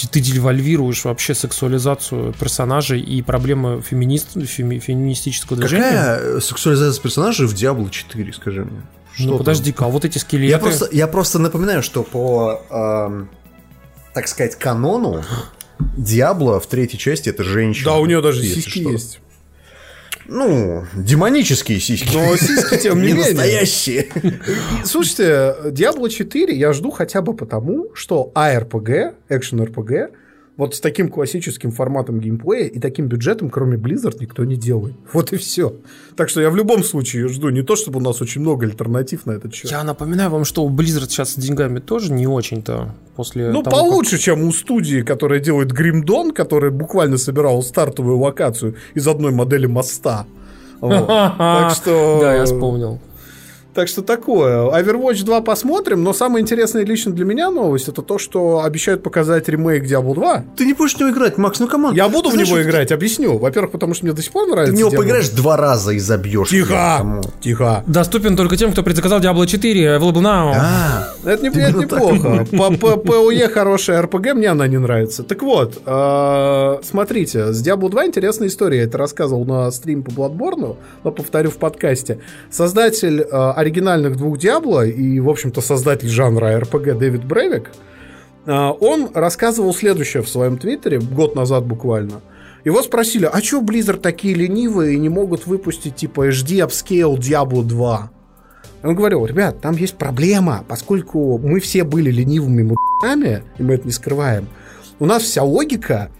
ты- 0.00 0.08
ты 0.08 0.20
девальвируешь 0.20 1.04
вообще 1.04 1.34
сексуализацию 1.34 2.32
персонажей 2.38 3.00
и 3.00 3.22
проблемы 3.22 3.82
феминист, 3.82 4.36
феми- 4.36 4.78
феминистического 4.78 5.58
движения? 5.58 5.84
Какая 5.90 6.40
сексуализация 6.40 7.02
персонажей 7.02 7.46
в 7.46 7.54
Diablo 7.54 7.90
4, 7.90 8.32
скажи 8.32 8.64
мне? 8.64 8.82
Что 9.14 9.24
ну 9.30 9.38
подожди-ка, 9.38 9.86
а 9.86 9.88
вот 9.88 10.04
эти 10.04 10.18
скелеты... 10.18 10.50
Я 10.50 10.58
просто, 10.58 10.88
я 10.92 11.06
просто 11.08 11.38
напоминаю, 11.40 11.82
что 11.82 12.04
по, 12.04 12.62
эм, 12.70 13.28
так 14.14 14.28
сказать, 14.28 14.56
канону 14.56 15.24
Диабло 15.96 16.60
в 16.60 16.66
третьей 16.66 16.98
части 16.98 17.28
это 17.30 17.42
женщина. 17.42 17.86
Да, 17.92 17.96
у 17.96 18.06
нее 18.06 18.20
даже 18.20 18.42
сиськи 18.42 18.78
есть. 18.80 19.20
Ну, 20.32 20.84
демонические 20.96 21.80
сиськи. 21.80 22.16
Но 22.16 22.36
сиськи, 22.36 22.76
тем 22.76 23.02
не 23.02 23.08
не 23.08 23.12
менее. 23.14 23.32
настоящие. 23.34 24.06
Слушайте, 24.84 25.56
Diablo 25.66 26.08
4 26.08 26.54
я 26.56 26.72
жду 26.72 26.90
хотя 26.90 27.20
бы 27.20 27.34
потому, 27.34 27.88
что 27.94 28.30
ARPG, 28.34 29.14
экшен 29.28 29.60
RPG, 29.62 30.08
вот 30.60 30.74
с 30.74 30.80
таким 30.80 31.08
классическим 31.08 31.70
форматом 31.72 32.20
геймплея 32.20 32.66
и 32.66 32.78
таким 32.78 33.06
бюджетом, 33.06 33.48
кроме 33.48 33.78
Blizzard, 33.78 34.16
никто 34.20 34.44
не 34.44 34.56
делает. 34.56 34.94
Вот 35.14 35.32
и 35.32 35.36
все. 35.38 35.72
Так 36.16 36.28
что 36.28 36.40
я 36.42 36.50
в 36.50 36.56
любом 36.56 36.84
случае 36.84 37.28
жду. 37.28 37.48
Не 37.48 37.62
то, 37.62 37.76
чтобы 37.76 37.98
у 37.98 38.02
нас 38.02 38.20
очень 38.20 38.42
много 38.42 38.66
альтернатив 38.66 39.24
на 39.24 39.32
этот 39.32 39.54
счет. 39.54 39.70
Я 39.70 39.82
напоминаю 39.84 40.28
вам, 40.30 40.44
что 40.44 40.62
у 40.62 40.70
Blizzard 40.70 41.08
сейчас 41.08 41.30
с 41.32 41.36
деньгами 41.36 41.78
тоже 41.78 42.12
не 42.12 42.26
очень-то 42.26 42.94
после 43.16 43.50
Ну, 43.50 43.62
того, 43.62 43.74
как- 43.76 43.84
получше, 43.86 44.18
чем 44.18 44.42
у 44.42 44.52
студии, 44.52 45.00
которая 45.00 45.40
делает 45.40 45.72
Гримдон, 45.72 46.32
которая 46.32 46.70
буквально 46.70 47.16
собирала 47.16 47.62
стартовую 47.62 48.18
локацию 48.18 48.74
из 48.94 49.08
одной 49.08 49.32
модели 49.32 49.66
моста. 49.66 50.26
Вот. 50.82 51.06
Так 51.38 51.74
что... 51.74 52.18
Да, 52.20 52.34
я 52.34 52.44
вспомнил. 52.44 53.00
Так 53.74 53.86
что 53.88 54.02
такое. 54.02 54.62
Overwatch 54.70 55.24
2 55.24 55.40
посмотрим, 55.42 56.02
но 56.02 56.12
самая 56.12 56.42
интересная 56.42 56.84
лично 56.84 57.12
для 57.12 57.24
меня 57.24 57.50
новость 57.50 57.88
это 57.88 58.02
то, 58.02 58.18
что 58.18 58.62
обещают 58.64 59.02
показать 59.02 59.48
ремейк 59.48 59.84
Diablo 59.84 60.14
2. 60.14 60.44
Ты 60.56 60.64
не 60.66 60.72
будешь 60.74 60.94
в 60.94 60.98
него 61.00 61.10
играть, 61.10 61.38
Макс, 61.38 61.60
ну 61.60 61.68
come 61.68 61.83
on. 61.83 61.94
Я 61.94 62.08
буду 62.08 62.24
Ты 62.24 62.28
в 62.30 62.32
знаешь, 62.32 62.48
него 62.48 62.62
играть, 62.62 62.90
объясню. 62.90 63.38
Во-первых, 63.38 63.70
потому 63.70 63.94
что 63.94 64.06
мне 64.06 64.12
до 64.14 64.22
сих 64.22 64.32
пор 64.32 64.46
Ты 64.46 64.50
нравится. 64.50 64.74
в 64.74 64.78
него 64.78 64.90
Diablo 64.90 64.96
поиграешь 64.96 65.28
2. 65.28 65.36
два 65.42 65.56
раза 65.56 65.92
и 65.92 65.98
забьешь. 66.00 66.48
Тихо! 66.48 67.20
Тихо. 67.40 67.84
Доступен 67.86 68.36
только 68.36 68.56
тем, 68.56 68.72
кто 68.72 68.82
предзаказал 68.82 69.20
Diablo 69.20 69.46
4, 69.46 69.96
available 69.98 70.14
now. 70.20 70.52
А, 70.56 71.08
Это, 71.24 71.42
не, 71.42 71.48
это 71.50 71.70
Ну, 71.72 71.80
неплохо. 71.82 72.46
По 72.56 72.70
по- 72.76 72.96
ПОЕ 72.96 73.48
хорошая 73.48 74.02
РПГ, 74.02 74.34
мне 74.34 74.48
она 74.48 74.66
не 74.66 74.78
нравится. 74.78 75.22
Так 75.22 75.42
вот, 75.42 75.80
э, 75.86 76.78
смотрите, 76.82 77.52
с 77.52 77.62
Diablo 77.66 77.88
2 77.88 78.06
интересная 78.06 78.48
история. 78.48 78.78
Я 78.78 78.84
это 78.84 78.98
рассказывал 78.98 79.44
на 79.44 79.70
стриме 79.70 80.02
по 80.02 80.10
Bloodborne, 80.10 80.76
но 81.04 81.10
повторю 81.12 81.50
в 81.50 81.56
подкасте. 81.56 82.18
Создатель 82.50 83.20
э, 83.20 83.52
оригинальных 83.60 84.16
двух 84.16 84.38
Diablo 84.38 84.88
и, 84.88 85.20
в 85.20 85.28
общем-то, 85.28 85.60
создатель 85.60 86.08
жанра 86.08 86.58
РПГ 86.58 86.98
Дэвид 86.98 87.24
Бревик, 87.24 87.70
э, 88.46 88.52
он 88.52 89.10
рассказывал 89.14 89.72
следующее 89.74 90.22
в 90.22 90.28
своем 90.28 90.58
твиттере, 90.58 90.98
год 90.98 91.34
назад 91.34 91.64
буквально. 91.64 92.20
Его 92.64 92.82
спросили, 92.82 93.28
а 93.32 93.40
чё 93.40 93.62
Blizzard 93.62 94.00
такие 94.00 94.34
ленивые 94.34 94.94
и 94.94 94.98
не 94.98 95.08
могут 95.08 95.46
выпустить 95.46 95.96
типа 95.96 96.28
HD 96.28 96.66
Upscale 96.66 97.16
Diablo 97.16 97.62
2? 97.62 98.10
Он 98.82 98.94
говорил, 98.94 99.24
ребят, 99.26 99.60
там 99.60 99.76
есть 99.76 99.96
проблема, 99.96 100.64
поскольку 100.66 101.38
мы 101.38 101.60
все 101.60 101.84
были 101.84 102.10
ленивыми 102.10 102.62
мудаками, 102.62 103.42
и 103.58 103.62
мы 103.62 103.74
это 103.74 103.86
не 103.86 103.92
скрываем, 103.92 104.48
у 104.98 105.06
нас 105.06 105.22
вся 105.22 105.42
логика 105.42 106.10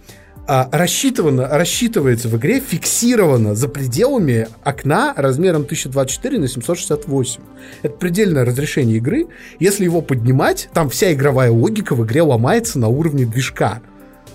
а, 0.53 0.67
рассчитывана, 0.73 1.47
рассчитывается 1.47 2.27
в 2.27 2.35
игре, 2.35 2.59
фиксирована 2.59 3.55
за 3.55 3.69
пределами 3.69 4.49
окна 4.65 5.13
размером 5.15 5.61
1024 5.61 6.39
на 6.39 6.49
768. 6.49 7.41
Это 7.83 7.95
предельное 7.95 8.43
разрешение 8.43 8.97
игры. 8.97 9.27
Если 9.61 9.85
его 9.85 10.01
поднимать, 10.01 10.67
там 10.73 10.89
вся 10.89 11.13
игровая 11.13 11.51
логика 11.51 11.95
в 11.95 12.05
игре 12.05 12.21
ломается 12.21 12.79
на 12.79 12.89
уровне 12.89 13.25
движка. 13.25 13.81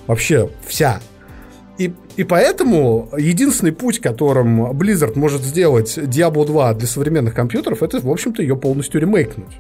Вообще 0.07 0.49
вся. 0.67 1.01
И, 1.77 1.93
и 2.17 2.25
поэтому 2.25 3.11
единственный 3.19 3.73
путь, 3.73 4.01
которым 4.01 4.71
Blizzard 4.71 5.19
может 5.19 5.43
сделать 5.43 5.99
Diablo 5.99 6.47
2 6.47 6.73
для 6.73 6.87
современных 6.87 7.35
компьютеров, 7.35 7.83
это, 7.83 8.01
в 8.01 8.11
общем-то, 8.11 8.41
ее 8.41 8.57
полностью 8.57 9.03
ремейкнуть. 9.03 9.53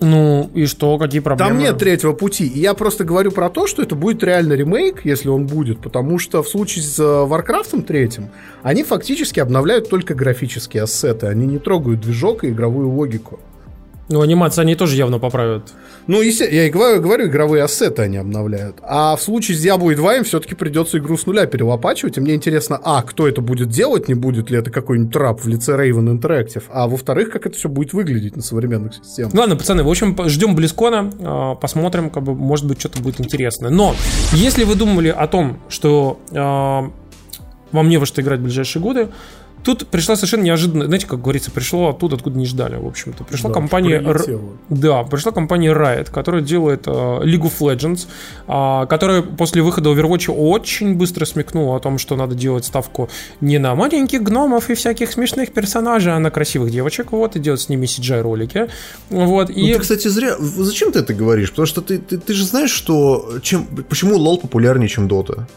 Ну 0.00 0.50
и 0.54 0.66
что, 0.66 0.98
какие 0.98 1.20
проблемы? 1.20 1.50
Там 1.50 1.58
нет 1.58 1.78
третьего 1.78 2.12
пути. 2.12 2.46
И 2.46 2.58
я 2.60 2.74
просто 2.74 3.04
говорю 3.04 3.32
про 3.32 3.48
то, 3.48 3.66
что 3.66 3.82
это 3.82 3.94
будет 3.94 4.22
реально 4.22 4.52
ремейк, 4.52 5.04
если 5.04 5.28
он 5.28 5.46
будет, 5.46 5.78
потому 5.80 6.18
что 6.18 6.42
в 6.42 6.48
случае 6.48 6.84
с 6.84 6.98
э, 6.98 7.02
Warcraft 7.02 7.82
третьим 7.84 8.28
они 8.62 8.84
фактически 8.84 9.40
обновляют 9.40 9.88
только 9.88 10.14
графические 10.14 10.82
ассеты, 10.82 11.26
они 11.26 11.46
не 11.46 11.58
трогают 11.58 12.00
движок 12.00 12.44
и 12.44 12.50
игровую 12.50 12.90
логику. 12.90 13.40
Ну, 14.08 14.20
анимацию 14.20 14.62
они 14.62 14.76
тоже 14.76 14.96
явно 14.96 15.18
поправят. 15.18 15.72
Ну, 16.06 16.22
есте- 16.22 16.48
я 16.54 16.66
и 16.66 16.70
говорю, 16.70 17.02
говорю, 17.02 17.26
игровые 17.26 17.64
ассеты 17.64 18.02
они 18.02 18.18
обновляют. 18.18 18.76
А 18.82 19.16
в 19.16 19.22
случае 19.22 19.56
с 19.56 19.66
Diablo 19.66 19.92
2 19.94 20.18
им 20.18 20.24
все-таки 20.24 20.54
придется 20.54 20.98
игру 20.98 21.16
с 21.16 21.26
нуля 21.26 21.46
перелопачивать. 21.46 22.16
И 22.16 22.20
мне 22.20 22.34
интересно, 22.34 22.78
а, 22.84 23.02
кто 23.02 23.26
это 23.26 23.40
будет 23.40 23.68
делать, 23.68 24.06
не 24.06 24.14
будет 24.14 24.48
ли 24.48 24.58
это 24.58 24.70
какой-нибудь 24.70 25.12
трап 25.12 25.40
в 25.40 25.48
лице 25.48 25.72
Raven 25.72 26.20
Interactive, 26.20 26.62
а 26.70 26.86
во-вторых, 26.86 27.30
как 27.30 27.46
это 27.46 27.56
все 27.56 27.68
будет 27.68 27.92
выглядеть 27.92 28.36
на 28.36 28.42
современных 28.42 28.94
системах. 28.94 29.34
Ладно, 29.34 29.56
пацаны, 29.56 29.82
в 29.82 29.88
общем, 29.88 30.16
ждем 30.28 30.54
Близкона, 30.54 31.10
а, 31.18 31.54
посмотрим, 31.56 32.10
как 32.10 32.22
бы, 32.22 32.36
может 32.36 32.66
быть, 32.66 32.78
что-то 32.78 33.02
будет 33.02 33.20
интересное. 33.20 33.70
Но, 33.70 33.96
если 34.32 34.62
вы 34.62 34.76
думали 34.76 35.08
о 35.08 35.26
том, 35.26 35.58
что 35.68 36.20
а, 36.30 36.92
вам 37.72 37.88
не 37.88 37.98
во 37.98 38.06
что 38.06 38.22
играть 38.22 38.38
в 38.38 38.44
ближайшие 38.44 38.80
годы, 38.80 39.08
тут 39.66 39.88
пришла 39.88 40.14
совершенно 40.14 40.42
неожиданно, 40.42 40.86
знаете, 40.86 41.08
как 41.08 41.20
говорится, 41.20 41.50
пришло 41.50 41.88
оттуда, 41.88 42.14
откуда 42.14 42.38
не 42.38 42.46
ждали, 42.46 42.76
в 42.76 42.86
общем-то. 42.86 43.24
Пришла 43.24 43.50
Да, 43.50 43.54
компания... 43.54 43.96
Р-. 43.96 44.40
Да, 44.68 45.02
пришла 45.02 45.32
компания 45.32 45.72
Riot, 45.72 46.12
которая 46.12 46.40
делает 46.40 46.86
э, 46.86 46.90
League 46.90 47.42
of 47.42 47.58
Legends, 47.58 48.06
а, 48.46 48.86
которая 48.86 49.22
после 49.22 49.62
выхода 49.62 49.90
Overwatch 49.90 50.32
очень 50.32 50.94
быстро 50.94 51.24
смекнула 51.24 51.76
о 51.76 51.80
том, 51.80 51.98
что 51.98 52.14
надо 52.14 52.36
делать 52.36 52.64
ставку 52.64 53.08
не 53.40 53.58
на 53.58 53.74
маленьких 53.74 54.22
гномов 54.22 54.70
и 54.70 54.74
всяких 54.74 55.10
смешных 55.10 55.52
персонажей, 55.52 56.12
а 56.14 56.20
на 56.20 56.30
красивых 56.30 56.70
девочек, 56.70 57.10
вот, 57.10 57.34
и 57.34 57.40
делать 57.40 57.60
с 57.60 57.68
ними 57.68 57.86
CGI-ролики. 57.86 58.68
Вот, 59.10 59.48
Ну, 59.48 59.54
и... 59.54 59.72
ты, 59.74 59.80
кстати, 59.80 60.06
зря. 60.06 60.36
Зачем 60.38 60.92
ты 60.92 61.00
это 61.00 61.12
говоришь? 61.12 61.50
Потому 61.50 61.66
что 61.66 61.82
ты, 61.82 61.98
ты, 61.98 62.18
ты 62.18 62.34
же 62.34 62.44
знаешь, 62.44 62.70
что 62.70 63.40
чем, 63.42 63.66
почему 63.88 64.16
лол 64.16 64.38
популярнее, 64.38 64.88
чем 64.88 65.08
дота. 65.08 65.48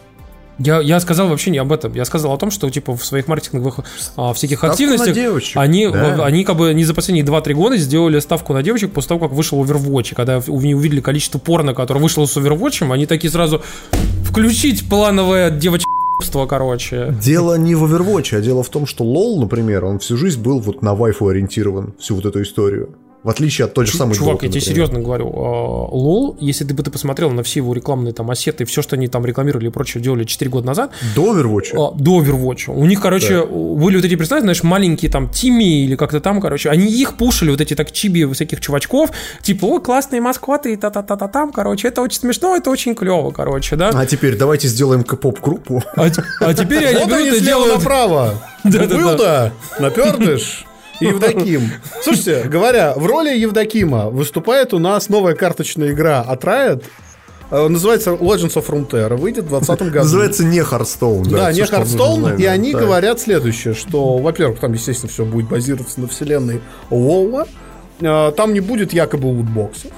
Я, 0.59 0.81
я 0.81 0.99
сказал 0.99 1.29
вообще 1.29 1.51
не 1.51 1.57
об 1.57 1.71
этом. 1.71 1.93
Я 1.93 2.05
сказал 2.05 2.33
о 2.33 2.37
том, 2.37 2.51
что 2.51 2.69
типа 2.69 2.95
в 2.95 3.05
своих 3.05 3.27
маркетинговых 3.27 3.79
а, 4.17 4.33
всяких 4.33 4.57
Ставку 4.57 4.73
активностях 4.73 5.15
девочек, 5.15 5.57
они, 5.57 5.87
да. 5.87 6.25
они 6.25 6.43
как 6.43 6.57
бы 6.57 6.73
не 6.73 6.83
за 6.83 6.93
последние 6.93 7.25
2-3 7.25 7.53
года 7.53 7.77
сделали 7.77 8.19
ставку 8.19 8.53
на 8.53 8.61
девочек 8.61 8.91
после 8.91 9.09
того, 9.09 9.27
как 9.27 9.31
вышел 9.31 9.63
Overwatch. 9.63 10.11
И 10.11 10.15
когда 10.15 10.37
они 10.37 10.75
увидели 10.75 10.99
количество 10.99 11.39
порно, 11.39 11.73
которое 11.73 12.01
вышло 12.01 12.25
с 12.25 12.35
Overwatch, 12.35 12.91
они 12.91 13.05
такие 13.05 13.31
сразу 13.31 13.61
включить 14.25 14.87
плановое 14.89 15.49
девочество, 15.49 16.45
короче. 16.45 17.15
Дело 17.21 17.57
не 17.57 17.75
в 17.75 17.85
Overwatch, 17.85 18.37
а 18.37 18.41
дело 18.41 18.63
в 18.63 18.69
том, 18.69 18.85
что 18.85 19.05
лол, 19.05 19.39
например, 19.39 19.85
он 19.85 19.99
всю 19.99 20.17
жизнь 20.17 20.41
был 20.41 20.59
вот 20.59 20.81
на 20.81 20.93
вайфу 20.93 21.29
ориентирован, 21.29 21.93
всю 21.99 22.15
вот 22.15 22.25
эту 22.25 22.41
историю. 22.41 22.95
В 23.21 23.29
отличие 23.29 23.65
от 23.65 23.73
той 23.73 23.85
же 23.85 23.97
самой 23.97 24.15
Чувак, 24.15 24.35
Доты, 24.35 24.45
я 24.45 24.51
тебе 24.51 24.59
например. 24.61 24.75
серьезно 24.87 24.99
говорю, 25.05 25.27
а, 25.35 25.89
лол, 25.93 26.37
если 26.39 26.63
ты 26.63 26.73
бы 26.73 26.83
ты 26.83 26.89
посмотрел 26.89 27.31
на 27.31 27.43
все 27.43 27.59
его 27.59 27.73
рекламные 27.73 28.13
там 28.13 28.31
ассеты, 28.31 28.63
все, 28.63 28.81
что 28.81 28.95
они 28.95 29.09
там 29.09 29.25
рекламировали 29.25 29.67
и 29.67 29.69
прочее 29.69 30.01
делали 30.01 30.23
4 30.23 30.49
года 30.49 30.67
назад, 30.67 30.91
До 31.15 31.33
Overwatch. 31.35 31.73
а, 31.73 31.91
до 31.99 32.21
Overwatch. 32.21 32.71
У 32.73 32.85
них, 32.85 33.01
короче, 33.01 33.43
были 33.45 33.97
вот 33.97 34.05
эти 34.05 34.15
персонажи, 34.15 34.43
знаешь, 34.43 34.63
маленькие 34.63 35.11
там 35.11 35.27
Тими 35.29 35.83
или 35.83 35.95
как-то 35.97 36.21
там, 36.21 36.39
короче, 36.39 36.69
они 36.69 36.87
их 36.89 37.17
пушили, 37.17 37.51
вот 37.51 37.59
эти 37.59 37.73
так 37.75 37.91
чиби 37.91 38.23
всяких 38.31 38.61
чувачков, 38.61 39.11
типа, 39.41 39.65
о, 39.65 39.79
классные 39.79 40.21
маскоты 40.21 40.71
и 40.71 40.75
та-та-та-та 40.77 41.27
там, 41.27 41.51
короче, 41.51 41.89
это 41.89 42.01
очень 42.01 42.19
смешно, 42.19 42.55
это 42.55 42.69
очень 42.69 42.95
клево, 42.95 43.31
короче, 43.31 43.75
да. 43.75 43.89
А 43.93 44.05
теперь 44.05 44.37
давайте 44.37 44.69
сделаем 44.69 45.03
к-поп-группу. 45.03 45.83
А, 45.97 46.09
т- 46.09 46.23
а 46.39 46.53
теперь 46.53 46.85
они 46.85 46.99
Вот 47.03 47.11
они 47.11 47.25
берут 47.25 47.41
и 47.41 47.45
делают... 47.45 47.75
направо. 47.79 48.33
Да-да-да. 48.63 48.97
Былда, 48.97 49.53
напердыш 49.79 50.65
и 50.65 50.68
Евдоким. 51.09 51.71
Слушайте, 52.01 52.43
говоря, 52.49 52.93
в 52.95 53.05
роли 53.05 53.37
Евдокима 53.37 54.09
выступает 54.09 54.73
у 54.73 54.79
нас 54.79 55.09
новая 55.09 55.35
карточная 55.35 55.91
игра 55.91 56.21
от 56.21 56.43
Riot. 56.43 56.83
Э, 57.51 57.67
Называется 57.67 58.11
Legends 58.11 58.55
of 58.55 58.67
Frontier. 58.67 59.15
Выйдет 59.15 59.45
в 59.45 59.49
2020 59.49 59.81
году. 59.91 59.99
Называется 60.03 60.43
не 60.45 60.59
Hearthstone. 60.59 61.29
Да, 61.29 61.51
всё, 61.51 61.61
не 61.77 61.85
знать, 61.85 62.39
и 62.39 62.43
да. 62.43 62.51
они 62.51 62.73
Да. 62.73 62.79
говорят 62.79 63.19
следующее, 63.19 63.73
что, 63.73 64.17
во-первых, 64.17 64.59
там, 64.59 64.73
естественно, 64.73 65.11
все 65.11 65.25
будет 65.25 65.47
базироваться 65.49 65.99
на 66.01 66.07
вселенной 66.07 66.61
Лола, 66.89 67.47
Э, 68.01 68.31
там 68.35 68.53
не 68.53 68.59
будет 68.61 68.93
якобы 68.93 69.27
лутбоксов, 69.27 69.91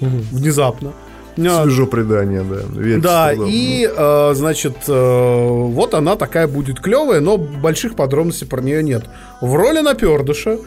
внезапно. 0.00 0.92
Э, 1.36 1.62
Свежо 1.62 1.86
предание, 1.86 2.42
да. 2.42 2.80
верится 2.80 3.00
Да, 3.00 3.32
и, 3.32 3.88
э, 3.90 4.32
значит, 4.34 4.76
э, 4.88 5.46
вот 5.48 5.94
она 5.94 6.16
такая 6.16 6.46
будет 6.46 6.80
клевая, 6.80 7.20
но 7.20 7.36
больших 7.36 7.96
подробностей 7.96 8.46
про 8.46 8.60
нее 8.60 8.82
нет. 8.82 9.04
В 9.40 9.54
роли 9.54 9.80
напердыша 9.80 10.58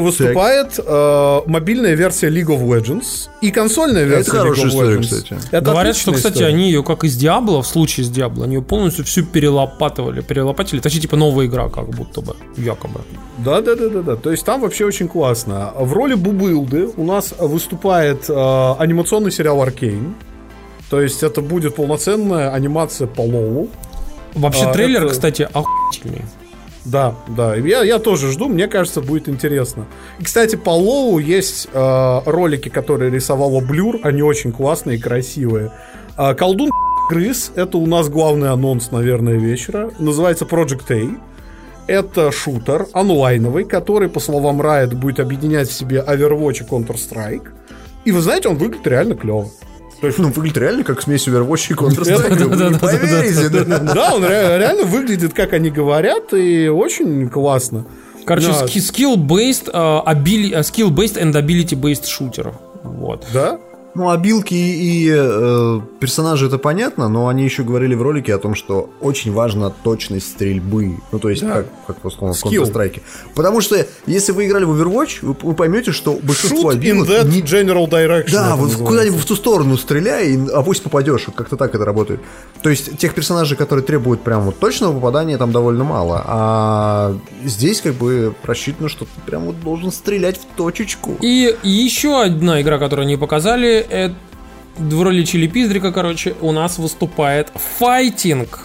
выступает 0.00 0.78
э, 0.78 1.40
мобильная 1.46 1.94
версия 1.94 2.28
League 2.28 2.46
of 2.46 2.62
Legends 2.66 3.28
и 3.40 3.50
консольная 3.50 4.04
версия 4.04 4.32
League 4.32 4.54
of 4.54 4.68
история, 4.68 4.96
Legends. 4.98 5.02
кстати. 5.02 5.34
Это 5.50 5.70
Говорят, 5.70 5.96
что, 5.96 6.12
кстати, 6.12 6.34
история. 6.34 6.48
они 6.54 6.66
ее, 6.66 6.82
как 6.82 7.04
из 7.04 7.16
Диабло, 7.16 7.62
в 7.62 7.66
случае 7.66 8.04
с 8.06 8.10
Диабло, 8.10 8.44
они 8.44 8.56
ее 8.56 8.62
полностью 8.62 9.04
всю 9.04 9.24
перелопатывали, 9.24 10.20
перелопатили. 10.20 10.80
Точнее, 10.80 11.00
типа 11.00 11.16
новая 11.16 11.46
игра, 11.46 11.68
как 11.68 11.88
будто 11.90 12.20
бы, 12.20 12.36
якобы. 12.56 13.00
Да, 13.38 13.60
да, 13.60 13.74
да, 13.74 13.88
да, 13.88 14.02
да. 14.02 14.16
То 14.16 14.30
есть 14.30 14.44
там 14.44 14.60
вообще 14.62 14.84
очень 14.84 15.08
классно. 15.08 15.72
В 15.78 15.92
роли 15.92 16.14
Бубылды 16.14 16.88
у 16.96 17.04
нас 17.04 17.34
выступает 17.38 18.28
э, 18.28 18.74
анимационный 18.78 19.30
сериал 19.30 19.60
Аркейн. 19.62 20.14
То 20.90 21.00
есть 21.02 21.22
это 21.22 21.40
будет 21.42 21.74
полноценная 21.76 22.50
анимация 22.52 23.06
по 23.06 23.20
Лолу. 23.20 23.68
Вообще, 24.34 24.64
А, 24.66 24.72
трейлер, 24.72 25.02
это- 25.04 25.12
кстати, 25.12 25.48
охуительный. 25.52 26.22
Да, 26.90 27.14
да. 27.28 27.54
Я, 27.54 27.82
я 27.82 27.98
тоже 27.98 28.32
жду, 28.32 28.48
мне 28.48 28.66
кажется, 28.66 29.00
будет 29.00 29.28
интересно. 29.28 29.86
И, 30.18 30.24
кстати, 30.24 30.56
по 30.56 30.70
Лоу 30.70 31.18
есть 31.18 31.68
э, 31.72 32.20
ролики, 32.24 32.68
которые 32.68 33.10
рисовала 33.10 33.60
Блюр. 33.60 33.98
Они 34.02 34.22
очень 34.22 34.52
классные 34.52 34.96
и 34.96 35.00
красивые. 35.00 35.70
А, 36.16 36.34
Колдун 36.34 36.70
Крыс 37.08 37.52
это 37.54 37.78
у 37.78 37.86
нас 37.86 38.08
главный 38.08 38.50
анонс, 38.50 38.90
наверное, 38.90 39.34
вечера. 39.34 39.90
Называется 39.98 40.44
Project 40.44 40.90
A. 40.90 41.18
Это 41.86 42.30
шутер 42.32 42.86
онлайновый, 42.92 43.64
который, 43.64 44.10
по 44.10 44.20
словам 44.20 44.60
Riot, 44.60 44.94
будет 44.94 45.20
объединять 45.20 45.68
в 45.68 45.72
себе 45.72 46.04
Overwatch 46.06 46.64
и 46.64 46.68
Counter-Strike. 46.68 47.48
И 48.04 48.12
вы 48.12 48.20
знаете, 48.20 48.48
он 48.48 48.56
выглядит 48.56 48.86
реально 48.86 49.14
клево. 49.14 49.48
Ну, 50.00 50.28
выглядит 50.30 50.58
реально 50.58 50.84
как 50.84 51.02
смесь 51.02 51.26
Overwatch 51.28 51.70
и 51.70 51.74
Counter-Strike. 51.74 52.28
Да, 53.94 54.14
он 54.14 54.24
ре- 54.24 54.58
реально 54.58 54.84
выглядит, 54.84 55.34
как 55.34 55.52
они 55.52 55.70
говорят, 55.70 56.32
и 56.32 56.68
очень 56.68 57.28
классно. 57.28 57.84
Короче, 58.24 58.46
skill-based, 58.78 59.70
абили- 60.06 60.52
э, 60.54 60.60
skill-based 60.60 61.16
and 61.20 61.32
ability-based 61.32 62.06
шутер. 62.06 62.52
Вот. 62.84 63.24
Да? 63.32 63.58
Ну, 63.98 64.10
обилки 64.10 64.54
и 64.54 65.10
э, 65.12 65.80
персонажи 65.98 66.46
это 66.46 66.56
понятно, 66.56 67.08
но 67.08 67.26
они 67.26 67.42
еще 67.42 67.64
говорили 67.64 67.96
в 67.96 68.02
ролике 68.02 68.32
о 68.32 68.38
том, 68.38 68.54
что 68.54 68.90
очень 69.00 69.32
важна 69.32 69.70
точность 69.70 70.28
стрельбы. 70.30 70.98
Ну, 71.10 71.18
то 71.18 71.28
есть, 71.30 71.42
Да. 71.42 71.54
как, 71.54 71.66
как 71.88 71.96
просто 71.96 72.24
в. 72.26 72.30
Counter-Strike. 72.44 73.02
Потому 73.34 73.60
что, 73.60 73.84
если 74.06 74.30
вы 74.30 74.46
играли 74.46 74.62
в 74.64 74.70
Overwatch, 74.70 75.18
вы, 75.22 75.34
вы 75.42 75.54
поймете, 75.54 75.90
что 75.90 76.12
большинство 76.22 76.70
Shoot 76.70 76.76
in 76.76 76.78
обилок 76.78 77.08
that 77.08 77.28
не- 77.28 77.40
general 77.42 77.88
direction. 77.90 78.30
Да, 78.34 78.54
вот 78.54 78.70
куда-нибудь 78.72 79.18
в 79.18 79.24
ту 79.26 79.34
сторону 79.34 79.76
стреляй, 79.76 80.30
и 80.34 80.48
авось 80.52 80.78
попадешь. 80.78 81.24
Вот 81.26 81.34
как-то 81.34 81.56
так 81.56 81.74
это 81.74 81.84
работает. 81.84 82.20
То 82.62 82.70
есть 82.70 82.96
тех 82.98 83.14
персонажей, 83.14 83.56
которые 83.56 83.84
требуют 83.84 84.20
прям 84.22 84.42
вот 84.42 84.60
точного 84.60 84.92
попадания, 84.94 85.38
там 85.38 85.50
довольно 85.50 85.82
мало. 85.82 86.22
А 86.24 87.16
здесь 87.44 87.80
как 87.80 87.94
бы 87.94 88.32
рассчитано, 88.44 88.88
что 88.88 89.06
ты 89.06 89.10
прям 89.26 89.42
вот 89.46 89.60
должен 89.60 89.90
стрелять 89.90 90.38
в 90.38 90.56
точечку. 90.56 91.16
И, 91.20 91.52
и 91.64 91.68
еще 91.68 92.22
одна 92.22 92.62
игра, 92.62 92.78
которую 92.78 93.06
они 93.06 93.16
показали, 93.16 93.86
это 93.90 94.14
в 94.78 95.02
роли 95.02 95.24
Чили 95.24 95.46
Пиздрика, 95.46 95.92
короче, 95.92 96.34
у 96.40 96.52
нас 96.52 96.78
выступает 96.78 97.50
файтинг. 97.54 98.60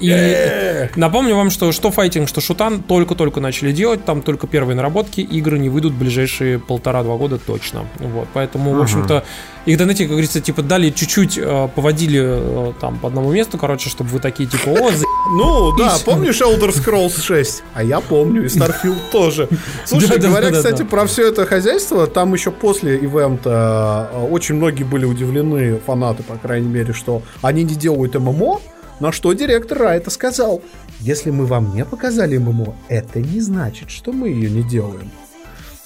И 0.00 0.88
напомню 0.96 1.36
вам, 1.36 1.50
что 1.50 1.72
что 1.72 1.90
файтинг, 1.90 2.28
что 2.28 2.40
шутан 2.40 2.82
только-только 2.82 3.40
начали 3.40 3.72
делать, 3.72 4.04
там 4.04 4.22
только 4.22 4.46
первые 4.46 4.76
наработки, 4.76 5.20
игры 5.20 5.58
не 5.58 5.68
выйдут 5.68 5.92
в 5.94 5.98
ближайшие 5.98 6.58
полтора-два 6.58 7.16
года 7.16 7.38
точно. 7.38 7.86
Вот, 7.98 8.28
поэтому, 8.34 8.72
в 8.74 8.80
общем-то, 8.82 9.24
их, 9.64 9.76
знаете, 9.78 10.04
как 10.04 10.10
говорится, 10.12 10.40
типа 10.40 10.62
дали 10.62 10.90
чуть-чуть, 10.90 11.38
э, 11.38 11.68
поводили 11.74 12.20
э, 12.22 12.72
там 12.80 12.98
по 12.98 13.08
одному 13.08 13.32
месту, 13.32 13.58
короче, 13.58 13.88
чтобы 13.90 14.10
вы 14.10 14.20
такие, 14.20 14.48
типа, 14.48 14.68
о, 14.70 14.92
за- 14.92 15.04
Ну, 15.30 15.76
да, 15.76 15.96
помнишь 16.04 16.40
Elder 16.40 16.70
Scrolls 16.70 17.20
6? 17.20 17.62
А 17.74 17.82
я 17.82 18.00
помню, 18.00 18.44
и 18.44 18.46
Starfield 18.46 18.98
тоже. 19.12 19.48
Слушай, 19.84 20.18
говоря, 20.18 20.50
кстати, 20.52 20.82
про 20.84 21.06
все 21.06 21.28
это 21.28 21.46
хозяйство, 21.46 22.06
там 22.06 22.32
еще 22.32 22.50
после 22.52 22.96
ивента 22.96 24.08
э, 24.12 24.26
очень 24.30 24.54
многие 24.54 24.84
были 24.84 25.04
удивлены, 25.04 25.78
фанаты, 25.84 26.22
по 26.22 26.36
крайней 26.36 26.68
мере, 26.68 26.92
что 26.92 27.22
они 27.42 27.64
не 27.64 27.74
делают 27.74 28.14
ММО, 28.14 28.60
на 29.00 29.12
что 29.12 29.32
директор 29.32 29.78
Райта 29.78 30.10
сказал, 30.10 30.62
если 31.00 31.30
мы 31.30 31.46
вам 31.46 31.74
не 31.74 31.84
показали 31.84 32.38
ММО, 32.38 32.74
это 32.88 33.20
не 33.20 33.40
значит, 33.40 33.90
что 33.90 34.12
мы 34.12 34.28
ее 34.28 34.50
не 34.50 34.62
делаем. 34.62 35.10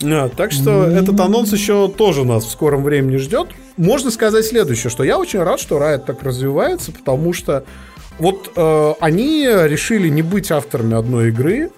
А, 0.02 0.28
так 0.28 0.52
что 0.52 0.84
этот 0.86 1.18
анонс 1.20 1.52
еще 1.52 1.88
тоже 1.88 2.24
нас 2.24 2.44
в 2.44 2.50
скором 2.50 2.82
времени 2.82 3.16
ждет. 3.16 3.48
Можно 3.76 4.10
сказать 4.10 4.46
следующее, 4.46 4.90
что 4.90 5.04
я 5.04 5.18
очень 5.18 5.42
рад, 5.42 5.60
что 5.60 5.78
Riot 5.78 6.04
так 6.06 6.22
развивается, 6.22 6.92
потому 6.92 7.32
что 7.32 7.64
вот 8.18 8.52
э, 8.54 8.92
они 9.00 9.46
решили 9.46 10.08
не 10.08 10.22
быть 10.22 10.50
авторами 10.50 10.96
одной 10.96 11.28
игры. 11.28 11.70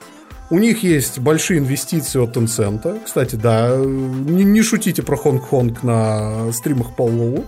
У 0.50 0.58
них 0.58 0.82
есть 0.82 1.18
большие 1.18 1.60
инвестиции 1.60 2.22
от 2.22 2.36
Tencent. 2.36 3.00
Кстати, 3.04 3.36
да, 3.36 3.74
не, 3.76 4.44
не 4.44 4.62
шутите 4.62 5.02
про 5.02 5.16
Хонг-Конг 5.16 5.78
на 5.82 6.52
стримах 6.52 6.94
по 6.94 7.02
Лолу. 7.02 7.44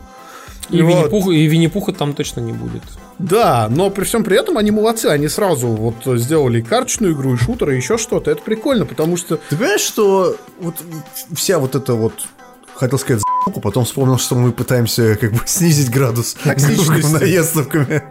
И 0.70 0.82
Вот. 0.82 0.88
Винни-Пуха, 0.90 1.30
и 1.32 1.46
Винни-Пуха 1.46 1.92
там 1.92 2.14
точно 2.14 2.40
не 2.40 2.52
будет. 2.52 2.82
Да, 3.18 3.68
но 3.70 3.90
при 3.90 4.04
всем 4.04 4.24
при 4.24 4.36
этом 4.38 4.58
они 4.58 4.70
молодцы. 4.70 5.06
Они 5.06 5.28
сразу 5.28 5.68
вот 5.68 5.94
сделали 6.18 6.58
и 6.60 6.62
карточную 6.62 7.14
игру, 7.14 7.34
и 7.34 7.36
шутер, 7.36 7.70
и 7.70 7.76
еще 7.76 7.96
что-то. 7.98 8.30
Это 8.30 8.42
прикольно, 8.42 8.86
потому 8.86 9.16
что 9.16 9.36
Ты 9.48 9.56
понимаешь, 9.56 9.80
что 9.82 10.36
вот 10.60 10.74
вся 11.34 11.58
вот 11.58 11.74
эта 11.74 11.94
вот 11.94 12.12
хотел 12.74 12.98
сказать 12.98 13.20
за***ку, 13.46 13.60
потом 13.60 13.84
вспомнил, 13.84 14.18
что 14.18 14.34
мы 14.34 14.50
пытаемся 14.50 15.14
как 15.16 15.32
бы 15.32 15.40
снизить 15.46 15.90
градус 15.90 16.36
наездовками. 16.44 18.02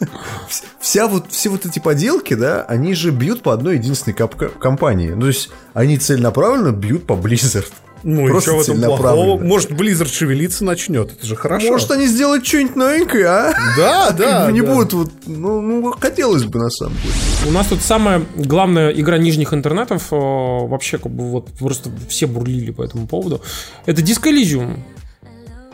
Вс- 0.00 0.64
Вся 0.80 1.06
вот, 1.06 1.30
все 1.30 1.48
вот 1.48 1.64
эти 1.66 1.78
поделки, 1.78 2.34
да, 2.34 2.62
они 2.62 2.94
же 2.94 3.10
бьют 3.10 3.42
по 3.42 3.52
одной 3.52 3.76
единственной 3.76 4.14
компании. 4.14 5.10
Ну, 5.10 5.20
то 5.22 5.26
есть 5.28 5.50
они 5.74 5.96
целенаправленно 5.98 6.72
бьют 6.72 7.06
по 7.06 7.12
Blizzard. 7.12 7.70
Ну 8.02 8.36
и 8.36 8.40
что 8.40 8.56
в 8.56 8.60
этом 8.60 8.80
плохого? 8.80 9.38
Может, 9.38 9.70
Blizzard 9.72 10.12
шевелиться 10.12 10.64
начнет. 10.64 11.12
Это 11.12 11.26
же 11.26 11.36
хорошо. 11.36 11.68
Может, 11.68 11.90
они 11.90 12.06
сделают 12.06 12.46
что-нибудь 12.46 12.76
новенькое, 12.76 13.26
а? 13.26 13.52
Да, 13.76 14.10
да. 14.18 14.50
не 14.50 14.60
будут 14.60 14.92
вот, 14.92 15.10
ну, 15.26 15.60
ну, 15.60 15.92
хотелось 15.98 16.44
бы 16.44 16.58
на 16.58 16.70
самом 16.70 16.96
деле. 17.02 17.14
У 17.48 17.52
нас 17.52 17.66
тут 17.66 17.80
самая 17.82 18.22
главная 18.36 18.90
игра 18.90 19.18
нижних 19.18 19.52
интернетов, 19.52 20.12
э, 20.12 20.16
вообще 20.16 20.98
как 20.98 21.12
бы 21.12 21.30
вот 21.30 21.48
просто 21.58 21.90
все 22.08 22.26
бурлили 22.26 22.70
по 22.70 22.82
этому 22.82 23.06
поводу. 23.06 23.42
Это 23.86 24.02
Disco 24.02 24.30
Elysium. 24.30 24.80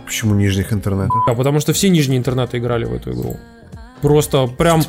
Почему 0.04 0.34
нижних 0.34 0.72
интернетов? 0.72 1.16
Да, 1.26 1.34
потому 1.34 1.60
что 1.60 1.72
все 1.72 1.88
нижние 1.88 2.18
интернеты 2.18 2.58
играли 2.58 2.84
в 2.84 2.94
эту 2.94 3.12
игру. 3.12 3.36
Просто 4.02 4.46
прям, 4.46 4.82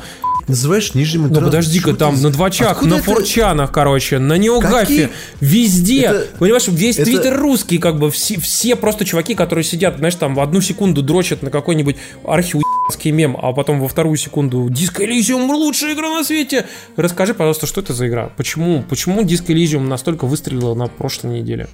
Называешь 0.48 0.94
нижним 0.94 1.22
ну 1.22 1.26
интернетом? 1.28 1.50
подожди-ка, 1.50 1.90
Что 1.90 1.98
там 1.98 2.16
ты- 2.16 2.22
на 2.22 2.30
двачах, 2.30 2.70
Откуда 2.72 2.90
на 2.90 2.94
это- 2.96 3.04
форчанах, 3.04 3.70
короче, 3.72 4.18
на 4.18 4.38
неогафе, 4.38 5.10
везде. 5.40 6.02
Это- 6.06 6.26
Понимаешь, 6.38 6.66
весь 6.68 6.96
это- 6.98 7.04
твиттер 7.10 7.38
русский, 7.38 7.78
как 7.78 7.98
бы 7.98 8.10
все, 8.10 8.40
все 8.40 8.74
просто 8.76 9.04
чуваки, 9.04 9.34
которые 9.34 9.64
сидят, 9.64 9.98
знаешь, 9.98 10.14
там 10.14 10.34
в 10.34 10.40
одну 10.40 10.60
секунду 10.60 11.02
дрочат 11.02 11.42
на 11.42 11.50
какой-нибудь 11.50 11.96
архиуский 12.24 13.10
мем, 13.10 13.36
а 13.40 13.52
потом 13.52 13.80
во 13.80 13.88
вторую 13.88 14.16
секунду 14.16 14.66
Disco 14.68 15.06
Elysium 15.06 15.46
лучшая 15.52 15.94
игра 15.94 16.08
на 16.10 16.24
свете. 16.24 16.66
Расскажи, 16.96 17.34
пожалуйста, 17.34 17.66
что 17.66 17.80
это 17.80 17.92
за 17.92 18.08
игра? 18.08 18.30
Почему, 18.36 18.82
почему 18.88 19.22
Disco 19.22 19.48
Elysium 19.48 19.86
настолько 19.86 20.26
выстрелила 20.26 20.74
на 20.74 20.86
прошлой 20.86 21.40
неделе? 21.40 21.68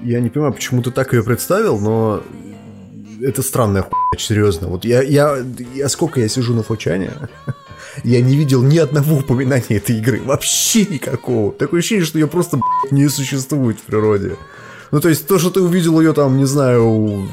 Я 0.00 0.20
не 0.20 0.30
понимаю, 0.30 0.52
почему 0.54 0.82
ты 0.82 0.90
так 0.90 1.12
ее 1.12 1.22
представил, 1.22 1.78
но 1.78 2.22
это 3.22 3.42
странная 3.42 3.82
хуйня, 3.82 4.18
серьезно. 4.18 4.66
Вот 4.68 4.84
я, 4.84 5.02
я, 5.02 5.36
я 5.74 5.88
сколько 5.88 6.20
я 6.20 6.28
сижу 6.28 6.54
на 6.54 6.62
фочане, 6.62 7.10
я 8.04 8.20
не 8.20 8.36
видел 8.36 8.62
ни 8.62 8.78
одного 8.78 9.16
упоминания 9.16 9.76
этой 9.76 9.98
игры. 9.98 10.20
Вообще 10.24 10.84
никакого. 10.84 11.52
Такое 11.52 11.80
ощущение, 11.80 12.04
что 12.04 12.18
ее 12.18 12.26
просто 12.26 12.56
блядь, 12.56 12.92
не 12.92 13.08
существует 13.08 13.78
в 13.78 13.82
природе. 13.82 14.36
Ну, 14.90 15.00
то 15.00 15.08
есть, 15.08 15.26
то, 15.26 15.38
что 15.38 15.50
ты 15.50 15.60
увидел 15.60 16.00
ее 16.00 16.12
там, 16.12 16.36
не 16.36 16.44
знаю, 16.44 17.26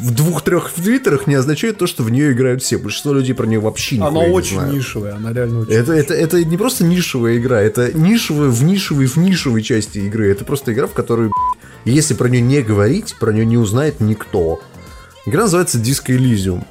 в 0.00 0.10
двух-трех 0.14 0.70
твиттерах, 0.70 1.26
не 1.26 1.34
означает 1.34 1.78
то, 1.78 1.86
что 1.86 2.02
в 2.02 2.10
нее 2.10 2.32
играют 2.32 2.62
все. 2.62 2.78
Большинство 2.78 3.12
людей 3.12 3.34
про 3.34 3.46
нее 3.46 3.60
вообще 3.60 3.96
не 3.96 4.06
Она 4.06 4.26
не 4.26 4.32
очень 4.32 4.56
знают. 4.56 4.74
нишевая, 4.74 5.16
она 5.16 5.32
реально 5.32 5.60
очень 5.60 5.72
Это, 5.72 5.92
это, 5.92 6.14
это 6.14 6.44
не 6.44 6.56
просто 6.56 6.84
нишевая 6.84 7.38
игра, 7.38 7.60
это 7.60 7.92
нишевая 7.92 8.48
в 8.48 8.62
нишевой 8.64 9.06
в 9.06 9.16
нишевой 9.16 9.62
части 9.62 9.98
игры. 9.98 10.30
Это 10.30 10.44
просто 10.44 10.72
игра, 10.72 10.86
в 10.86 10.92
которую, 10.92 11.32
если 11.84 12.14
про 12.14 12.28
нее 12.28 12.42
не 12.42 12.62
говорить, 12.62 13.14
про 13.18 13.32
нее 13.32 13.46
не 13.46 13.56
узнает 13.56 14.00
никто. 14.00 14.60
Игра 15.26 15.42
называется 15.42 15.78
Disco 15.78 16.16
Elysium. 16.16 16.64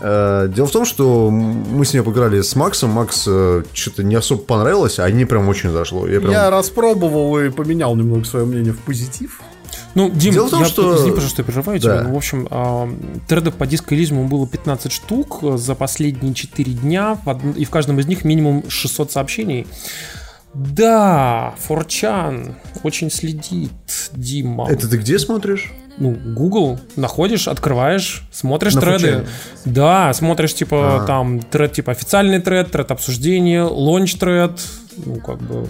Э, 0.00 0.48
Дело 0.54 0.66
в 0.68 0.70
том, 0.70 0.84
что 0.84 1.30
мы 1.30 1.84
с 1.84 1.92
ней 1.92 2.00
поиграли 2.00 2.40
с 2.42 2.54
Максом. 2.54 2.90
Макс 2.90 3.24
э, 3.26 3.64
что-то 3.72 4.04
не 4.04 4.14
особо 4.14 4.42
понравилось, 4.42 4.98
а 5.00 5.08
мне 5.08 5.26
прям 5.26 5.48
очень 5.48 5.70
зашло. 5.70 6.06
Я 6.06 6.20
прям... 6.20 6.30
Я 6.30 6.50
распробовал 6.50 7.38
и 7.40 7.50
поменял 7.50 7.96
немного 7.96 8.24
свое 8.24 8.46
мнение 8.46 8.72
в 8.72 8.78
позитив. 8.78 9.40
Ну, 9.94 10.10
Дим, 10.10 10.32
Дело 10.32 10.46
в 10.46 10.50
том, 10.50 10.60
я, 10.60 10.66
что- 10.66 10.94
извини, 10.94 11.10
пожалуйста, 11.10 11.28
что 11.30 11.42
я 11.42 11.46
переживаю 11.46 11.80
Да. 11.80 11.96
тебя. 11.98 12.08
Ну, 12.08 12.14
в 12.14 12.16
общем, 12.16 12.46
а, 12.50 12.88
тредов 13.26 13.54
по 13.54 13.66
диско 13.66 13.96
было 13.96 14.46
15 14.46 14.92
штук 14.92 15.40
за 15.58 15.74
последние 15.74 16.34
4 16.34 16.72
дня, 16.72 17.18
и 17.56 17.64
в 17.64 17.70
каждом 17.70 17.98
из 17.98 18.06
них 18.06 18.24
минимум 18.24 18.64
600 18.68 19.10
сообщений. 19.10 19.66
Да, 20.54 21.54
Форчан 21.66 22.54
очень 22.82 23.10
следит, 23.10 23.70
Дима. 24.12 24.68
Это 24.70 24.88
ты 24.88 24.96
где 24.98 25.18
смотришь? 25.18 25.72
Ну, 26.00 26.10
Google, 26.12 26.78
находишь, 26.96 27.48
открываешь, 27.48 28.22
смотришь 28.30 28.74
На 28.74 28.80
треды. 28.80 28.98
Форчане? 28.98 29.26
Да, 29.64 30.12
смотришь, 30.12 30.54
типа, 30.54 31.02
А. 31.02 31.06
там, 31.06 31.40
тред, 31.40 31.72
типа, 31.72 31.92
официальный 31.92 32.40
тред, 32.40 32.70
тред 32.70 32.90
обсуждения, 32.90 33.62
лонч 33.64 34.14
тред, 34.16 34.52
ну, 35.04 35.16
как 35.20 35.38
бы... 35.38 35.68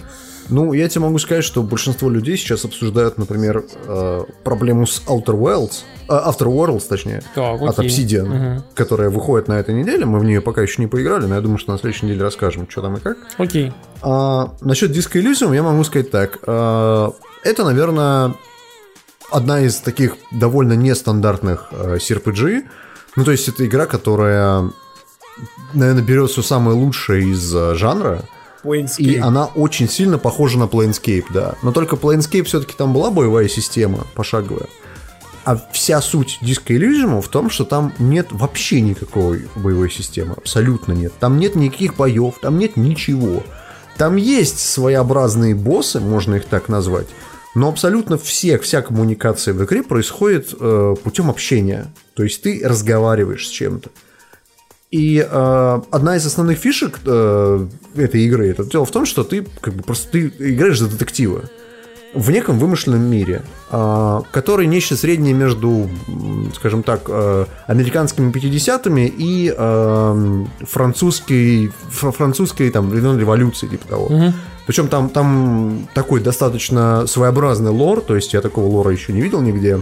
Ну, 0.51 0.73
я 0.73 0.89
тебе 0.89 1.01
могу 1.01 1.19
сказать, 1.19 1.43
что 1.43 1.61
большинство 1.61 2.09
людей 2.09 2.35
сейчас 2.35 2.65
обсуждают, 2.65 3.19
например, 3.19 3.63
э, 3.87 4.23
проблему 4.43 4.87
с 4.87 5.03
Outer 5.07 5.37
Worlds, 5.39 5.83
э, 6.07 6.11
After 6.11 6.47
Worlds, 6.47 6.87
точнее, 6.89 7.21
Так, 7.35 7.61
от. 7.61 7.77
Obsidian, 7.77 8.25
Мгм. 8.25 8.63
которая 8.73 9.11
выходит 9.11 9.47
на 9.47 9.53
этой 9.59 9.75
неделе. 9.75 10.05
Мы 10.07 10.17
в 10.17 10.23
нее 10.25 10.41
пока 10.41 10.61
еще 10.63 10.81
не 10.81 10.87
поиграли, 10.87 11.27
но 11.27 11.35
я 11.35 11.41
думаю, 11.41 11.59
что 11.59 11.71
на 11.71 11.77
следующей 11.77 12.07
неделе 12.07 12.23
расскажем, 12.23 12.67
что 12.67 12.81
там 12.81 12.95
и 12.97 12.99
как. 12.99 13.17
Окей. 13.37 13.71
А, 14.01 14.51
насчет 14.61 14.89
Disco 14.89 15.21
Elysium 15.21 15.53
я 15.53 15.61
могу 15.61 15.83
сказать 15.83 16.09
так. 16.09 16.39
А, 16.47 17.11
это, 17.43 17.63
наверное, 17.63 18.33
одна 19.31 19.61
из 19.61 19.77
таких 19.77 20.17
довольно 20.31 20.73
нестандартных 20.73 21.67
э, 21.71 21.97
CRPG. 21.97 22.63
Ну, 23.15 23.25
то 23.25 23.31
есть, 23.31 23.47
это 23.47 23.65
игра, 23.65 23.85
которая, 23.85 24.69
наверное, 25.73 26.03
берет 26.03 26.29
все 26.29 26.41
самое 26.41 26.77
лучшее 26.77 27.29
из 27.29 27.53
э, 27.53 27.75
жанра. 27.75 28.23
И 28.97 29.17
она 29.17 29.45
очень 29.45 29.89
сильно 29.89 30.17
похожа 30.17 30.59
на 30.59 30.63
Planescape, 30.63 31.25
да. 31.33 31.55
Но 31.61 31.71
только 31.71 31.95
Planescape 31.95 32.43
все-таки 32.43 32.73
там 32.77 32.93
была 32.93 33.09
боевая 33.09 33.47
система 33.47 34.05
пошаговая. 34.15 34.67
А 35.45 35.57
вся 35.71 36.01
суть 36.01 36.39
Disco 36.41 36.67
Elysium 36.67 37.21
в 37.21 37.27
том, 37.29 37.49
что 37.49 37.63
там 37.63 37.93
нет 37.97 38.27
вообще 38.31 38.81
никакой 38.81 39.47
боевой 39.55 39.89
системы. 39.89 40.33
Абсолютно 40.35 40.93
нет. 40.93 41.13
Там 41.19 41.39
нет 41.39 41.55
никаких 41.55 41.95
боев, 41.95 42.35
там 42.41 42.59
нет 42.59 42.75
ничего. 42.75 43.43
Там 43.97 44.15
есть 44.15 44.59
своеобразные 44.59 45.55
боссы, 45.55 45.99
можно 45.99 46.35
их 46.35 46.45
так 46.45 46.69
назвать. 46.69 47.07
Но 47.59 47.67
абсолютно 47.67 48.17
все, 48.17 48.57
вся 48.57 48.81
коммуникация 48.81 49.53
в 49.53 49.61
игре 49.65 49.83
происходит 49.83 50.55
э, 50.57 50.95
путем 51.03 51.29
общения. 51.29 51.87
То 52.13 52.23
есть 52.23 52.41
ты 52.41 52.61
разговариваешь 52.63 53.45
с 53.45 53.49
чем-то. 53.49 53.89
И 54.91 55.19
э, 55.29 55.81
одна 55.91 56.15
из 56.15 56.25
основных 56.25 56.57
фишек 56.57 57.01
э, 57.05 57.67
этой 57.95 58.21
игры 58.21 58.47
это 58.47 58.63
дело 58.63 58.85
в 58.85 58.91
том, 58.91 59.05
что 59.05 59.25
ты 59.25 59.45
как 59.59 59.73
бы 59.73 59.83
просто 59.83 60.09
ты 60.09 60.33
играешь 60.39 60.79
за 60.79 60.87
детектива 60.87 61.49
в 62.13 62.31
неком 62.31 62.57
вымышленном 62.59 63.01
мире, 63.01 63.41
э, 63.71 64.21
который 64.31 64.65
нечто 64.65 64.95
среднее 64.95 65.33
между, 65.33 65.89
скажем 66.55 66.81
так, 66.81 67.01
э, 67.09 67.45
американскими 67.67 68.31
50-ми 68.31 69.05
и 69.05 69.53
э, 69.55 70.45
французской, 70.61 71.73
фр- 71.89 72.13
французской 72.13 72.69
там 72.71 72.93
революции 72.93 73.67
типа 73.67 73.85
того. 73.85 74.07
Причем 74.69 74.87
там, 74.87 75.09
там 75.09 75.89
такой 75.95 76.21
достаточно 76.21 77.07
своеобразный 77.07 77.71
лор, 77.71 78.01
то 78.01 78.15
есть 78.15 78.33
я 78.33 78.41
такого 78.41 78.67
лора 78.67 78.91
еще 78.91 79.11
не 79.11 79.19
видел 79.19 79.41
нигде. 79.41 79.81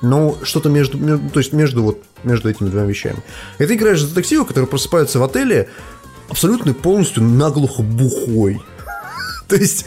Ну, 0.00 0.36
что-то 0.42 0.70
между, 0.70 0.98
между- 0.98 1.30
то 1.30 1.38
есть 1.38 1.52
между 1.52 1.84
вот 1.84 2.02
между 2.24 2.50
этими 2.50 2.68
двумя 2.68 2.84
вещами. 2.84 3.18
И 3.60 3.64
ты 3.64 3.74
играешь 3.74 4.00
за 4.00 4.08
детектива, 4.08 4.42
который 4.42 4.64
просыпается 4.64 5.20
в 5.20 5.22
отеле 5.22 5.68
абсолютно 6.28 6.74
полностью 6.74 7.22
наглухо 7.22 7.82
бухой. 7.84 8.60
То 9.46 9.54
есть 9.54 9.84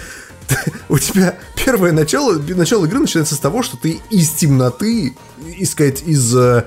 у 0.87 0.97
тебя 0.97 1.37
первое 1.65 1.91
начало, 1.91 2.35
начало 2.35 2.85
игры 2.85 2.99
начинается 2.99 3.35
с 3.35 3.39
того, 3.39 3.63
что 3.63 3.75
ты 3.75 3.99
из 4.11 4.29
темноты, 4.29 5.13
искать 5.57 6.03
из 6.03 6.33
э, 6.33 6.63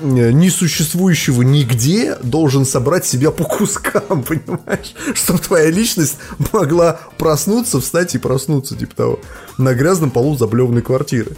несуществующего 0.00 1.42
нигде 1.42 2.16
должен 2.22 2.64
собрать 2.64 3.06
себя 3.06 3.30
по 3.30 3.44
кускам, 3.44 4.22
понимаешь? 4.28 4.94
Чтобы 5.14 5.38
твоя 5.40 5.70
личность 5.70 6.16
могла 6.52 7.00
проснуться, 7.18 7.80
встать 7.80 8.14
и 8.14 8.18
проснуться, 8.18 8.76
типа 8.76 8.94
того, 8.94 9.20
на 9.58 9.74
грязном 9.74 10.10
полу 10.10 10.36
заблеванной 10.36 10.82
квартиры. 10.82 11.32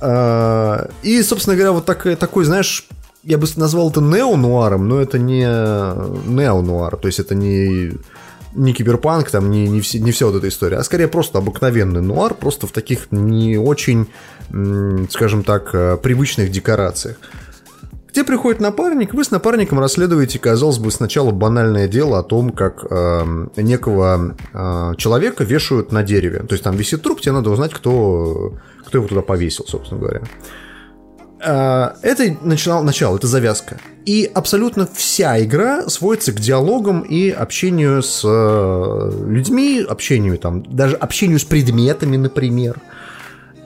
А, 0.00 0.88
И, 1.02 1.22
собственно 1.22 1.56
говоря, 1.56 1.72
вот 1.72 1.84
так- 1.84 2.18
такой, 2.18 2.44
знаешь, 2.44 2.86
я 3.22 3.38
бы 3.38 3.46
назвал 3.56 3.90
это 3.90 4.00
неонуаром, 4.00 4.88
но 4.88 5.00
это 5.00 5.18
не 5.18 5.44
неонуар, 5.44 6.96
то 6.96 7.08
есть 7.08 7.18
это 7.20 7.34
не 7.34 7.92
не 8.54 8.72
киберпанк, 8.72 9.30
там 9.30 9.50
не, 9.50 9.66
не, 9.66 9.80
все, 9.80 9.98
не 9.98 10.12
вся 10.12 10.26
вот 10.26 10.36
эта 10.36 10.46
история, 10.46 10.76
а 10.76 10.84
скорее 10.84 11.08
просто 11.08 11.38
обыкновенный 11.38 12.00
нуар, 12.00 12.34
просто 12.34 12.68
в 12.68 12.70
таких 12.70 13.10
не 13.10 13.56
очень, 13.56 14.06
скажем 15.10 15.42
так, 15.42 15.70
э, 15.74 15.96
привычных 16.00 16.52
декорациях. 16.52 17.16
Где 18.14 18.22
приходит 18.22 18.60
напарник, 18.60 19.12
вы 19.12 19.24
с 19.24 19.32
напарником 19.32 19.80
расследуете, 19.80 20.38
казалось 20.38 20.78
бы, 20.78 20.92
сначала 20.92 21.32
банальное 21.32 21.88
дело 21.88 22.20
о 22.20 22.22
том, 22.22 22.50
как 22.50 22.86
э, 22.88 23.46
некого 23.56 24.36
э, 24.52 24.92
человека 24.98 25.42
вешают 25.42 25.90
на 25.90 26.04
дереве. 26.04 26.38
То 26.44 26.52
есть 26.52 26.62
там 26.62 26.76
висит 26.76 27.02
труп, 27.02 27.20
тебе 27.20 27.32
надо 27.32 27.50
узнать, 27.50 27.74
кто, 27.74 28.54
кто 28.86 28.98
его 28.98 29.08
туда 29.08 29.20
повесил, 29.20 29.64
собственно 29.66 30.00
говоря. 30.00 30.22
А, 31.44 31.96
Это 32.02 32.36
начало, 32.40 32.84
начало, 32.84 33.16
это 33.16 33.26
завязка. 33.26 33.80
И 34.06 34.30
абсолютно 34.32 34.86
вся 34.94 35.42
игра 35.42 35.88
сводится 35.88 36.30
к 36.30 36.38
диалогам 36.38 37.00
и 37.00 37.30
общению 37.30 38.00
с 38.00 38.22
э, 38.24 39.10
людьми, 39.26 39.84
общению 39.88 40.38
там, 40.38 40.62
даже 40.62 40.94
общению 40.94 41.40
с 41.40 41.44
предметами, 41.44 42.16
например. 42.16 42.80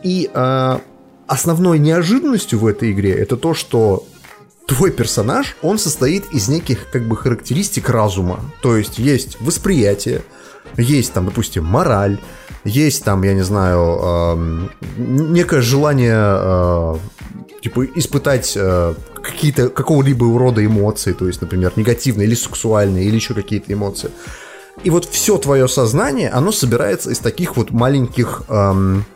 И 0.02 0.30
э, 0.32 0.78
основной 1.26 1.78
неожиданностью 1.78 2.58
в 2.58 2.66
этой 2.66 2.92
игре 2.92 3.12
это 3.12 3.36
то, 3.36 3.52
что 3.52 4.06
твой 4.68 4.90
персонаж, 4.90 5.56
он 5.62 5.78
состоит 5.78 6.26
из 6.30 6.48
неких 6.48 6.90
как 6.90 7.08
бы 7.08 7.16
характеристик 7.16 7.88
разума. 7.88 8.40
То 8.60 8.76
есть 8.76 8.98
есть 8.98 9.40
восприятие, 9.40 10.22
есть 10.76 11.12
там, 11.14 11.24
допустим, 11.24 11.64
мораль, 11.64 12.18
есть 12.64 13.02
там, 13.02 13.22
я 13.22 13.32
не 13.32 13.42
знаю, 13.42 13.80
эм, 13.80 14.70
некое 14.98 15.62
желание 15.62 16.18
э, 16.18 16.94
типа 17.62 17.86
испытать 17.94 18.52
э, 18.56 18.94
какие-то 19.22 19.70
какого-либо 19.70 20.24
урода 20.24 20.64
эмоции, 20.64 21.12
то 21.12 21.26
есть, 21.26 21.40
например, 21.40 21.72
негативные 21.76 22.26
или 22.26 22.34
сексуальные, 22.34 23.06
или 23.06 23.14
еще 23.14 23.32
какие-то 23.32 23.72
эмоции. 23.72 24.10
И 24.84 24.90
вот 24.90 25.06
все 25.06 25.38
твое 25.38 25.66
сознание, 25.66 26.28
оно 26.28 26.52
собирается 26.52 27.10
из 27.10 27.20
таких 27.20 27.56
вот 27.56 27.70
маленьких, 27.70 28.42
эм, 28.48 29.06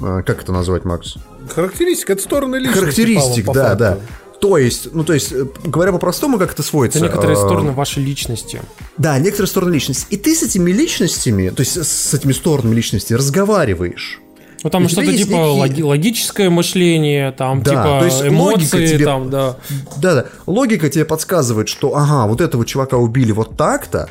э, 0.00 0.22
как 0.24 0.42
это 0.42 0.52
назвать, 0.52 0.84
Макс? 0.84 1.16
Характеристика, 1.52 2.12
это 2.12 2.22
стороны 2.22 2.56
личности. 2.56 2.80
Характеристик, 2.80 3.46
по 3.46 3.54
да, 3.54 3.62
факту. 3.64 3.78
да. 3.78 3.98
То 4.40 4.56
есть, 4.56 4.88
ну, 4.94 5.04
то 5.04 5.12
есть, 5.12 5.32
э, 5.32 5.44
говоря 5.64 5.92
по-простому, 5.92 6.38
как 6.38 6.52
это 6.52 6.62
сводится. 6.62 6.98
Это 6.98 7.08
некоторые 7.08 7.36
э, 7.36 7.40
стороны 7.40 7.72
вашей 7.72 8.02
личности. 8.02 8.60
Да, 8.96 9.18
некоторые 9.18 9.48
стороны 9.48 9.74
личности. 9.74 10.06
И 10.10 10.16
ты 10.16 10.34
с 10.34 10.42
этими 10.42 10.70
личностями, 10.70 11.50
то 11.50 11.60
есть 11.60 11.76
с 11.76 12.14
этими 12.14 12.32
сторонами 12.32 12.74
личности 12.74 13.12
разговариваешь. 13.12 14.18
Ну 14.62 14.70
там 14.70 14.88
что-то 14.88 15.06
типа 15.16 15.30
некие- 15.30 15.58
логи- 15.58 15.82
логическое 15.82 16.50
мышление, 16.50 17.32
там 17.32 17.62
Да, 17.62 17.70
типа 17.70 17.82
то 18.00 18.04
есть 18.04 18.22
эмоции, 18.22 18.86
тебе- 18.86 19.04
там, 19.04 19.30
да. 19.30 19.56
Да-да, 19.98 20.26
логика 20.46 20.88
тебе 20.90 21.04
подсказывает, 21.04 21.68
что, 21.68 21.94
ага, 21.96 22.26
вот 22.26 22.40
этого 22.40 22.64
чувака 22.66 22.98
убили 22.98 23.32
вот 23.32 23.56
так-то, 23.56 24.08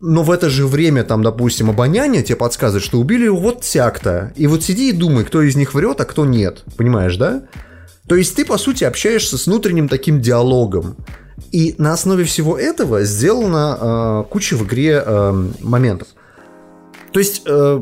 но 0.00 0.22
в 0.22 0.30
это 0.30 0.50
же 0.50 0.66
время, 0.66 1.02
там, 1.04 1.22
допустим, 1.22 1.70
обоняние 1.70 2.22
тебе 2.22 2.36
подсказывает, 2.36 2.84
что 2.84 2.98
убили 2.98 3.24
его 3.24 3.36
вот 3.38 3.62
так-то. 3.62 4.32
И 4.36 4.46
вот 4.46 4.62
сиди 4.64 4.90
и 4.90 4.92
думай, 4.92 5.24
кто 5.24 5.42
из 5.42 5.56
них 5.56 5.74
врет, 5.74 6.00
а 6.00 6.04
кто 6.04 6.24
нет. 6.26 6.64
Понимаешь, 6.76 7.16
да? 7.16 7.42
То 8.06 8.16
есть 8.16 8.34
ты, 8.34 8.44
по 8.44 8.58
сути, 8.58 8.84
общаешься 8.84 9.38
с 9.38 9.46
внутренним 9.46 9.88
таким 9.88 10.20
диалогом. 10.20 10.96
И 11.50 11.74
на 11.78 11.92
основе 11.92 12.24
всего 12.24 12.58
этого 12.58 13.04
сделана 13.04 14.24
э, 14.24 14.30
куча 14.30 14.56
в 14.56 14.64
игре 14.64 15.02
э, 15.04 15.32
моментов. 15.60 16.08
То 17.12 17.20
есть 17.20 17.42
э, 17.46 17.80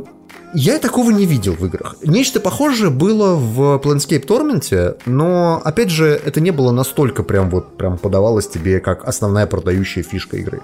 я 0.54 0.78
такого 0.78 1.10
не 1.10 1.26
видел 1.26 1.54
в 1.54 1.64
играх. 1.64 1.96
Нечто 2.02 2.40
похожее 2.40 2.90
было 2.90 3.36
в 3.36 3.80
Planescape 3.82 4.26
Torment, 4.26 4.98
но, 5.06 5.62
опять 5.64 5.90
же, 5.90 6.08
это 6.08 6.40
не 6.40 6.50
было 6.50 6.72
настолько 6.72 7.22
прям 7.22 7.50
вот 7.50 7.76
прям 7.76 7.96
подавалось 7.98 8.48
тебе 8.48 8.80
как 8.80 9.04
основная 9.04 9.46
продающая 9.46 10.02
фишка 10.02 10.36
игры. 10.36 10.62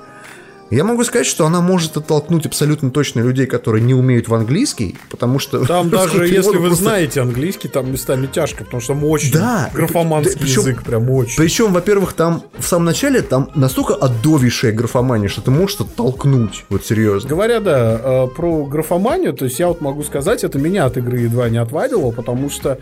Я 0.68 0.82
могу 0.82 1.04
сказать, 1.04 1.26
что 1.28 1.46
она 1.46 1.60
может 1.60 1.96
оттолкнуть 1.96 2.44
абсолютно 2.44 2.90
точно 2.90 3.20
людей, 3.20 3.46
которые 3.46 3.84
не 3.84 3.94
умеют 3.94 4.26
в 4.26 4.34
английский, 4.34 4.96
потому 5.10 5.38
что... 5.38 5.64
Там 5.64 5.90
даже, 5.90 6.26
если 6.26 6.56
вы 6.56 6.66
просто- 6.66 6.82
знаете 6.82 7.20
английский, 7.20 7.68
там 7.68 7.92
местами 7.92 8.26
тяжко, 8.26 8.64
потому 8.64 8.80
что 8.80 8.94
там 8.94 9.04
очень 9.04 9.32
Да, 9.32 9.70
графоманский 9.72 10.40
причем- 10.40 10.62
язык, 10.62 10.82
прям 10.82 11.08
очень. 11.10 11.36
Причем, 11.36 11.72
во-первых, 11.72 12.14
там 12.14 12.42
в 12.58 12.66
самом 12.66 12.86
начале 12.86 13.22
там 13.22 13.50
настолько 13.54 13.94
отдовейшая 13.94 14.72
графомания, 14.72 15.28
что 15.28 15.40
ты 15.40 15.52
можешь 15.52 15.78
оттолкнуть, 15.80 16.64
вот 16.68 16.84
серьезно. 16.84 17.28
Говоря, 17.30 17.60
да, 17.60 18.00
э, 18.02 18.26
про 18.34 18.66
графоманию, 18.66 19.34
то 19.34 19.44
есть 19.44 19.60
я 19.60 19.68
вот 19.68 19.80
могу 19.80 20.02
сказать, 20.02 20.42
это 20.42 20.58
меня 20.58 20.86
от 20.86 20.96
игры 20.96 21.20
едва 21.20 21.48
не 21.48 21.58
отвадило, 21.58 22.10
потому 22.10 22.50
что 22.50 22.80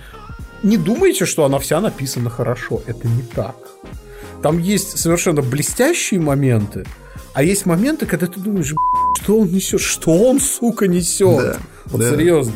не 0.62 0.78
думайте, 0.78 1.26
что 1.26 1.44
она 1.44 1.58
вся 1.58 1.82
написана 1.82 2.30
хорошо. 2.30 2.80
Это 2.86 3.06
не 3.06 3.22
так. 3.22 3.56
Там 4.42 4.58
есть 4.58 4.98
совершенно 4.98 5.42
блестящие 5.42 6.18
моменты, 6.20 6.86
а 7.34 7.42
есть 7.42 7.66
моменты, 7.66 8.06
когда 8.06 8.28
ты 8.28 8.38
думаешь, 8.38 8.72
«Б***ь, 8.72 9.22
что 9.22 9.40
он 9.40 9.48
несет, 9.48 9.80
что 9.80 10.12
он, 10.12 10.40
сука, 10.40 10.86
несет. 10.86 11.36
Да, 11.36 11.56
вот 11.86 12.00
да. 12.00 12.10
серьезно. 12.10 12.52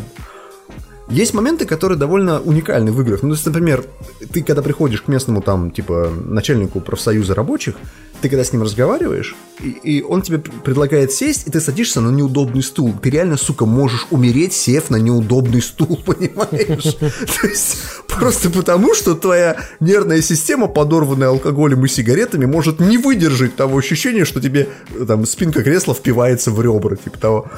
Есть 1.11 1.33
моменты, 1.33 1.65
которые 1.65 1.99
довольно 1.99 2.41
уникальны 2.41 2.93
в 2.93 3.01
играх. 3.01 3.23
Ну, 3.23 3.31
то 3.31 3.35
есть, 3.35 3.47
например, 3.47 3.85
ты 4.33 4.43
когда 4.43 4.61
приходишь 4.61 5.03
к 5.03 5.09
местному 5.09 5.41
там, 5.41 5.71
типа, 5.71 6.13
начальнику 6.27 6.81
профсоюза 6.81 7.35
рабочих, 7.35 7.77
ты 8.21 8.29
когда 8.29 8.45
с 8.45 8.53
ним 8.53 8.63
разговариваешь, 8.63 9.37
и, 9.63 9.69
и 9.69 10.03
он 10.03 10.23
тебе 10.23 10.39
предлагает 10.39 11.13
сесть, 11.13 11.47
и 11.47 11.51
ты 11.51 11.61
садишься 11.61 12.01
на 12.01 12.11
неудобный 12.11 12.63
стул. 12.63 12.93
Ты 13.01 13.11
реально, 13.11 13.37
сука, 13.37 13.65
можешь 13.65 14.07
умереть, 14.11 14.53
сев 14.53 14.91
на 14.91 14.97
неудобный 14.97 15.63
стул, 15.63 15.99
понимаешь? 16.07 16.95
То 16.95 17.47
есть, 17.47 17.79
просто 18.09 18.51
потому, 18.51 18.95
что 18.95 19.15
твоя 19.15 19.57
нервная 19.81 20.21
система, 20.21 20.67
подорванная 20.67 21.29
алкоголем 21.29 21.85
и 21.85 21.89
сигаретами, 21.89 22.45
может 22.45 22.81
не 22.81 22.99
выдержать 22.99 23.57
того 23.57 23.79
ощущения, 23.79 24.25
что 24.25 24.41
тебе 24.41 24.69
э, 24.91 25.05
там 25.07 25.25
спинка 25.25 25.63
кресла 25.63 25.95
впивается 25.95 26.51
в 26.51 26.61
ребра, 26.61 26.97
типа 26.97 27.19
того. 27.19 27.51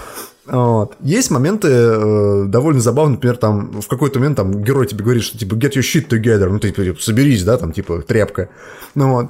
Вот. 0.51 0.97
Есть 1.01 1.31
моменты 1.31 1.69
э, 1.71 2.45
довольно 2.49 2.81
забавные, 2.81 3.15
например, 3.15 3.37
там 3.37 3.81
в 3.81 3.87
какой-то 3.87 4.19
момент 4.19 4.37
там 4.37 4.65
герой 4.65 4.87
тебе 4.89 5.05
говорит, 5.05 5.23
что 5.23 5.39
типа 5.39 5.55
get 5.55 5.75
your 5.75 5.83
shit 5.83 6.09
together, 6.09 6.49
ну 6.49 6.59
ты 6.59 6.73
типа, 6.73 7.01
соберись, 7.01 7.45
да, 7.45 7.57
там 7.57 7.73
типа 7.73 8.03
тряпка. 8.03 8.49
Ну 8.97 9.13
вот. 9.13 9.27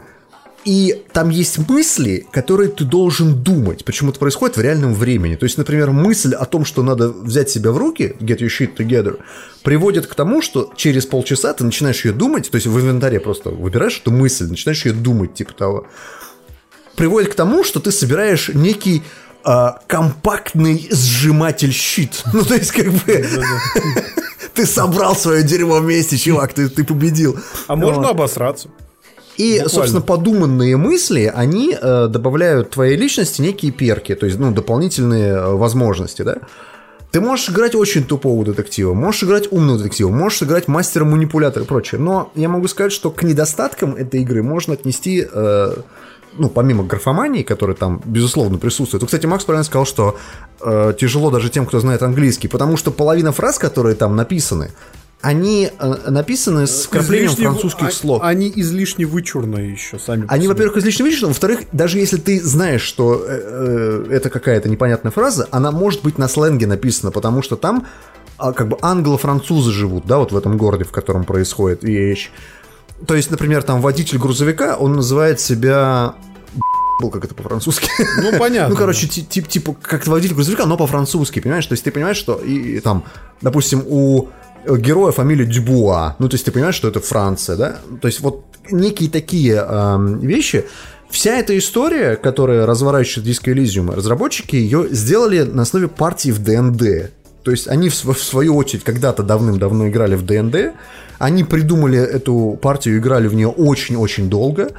И 0.64 1.04
там 1.12 1.28
есть 1.28 1.58
мысли, 1.68 2.26
которые 2.32 2.70
ты 2.70 2.84
должен 2.84 3.42
думать. 3.42 3.84
Причем 3.84 4.08
это 4.08 4.18
происходит 4.18 4.56
в 4.56 4.60
реальном 4.62 4.94
времени. 4.94 5.36
То 5.36 5.44
есть, 5.44 5.56
например, 5.56 5.90
мысль 5.90 6.34
о 6.34 6.44
том, 6.44 6.64
что 6.64 6.82
надо 6.82 7.08
взять 7.08 7.48
себя 7.50 7.72
в 7.72 7.78
руки, 7.78 8.14
get 8.20 8.38
your 8.38 8.48
shit 8.48 8.76
together, 8.76 9.18
приводит 9.62 10.06
к 10.06 10.14
тому, 10.14 10.40
что 10.40 10.72
через 10.74 11.04
полчаса 11.04 11.52
ты 11.52 11.64
начинаешь 11.64 12.04
ее 12.04 12.12
думать, 12.12 12.50
то 12.50 12.56
есть 12.56 12.66
в 12.66 12.78
инвентаре 12.78 13.20
просто 13.20 13.50
выбираешь 13.50 14.00
эту 14.00 14.10
мысль, 14.10 14.48
начинаешь 14.48 14.84
ее 14.86 14.92
думать, 14.94 15.34
типа 15.34 15.52
того 15.52 15.86
приводит 16.96 17.32
к 17.32 17.34
тому, 17.34 17.64
что 17.64 17.80
ты 17.80 17.92
собираешь 17.92 18.50
некий 18.50 19.02
а, 19.44 19.80
компактный 19.86 20.88
сжиматель 20.90 21.72
щит. 21.72 22.22
Ну, 22.32 22.44
то 22.44 22.54
есть, 22.54 22.72
как 22.72 22.86
бы... 22.86 23.26
Ты 24.54 24.66
собрал 24.66 25.14
свое 25.14 25.42
дерьмо 25.42 25.78
вместе, 25.78 26.18
чувак, 26.18 26.52
ты, 26.52 26.68
ты 26.68 26.84
победил. 26.84 27.38
А 27.68 27.76
можно 27.76 28.02
Вот. 28.02 28.10
обосраться. 28.10 28.68
И, 29.36 29.52
Буквально. 29.52 29.68
собственно, 29.70 30.02
подуманные 30.02 30.76
мысли, 30.76 31.32
они 31.34 31.74
э, 31.80 32.08
добавляют 32.08 32.70
твоей 32.70 32.96
личности 32.96 33.40
некие 33.40 33.72
перки, 33.72 34.14
то 34.14 34.26
есть, 34.26 34.38
ну, 34.38 34.50
дополнительные 34.52 35.32
э, 35.32 35.54
возможности, 35.54 36.22
да? 36.22 36.36
Ты 37.10 37.20
можешь 37.20 37.48
играть 37.48 37.74
очень 37.74 38.04
тупого 38.04 38.44
детектива, 38.44 38.92
можешь 38.92 39.24
играть 39.24 39.50
умного 39.50 39.78
детектива, 39.78 40.10
можешь 40.10 40.42
играть 40.42 40.68
мастера-манипулятора 40.68 41.64
и 41.64 41.66
прочее. 41.66 42.00
Но 42.00 42.30
я 42.34 42.48
могу 42.48 42.68
сказать, 42.68 42.92
что 42.92 43.10
к 43.10 43.22
недостаткам 43.22 43.96
этой 43.96 44.20
игры 44.20 44.42
можно 44.42 44.74
отнести, 44.74 45.26
э, 45.32 45.74
ну, 46.38 46.48
помимо 46.48 46.84
графомании, 46.84 47.42
которая 47.42 47.76
там, 47.76 48.00
безусловно, 48.04 48.58
присутствует. 48.58 49.02
Вот, 49.02 49.08
кстати, 49.08 49.26
Макс 49.26 49.44
правильно 49.44 49.64
сказал, 49.64 49.86
что 49.86 50.18
э, 50.60 50.94
тяжело 50.98 51.30
даже 51.30 51.50
тем, 51.50 51.66
кто 51.66 51.80
знает 51.80 52.02
английский, 52.02 52.48
потому 52.48 52.76
что 52.76 52.90
половина 52.90 53.32
фраз, 53.32 53.58
которые 53.58 53.94
там 53.94 54.16
написаны, 54.16 54.70
они 55.22 55.70
э, 55.78 56.10
написаны 56.10 56.66
с 56.66 56.86
вкраплением 56.86 57.30
Излишне- 57.32 57.42
французских 57.42 57.88
а- 57.88 57.92
слов. 57.92 58.22
Они 58.22 58.50
излишне 58.54 59.04
вычурные 59.04 59.72
еще 59.72 59.98
сами. 59.98 60.24
Они, 60.28 60.48
во-первых, 60.48 60.78
излишне 60.78 61.04
вычурны, 61.04 61.28
во-вторых, 61.28 61.60
даже 61.72 61.98
если 61.98 62.16
ты 62.16 62.42
знаешь, 62.42 62.82
что 62.82 63.22
э, 63.26 64.06
э, 64.08 64.12
это 64.12 64.30
какая-то 64.30 64.68
непонятная 64.68 65.12
фраза, 65.12 65.46
она 65.50 65.72
может 65.72 66.02
быть 66.02 66.16
на 66.16 66.28
сленге 66.28 66.66
написана, 66.66 67.10
потому 67.10 67.42
что 67.42 67.56
там 67.56 67.86
а, 68.38 68.52
как 68.52 68.68
бы 68.68 68.78
англо-французы 68.80 69.70
живут, 69.70 70.06
да, 70.06 70.16
вот 70.18 70.32
в 70.32 70.36
этом 70.36 70.56
городе, 70.56 70.84
в 70.84 70.90
котором 70.90 71.24
происходит 71.24 71.84
вещь. 71.84 72.30
То 73.06 73.14
есть, 73.14 73.30
например, 73.30 73.62
там 73.62 73.80
водитель 73.80 74.18
грузовика, 74.18 74.76
он 74.76 74.94
называет 74.94 75.40
себя... 75.40 76.14
Был 77.00 77.10
как 77.10 77.24
это 77.24 77.34
по-французски. 77.34 77.88
Ну, 78.22 78.38
понятно. 78.38 78.74
Ну, 78.74 78.76
короче, 78.76 79.06
ти- 79.08 79.22
тип- 79.22 79.48
типа, 79.48 79.74
как 79.80 80.06
водитель 80.06 80.34
грузовика, 80.34 80.66
но 80.66 80.76
по-французски, 80.76 81.40
понимаешь? 81.40 81.66
То 81.66 81.72
есть 81.72 81.82
ты 81.82 81.90
понимаешь, 81.90 82.18
что 82.18 82.36
и, 82.36 82.76
и 82.76 82.80
там, 82.80 83.04
допустим, 83.40 83.82
у 83.86 84.28
э, 84.64 84.76
героя 84.76 85.10
фамилия 85.10 85.46
Дюбуа, 85.46 86.16
ну, 86.18 86.28
то 86.28 86.34
есть 86.34 86.44
ты 86.44 86.52
понимаешь, 86.52 86.74
что 86.74 86.88
это 86.88 87.00
Франция, 87.00 87.56
да? 87.56 87.76
То 88.02 88.06
есть 88.06 88.20
вот 88.20 88.44
некие 88.70 89.08
такие 89.08 89.54
эм, 89.54 90.18
вещи, 90.20 90.66
Вся 91.10 91.38
эта 91.38 91.58
история, 91.58 92.14
которая 92.14 92.66
разворачивает 92.66 93.26
диско 93.26 93.50
Elysium, 93.50 93.92
разработчики 93.94 94.54
ее 94.54 94.86
сделали 94.92 95.42
на 95.42 95.62
основе 95.62 95.88
партии 95.88 96.30
в 96.30 96.38
ДНД. 96.38 97.10
То 97.42 97.50
есть 97.50 97.68
они 97.68 97.88
в, 97.88 97.94
св- 97.94 98.18
в 98.18 98.22
свою 98.22 98.56
очередь 98.56 98.84
когда-то 98.84 99.22
давным-давно 99.22 99.88
играли 99.88 100.14
в 100.14 100.24
ДНД, 100.24 100.74
они 101.18 101.44
придумали 101.44 101.98
эту 101.98 102.58
партию, 102.60 102.98
играли 102.98 103.28
в 103.28 103.34
нее 103.34 103.48
очень-очень 103.48 104.28
долго. 104.28 104.70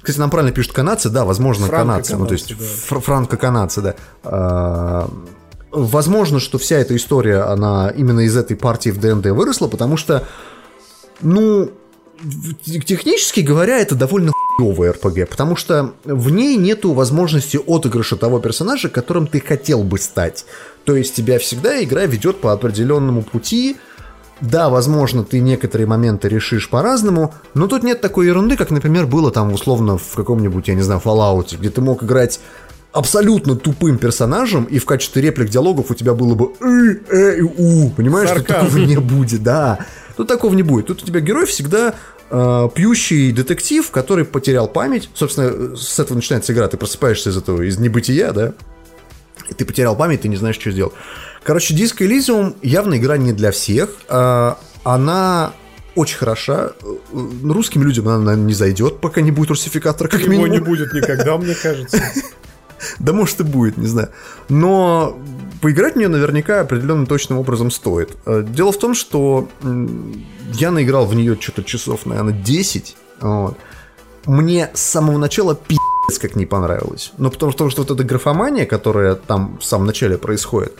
Кстати, 0.00 0.18
нам 0.20 0.30
правильно 0.30 0.52
пишут 0.52 0.72
канадцы, 0.72 1.10
да, 1.10 1.24
возможно, 1.24 1.66
канадцы, 1.68 2.16
ну 2.16 2.26
то 2.26 2.32
есть 2.34 2.52
фр- 2.86 3.00
франко-канадцы, 3.00 3.80
да. 3.82 3.94
А, 4.24 5.10
Возможно, 5.70 6.40
что 6.40 6.56
вся 6.56 6.76
эта 6.78 6.96
история, 6.96 7.40
она 7.42 7.90
именно 7.90 8.20
из 8.20 8.34
этой 8.38 8.56
партии 8.56 8.88
в 8.88 8.98
ДНД 8.98 9.26
выросла, 9.26 9.68
потому 9.68 9.98
что, 9.98 10.26
ну, 11.20 11.70
технически 12.64 13.40
говоря, 13.40 13.78
это 13.78 13.94
довольно 13.94 14.32
хуёвый 14.58 14.90
РПГ, 14.90 15.28
потому 15.28 15.56
что 15.56 15.92
в 16.04 16.30
ней 16.30 16.56
нету 16.56 16.92
возможности 16.92 17.58
отыгрыша 17.64 18.16
того 18.16 18.40
персонажа, 18.40 18.88
которым 18.88 19.26
ты 19.26 19.40
хотел 19.40 19.84
бы 19.84 19.98
стать. 19.98 20.46
То 20.84 20.96
есть 20.96 21.14
тебя 21.14 21.38
всегда 21.38 21.82
игра 21.82 22.06
ведет 22.06 22.40
по 22.40 22.52
определенному 22.52 23.22
пути. 23.22 23.76
Да, 24.40 24.68
возможно, 24.68 25.24
ты 25.24 25.40
некоторые 25.40 25.86
моменты 25.86 26.28
решишь 26.28 26.68
по-разному, 26.68 27.34
но 27.54 27.66
тут 27.66 27.82
нет 27.82 28.00
такой 28.00 28.26
ерунды, 28.26 28.56
как, 28.56 28.70
например, 28.70 29.06
было 29.06 29.32
там 29.32 29.52
условно 29.52 29.98
в 29.98 30.14
каком-нибудь, 30.14 30.68
я 30.68 30.74
не 30.74 30.82
знаю, 30.82 31.00
Fallout, 31.04 31.56
где 31.58 31.70
ты 31.70 31.80
мог 31.80 32.04
играть 32.04 32.40
абсолютно 32.92 33.56
тупым 33.56 33.98
персонажем, 33.98 34.64
и 34.64 34.78
в 34.78 34.84
качестве 34.84 35.22
реплик 35.22 35.50
диалогов 35.50 35.90
у 35.90 35.94
тебя 35.94 36.14
было 36.14 36.34
бы 36.34 36.52
«ы, 36.60 37.00
э, 37.10 37.38
и 37.38 37.42
у», 37.42 37.90
понимаешь, 37.90 38.30
что 38.30 38.42
такого 38.42 38.76
не 38.76 38.96
будет, 38.96 39.42
да. 39.42 39.80
Тут 40.16 40.28
такого 40.28 40.54
не 40.54 40.62
будет. 40.62 40.86
Тут 40.86 41.02
у 41.02 41.06
тебя 41.06 41.20
герой 41.20 41.46
всегда 41.46 41.94
э, 42.30 42.68
пьющий 42.74 43.32
детектив, 43.32 43.90
который 43.90 44.24
потерял 44.24 44.68
память. 44.68 45.10
Собственно, 45.14 45.76
с 45.76 45.98
этого 45.98 46.16
начинается 46.16 46.52
игра. 46.52 46.68
Ты 46.68 46.76
просыпаешься 46.76 47.30
из 47.30 47.36
этого, 47.36 47.62
из 47.62 47.78
небытия, 47.78 48.32
да? 48.32 48.52
И 49.48 49.54
ты 49.54 49.64
потерял 49.64 49.96
память, 49.96 50.22
ты 50.22 50.28
не 50.28 50.36
знаешь, 50.36 50.56
что 50.58 50.70
сделать. 50.70 50.92
Короче, 51.42 51.74
Disco 51.74 51.98
Elysium 52.06 52.56
явно 52.62 52.96
игра 52.98 53.16
не 53.16 53.32
для 53.32 53.50
всех. 53.50 53.90
А, 54.08 54.58
Она 54.84 55.52
очень 55.94 56.18
хороша. 56.18 56.72
Э, 56.82 56.96
Русским 57.44 57.82
людям 57.82 58.06
она, 58.08 58.18
наверное, 58.18 58.46
не 58.46 58.54
зайдет, 58.54 59.00
пока 59.00 59.20
не 59.20 59.30
будет 59.30 59.50
русификатора, 59.50 60.08
как 60.08 60.20
Его 60.20 60.30
минимум. 60.32 60.50
не 60.52 60.58
будет 60.60 60.92
никогда, 60.92 61.36
мне 61.38 61.54
кажется. 61.54 62.02
Да 63.00 63.12
может 63.12 63.40
и 63.40 63.42
будет, 63.42 63.76
не 63.76 63.88
знаю. 63.88 64.10
Но 64.48 65.18
поиграть 65.60 65.94
в 65.94 65.98
нее 65.98 66.08
наверняка 66.08 66.60
определенным 66.60 67.06
точным 67.06 67.38
образом 67.38 67.70
стоит. 67.70 68.16
Э, 68.26 68.44
Дело 68.46 68.72
в 68.72 68.78
том, 68.78 68.94
что 68.94 69.48
я 70.54 70.70
наиграл 70.70 71.06
в 71.06 71.14
нее 71.14 71.36
что-то 71.40 71.64
часов, 71.64 72.06
наверное, 72.06 72.32
10. 72.32 72.96
вот. 73.20 73.56
Мне 74.26 74.70
с 74.74 74.80
самого 74.82 75.16
начала 75.16 75.54
пи***ц 75.54 76.20
как 76.20 76.36
не 76.36 76.44
понравилось. 76.44 77.12
Но 77.16 77.30
потому, 77.30 77.52
потому 77.52 77.70
что 77.70 77.82
вот 77.82 77.90
эта 77.90 78.04
графомания, 78.04 78.66
которая 78.66 79.14
там 79.14 79.58
в 79.58 79.64
самом 79.64 79.86
начале 79.86 80.18
происходит, 80.18 80.74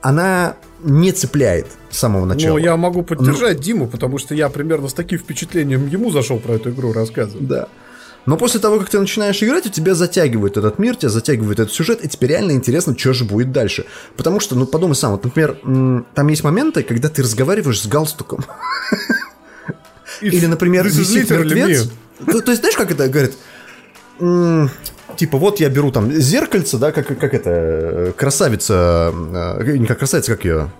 она 0.00 0.56
не 0.82 1.12
цепляет 1.12 1.66
с 1.90 1.98
самого 1.98 2.24
начала. 2.24 2.54
Но 2.54 2.58
я 2.58 2.76
могу 2.76 3.02
поддержать 3.02 3.60
Диму, 3.60 3.86
потому 3.86 4.18
что 4.18 4.34
я 4.34 4.48
примерно 4.48 4.88
с 4.88 4.94
таким 4.94 5.18
впечатлением 5.18 5.86
ему 5.86 6.10
зашел 6.10 6.38
про 6.38 6.54
эту 6.54 6.70
игру 6.70 6.92
рассказывать. 6.92 7.46
Да. 7.46 7.68
Но 8.26 8.36
после 8.36 8.60
того, 8.60 8.78
как 8.78 8.88
ты 8.88 9.00
начинаешь 9.00 9.42
играть, 9.42 9.66
у 9.66 9.70
тебя 9.70 9.94
затягивает 9.94 10.56
этот 10.56 10.78
мир, 10.78 10.96
тебя 10.96 11.08
затягивает 11.08 11.58
этот 11.58 11.74
сюжет, 11.74 12.04
и 12.04 12.08
тебе 12.08 12.28
реально 12.28 12.52
интересно, 12.52 12.96
что 12.96 13.12
же 13.12 13.24
будет 13.24 13.52
дальше. 13.52 13.84
Потому 14.16 14.38
что, 14.40 14.54
ну, 14.54 14.66
подумай 14.66 14.94
сам, 14.94 15.12
вот, 15.12 15.24
например, 15.24 15.58
там 16.14 16.28
есть 16.28 16.44
моменты, 16.44 16.82
когда 16.82 17.08
ты 17.08 17.22
разговариваешь 17.22 17.80
с 17.80 17.86
галстуком. 17.86 18.44
Или, 20.20 20.46
например, 20.46 20.86
висит 20.86 21.30
мертвец. 21.30 21.90
То, 22.24 22.50
есть, 22.50 22.60
знаешь, 22.60 22.76
как 22.76 22.90
это 22.92 23.08
говорит? 23.08 23.34
Типа, 25.16 25.36
вот 25.36 25.60
я 25.60 25.68
беру 25.68 25.90
там 25.90 26.12
зеркальце, 26.12 26.78
да, 26.78 26.92
как, 26.92 27.06
как 27.06 27.34
это, 27.34 27.50
э, 27.50 28.12
красавица, 28.16 29.12
э, 29.12 29.76
не 29.76 29.86
как 29.86 29.98
красавица, 29.98 30.34
как 30.34 30.44
ее, 30.44 30.70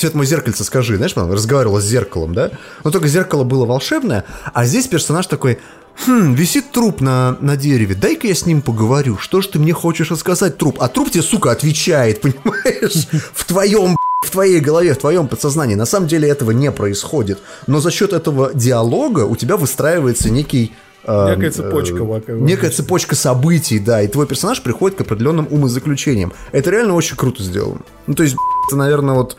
цвет 0.00 0.14
мой 0.14 0.26
зеркальце 0.26 0.64
скажи, 0.64 0.96
знаешь, 0.96 1.12
она 1.16 1.32
разговаривала 1.32 1.80
с 1.80 1.84
зеркалом, 1.84 2.34
да? 2.34 2.50
Но 2.84 2.90
только 2.90 3.08
зеркало 3.08 3.44
было 3.44 3.66
волшебное, 3.66 4.24
а 4.52 4.64
здесь 4.64 4.86
персонаж 4.86 5.26
такой, 5.26 5.58
Хм, 6.06 6.32
висит 6.32 6.70
труп 6.72 7.00
на, 7.00 7.36
на 7.40 7.56
дереве. 7.56 7.94
Дай-ка 7.94 8.26
я 8.26 8.34
с 8.34 8.46
ним 8.46 8.62
поговорю. 8.62 9.18
Что 9.18 9.42
ж 9.42 9.48
ты 9.48 9.58
мне 9.58 9.72
хочешь 9.72 10.10
рассказать, 10.10 10.56
труп? 10.56 10.78
А 10.80 10.88
труп 10.88 11.10
тебе, 11.10 11.22
сука, 11.22 11.50
отвечает, 11.50 12.20
понимаешь? 12.22 13.06
В 13.34 13.44
твоем 13.44 13.96
в 14.22 14.30
твоей 14.30 14.60
голове, 14.60 14.94
в 14.94 14.98
твоем 14.98 15.28
подсознании. 15.28 15.74
На 15.74 15.86
самом 15.86 16.06
деле 16.06 16.28
этого 16.28 16.50
не 16.50 16.70
происходит. 16.70 17.38
Но 17.66 17.80
за 17.80 17.90
счет 17.90 18.12
этого 18.12 18.50
диалога 18.54 19.24
у 19.24 19.34
тебя 19.34 19.56
выстраивается 19.56 20.30
некий 20.30 20.72
э, 21.04 21.34
Некая 21.34 21.50
цепочка. 21.50 22.22
Э, 22.26 22.38
некая 22.38 22.70
цепочка 22.70 23.16
событий, 23.16 23.78
да, 23.78 24.02
и 24.02 24.08
твой 24.08 24.26
персонаж 24.26 24.62
приходит 24.62 24.98
к 24.98 25.00
определенным 25.00 25.48
умозаключениям. 25.50 26.32
Это 26.52 26.70
реально 26.70 26.94
очень 26.94 27.16
круто 27.16 27.42
сделано. 27.42 27.80
Ну, 28.06 28.14
то 28.14 28.22
есть, 28.22 28.36
это, 28.68 28.76
наверное, 28.76 29.14
вот 29.14 29.36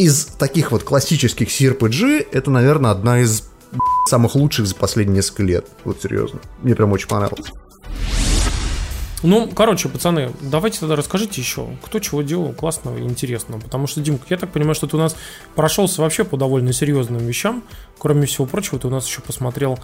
из 0.00 0.24
таких 0.24 0.72
вот 0.72 0.82
классических 0.82 1.48
CRPG, 1.48 2.28
это, 2.32 2.50
наверное, 2.50 2.90
одна 2.90 3.20
из 3.20 3.50
самых 4.06 4.34
лучших 4.34 4.66
за 4.66 4.74
последние 4.74 5.16
несколько 5.16 5.42
лет. 5.42 5.66
Вот 5.84 6.00
серьезно. 6.02 6.40
Мне 6.62 6.74
прям 6.74 6.92
очень 6.92 7.08
понравилось. 7.08 7.52
Ну, 9.22 9.50
короче, 9.54 9.90
пацаны, 9.90 10.32
давайте 10.40 10.80
тогда 10.80 10.96
расскажите 10.96 11.42
еще, 11.42 11.66
кто 11.82 11.98
чего 11.98 12.22
делал 12.22 12.54
классного 12.54 12.96
и 12.96 13.02
интересного. 13.02 13.60
Потому 13.60 13.86
что, 13.86 14.00
Димка, 14.00 14.24
я 14.30 14.38
так 14.38 14.50
понимаю, 14.50 14.74
что 14.74 14.86
ты 14.86 14.96
у 14.96 15.00
нас 15.00 15.14
прошелся 15.54 16.00
вообще 16.00 16.24
по 16.24 16.38
довольно 16.38 16.72
серьезным 16.72 17.18
вещам. 17.18 17.62
Кроме 17.98 18.24
всего 18.24 18.46
прочего, 18.46 18.78
ты 18.78 18.86
у 18.86 18.90
нас 18.90 19.06
еще 19.06 19.20
посмотрел 19.20 19.78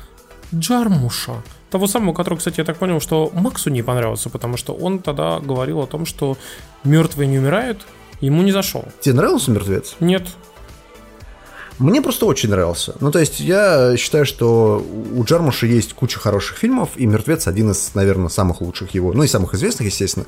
Джармуша. 0.54 1.42
Того 1.68 1.86
самого, 1.86 2.14
который, 2.14 2.38
кстати, 2.38 2.60
я 2.60 2.64
так 2.64 2.78
понял, 2.78 3.00
что 3.00 3.30
Максу 3.34 3.68
не 3.68 3.82
понравился, 3.82 4.30
потому 4.30 4.56
что 4.56 4.72
он 4.72 5.00
тогда 5.00 5.40
говорил 5.40 5.80
о 5.80 5.86
том, 5.86 6.06
что 6.06 6.38
мертвые 6.84 7.28
не 7.28 7.38
умирают, 7.38 7.86
ему 8.20 8.42
не 8.42 8.52
зашел. 8.52 8.84
Тебе 9.00 9.14
нравился 9.14 9.50
мертвец? 9.50 9.96
Нет. 10.00 10.28
Мне 11.78 12.00
просто 12.00 12.24
очень 12.24 12.48
нравился. 12.48 12.94
Ну, 13.00 13.10
то 13.10 13.18
есть, 13.18 13.38
я 13.38 13.96
считаю, 13.98 14.24
что 14.24 14.84
у 15.14 15.24
Джармуша 15.24 15.66
есть 15.66 15.92
куча 15.92 16.18
хороших 16.18 16.56
фильмов, 16.56 16.90
и 16.96 17.04
«Мертвец» 17.04 17.46
один 17.46 17.70
из, 17.70 17.90
наверное, 17.94 18.28
самых 18.28 18.62
лучших 18.62 18.94
его, 18.94 19.12
ну 19.12 19.22
и 19.24 19.26
самых 19.26 19.54
известных, 19.54 19.88
естественно. 19.88 20.24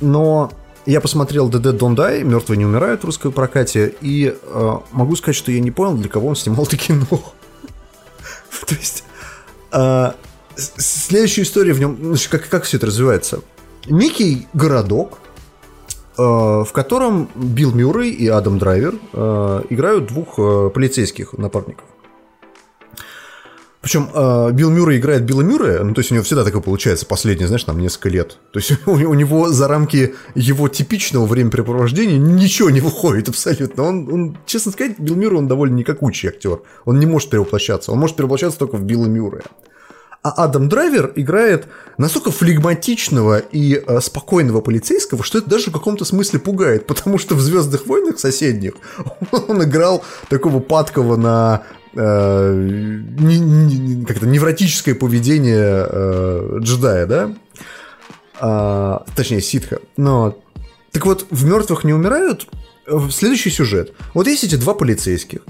Но 0.00 0.50
я 0.86 1.02
посмотрел 1.02 1.50
«The 1.50 1.60
Dead 1.60 1.78
Don't 1.78 1.96
Die», 1.96 2.24
«Мертвые 2.24 2.56
не 2.56 2.64
умирают» 2.64 3.02
в 3.02 3.04
русской 3.04 3.30
прокате, 3.30 3.94
и 4.00 4.34
э, 4.42 4.72
могу 4.92 5.16
сказать, 5.16 5.36
что 5.36 5.52
я 5.52 5.60
не 5.60 5.70
понял, 5.70 5.96
для 5.96 6.08
кого 6.08 6.28
он 6.28 6.36
снимал 6.36 6.64
это 6.64 6.78
кино. 6.78 7.06
То 8.66 8.74
есть, 8.74 9.04
э, 9.72 10.12
следующая 10.56 11.42
история 11.42 11.74
в 11.74 11.80
нем, 11.80 12.16
как, 12.30 12.48
как 12.48 12.64
все 12.64 12.78
это 12.78 12.86
развивается. 12.86 13.40
Некий 13.86 14.46
городок, 14.54 15.18
в 16.16 16.68
котором 16.72 17.28
Билл 17.34 17.72
Мюррей 17.72 18.10
и 18.10 18.26
Адам 18.28 18.58
Драйвер 18.58 18.94
э, 19.12 19.62
играют 19.70 20.06
двух 20.06 20.38
э, 20.38 20.70
полицейских 20.70 21.32
напарников. 21.34 21.84
Причем 23.80 24.10
э, 24.12 24.52
Билл 24.52 24.70
Мюррей 24.70 24.98
играет 24.98 25.22
Билла 25.22 25.40
Мюррея, 25.40 25.82
ну, 25.82 25.94
то 25.94 26.00
есть 26.00 26.10
у 26.10 26.14
него 26.14 26.22
всегда 26.22 26.44
такое 26.44 26.60
получается 26.60 27.06
последние, 27.06 27.46
знаешь, 27.46 27.64
там 27.64 27.78
несколько 27.78 28.10
лет. 28.10 28.36
То 28.52 28.58
есть 28.58 28.72
у, 28.86 28.92
у 28.92 29.14
него 29.14 29.48
за 29.48 29.68
рамки 29.68 30.14
его 30.34 30.68
типичного 30.68 31.24
времяпрепровождения 31.24 32.18
ничего 32.18 32.68
не 32.68 32.80
выходит 32.80 33.30
абсолютно. 33.30 33.84
Он, 33.84 34.12
он 34.12 34.38
честно 34.44 34.72
сказать, 34.72 34.98
Билл 34.98 35.16
Мюррей, 35.16 35.38
он 35.38 35.48
довольно 35.48 35.76
никакучий 35.76 36.28
актер. 36.28 36.60
Он 36.84 37.00
не 37.00 37.06
может 37.06 37.30
перевоплощаться. 37.30 37.92
Он 37.92 37.98
может 37.98 38.16
перевоплощаться 38.16 38.58
только 38.58 38.76
в 38.76 38.82
Билла 38.84 39.06
Мюррея. 39.06 39.44
А 40.22 40.44
Адам 40.44 40.68
Драйвер 40.68 41.12
играет 41.16 41.66
настолько 41.96 42.30
флегматичного 42.30 43.38
и 43.38 43.74
э, 43.74 44.00
спокойного 44.00 44.60
полицейского, 44.60 45.22
что 45.24 45.38
это 45.38 45.48
даже 45.48 45.70
в 45.70 45.72
каком-то 45.72 46.04
смысле 46.04 46.40
пугает, 46.40 46.86
потому 46.88 47.16
что 47.16 47.34
в 47.34 47.40
Звездных 47.40 47.86
войнах 47.86 48.18
соседних 48.18 48.74
он 49.32 49.62
играл 49.62 50.04
такого 50.28 50.60
падкого 50.60 51.16
на 51.16 51.62
э, 51.94 52.54
не, 53.18 53.38
не, 53.38 54.04
как-то 54.04 54.26
невротическое 54.26 54.94
поведение 54.94 55.86
э, 55.88 56.58
джедая, 56.60 57.06
да? 57.06 57.34
А, 58.42 59.04
точнее, 59.16 59.40
ситха. 59.40 59.80
Но 59.96 60.38
так 60.92 61.06
вот, 61.06 61.26
в 61.30 61.44
мертвых 61.44 61.84
не 61.84 61.92
умирают. 61.92 62.46
Следующий 63.10 63.50
сюжет. 63.50 63.92
Вот 64.14 64.26
есть 64.26 64.44
эти 64.44 64.56
два 64.56 64.74
полицейских. 64.74 65.40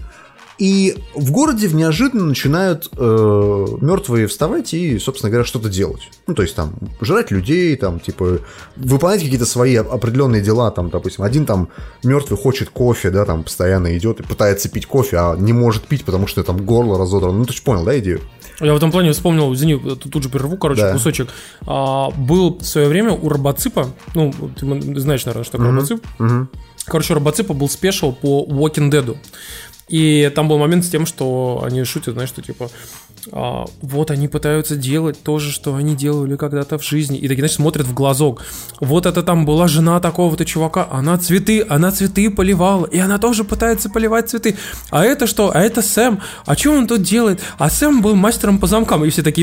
И 0.61 0.95
в 1.15 1.32
городе 1.32 1.70
неожиданно 1.73 2.27
начинают 2.27 2.91
э, 2.95 3.66
мертвые 3.81 4.27
вставать 4.27 4.74
и, 4.74 4.99
собственно 4.99 5.31
говоря, 5.31 5.47
что-то 5.47 5.70
делать. 5.70 6.11
Ну, 6.27 6.35
то 6.35 6.43
есть 6.43 6.55
там 6.55 6.74
жрать 7.01 7.31
людей, 7.31 7.74
там, 7.77 7.99
типа, 7.99 8.41
выполнять 8.77 9.23
какие-то 9.23 9.47
свои 9.47 9.77
определенные 9.77 10.43
дела, 10.43 10.70
там, 10.70 10.91
допустим, 10.91 11.24
один 11.24 11.47
там 11.47 11.70
мертвый 12.05 12.39
хочет 12.39 12.69
кофе, 12.69 13.11
да, 13.11 13.24
там 13.24 13.43
постоянно 13.43 13.97
идет 13.97 14.20
и 14.20 14.23
пытается 14.23 14.69
пить 14.69 14.85
кофе, 14.85 15.16
а 15.16 15.35
не 15.35 15.55
может 15.55 15.85
пить, 15.85 16.05
потому 16.05 16.27
что 16.27 16.45
там 16.45 16.62
горло 16.66 16.99
разодрано. 16.99 17.39
Ну, 17.39 17.47
ты 17.47 17.55
же 17.55 17.62
понял, 17.62 17.82
да, 17.82 17.99
идею? 17.99 18.20
Я 18.61 18.74
в 18.74 18.77
этом 18.77 18.93
плане 18.93 19.12
вспомнил, 19.12 19.55
извини, 19.55 19.78
тут 19.78 20.23
же 20.23 20.28
прерву, 20.28 20.59
короче, 20.59 20.82
да. 20.82 20.93
кусочек. 20.93 21.31
А, 21.66 22.11
был 22.11 22.59
в 22.59 22.65
свое 22.65 22.89
время 22.89 23.12
у 23.12 23.31
Робоципа, 23.31 23.87
ну, 24.15 24.31
ты 24.59 24.66
знаешь, 25.01 25.24
наверное, 25.24 25.45
что 25.45 25.53
такое 25.53 25.69
угу. 25.69 25.77
Робоцип. 25.77 26.07
Угу. 26.19 26.49
Короче, 26.85 27.15
Робоципа 27.15 27.55
был 27.55 27.69
спешл 27.69 28.12
по 28.12 28.47
Walking 28.47 28.91
Dead. 28.91 29.16
И 29.91 30.31
там 30.35 30.49
был 30.49 30.59
момент 30.59 30.85
с 30.85 30.89
тем, 30.89 31.05
что 31.05 31.62
они 31.65 31.83
шутят, 31.85 32.15
знаешь, 32.15 32.31
что 32.31 32.43
типа, 32.43 32.71
а, 33.33 33.67
вот 33.83 34.11
они 34.11 34.29
пытаются 34.29 34.77
делать 34.77 35.21
то 35.23 35.39
же, 35.39 35.51
что 35.51 35.75
они 35.75 35.97
делали 35.97 36.37
когда-то 36.37 36.79
в 36.79 36.85
жизни. 36.85 37.19
И 37.19 37.23
такие, 37.23 37.41
знаешь, 37.41 37.57
смотрят 37.57 37.87
в 37.87 37.93
глазок. 37.93 38.43
Вот 38.81 39.07
это 39.07 39.23
там 39.23 39.45
была 39.45 39.67
жена 39.67 39.99
такого-то 40.01 40.45
чувака, 40.45 40.87
она 40.91 41.19
цветы, 41.19 41.67
она 41.69 41.91
цветы 41.91 42.31
поливала, 42.31 42.87
и 42.87 42.99
она 42.99 43.19
тоже 43.19 43.43
пытается 43.43 43.91
поливать 43.91 44.31
цветы. 44.31 44.57
А 44.91 45.05
это 45.05 45.27
что? 45.27 45.51
А 45.55 45.61
это 45.61 45.83
Сэм. 45.83 46.21
А 46.47 46.57
что 46.57 46.73
он 46.73 46.87
тут 46.87 47.03
делает? 47.03 47.41
А 47.59 47.69
Сэм 47.69 48.01
был 48.01 48.15
мастером 48.15 48.59
по 48.59 48.69
замкам. 48.69 49.05
И 49.05 49.11
все 49.11 49.23
такие, 49.23 49.43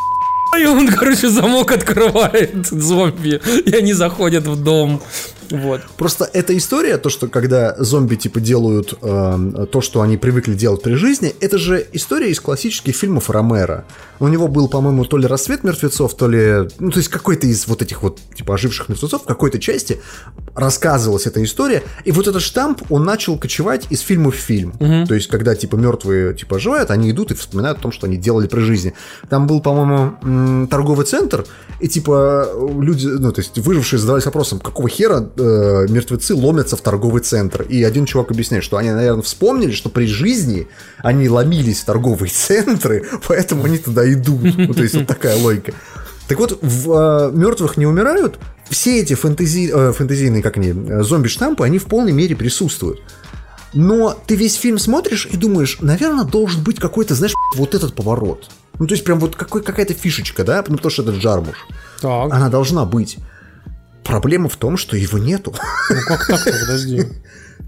и 0.60 0.66
он, 0.66 0.88
короче, 0.88 1.30
замок 1.30 1.72
открывает 1.72 2.66
зомби, 2.72 3.42
и 3.66 3.76
они 3.76 3.94
заходят 3.94 4.48
в 4.48 4.62
дом. 4.64 5.02
Вот. 5.50 5.82
Просто 5.98 6.30
эта 6.32 6.56
история, 6.58 6.98
то, 6.98 7.10
что 7.10 7.28
когда 7.28 7.76
зомби 7.78 8.16
типа 8.16 8.40
делают 8.40 8.94
э, 9.02 9.66
то, 9.72 9.82
что 9.82 10.02
они 10.02 10.18
привыкли 10.18 10.54
делать 10.54 10.82
при 10.82 10.94
жизни, 10.94 11.34
это 11.40 11.58
же 11.58 11.86
история 11.94 12.30
из 12.30 12.40
классических 12.40 12.96
фильмов 12.96 13.30
Ромера. 13.30 13.86
У 14.20 14.28
него 14.28 14.48
был, 14.48 14.68
по-моему, 14.68 15.06
то 15.06 15.18
ли 15.18 15.28
рассвет 15.28 15.64
мертвецов, 15.64 16.16
то 16.16 16.28
ли. 16.28 16.70
Ну, 16.80 16.92
то 16.92 16.98
есть 16.98 17.10
какой-то 17.10 17.48
из 17.48 17.68
вот 17.68 17.82
этих 17.82 18.02
вот, 18.02 18.20
типа, 18.36 18.56
оживших 18.56 18.90
мертвецов, 18.90 19.24
в 19.24 19.26
какой-то 19.26 19.60
части 19.60 20.02
рассказывалась 20.56 21.28
эта 21.28 21.44
история. 21.44 21.84
И 22.04 22.12
вот 22.12 22.28
этот 22.28 22.42
штамп, 22.42 22.82
он 22.90 23.04
начал 23.06 23.38
кочевать 23.38 23.86
из 23.92 24.00
фильма 24.00 24.32
в 24.32 24.36
фильм. 24.36 24.74
Угу. 24.80 25.08
То 25.08 25.14
есть, 25.14 25.28
когда, 25.28 25.56
типа, 25.56 25.76
мертвые, 25.76 26.34
типа, 26.34 26.58
оживают, 26.58 26.90
они 26.90 27.12
идут 27.12 27.32
и 27.32 27.36
вспоминают 27.36 27.80
о 27.80 27.82
том, 27.82 27.92
что 27.92 28.08
они 28.08 28.18
делали 28.18 28.48
при 28.48 28.62
жизни. 28.62 28.94
Там 29.30 29.46
был, 29.46 29.62
по-моему, 29.62 30.68
торговый 30.68 31.06
центр, 31.06 31.46
и, 31.80 31.88
типа, 31.88 32.50
люди, 32.80 33.06
ну, 33.06 33.32
то 33.32 33.42
есть, 33.42 33.58
выжившие 33.60 34.00
задавались 34.00 34.26
вопросом, 34.26 34.60
какого 34.60 34.90
хера 34.90 35.30
э, 35.38 35.88
мертвецы 35.90 36.36
ломятся 36.36 36.76
в 36.76 36.82
торговый 36.82 37.22
центр. 37.22 37.64
И 37.64 37.84
один 37.84 38.06
чувак 38.06 38.32
объясняет, 38.32 38.64
что 38.64 38.78
они, 38.78 38.92
наверное, 38.92 39.22
вспомнили, 39.22 39.72
что 39.72 39.90
при 39.90 40.06
жизни 40.06 40.68
они 41.00 41.30
ломились 41.30 41.82
в 41.82 41.86
торговые 41.86 42.30
центры, 42.34 43.06
поэтому 43.28 43.66
они 43.66 43.78
туда 43.78 44.12
идут. 44.12 44.58
Ну, 44.58 44.74
то 44.74 44.84
есть 44.84 44.96
вот 44.96 45.08
такая 45.08 45.36
логика. 45.38 45.74
Так 46.28 46.40
вот, 46.40 46.60
в 46.62 46.92
э, 46.92 47.32
мертвых 47.32 47.78
не 47.78 47.86
умирают. 47.86 48.38
Все 48.70 49.00
эти 49.00 49.14
фэнтези, 49.14 49.72
э, 49.74 49.94
фэнтезийные, 49.94 50.44
как 50.44 50.58
они, 50.58 50.70
э, 50.70 51.04
зомби-штампы, 51.04 51.64
они 51.64 51.80
в 51.80 51.86
полной 51.86 52.12
мере 52.12 52.36
присутствуют. 52.36 53.00
Но 53.74 54.18
ты 54.26 54.36
весь 54.36 54.56
фильм 54.56 54.78
смотришь 54.78 55.28
и 55.32 55.38
думаешь, 55.38 55.78
наверное, 55.80 56.26
должен 56.26 56.64
быть 56.64 56.80
какой-то, 56.80 57.16
знаешь, 57.16 57.34
вот 57.56 57.76
этот 57.76 57.96
поворот. 57.96 58.50
Ну, 58.80 58.88
то 58.88 58.94
есть 58.94 59.04
прям 59.04 59.20
вот 59.20 59.36
какой, 59.36 59.64
какая-то 59.64 59.94
фишечка, 59.94 60.44
да? 60.44 60.64
Ну, 60.68 60.76
потому 60.76 60.92
что 60.92 61.04
это 61.04 61.12
Джармуш. 61.12 61.56
Так. 62.02 62.32
Она 62.32 62.50
должна 62.50 62.86
быть. 62.86 63.18
Проблема 64.08 64.50
в 64.50 64.56
том, 64.56 64.78
что 64.78 64.96
его 64.96 65.18
нету. 65.18 65.54
Ну 65.90 65.98
как 66.08 66.28
так-то, 66.28 66.52
подожди. 66.62 67.04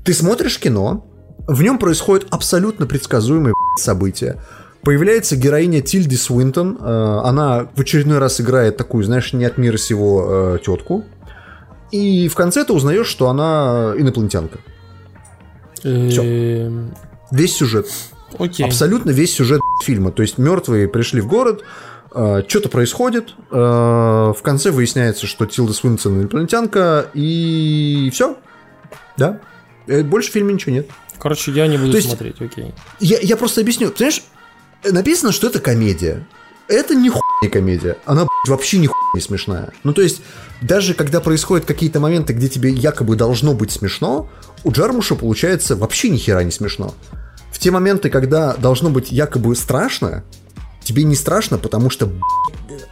Ты 0.04 0.14
смотришь 0.14 0.60
кино, 0.60 1.06
в 1.48 1.62
нем 1.62 1.78
происходят 1.78 2.28
абсолютно 2.32 2.86
предсказуемые 2.86 3.54
события. 3.78 4.42
Появляется 4.84 5.36
героиня 5.36 5.82
Тильди 5.82 6.16
Свинтон. 6.16 6.78
Э, 6.80 7.22
она 7.26 7.70
в 7.76 7.82
очередной 7.82 8.20
раз 8.20 8.40
играет 8.40 8.78
такую, 8.78 9.04
знаешь, 9.04 9.34
не 9.34 9.44
от 9.44 9.58
мира 9.58 9.78
сего 9.78 10.56
э, 10.56 10.60
тетку. 10.66 11.04
И 11.92 12.28
в 12.28 12.36
конце 12.36 12.64
ты 12.64 12.72
узнаешь, 12.74 13.08
что 13.08 13.30
она 13.30 13.94
инопланетянка. 13.98 14.60
Все. 15.80 16.22
Эм. 16.24 16.94
Весь 17.32 17.56
сюжет. 17.56 17.88
Окей. 18.38 18.66
Абсолютно 18.66 19.12
весь 19.12 19.34
сюжет 19.34 19.60
фильма. 19.84 20.12
То 20.12 20.22
есть 20.22 20.38
мертвые 20.38 20.88
пришли 20.88 21.20
в 21.20 21.28
город, 21.28 21.64
что-то 22.12 22.70
происходит, 22.70 23.36
uh, 23.52 24.34
в 24.34 24.42
конце 24.42 24.72
выясняется, 24.72 25.28
что 25.28 25.46
Тилда 25.46 25.74
Свинсон 25.74 26.22
инопланетянка, 26.22 27.10
и 27.14 28.10
все. 28.12 28.36
Да. 29.16 29.40
Э, 29.88 30.04
больше 30.04 30.30
в 30.30 30.34
фильме 30.34 30.54
ничего 30.54 30.74
нет. 30.74 30.90
Короче, 31.20 31.52
я 31.52 31.68
не 31.68 31.78
буду 31.78 31.92
То 31.92 32.02
смотреть, 32.02 32.42
окей. 32.42 32.74
Я, 33.00 33.20
я 33.20 33.38
просто 33.38 33.62
объясню. 33.62 33.92
Понимаешь, 33.92 34.24
написано, 34.84 35.32
что 35.32 35.48
это 35.48 35.60
комедия. 35.60 36.26
Это 36.68 36.96
не 36.96 37.12
не 37.42 37.50
комедия. 37.50 37.98
Она 38.06 38.28
вообще 38.48 38.78
ни 38.78 38.90
не 39.16 39.22
смешная. 39.22 39.74
Ну, 39.84 39.94
то 39.94 40.02
есть, 40.02 40.22
даже 40.62 40.94
когда 40.94 41.20
происходят 41.20 41.66
какие-то 41.66 42.00
моменты, 42.00 42.34
где 42.34 42.48
тебе 42.48 42.70
якобы 42.72 43.16
должно 43.16 43.54
быть 43.54 43.72
смешно, 43.72 44.30
у 44.64 44.72
Джармуша 44.72 45.16
получается 45.16 45.76
вообще 45.76 46.10
ни 46.10 46.18
хера 46.18 46.44
не 46.44 46.52
смешно. 46.52 46.94
В 47.52 47.58
те 47.58 47.72
моменты, 47.72 48.10
когда 48.10 48.54
должно 48.54 48.90
быть 48.90 49.12
якобы 49.12 49.56
страшно, 49.56 50.24
тебе 50.90 51.04
не 51.04 51.16
страшно, 51.16 51.60
потому 51.60 51.92
что 51.92 52.10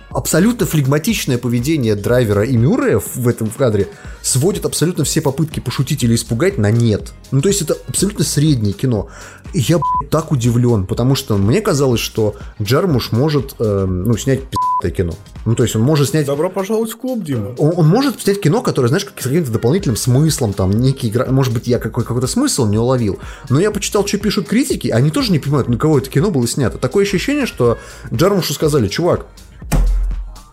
абсолютно 0.09 0.65
флегматичное 0.65 1.37
поведение 1.37 1.95
драйвера 1.95 2.43
и 2.43 2.55
Мюррея 2.57 2.99
в 2.99 3.27
этом 3.27 3.49
кадре 3.49 3.87
сводит 4.21 4.65
абсолютно 4.65 5.03
все 5.03 5.21
попытки 5.21 5.59
пошутить 5.59 6.03
или 6.03 6.15
испугать 6.15 6.57
на 6.57 6.71
нет. 6.71 7.13
Ну, 7.31 7.41
то 7.41 7.49
есть 7.49 7.61
это 7.61 7.77
абсолютно 7.87 8.23
среднее 8.23 8.73
кино. 8.73 9.09
И 9.53 9.59
я 9.59 9.79
так 10.11 10.31
удивлен, 10.31 10.85
потому 10.85 11.15
что 11.15 11.37
мне 11.37 11.61
казалось, 11.61 12.01
что 12.01 12.35
Джармуш 12.61 13.11
может 13.11 13.55
э, 13.59 13.85
ну, 13.87 14.17
снять 14.17 14.43
пи***тое 14.43 14.93
кино. 14.93 15.13
Ну, 15.45 15.55
то 15.55 15.63
есть 15.63 15.75
он 15.75 15.81
может 15.81 16.09
снять... 16.09 16.25
Добро 16.25 16.49
пожаловать 16.49 16.91
в 16.91 16.97
клуб, 16.97 17.23
Дима. 17.23 17.55
Он, 17.57 17.73
он 17.77 17.87
может 17.87 18.21
снять 18.21 18.41
кино, 18.41 18.61
которое, 18.61 18.89
знаешь, 18.89 19.05
как, 19.05 19.19
с 19.21 19.23
каким-то 19.23 19.51
дополнительным 19.51 19.95
смыслом, 19.95 20.51
там, 20.53 20.71
некий... 20.71 21.13
Может 21.29 21.53
быть, 21.53 21.67
я 21.67 21.79
какой- 21.79 22.03
какой-то 22.03 22.27
смысл 22.27 22.65
не 22.65 22.77
уловил. 22.77 23.19
Но 23.49 23.59
я 23.59 23.71
почитал, 23.71 24.05
что 24.05 24.17
пишут 24.17 24.47
критики, 24.47 24.89
они 24.89 25.09
тоже 25.09 25.31
не 25.31 25.39
понимают, 25.39 25.69
на 25.69 25.77
кого 25.77 25.99
это 25.99 26.09
кино 26.09 26.29
было 26.29 26.47
снято. 26.47 26.77
Такое 26.77 27.05
ощущение, 27.05 27.45
что 27.45 27.77
Джармушу 28.13 28.53
сказали, 28.53 28.89
чувак, 28.89 29.27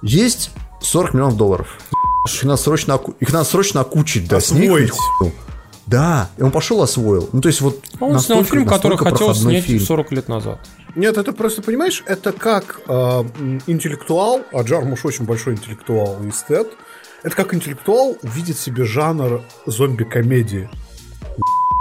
есть 0.03 0.51
40 0.81 1.15
миллионов 1.15 1.37
долларов. 1.37 1.69
Их 2.33 2.43
надо 2.45 2.57
срочно, 2.61 2.95
оку- 2.95 3.15
их 3.21 3.33
надо 3.33 3.45
срочно 3.45 3.81
окучить, 3.83 4.29
да, 4.29 4.39
Освоить. 4.39 4.91
хуйню. 4.91 5.33
Да, 5.87 6.31
и 6.39 6.43
он 6.43 6.51
пошел 6.51 6.83
освоил. 6.83 7.29
Ну, 7.33 7.43
то 7.43 7.49
есть 7.49 7.61
вот 7.61 7.79
А 8.01 8.05
Он 8.07 8.19
снял 8.19 8.43
фильм, 8.45 8.67
который 8.67 8.97
хотел 8.97 9.35
снять 9.35 9.65
фильм. 9.65 9.81
40 9.81 10.13
лет 10.13 10.29
назад. 10.29 10.59
Нет, 10.97 11.19
это 11.19 11.33
просто, 11.33 11.61
понимаешь, 11.61 12.03
это 12.07 12.33
как 12.33 12.81
э, 12.87 12.93
интеллектуал, 13.67 14.43
а 14.53 14.63
Джармуш 14.63 15.05
очень 15.05 15.25
большой 15.27 15.55
интеллектуал 15.55 16.23
и 16.25 16.29
эстет, 16.31 16.69
это 17.23 17.35
как 17.37 17.53
интеллектуал 17.53 18.17
увидит 18.23 18.59
себе 18.59 18.85
жанр 18.85 19.43
зомби-комедии. 19.67 20.71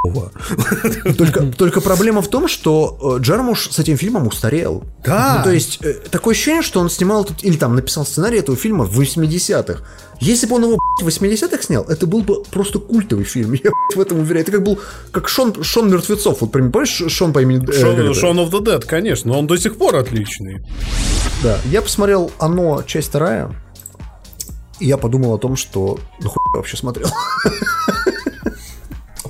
Только, 1.17 1.41
только 1.43 1.80
проблема 1.80 2.21
в 2.21 2.27
том, 2.27 2.49
что 2.49 3.17
э, 3.17 3.21
Джармуш 3.21 3.69
с 3.71 3.80
этим 3.80 3.97
фильмом 3.97 4.27
устарел. 4.27 4.84
Да. 5.05 5.38
Ну, 5.38 5.43
то 5.45 5.51
есть, 5.51 5.80
э, 5.81 5.93
такое 6.11 6.34
ощущение, 6.34 6.61
что 6.61 6.81
он 6.81 6.89
снимал 6.89 7.23
тут, 7.23 7.43
или 7.43 7.55
там 7.55 7.75
написал 7.75 8.05
сценарий 8.05 8.39
этого 8.39 8.57
фильма 8.57 8.84
в 8.84 8.99
80-х. 8.99 9.81
Если 10.19 10.45
бы 10.45 10.55
он 10.55 10.63
его 10.63 10.77
в 11.01 11.07
80-х 11.07 11.63
снял, 11.63 11.84
это 11.85 12.05
был 12.05 12.21
бы 12.21 12.43
просто 12.43 12.80
культовый 12.80 13.23
фильм. 13.23 13.53
Я 13.63 13.71
в 13.95 13.99
этом 13.99 14.19
уверяю. 14.19 14.43
Это 14.43 14.51
как 14.51 14.63
был, 14.63 14.80
как 15.11 15.30
Шон, 15.30 15.63
Шон 15.63 15.89
Мертвецов. 15.89 16.41
Вот 16.41 16.51
помнишь, 16.51 17.03
Шон 17.07 17.31
по 17.31 17.41
имени... 17.41 17.63
э, 17.69 17.80
Шон, 17.80 17.99
это? 17.99 18.13
Шон 18.13 18.39
of 18.39 18.51
the 18.51 18.59
Dead, 18.59 18.85
конечно, 18.85 19.31
но 19.31 19.39
он 19.39 19.47
до 19.47 19.57
сих 19.57 19.77
пор 19.77 19.95
отличный. 19.95 20.65
Да. 21.41 21.57
Я 21.65 21.81
посмотрел 21.81 22.31
«Оно. 22.39 22.84
Часть 22.84 23.07
вторая», 23.07 23.55
и 24.80 24.88
я 24.88 24.97
подумал 24.97 25.34
о 25.34 25.38
том, 25.38 25.55
что... 25.55 25.97
Ну, 26.19 26.30
хуй 26.30 26.41
я 26.53 26.57
вообще 26.57 26.75
смотрел. 26.75 27.07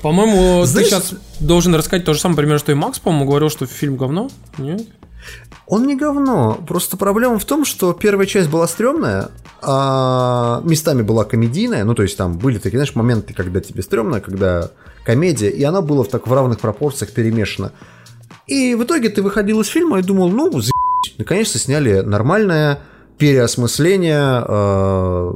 По-моему, 0.03 0.65
Знаешь- 0.65 0.89
ты 0.89 0.95
сейчас 0.95 1.13
должен 1.39 1.73
рассказать 1.73 2.05
то 2.05 2.13
же 2.13 2.19
самое 2.19 2.37
примерно, 2.37 2.59
что 2.59 2.73
и 2.73 2.75
Макс, 2.75 2.99
по-моему, 2.99 3.25
говорил, 3.25 3.49
что 3.49 3.65
фильм 3.65 3.95
говно. 3.95 4.29
Нет? 4.57 4.81
Он 5.65 5.87
не 5.87 5.95
говно. 5.95 6.61
Просто 6.67 6.97
проблема 6.97 7.39
в 7.39 7.45
том, 7.45 7.63
что 7.63 7.93
первая 7.93 8.27
часть 8.27 8.49
была 8.49 8.67
стрёмная, 8.67 9.29
а 9.61 10.61
местами 10.65 11.03
была 11.03 11.23
комедийная. 11.23 11.85
Ну, 11.85 11.95
то 11.95 12.03
есть 12.03 12.17
там 12.17 12.37
были 12.37 12.57
такие, 12.57 12.79
знаешь, 12.79 12.95
моменты, 12.95 13.33
когда 13.33 13.61
тебе 13.61 13.81
стрёмно, 13.81 14.19
когда 14.19 14.71
комедия, 15.05 15.49
и 15.49 15.63
она 15.63 15.81
была 15.81 16.03
в 16.03 16.09
так 16.09 16.27
в 16.27 16.33
равных 16.33 16.59
пропорциях 16.59 17.11
перемешана. 17.11 17.71
И 18.45 18.75
в 18.75 18.83
итоге 18.83 19.07
ты 19.07 19.21
выходил 19.21 19.61
из 19.61 19.67
фильма 19.67 19.99
и 19.99 20.03
думал, 20.03 20.27
ну, 20.29 20.51
заебись, 20.51 21.17
наконец-то 21.17 21.59
сняли 21.59 22.01
нормальное 22.01 22.79
переосмысление 23.17 24.43
э, 24.45 25.33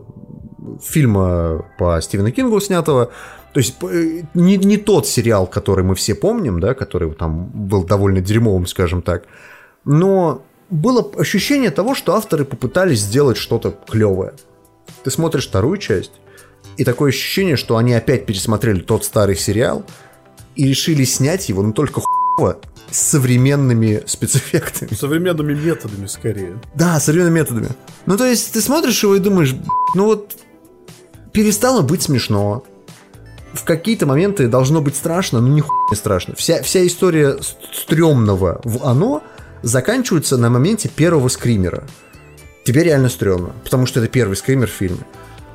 фильма 0.83 1.65
по 1.79 2.01
Стивену 2.01 2.31
Кингу 2.31 2.59
снятого. 2.59 3.11
То 3.57 3.59
есть 3.59 3.75
э, 3.81 4.21
не, 4.35 4.55
не 4.57 4.77
тот 4.77 5.07
сериал, 5.07 5.47
который 5.47 5.83
мы 5.83 5.95
все 5.95 6.13
помним, 6.13 6.59
да, 6.59 6.75
который 6.75 7.11
там 7.15 7.47
был 7.47 7.83
довольно 7.83 8.21
дерьмовым, 8.21 8.67
скажем 8.67 9.01
так. 9.01 9.23
Но 9.83 10.43
было 10.69 11.11
ощущение 11.17 11.71
того, 11.71 11.95
что 11.95 12.13
авторы 12.13 12.45
попытались 12.45 12.99
сделать 12.99 13.35
что-то 13.35 13.75
клевое. 13.89 14.33
Ты 15.03 15.09
смотришь 15.09 15.47
вторую 15.47 15.77
часть, 15.77 16.11
и 16.77 16.83
такое 16.83 17.09
ощущение, 17.09 17.55
что 17.55 17.77
они 17.77 17.95
опять 17.95 18.27
пересмотрели 18.27 18.79
тот 18.79 19.03
старый 19.03 19.35
сериал 19.35 19.83
и 20.55 20.67
решили 20.67 21.03
снять 21.03 21.49
его, 21.49 21.63
но 21.63 21.71
только 21.71 22.01
хуево, 22.01 22.59
с 22.91 22.99
современными 22.99 24.03
спецэффектами. 24.05 24.93
Современными 24.93 25.55
методами, 25.55 26.05
скорее. 26.05 26.59
Да, 26.75 26.99
современными 26.99 27.39
методами. 27.39 27.69
Ну, 28.05 28.17
то 28.17 28.25
есть, 28.27 28.53
ты 28.53 28.61
смотришь 28.61 29.01
его 29.01 29.15
и 29.15 29.19
думаешь, 29.19 29.53
«Б***ь, 29.53 29.67
ну 29.95 30.05
вот, 30.05 30.35
перестало 31.33 31.81
быть 31.81 32.03
смешно. 32.03 32.63
В 33.57 33.63
какие-то 33.63 34.05
моменты 34.05 34.47
должно 34.47 34.81
быть 34.81 34.95
страшно, 34.95 35.41
но 35.41 35.47
нихуя 35.47 35.79
не 35.89 35.97
страшно. 35.97 36.35
Вся, 36.35 36.61
вся 36.61 36.85
история 36.85 37.37
стрёмного 37.73 38.61
в 38.63 38.85
«Оно» 38.85 39.23
заканчивается 39.63 40.37
на 40.37 40.51
моменте 40.51 40.89
первого 40.89 41.27
скримера. 41.27 41.83
Тебе 42.63 42.83
реально 42.83 43.09
стрёмно, 43.09 43.53
потому 43.63 43.87
что 43.87 43.99
это 43.99 44.09
первый 44.09 44.35
скример 44.35 44.67
в 44.67 44.73
фильме. 44.73 44.99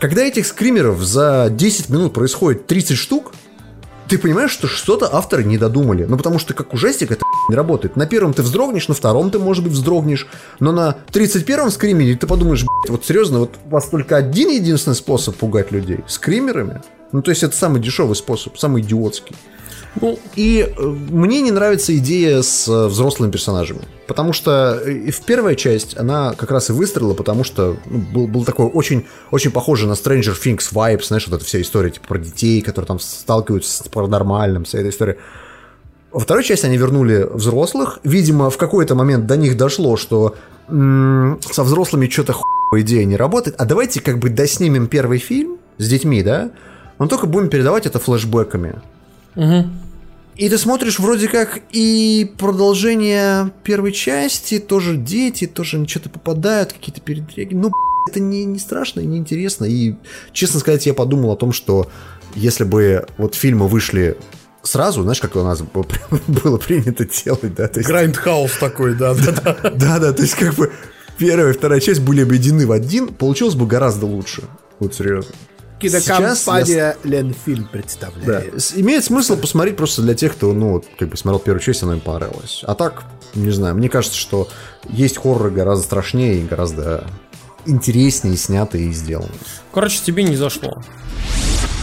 Когда 0.01 0.23
этих 0.23 0.49
скримеров 0.49 1.01
за 1.01 1.47
10 1.49 1.91
минут 1.91 2.13
происходит 2.13 2.67
30 2.67 2.97
штук, 2.97 3.33
ты 4.09 4.19
понимаешь, 4.19 4.51
что 4.51 4.67
что-то 4.67 5.15
авторы 5.15 5.45
не 5.45 5.57
додумали. 5.57 6.05
Ну, 6.05 6.17
потому 6.17 6.41
что 6.41 6.55
как 6.55 6.75
ужастик 6.75 7.13
это 7.13 7.25
не 7.49 7.55
работает. 7.55 7.95
На 7.95 8.07
первом 8.07 8.35
ты 8.35 8.43
вздрогнешь, 8.43 8.89
на 8.89 8.95
втором 8.95 9.31
ты, 9.31 9.39
может 9.39 9.63
быть, 9.63 9.75
вздрогнешь, 9.75 10.27
но 10.59 10.73
на 10.73 10.97
31-м 11.13 11.71
скримере 11.71 12.17
ты 12.17 12.27
подумаешь, 12.27 12.65
«Блядь, 12.65 12.91
вот 12.91 13.07
серьезно, 13.07 13.39
вот 13.39 13.55
у 13.65 13.69
вас 13.69 13.89
только 13.89 14.17
один 14.17 14.51
единственный 14.51 14.95
способ 14.95 15.37
пугать 15.37 15.71
людей. 15.71 16.01
Скримерами? 16.09 16.83
Ну, 17.13 17.23
то 17.23 17.31
есть 17.31 17.43
это 17.43 17.55
самый 17.55 17.81
дешевый 17.81 18.17
способ, 18.17 18.59
самый 18.59 18.83
идиотский. 18.83 19.37
Ну, 20.01 20.19
И 20.37 20.67
э, 20.75 20.83
мне 20.83 21.43
не 21.43 21.51
нравится 21.51 21.95
идея 21.99 22.41
с 22.41 22.67
э, 22.67 22.87
взрослыми 22.87 23.31
персонажами. 23.31 23.83
Потому 24.07 24.33
что 24.33 24.81
э, 24.83 25.11
в 25.11 25.21
первая 25.27 25.55
часть 25.55 25.99
она 25.99 26.33
как 26.35 26.51
раз 26.51 26.71
и 26.71 26.73
выстрелила, 26.73 27.13
потому 27.13 27.45
что 27.45 27.77
ну, 27.85 27.99
был, 27.99 28.27
был 28.27 28.45
такой 28.45 28.67
очень, 28.67 29.07
очень 29.31 29.51
похожий 29.51 29.87
на 29.87 29.93
Stranger 29.93 30.35
Things 30.35 30.73
vibes, 30.73 31.05
знаешь, 31.09 31.27
вот 31.29 31.37
эта 31.37 31.45
вся 31.45 31.61
история 31.61 31.91
типа 31.91 32.07
про 32.09 32.19
детей, 32.19 32.63
которые 32.63 32.87
там 32.87 32.99
сталкиваются 33.01 33.85
с 33.85 33.89
паранормальным, 33.89 34.65
вся 34.65 34.79
эта 34.79 34.89
история. 34.89 35.19
Во 36.11 36.21
второй 36.21 36.45
части 36.45 36.65
они 36.65 36.79
вернули 36.79 37.27
взрослых. 37.31 38.01
Видимо, 38.03 38.49
в 38.49 38.57
какой-то 38.57 38.95
момент 38.95 39.27
до 39.27 39.37
них 39.37 39.59
дошло, 39.59 39.99
что 39.99 40.37
м, 40.69 41.39
со 41.51 41.65
взрослыми 41.65 42.09
что-то 42.09 42.33
хуевая 42.33 42.83
идея 42.83 43.05
не 43.05 43.17
работает. 43.17 43.57
А 43.59 43.67
давайте 43.67 44.01
как 44.01 44.19
бы 44.19 44.31
доснимем 44.31 44.87
первый 44.87 45.19
фильм 45.19 45.59
с 45.77 45.87
детьми, 45.89 46.23
да? 46.23 46.51
Но 47.03 47.09
только 47.09 47.27
будем 47.27 47.49
передавать 47.49 47.85
это 47.85 47.99
флешбэками. 47.99 48.81
И 49.35 50.49
ты 50.49 50.57
смотришь 50.57 51.01
вроде 51.01 51.27
как 51.27 51.61
и 51.73 52.33
продолжение 52.39 53.51
первой 53.65 53.91
части, 53.91 54.61
тоже 54.61 54.97
дети, 54.97 55.47
тоже 55.47 55.85
что-то 55.89 56.09
попадают, 56.11 56.73
какие-то 56.73 57.01
передряги. 57.01 57.55
Ну, 57.55 57.73
это 58.09 58.21
не, 58.21 58.45
не 58.45 58.61
страшно 58.61 59.01
и 59.01 59.07
не 59.07 59.19
интересно. 59.19 59.65
И, 59.65 59.97
честно 60.33 60.61
сказать, 60.61 60.87
я 60.87 60.95
подумал 60.95 61.33
о 61.33 61.37
том, 61.37 61.53
что 61.53 61.91
если 62.37 62.63
бы 62.63 63.05
вот 63.19 63.35
фильмы 63.35 63.67
вышли 63.67 64.17
сразу, 64.63 65.03
знаешь, 65.03 65.21
как 65.21 65.35
у 65.35 65.43
нас 65.43 65.61
было, 66.29 66.57
принято 66.57 67.05
делать, 67.05 67.55
да, 67.55 67.67
то 67.67 67.81
есть... 67.81 67.89
Грайндхаус 67.89 68.53
такой, 68.59 68.95
да-да-да. 68.95 69.71
Да-да, 69.71 70.13
то 70.15 70.23
есть 70.23 70.35
как 70.35 70.55
бы 70.55 70.73
первая 71.19 71.53
и 71.53 71.57
вторая 71.57 71.81
часть 71.81 72.01
были 72.01 72.23
объединены 72.23 72.67
в 72.67 72.73
один, 72.73 73.09
получилось 73.09 73.57
бы 73.57 73.67
гораздо 73.67 74.07
лучше. 74.07 74.45
Вот 74.79 74.95
серьезно. 74.95 75.35
Сейчас 75.89 76.69
я 76.69 76.97
Ленфильм 77.05 77.65
Да. 77.65 77.69
представляет. 77.71 78.55
С- 78.63 78.75
Имеет 78.75 79.05
смысл 79.05 79.37
посмотреть 79.37 79.77
просто 79.77 80.03
для 80.03 80.15
тех, 80.15 80.33
кто, 80.35 80.53
ну, 80.53 80.73
вот, 80.73 80.87
как 80.99 81.09
бы 81.09 81.17
смотрел 81.17 81.41
первую 81.41 81.61
часть, 81.63 81.83
она 81.83 81.95
им 81.95 82.01
понравилась. 82.01 82.63
А 82.67 82.75
так, 82.75 83.05
не 83.35 83.51
знаю, 83.51 83.75
мне 83.75 83.89
кажется, 83.89 84.17
что 84.19 84.49
есть 84.89 85.19
хорроры 85.19 85.51
гораздо 85.51 85.85
страшнее 85.85 86.41
и 86.41 86.45
гораздо 86.47 87.05
интереснее 87.67 88.37
снятые 88.37 88.89
и 88.89 88.93
сделаны. 88.93 89.29
короче, 89.73 90.01
тебе 90.05 90.23
не 90.25 90.37
зашло. 90.37 90.83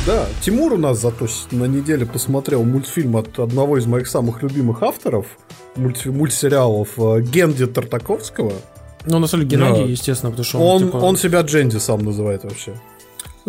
Да, 0.05 0.25
Тимур 0.41 0.73
у 0.73 0.77
нас 0.77 0.99
зато 0.99 1.27
на 1.51 1.65
неделе 1.65 2.05
посмотрел 2.05 2.63
мультфильм 2.63 3.15
от 3.17 3.37
одного 3.39 3.77
из 3.77 3.85
моих 3.85 4.07
самых 4.07 4.41
любимых 4.41 4.81
авторов 4.81 5.25
мульти- 5.75 6.09
мультсериалов 6.09 6.89
э, 6.97 7.21
Генди 7.21 7.67
Тартаковского. 7.67 8.53
Ну, 9.05 9.19
на 9.19 9.27
самом 9.27 9.47
деле, 9.47 9.61
Геннадий, 9.63 9.83
Да. 9.85 9.89
естественно, 9.91 10.31
потому 10.31 10.45
что 10.45 10.59
Он, 10.59 10.85
типа- 10.85 10.97
он 10.97 11.15
себя 11.17 11.41
Дженди 11.41 11.77
сам 11.77 12.03
называет 12.03 12.43
вообще. 12.43 12.73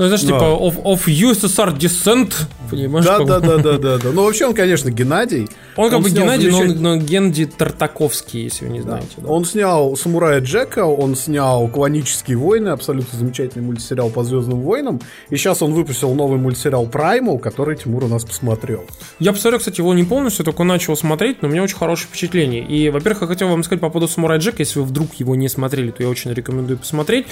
Ну, 0.00 0.06
знаешь, 0.06 0.22
типа, 0.22 0.44
of, 0.44 0.82
of 0.82 1.06
USSR 1.06 1.76
Descent, 1.76 2.32
понимаешь? 2.70 3.04
Да, 3.04 3.18
да, 3.18 3.38
да, 3.38 3.58
да, 3.58 3.76
да, 3.76 3.98
да. 3.98 4.08
Ну, 4.14 4.24
вообще 4.24 4.46
он, 4.46 4.54
конечно, 4.54 4.90
Геннадий. 4.90 5.46
Он 5.80 5.90
как 5.90 6.00
бы 6.02 6.10
Геннадий, 6.10 6.50
но, 6.50 6.58
он, 6.58 6.82
но 6.82 6.96
Генди 6.96 7.46
Тартаковский, 7.46 8.42
если 8.44 8.66
вы 8.66 8.72
не 8.72 8.80
знаете. 8.80 9.08
да. 9.16 9.28
Он 9.28 9.44
снял 9.44 9.96
«Самурая 9.96 10.40
Джека», 10.40 10.84
он 10.84 11.16
снял 11.16 11.66
«Клонические 11.68 12.36
войны», 12.36 12.68
абсолютно 12.68 13.18
замечательный 13.18 13.62
мультсериал 13.62 14.10
по 14.10 14.22
«Звездным 14.22 14.60
войнам». 14.60 15.00
И 15.30 15.36
сейчас 15.36 15.62
он 15.62 15.72
выпустил 15.72 16.12
новый 16.14 16.38
мультсериал 16.38 16.86
«Праймал», 16.86 17.38
который 17.38 17.76
Тимур 17.76 18.04
у 18.04 18.08
нас 18.08 18.24
посмотрел. 18.24 18.84
Я 19.18 19.32
посмотрел, 19.32 19.58
кстати, 19.58 19.80
его 19.80 19.94
не 19.94 20.04
полностью, 20.04 20.44
только 20.44 20.64
начал 20.64 20.96
смотреть, 20.96 21.40
но 21.40 21.48
у 21.48 21.50
меня 21.50 21.62
очень 21.62 21.76
хорошее 21.76 22.08
впечатление. 22.08 22.62
И, 22.62 22.90
во-первых, 22.90 23.22
я 23.22 23.28
хотел 23.28 23.48
вам 23.48 23.62
сказать 23.64 23.80
по 23.80 23.88
поводу 23.88 24.12
Самурай 24.12 24.38
Джека, 24.38 24.58
если 24.58 24.80
вы 24.80 24.84
вдруг 24.84 25.14
его 25.14 25.34
не 25.34 25.48
смотрели, 25.48 25.90
то 25.90 26.02
я 26.02 26.08
очень 26.10 26.32
рекомендую 26.32 26.78
посмотреть. 26.78 27.26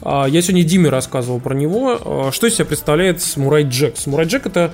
А, 0.00 0.26
Я 0.26 0.42
сегодня 0.42 0.64
Диме 0.64 0.88
рассказывал 0.88 1.38
про 1.40 1.54
него. 1.54 1.98
А, 2.04 2.30
Что 2.32 2.48
из 2.48 2.54
себя 2.54 2.64
представляет 2.64 3.22
Самурай 3.22 3.62
Джек? 3.62 3.96
Самурай 3.96 4.26
Джек 4.26 4.46
это 4.46 4.72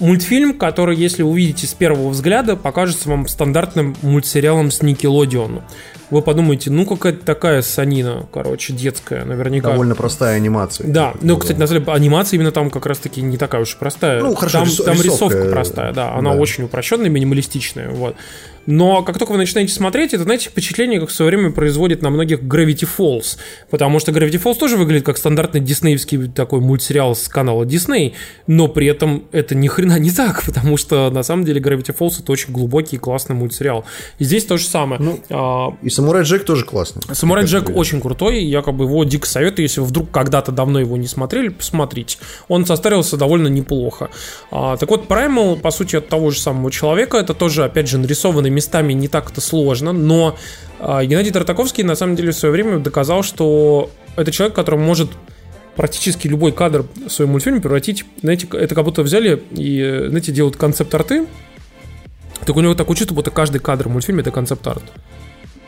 Мультфильм, 0.00 0.54
который, 0.58 0.96
если 0.96 1.22
увидите 1.22 1.66
с 1.66 1.74
первого 1.74 2.08
взгляда, 2.08 2.56
покажется 2.56 3.08
вам 3.08 3.28
стандартным 3.28 3.96
мультсериалом 4.02 4.70
с 4.70 4.82
Никелодион. 4.82 5.62
Вы 6.10 6.22
подумаете, 6.22 6.70
ну 6.70 6.84
какая-то 6.84 7.24
такая 7.24 7.62
санина, 7.62 8.26
короче, 8.32 8.72
детская, 8.72 9.24
наверняка. 9.24 9.70
Довольно 9.70 9.94
простая 9.94 10.36
анимация. 10.36 10.86
Да, 10.86 11.14
ну, 11.22 11.36
кстати, 11.38 11.58
на 11.58 11.66
самом 11.66 11.84
деле, 11.84 11.96
анимация 11.96 12.36
именно 12.36 12.52
там 12.52 12.70
как 12.70 12.86
раз-таки 12.86 13.22
не 13.22 13.36
такая 13.36 13.62
уж 13.62 13.74
и 13.74 13.78
простая. 13.78 14.20
Ну, 14.20 14.34
хорошо, 14.34 14.58
там, 14.58 14.68
рисо- 14.68 14.84
там 14.84 14.94
рисовка, 14.94 15.36
рисовка 15.36 15.50
простая, 15.50 15.92
да, 15.92 16.14
она 16.14 16.34
да. 16.34 16.40
очень 16.40 16.64
упрощенная, 16.64 17.08
минималистичная, 17.08 17.90
вот. 17.90 18.16
Но 18.66 19.02
как 19.02 19.18
только 19.18 19.32
вы 19.32 19.38
начинаете 19.38 19.72
смотреть, 19.72 20.14
это, 20.14 20.24
знаете, 20.24 20.48
впечатление, 20.48 21.00
как 21.00 21.08
в 21.08 21.12
свое 21.12 21.30
время 21.30 21.50
производит 21.50 22.02
на 22.02 22.10
многих 22.10 22.42
Gravity 22.42 22.88
Falls. 22.98 23.38
Потому 23.70 24.00
что 24.00 24.12
Gravity 24.12 24.42
Falls 24.42 24.56
тоже 24.56 24.76
выглядит 24.76 25.04
как 25.04 25.18
стандартный 25.18 25.60
диснеевский 25.60 26.28
такой 26.28 26.60
мультсериал 26.60 27.14
с 27.14 27.28
канала 27.28 27.64
Disney, 27.64 28.14
но 28.46 28.68
при 28.68 28.86
этом 28.86 29.24
это 29.32 29.54
ни 29.54 29.68
хрена 29.68 29.98
не 29.98 30.10
так, 30.10 30.42
потому 30.46 30.76
что 30.76 31.10
на 31.10 31.22
самом 31.22 31.44
деле 31.44 31.60
Gravity 31.60 31.96
Falls 31.96 32.20
это 32.20 32.32
очень 32.32 32.52
глубокий 32.52 32.96
и 32.96 32.98
классный 32.98 33.36
мультсериал. 33.36 33.84
И 34.18 34.24
здесь 34.24 34.44
то 34.44 34.56
же 34.56 34.66
самое. 34.66 35.00
Ну, 35.00 35.20
А, 35.30 35.74
И 35.82 35.90
Самурай 35.90 36.22
Джек 36.22 36.44
тоже 36.44 36.64
классный. 36.64 37.02
Самурай 37.12 37.44
Джек 37.44 37.70
бы. 37.70 37.74
очень 37.74 38.00
крутой, 38.00 38.44
я 38.44 38.62
как 38.62 38.74
бы 38.74 38.84
его 38.84 39.04
дико 39.04 39.26
советую, 39.26 39.64
если 39.64 39.80
вы 39.80 39.86
вдруг 39.86 40.10
когда-то 40.10 40.52
давно 40.52 40.80
его 40.80 40.96
не 40.96 41.06
смотрели, 41.06 41.48
посмотрите. 41.48 42.18
Он 42.48 42.66
состарился 42.66 43.16
довольно 43.16 43.48
неплохо. 43.48 44.10
А, 44.50 44.76
так 44.76 44.90
вот, 44.90 45.06
Primal, 45.06 45.60
по 45.60 45.70
сути, 45.70 45.96
от 45.96 46.08
того 46.08 46.30
же 46.30 46.40
самого 46.40 46.70
человека, 46.70 47.16
это 47.18 47.34
тоже, 47.34 47.64
опять 47.64 47.88
же, 47.88 47.98
нарисованный 47.98 48.50
местами 48.54 48.92
не 48.92 49.08
так-то 49.08 49.40
сложно, 49.40 49.92
но 49.92 50.36
а, 50.78 51.04
Геннадий 51.04 51.32
Тартаковский, 51.32 51.84
на 51.84 51.94
самом 51.94 52.16
деле, 52.16 52.32
в 52.32 52.36
свое 52.36 52.52
время 52.52 52.78
доказал, 52.78 53.22
что 53.22 53.90
это 54.16 54.32
человек, 54.32 54.54
который 54.54 54.78
может 54.78 55.10
практически 55.76 56.28
любой 56.28 56.52
кадр 56.52 56.86
в 56.94 57.10
своем 57.10 57.32
мультфильме 57.32 57.60
превратить, 57.60 58.04
знаете, 58.22 58.46
это 58.52 58.74
как 58.74 58.84
будто 58.84 59.02
взяли 59.02 59.42
и, 59.50 59.80
э, 59.80 60.08
знаете, 60.08 60.32
делают 60.32 60.56
концепт-арты, 60.56 61.26
так 62.44 62.56
у 62.56 62.60
него 62.60 62.74
такое 62.74 62.96
чувство, 62.96 63.14
будто 63.14 63.30
каждый 63.30 63.58
кадр 63.58 63.88
в 63.88 63.92
мультфильме 63.92 64.20
это 64.20 64.30
концепт-арт. 64.30 64.82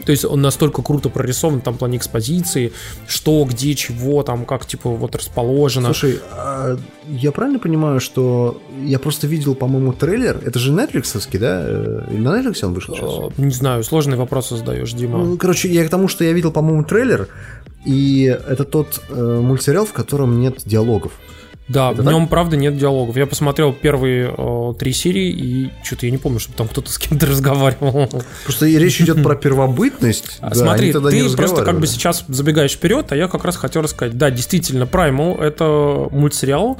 То 0.05 0.13
есть 0.13 0.25
он 0.25 0.41
настолько 0.43 0.83
круто 0.83 1.09
прорисован 1.09 1.61
там 1.61 1.75
в 1.75 1.79
плане 1.79 1.97
экспозиции, 1.99 2.73
что, 3.09 3.45
где, 3.45 3.75
чего, 3.75 4.23
там, 4.23 4.45
как, 4.45 4.67
типа, 4.67 4.91
вот 4.91 5.17
расположено. 5.17 5.87
Слушай, 5.87 6.21
а 6.33 6.77
я 7.09 7.33
правильно 7.33 7.59
понимаю, 7.59 8.01
что 8.01 8.61
я 8.83 8.99
просто 8.99 9.27
видел, 9.27 9.55
по-моему, 9.55 9.93
трейлер? 9.93 10.41
Это 10.45 10.59
же 10.59 10.73
нетфликсовский, 10.73 11.39
да? 11.39 11.63
Э, 11.67 12.05
Или 12.11 12.21
на 12.21 12.41
Netflix 12.41 12.65
он 12.65 12.75
вышел 12.75 12.95
сейчас? 12.95 13.11
Э, 13.39 13.43
Не 13.43 13.51
знаю, 13.53 13.83
сложные 13.85 14.17
вопросы 14.17 14.57
задаешь, 14.57 14.93
Дима. 14.93 15.19
Ну, 15.19 15.37
короче, 15.39 15.69
я 15.69 15.85
к 15.85 15.91
тому, 15.91 16.09
что 16.09 16.25
я 16.25 16.33
видел, 16.33 16.53
по-моему, 16.53 16.85
трейлер, 16.85 17.29
и 17.85 18.25
это 18.25 18.65
тот 18.65 19.01
э, 19.09 19.41
мультсериал, 19.43 19.87
в 19.87 19.93
котором 19.93 20.41
нет 20.41 20.63
диалогов. 20.65 21.13
Да, 21.69 21.93
это 21.93 22.03
в 22.03 22.05
нем, 22.05 22.29
правда, 22.29 22.57
нет 22.57 22.77
диалогов. 22.77 23.17
Я 23.17 23.27
посмотрел 23.27 23.73
первые 23.73 24.33
э, 24.37 24.75
три 24.79 24.93
серии, 24.93 25.31
и 25.31 25.73
что-то 25.83 26.07
я 26.07 26.13
не 26.13 26.19
помню, 26.19 26.39
чтобы 26.39 26.57
там 26.57 26.69
кто-то 26.69 26.91
с 26.91 26.99
кем-то 26.99 27.27
разговаривал. 27.31 28.09
Просто 28.45 28.67
и 28.67 28.79
речь 28.79 29.01
идет 29.01 29.23
про 29.23 29.35
первобытность. 29.35 30.39
Да, 30.41 30.55
Смотри, 30.55 30.93
ты 30.93 31.37
просто 31.37 31.65
как 31.65 31.81
бы 31.81 31.87
сейчас 31.87 32.25
забегаешь 32.29 32.73
вперед, 32.73 33.11
а 33.11 33.17
я 33.17 33.27
как 33.29 33.45
раз 33.45 33.57
хотел 33.57 33.83
рассказать. 33.83 34.17
Да, 34.17 34.31
действительно, 34.31 34.85
Primal— 34.85 35.41
это 35.41 36.09
мультсериал 36.11 36.79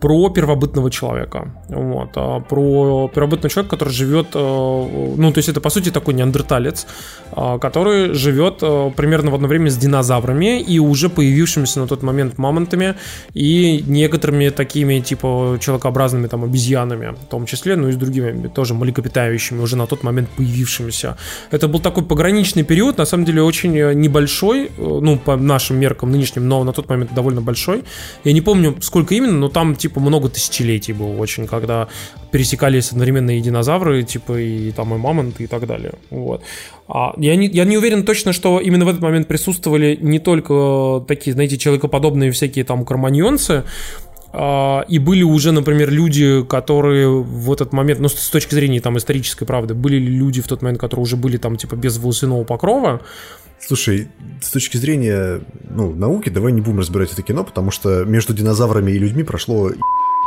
про 0.00 0.30
первобытного 0.30 0.90
человека. 0.90 1.54
Вот, 1.68 2.10
а, 2.16 2.40
про 2.40 3.08
первобытного 3.14 3.50
человека, 3.50 3.76
который 3.76 3.92
живет, 3.92 4.28
э, 4.34 5.14
ну, 5.16 5.32
то 5.32 5.38
есть 5.38 5.48
это, 5.48 5.60
по 5.60 5.70
сути, 5.70 5.90
такой 5.90 6.14
неандерталец, 6.14 6.86
а, 7.32 7.58
который 7.58 8.14
живет 8.14 8.58
э, 8.62 8.90
примерно 8.96 9.30
в 9.30 9.34
одно 9.34 9.48
время 9.48 9.70
с 9.70 9.76
динозаврами 9.76 10.60
и 10.60 10.78
уже 10.78 11.08
появившимися 11.08 11.80
на 11.80 11.86
тот 11.86 12.02
момент 12.02 12.38
мамонтами 12.38 12.94
и 13.34 13.84
некоторыми 13.86 14.50
такими, 14.50 15.00
типа, 15.00 15.58
человекообразными 15.60 16.28
там 16.28 16.44
обезьянами, 16.44 17.14
в 17.20 17.26
том 17.30 17.46
числе, 17.46 17.76
ну 17.76 17.88
и 17.88 17.92
с 17.92 17.96
другими 17.96 18.48
тоже 18.48 18.74
млекопитающими, 18.74 19.60
уже 19.60 19.76
на 19.76 19.86
тот 19.86 20.04
момент 20.04 20.28
появившимися. 20.36 21.16
Это 21.50 21.68
был 21.68 21.80
такой 21.80 22.04
пограничный 22.04 22.62
период, 22.62 22.98
на 22.98 23.04
самом 23.04 23.24
деле 23.24 23.42
очень 23.42 23.76
э, 23.76 23.94
небольшой, 23.94 24.70
ну, 24.78 25.18
по 25.18 25.36
нашим 25.36 25.76
меркам 25.76 26.12
нынешним, 26.12 26.48
но 26.48 26.64
на 26.64 26.72
тот 26.72 26.88
момент 26.88 27.14
довольно 27.14 27.40
большой. 27.40 27.82
Я 28.24 28.32
не 28.32 28.40
помню, 28.40 28.76
сколько 28.80 29.14
именно, 29.14 29.38
но 29.38 29.48
там, 29.48 29.74
типа, 29.74 29.87
много 29.94 30.28
тысячелетий 30.28 30.92
было 30.92 31.16
очень, 31.16 31.46
когда 31.46 31.88
пересекались 32.30 32.90
одновременно 32.92 33.36
и 33.36 33.40
динозавры, 33.40 34.02
типа, 34.02 34.38
и 34.38 34.70
там 34.72 34.94
и 34.94 34.98
мамонты 34.98 35.44
и 35.44 35.46
так 35.46 35.66
далее. 35.66 35.94
Вот. 36.10 36.42
А 36.88 37.14
я, 37.16 37.36
не, 37.36 37.46
я 37.48 37.64
не 37.64 37.76
уверен 37.76 38.04
точно, 38.04 38.32
что 38.32 38.60
именно 38.60 38.84
в 38.84 38.88
этот 38.88 39.02
момент 39.02 39.28
присутствовали 39.28 39.98
не 40.00 40.18
только 40.18 41.04
такие, 41.06 41.32
знаете, 41.32 41.58
человекоподобные 41.58 42.30
всякие 42.30 42.64
там 42.64 42.84
карманьонцы, 42.84 43.64
а, 44.32 44.84
и 44.88 44.98
были 44.98 45.22
уже, 45.22 45.52
например, 45.52 45.90
люди, 45.90 46.44
которые 46.44 47.08
в 47.08 47.50
этот 47.52 47.72
момент, 47.72 48.00
ну, 48.00 48.08
с 48.08 48.28
точки 48.28 48.54
зрения 48.54 48.80
там 48.80 48.98
исторической 48.98 49.46
правды, 49.46 49.74
были 49.74 49.96
ли 49.96 50.16
люди 50.16 50.42
в 50.42 50.48
тот 50.48 50.62
момент, 50.62 50.80
которые 50.80 51.02
уже 51.02 51.16
были 51.16 51.38
там, 51.38 51.56
типа, 51.56 51.76
без 51.76 51.98
волосяного 51.98 52.44
покрова, 52.44 53.00
Слушай, 53.60 54.08
с 54.40 54.50
точки 54.50 54.76
зрения 54.76 55.40
ну, 55.68 55.94
науки, 55.94 56.28
давай 56.28 56.52
не 56.52 56.60
будем 56.60 56.78
разбирать 56.78 57.12
это 57.12 57.22
кино, 57.22 57.44
потому 57.44 57.70
что 57.70 58.04
между 58.04 58.32
динозаврами 58.32 58.92
и 58.92 58.98
людьми 58.98 59.24
прошло 59.24 59.70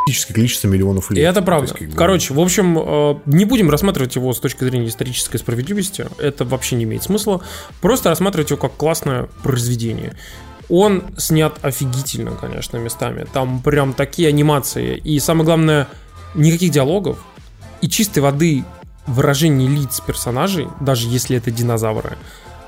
ебическое 0.08 0.36
количество 0.36 0.68
миллионов 0.68 1.12
И 1.12 1.16
лет. 1.16 1.30
это 1.30 1.42
правда. 1.42 1.68
Есть, 1.68 1.80
как 1.80 1.90
бы, 1.90 1.96
Короче, 1.96 2.34
в 2.34 2.40
общем, 2.40 2.78
э, 2.78 3.16
не 3.26 3.46
будем 3.46 3.70
рассматривать 3.70 4.16
его 4.16 4.34
с 4.34 4.40
точки 4.40 4.64
зрения 4.64 4.88
исторической 4.88 5.38
справедливости. 5.38 6.08
Это 6.18 6.44
вообще 6.46 6.76
не 6.76 6.84
имеет 6.84 7.04
смысла. 7.04 7.42
Просто 7.82 8.10
рассматривать 8.10 8.50
его 8.50 8.60
как 8.60 8.76
классное 8.76 9.30
произведение. 9.44 10.14
Он 10.70 11.04
снят 11.18 11.58
офигительно, 11.62 12.32
конечно, 12.32 12.78
местами. 12.78 13.28
Там 13.32 13.62
прям 13.62 13.94
такие 13.94 14.30
анимации. 14.30 14.98
И 14.98 15.20
самое 15.20 15.46
главное, 15.46 15.88
никаких 16.34 16.72
диалогов. 16.72 17.20
И 17.82 17.90
чистой 17.90 18.20
воды 18.20 18.64
выражение 19.08 19.68
лиц 19.68 20.00
персонажей, 20.00 20.68
даже 20.80 21.08
если 21.08 21.38
это 21.38 21.52
динозавры. 21.52 22.18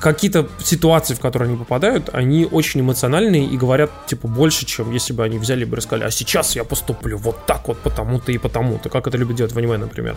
какие-то 0.00 0.48
ситуации, 0.62 1.14
в 1.14 1.20
которые 1.20 1.48
они 1.48 1.58
попадают, 1.58 2.10
они 2.12 2.46
очень 2.50 2.80
эмоциональные 2.80 3.46
и 3.46 3.56
говорят, 3.56 3.90
типа, 4.06 4.28
больше, 4.28 4.66
чем 4.66 4.92
если 4.92 5.12
бы 5.12 5.24
они 5.24 5.38
взяли 5.38 5.64
бы 5.64 5.74
и 5.74 5.76
рассказали, 5.76 6.04
а 6.04 6.10
сейчас 6.10 6.56
я 6.56 6.64
поступлю 6.64 7.18
вот 7.18 7.46
так 7.46 7.68
вот, 7.68 7.78
потому-то 7.78 8.32
и 8.32 8.38
потому-то, 8.38 8.88
как 8.88 9.06
это 9.06 9.16
любят 9.16 9.36
делать 9.36 9.52
в 9.52 9.58
аниме, 9.58 9.76
например. 9.76 10.16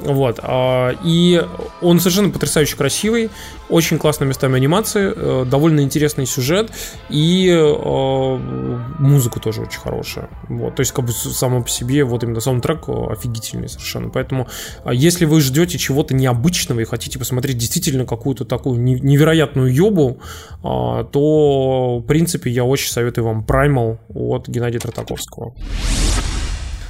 Вот. 0.00 0.40
а, 0.42 0.94
и 1.04 1.44
он 1.80 2.00
совершенно 2.00 2.30
потрясающе 2.30 2.76
красивый, 2.76 3.30
очень 3.68 3.98
классные 3.98 4.28
местами 4.28 4.56
анимации, 4.56 5.12
э, 5.14 5.44
довольно 5.44 5.80
интересный 5.80 6.26
сюжет, 6.26 6.70
и 7.08 7.48
э, 7.48 8.36
музыка 8.98 9.40
тоже 9.40 9.62
очень 9.62 9.80
хорошая. 9.80 10.28
Вот. 10.48 10.76
То 10.76 10.80
есть, 10.80 10.92
как 10.92 11.04
бы 11.04 11.12
само 11.12 11.62
по 11.62 11.68
себе, 11.68 12.04
вот 12.04 12.22
именно 12.22 12.40
саундтрек 12.40 12.88
э, 12.88 12.92
офигительный 13.10 13.68
совершенно. 13.68 14.08
Поэтому, 14.08 14.48
а 14.84 14.94
если 14.94 15.24
вы 15.24 15.40
ждете 15.40 15.78
чего-то 15.78 16.14
необычного 16.14 16.80
и 16.80 16.84
хотите 16.84 17.18
посмотреть 17.18 17.58
действительно 17.58 18.06
какую-то 18.06 18.44
такую 18.44 18.80
не- 18.80 19.00
невероятную 19.16 19.72
ёбу, 19.72 20.18
а, 20.62 21.04
то, 21.04 21.98
в 21.98 22.06
принципе, 22.06 22.50
я 22.50 22.64
очень 22.64 22.90
советую 22.90 23.24
вам 23.24 23.44
Primal 23.46 23.98
от 24.08 24.48
Геннадия 24.48 24.78
Тратаковского. 24.78 25.54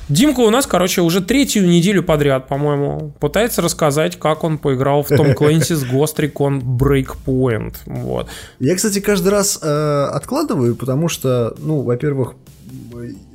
Димка 0.09 0.41
у 0.41 0.51
нас, 0.51 0.67
короче, 0.67 1.01
уже 1.01 1.21
третью 1.21 1.67
неделю 1.67 2.03
подряд, 2.03 2.47
по-моему, 2.47 3.13
пытается 3.19 3.61
рассказать, 3.61 4.17
как 4.17 4.45
он 4.45 4.59
поиграл 4.59 5.03
в 5.03 5.09
Том 5.09 5.35
Клэнсис 5.35 5.85
Ghost 5.85 6.17
Recon 6.19 6.63
Breakpoint. 6.63 7.75
Вот. 7.87 8.29
Я, 8.61 8.77
кстати, 8.77 9.01
каждый 9.01 9.29
раз 9.29 9.59
э, 9.61 10.05
откладываю, 10.13 10.77
потому 10.77 11.09
что, 11.09 11.57
ну, 11.59 11.81
во-первых, 11.81 12.35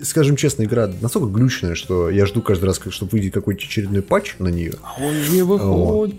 скажем 0.01 0.37
честно, 0.37 0.63
игра 0.63 0.89
настолько 1.01 1.27
глючная, 1.27 1.75
что 1.75 2.09
я 2.09 2.25
жду 2.25 2.41
каждый 2.41 2.65
раз, 2.65 2.79
чтобы 2.89 3.11
выйдет 3.11 3.33
какой-то 3.33 3.63
очередной 3.63 4.01
патч 4.01 4.35
на 4.39 4.47
нее. 4.47 4.75
А 4.81 5.03
он 5.03 5.13
не 5.29 5.41
выходит. 5.41 6.15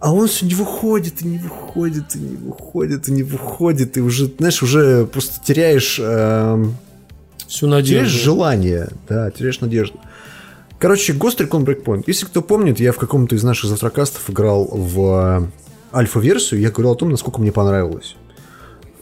А 0.00 0.12
он 0.14 0.28
все 0.28 0.46
не 0.46 0.54
выходит, 0.54 1.20
и 1.22 1.26
не 1.26 1.38
выходит, 1.38 2.16
и 2.16 2.18
не 2.18 2.36
выходит, 2.36 3.08
и 3.08 3.12
не 3.12 3.22
выходит, 3.22 3.96
и 3.98 4.00
уже, 4.00 4.26
знаешь, 4.38 4.62
уже 4.62 5.04
просто 5.06 5.44
теряешь, 5.44 5.98
эм, 6.02 6.76
Всю 7.46 7.66
теряешь 7.66 7.88
надежду. 7.88 8.18
желание, 8.18 8.88
да, 9.08 9.30
теряешь 9.30 9.60
надежду. 9.60 10.00
Короче, 10.78 11.12
Ghost 11.12 11.38
Recon 11.46 11.66
Breakpoint. 11.66 12.04
Если 12.06 12.24
кто 12.24 12.40
помнит, 12.40 12.80
я 12.80 12.92
в 12.92 12.96
каком-то 12.96 13.34
из 13.34 13.42
наших 13.42 13.68
завтракастов 13.68 14.30
играл 14.30 14.64
в 14.64 15.50
э, 15.92 15.96
альфа-версию, 15.96 16.60
я 16.60 16.70
говорил 16.70 16.92
о 16.92 16.96
том, 16.96 17.10
насколько 17.10 17.38
мне 17.38 17.52
понравилось. 17.52 18.16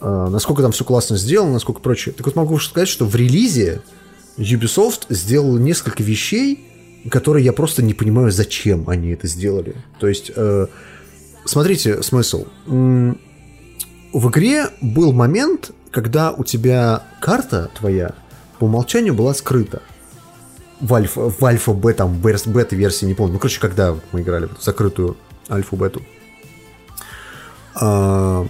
Э, 0.01 0.27
насколько 0.29 0.61
там 0.61 0.73
все 0.73 0.83
классно 0.83 1.15
сделано, 1.15 1.53
насколько 1.53 1.79
прочее. 1.79 2.13
Так 2.13 2.25
вот 2.25 2.35
могу 2.35 2.59
сказать, 2.59 2.89
что 2.89 3.05
в 3.05 3.15
релизе 3.15 3.81
Ubisoft 4.37 5.03
сделал 5.07 5.57
несколько 5.57 6.03
вещей, 6.03 6.68
которые 7.09 7.45
я 7.45 7.53
просто 7.53 7.81
не 7.83 7.93
понимаю, 7.93 8.31
зачем 8.31 8.89
они 8.89 9.09
это 9.09 9.27
сделали. 9.27 9.75
То 9.99 10.07
есть, 10.07 10.31
э, 10.35 10.67
смотрите, 11.45 12.03
смысл. 12.03 12.45
В 12.65 14.29
игре 14.29 14.67
был 14.81 15.13
момент, 15.13 15.71
когда 15.91 16.31
у 16.31 16.43
тебя 16.43 17.03
карта 17.21 17.69
твоя 17.77 18.15
по 18.57 18.65
умолчанию 18.65 19.13
была 19.13 19.33
скрыта. 19.33 19.81
В 20.81 20.93
альфа, 20.93 21.29
в 21.29 21.43
альфа 21.43 21.73
бета, 21.73 21.99
там, 21.99 22.19
бес- 22.19 22.47
бета-версии, 22.47 23.05
не 23.05 23.13
помню. 23.13 23.33
Ну, 23.33 23.39
короче, 23.39 23.59
когда 23.59 23.95
мы 24.11 24.21
играли 24.21 24.47
в 24.47 24.63
закрытую 24.63 25.17
альфу-бету. 25.49 26.01
А, 27.75 28.47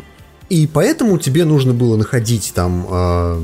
и 0.50 0.68
поэтому 0.68 1.18
тебе 1.18 1.46
нужно 1.46 1.74
было 1.74 1.98
находить 1.98 2.52
там 2.54 2.86
а, 2.90 3.44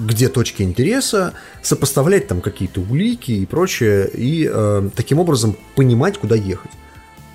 где 0.00 0.28
точки 0.28 0.62
интереса, 0.62 1.34
сопоставлять 1.62 2.26
там 2.26 2.40
какие-то 2.40 2.80
улики 2.80 3.32
и 3.32 3.46
прочее, 3.46 4.08
и 4.12 4.50
э, 4.50 4.90
таким 4.96 5.18
образом 5.18 5.56
понимать, 5.76 6.18
куда 6.18 6.34
ехать. 6.34 6.70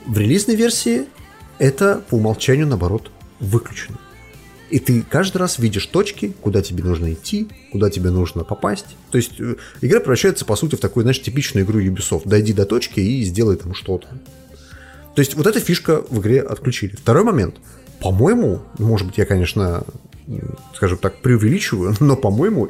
В 0.05 0.17
релизной 0.17 0.55
версии 0.55 1.05
это 1.59 2.01
по 2.09 2.15
умолчанию, 2.15 2.67
наоборот, 2.67 3.11
выключено. 3.39 3.97
И 4.69 4.79
ты 4.79 5.03
каждый 5.03 5.37
раз 5.37 5.59
видишь 5.59 5.85
точки, 5.85 6.33
куда 6.41 6.61
тебе 6.61 6.83
нужно 6.83 7.13
идти, 7.13 7.47
куда 7.71 7.89
тебе 7.89 8.09
нужно 8.09 8.43
попасть. 8.43 8.97
То 9.11 9.17
есть 9.17 9.39
э, 9.39 9.55
игра 9.81 9.99
превращается, 9.99 10.43
по 10.43 10.55
сути, 10.55 10.75
в 10.75 10.79
такую, 10.79 11.03
знаешь, 11.03 11.21
типичную 11.21 11.65
игру 11.65 11.79
Ubisoft. 11.79 12.23
Дойди 12.25 12.51
до 12.51 12.65
точки 12.65 12.99
и 12.99 13.23
сделай 13.23 13.57
там 13.57 13.75
что-то. 13.75 14.07
То 15.13 15.19
есть 15.19 15.35
вот 15.35 15.45
эта 15.47 15.59
фишка 15.59 16.03
в 16.09 16.19
игре 16.19 16.41
отключили. 16.41 16.95
Второй 16.95 17.23
момент. 17.23 17.55
По-моему, 18.01 18.63
может 18.79 19.07
быть, 19.07 19.17
я, 19.17 19.25
конечно, 19.25 19.85
скажем 20.73 20.97
так, 20.97 21.21
преувеличиваю, 21.21 21.95
но, 21.99 22.15
по-моему, 22.15 22.69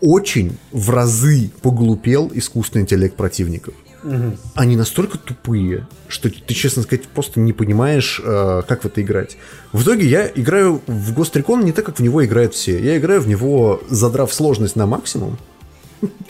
очень 0.00 0.58
в 0.72 0.90
разы 0.90 1.50
поглупел 1.62 2.30
искусственный 2.34 2.82
интеллект 2.82 3.16
противников. 3.16 3.74
Угу. 4.04 4.36
Они 4.54 4.76
настолько 4.76 5.18
тупые, 5.18 5.88
что 6.06 6.30
ты, 6.30 6.54
честно 6.54 6.82
сказать, 6.82 7.08
просто 7.08 7.40
не 7.40 7.52
понимаешь, 7.52 8.20
э, 8.22 8.62
как 8.68 8.82
в 8.82 8.86
это 8.86 9.02
играть. 9.02 9.36
В 9.72 9.82
итоге 9.82 10.06
я 10.06 10.30
играю 10.32 10.80
в 10.86 11.18
Ghost 11.18 11.32
Recon 11.32 11.64
не 11.64 11.72
так, 11.72 11.86
как 11.86 11.98
в 11.98 12.02
него 12.02 12.24
играют 12.24 12.54
все. 12.54 12.78
Я 12.78 12.98
играю 12.98 13.20
в 13.20 13.26
него, 13.26 13.82
задрав 13.88 14.32
сложность 14.32 14.76
на 14.76 14.86
максимум. 14.86 15.38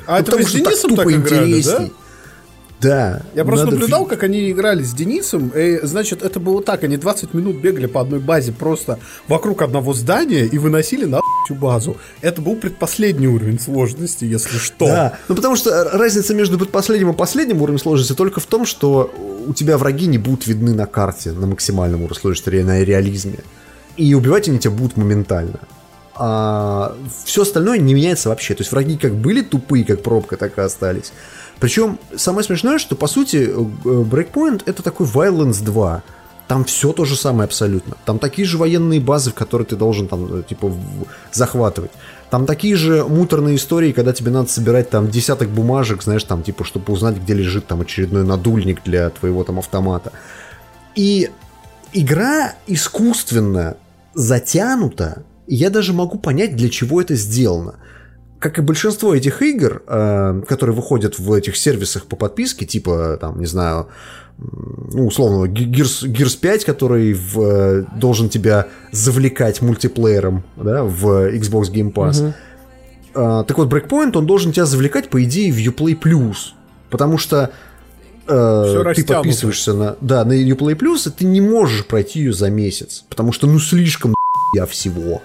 А 0.06 0.20
это 0.20 0.36
вы 0.36 0.44
с 0.44 0.52
Денисом 0.52 0.96
так 0.96 1.10
играли, 1.10 1.60
да? 1.62 1.90
Да. 2.86 3.22
Я 3.34 3.44
просто 3.44 3.66
наблюдал, 3.66 4.06
как 4.06 4.22
они 4.22 4.50
играли 4.50 4.82
с 4.82 4.92
Денисом. 4.92 5.48
И, 5.48 5.80
значит, 5.82 6.22
это 6.22 6.40
было 6.40 6.62
так. 6.62 6.84
Они 6.84 6.96
20 6.96 7.34
минут 7.34 7.56
бегали 7.56 7.86
по 7.86 8.00
одной 8.00 8.20
базе 8.20 8.52
просто 8.52 8.98
вокруг 9.28 9.62
одного 9.62 9.94
здания 9.94 10.46
и 10.46 10.58
выносили 10.58 11.04
на 11.04 11.20
всю 11.44 11.54
базу. 11.54 11.96
Это 12.20 12.40
был 12.40 12.56
предпоследний 12.56 13.26
уровень 13.26 13.60
сложности, 13.60 14.24
если 14.24 14.58
что. 14.58 14.86
Да, 14.86 15.18
ну 15.28 15.34
потому 15.34 15.56
что 15.56 15.90
разница 15.92 16.34
между 16.34 16.58
предпоследним 16.58 17.10
и 17.10 17.14
последним 17.14 17.62
уровнем 17.62 17.78
сложности 17.78 18.14
только 18.14 18.40
в 18.40 18.46
том, 18.46 18.66
что 18.66 19.12
у 19.46 19.52
тебя 19.52 19.78
враги 19.78 20.06
не 20.06 20.18
будут 20.18 20.46
видны 20.46 20.74
на 20.74 20.86
карте 20.86 21.32
на 21.32 21.46
максимальном 21.46 22.02
уровне 22.02 22.20
сложности, 22.20 22.50
на 22.62 22.82
реализме. 22.82 23.38
И 23.96 24.14
убивать 24.14 24.48
они 24.48 24.58
тебя 24.58 24.72
будут 24.72 24.96
моментально. 24.96 25.60
А 26.18 26.96
все 27.24 27.42
остальное 27.42 27.78
не 27.78 27.94
меняется 27.94 28.30
вообще. 28.30 28.54
То 28.54 28.62
есть 28.62 28.72
враги 28.72 28.96
как 28.96 29.14
были 29.14 29.42
тупые, 29.42 29.84
как 29.84 30.02
пробка, 30.02 30.36
так 30.36 30.56
и 30.58 30.62
остались. 30.62 31.12
Причем 31.60 31.98
самое 32.16 32.44
смешное, 32.44 32.78
что 32.78 32.96
по 32.96 33.06
сути 33.06 33.36
э, 33.36 33.50
Breakpoint 33.84 34.62
это 34.66 34.82
такой 34.82 35.06
Violence 35.06 35.64
2. 35.64 36.02
Там 36.48 36.64
все 36.64 36.92
то 36.92 37.04
же 37.04 37.16
самое 37.16 37.46
абсолютно. 37.46 37.96
Там 38.04 38.18
такие 38.18 38.46
же 38.46 38.56
военные 38.58 39.00
базы, 39.00 39.30
в 39.30 39.34
которые 39.34 39.66
ты 39.66 39.74
должен 39.74 40.06
там, 40.06 40.40
э, 40.40 40.42
типа, 40.42 40.72
захватывать. 41.32 41.90
Там 42.30 42.44
такие 42.44 42.76
же 42.76 43.04
муторные 43.04 43.56
истории, 43.56 43.92
когда 43.92 44.12
тебе 44.12 44.30
надо 44.30 44.48
собирать 44.48 44.90
там 44.90 45.08
десяток 45.08 45.48
бумажек, 45.48 46.02
знаешь, 46.02 46.24
там, 46.24 46.42
типа, 46.42 46.64
чтобы 46.64 46.92
узнать, 46.92 47.16
где 47.16 47.34
лежит 47.34 47.66
там 47.66 47.80
очередной 47.80 48.24
надульник 48.24 48.82
для 48.84 49.08
твоего 49.10 49.42
там 49.42 49.58
автомата. 49.58 50.12
И 50.94 51.30
игра 51.92 52.54
искусственно 52.66 53.76
затянута, 54.14 55.22
я 55.46 55.70
даже 55.70 55.92
могу 55.92 56.18
понять, 56.18 56.56
для 56.56 56.68
чего 56.68 57.00
это 57.00 57.14
сделано 57.14 57.76
как 58.38 58.58
и 58.58 58.62
большинство 58.62 59.14
этих 59.14 59.42
игр, 59.42 59.82
э, 59.86 60.42
которые 60.48 60.74
выходят 60.74 61.18
в 61.18 61.32
этих 61.32 61.56
сервисах 61.56 62.06
по 62.06 62.16
подписке, 62.16 62.66
типа, 62.66 63.18
там, 63.20 63.40
не 63.40 63.46
знаю, 63.46 63.88
ну, 64.38 65.06
условно, 65.06 65.50
Gears, 65.50 66.06
Gears 66.06 66.38
5, 66.38 66.64
который 66.64 67.14
в, 67.14 67.40
э, 67.40 67.84
должен 67.96 68.28
тебя 68.28 68.66
завлекать 68.92 69.62
мультиплеером 69.62 70.44
да, 70.56 70.84
в 70.84 71.34
Xbox 71.34 71.72
Game 71.72 71.92
Pass. 71.92 72.22
Угу. 72.22 72.34
Так 73.14 73.56
вот, 73.56 73.72
Breakpoint, 73.72 74.14
он 74.14 74.26
должен 74.26 74.52
тебя 74.52 74.66
завлекать, 74.66 75.08
по 75.08 75.24
идее, 75.24 75.50
в 75.50 75.56
Uplay 75.56 75.98
Plus. 75.98 76.52
Потому 76.90 77.16
что 77.16 77.50
uh, 78.26 78.94
ты 78.94 79.04
подписываешься 79.04 79.72
на, 79.72 79.96
да, 80.02 80.22
на 80.26 80.34
Uplay 80.34 80.76
Plus, 80.76 81.08
и 81.08 81.10
ты 81.10 81.24
не 81.24 81.40
можешь 81.40 81.86
пройти 81.86 82.18
ее 82.20 82.34
за 82.34 82.50
месяц. 82.50 83.06
Потому 83.08 83.32
что, 83.32 83.46
ну, 83.46 83.58
слишком 83.58 84.14
я 84.54 84.66
всего 84.66 85.22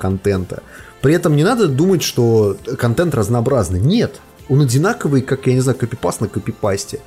контента. 0.00 0.62
При 1.04 1.12
этом 1.12 1.36
не 1.36 1.44
надо 1.44 1.68
думать, 1.68 2.02
что 2.02 2.56
контент 2.78 3.14
разнообразный. 3.14 3.78
Нет, 3.78 4.22
он 4.48 4.62
одинаковый, 4.62 5.20
как, 5.20 5.46
я 5.46 5.52
не 5.52 5.60
знаю, 5.60 5.76
копипаст 5.76 6.22
на 6.22 6.28
копипасте. 6.28 7.00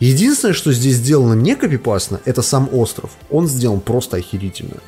Единственное, 0.00 0.54
что 0.54 0.72
здесь 0.72 0.96
сделано 0.96 1.34
не 1.34 1.54
копипастно, 1.54 2.20
это 2.24 2.42
сам 2.42 2.68
остров. 2.72 3.12
Он 3.30 3.46
сделан 3.46 3.78
просто 3.78 4.16
охерительно. 4.16 4.78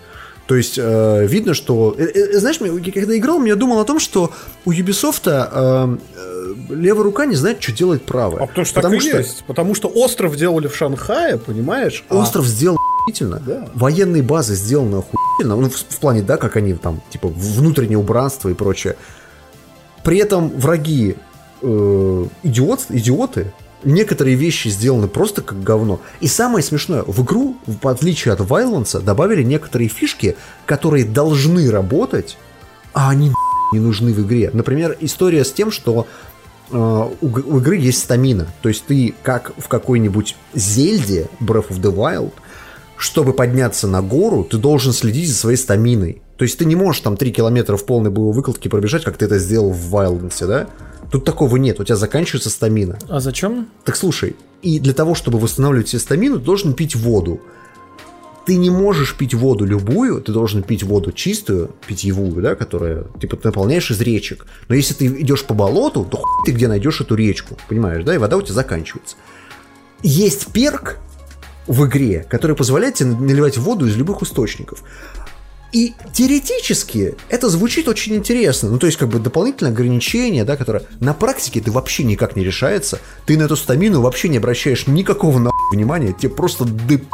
То 0.48 0.56
есть 0.56 0.78
э, 0.78 1.26
видно, 1.28 1.54
что... 1.54 1.94
Э, 1.96 2.06
э, 2.06 2.38
знаешь, 2.40 2.58
когда 2.58 3.16
играл, 3.16 3.40
я 3.44 3.54
думал 3.54 3.78
о 3.78 3.84
том, 3.84 4.00
что 4.00 4.32
у 4.64 4.72
Ubisoft 4.72 5.22
э, 5.26 5.96
э, 6.16 6.74
левая 6.74 7.04
рука 7.04 7.26
не 7.26 7.36
знает, 7.36 7.62
что 7.62 7.70
делает 7.70 8.04
правая. 8.04 8.42
А 8.42 8.46
потому 8.48 8.64
что 8.64 8.74
потому 8.74 8.96
так 8.96 9.04
и 9.04 9.08
что... 9.08 9.18
есть. 9.18 9.44
Потому 9.46 9.76
что 9.76 9.86
остров 9.86 10.34
делали 10.34 10.66
в 10.66 10.74
Шанхае, 10.74 11.38
понимаешь? 11.38 12.04
Остров 12.10 12.44
а... 12.44 12.48
сделан 12.48 12.78
охуительно. 13.06 13.40
Да. 13.44 13.68
Военные 13.74 14.22
базы 14.22 14.54
сделаны 14.54 14.96
охуительно. 14.96 15.56
Ну, 15.56 15.68
в, 15.68 15.74
в 15.74 15.98
плане, 15.98 16.22
да, 16.22 16.36
как 16.36 16.56
они 16.56 16.74
там, 16.74 17.00
типа, 17.10 17.28
внутреннее 17.28 17.98
убранство 17.98 18.48
и 18.48 18.54
прочее. 18.54 18.96
При 20.02 20.18
этом 20.18 20.50
враги 20.50 21.16
э, 21.62 22.26
идиот, 22.42 22.86
идиоты, 22.90 23.52
некоторые 23.84 24.36
вещи 24.36 24.68
сделаны 24.68 25.08
просто 25.08 25.42
как 25.42 25.62
говно. 25.62 26.00
И 26.20 26.26
самое 26.26 26.62
смешное, 26.62 27.02
в 27.06 27.22
игру, 27.24 27.56
в 27.66 27.86
отличие 27.88 28.34
от 28.34 28.40
Violence, 28.40 29.00
добавили 29.00 29.42
некоторые 29.42 29.88
фишки, 29.88 30.36
которые 30.64 31.04
должны 31.04 31.70
работать, 31.70 32.36
а 32.92 33.10
они 33.10 33.32
не 33.72 33.80
нужны 33.80 34.12
в 34.12 34.20
игре. 34.22 34.50
Например, 34.52 34.96
история 35.00 35.44
с 35.44 35.52
тем, 35.52 35.70
что 35.72 36.06
э, 36.70 36.76
у, 36.76 37.10
у 37.20 37.58
игры 37.58 37.76
есть 37.76 37.98
стамина. 37.98 38.46
То 38.62 38.68
есть 38.68 38.84
ты, 38.86 39.14
как 39.22 39.52
в 39.58 39.68
какой-нибудь 39.68 40.36
Зельде 40.54 41.28
Breath 41.40 41.68
of 41.70 41.80
the 41.80 41.92
Wild, 41.92 42.32
чтобы 42.96 43.32
подняться 43.32 43.86
на 43.86 44.02
гору, 44.02 44.44
ты 44.44 44.58
должен 44.58 44.92
следить 44.92 45.28
за 45.28 45.34
своей 45.34 45.56
стаминой. 45.56 46.22
То 46.36 46.44
есть 46.44 46.58
ты 46.58 46.64
не 46.64 46.76
можешь 46.76 47.00
там 47.00 47.16
3 47.16 47.32
километра 47.32 47.76
в 47.76 47.84
полной 47.86 48.10
боевой 48.10 48.34
выкладке 48.34 48.68
пробежать, 48.68 49.04
как 49.04 49.16
ты 49.16 49.24
это 49.24 49.38
сделал 49.38 49.70
в 49.70 49.94
Wildlands, 49.94 50.46
да? 50.46 50.66
Тут 51.10 51.24
такого 51.24 51.56
нет, 51.56 51.78
у 51.80 51.84
тебя 51.84 51.96
заканчивается 51.96 52.50
стамина. 52.50 52.98
А 53.08 53.20
зачем? 53.20 53.68
Так 53.84 53.96
слушай, 53.96 54.36
и 54.62 54.80
для 54.80 54.92
того, 54.92 55.14
чтобы 55.14 55.38
восстанавливать 55.38 55.88
себе 55.88 56.00
стамину, 56.00 56.38
ты 56.38 56.44
должен 56.44 56.74
пить 56.74 56.96
воду. 56.96 57.40
Ты 58.44 58.56
не 58.56 58.70
можешь 58.70 59.16
пить 59.16 59.34
воду 59.34 59.64
любую, 59.64 60.20
ты 60.20 60.32
должен 60.32 60.62
пить 60.62 60.84
воду 60.84 61.10
чистую, 61.12 61.70
питьевую, 61.86 62.42
да, 62.42 62.54
которая, 62.54 63.06
типа, 63.20 63.36
ты 63.36 63.48
наполняешь 63.48 63.90
из 63.90 64.00
речек. 64.00 64.46
Но 64.68 64.74
если 64.74 64.94
ты 64.94 65.06
идешь 65.06 65.44
по 65.44 65.54
болоту, 65.54 66.04
то 66.04 66.18
хуй 66.18 66.44
ты 66.44 66.52
где 66.52 66.68
найдешь 66.68 67.00
эту 67.00 67.16
речку, 67.16 67.56
понимаешь, 67.68 68.04
да, 68.04 68.14
и 68.14 68.18
вода 68.18 68.36
у 68.36 68.42
тебя 68.42 68.54
заканчивается. 68.54 69.16
Есть 70.02 70.52
перк, 70.52 70.98
в 71.66 71.86
игре, 71.86 72.26
который 72.28 72.56
позволяет 72.56 72.94
тебе 72.96 73.10
наливать 73.10 73.58
воду 73.58 73.86
из 73.86 73.96
любых 73.96 74.22
источников. 74.22 74.82
И 75.72 75.94
теоретически 76.12 77.16
это 77.28 77.48
звучит 77.48 77.88
очень 77.88 78.14
интересно. 78.14 78.70
Ну, 78.70 78.78
то 78.78 78.86
есть, 78.86 78.98
как 78.98 79.08
бы 79.08 79.18
дополнительное 79.18 79.72
ограничение, 79.72 80.44
да, 80.44 80.56
которое 80.56 80.84
на 81.00 81.12
практике 81.12 81.60
ты 81.60 81.70
вообще 81.70 82.04
никак 82.04 82.36
не 82.36 82.44
решается. 82.44 83.00
Ты 83.26 83.36
на 83.36 83.42
эту 83.42 83.56
стамину 83.56 84.00
вообще 84.00 84.28
не 84.28 84.38
обращаешь 84.38 84.86
никакого 84.86 85.38
на 85.38 85.50
внимания. 85.72 86.14
Тебе 86.18 86.30
просто 86.30 86.64
ды 86.64 87.04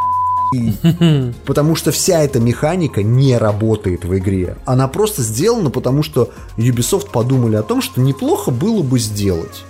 Потому 1.46 1.74
что 1.74 1.92
вся 1.92 2.22
эта 2.22 2.38
механика 2.38 3.02
не 3.02 3.38
работает 3.38 4.04
в 4.04 4.16
игре. 4.16 4.56
Она 4.66 4.86
просто 4.86 5.22
сделана, 5.22 5.70
потому 5.70 6.02
что 6.02 6.30
Ubisoft 6.56 7.10
подумали 7.10 7.56
о 7.56 7.62
том, 7.62 7.80
что 7.80 8.00
неплохо 8.00 8.50
было 8.50 8.82
бы 8.82 8.98
сделать. 8.98 9.64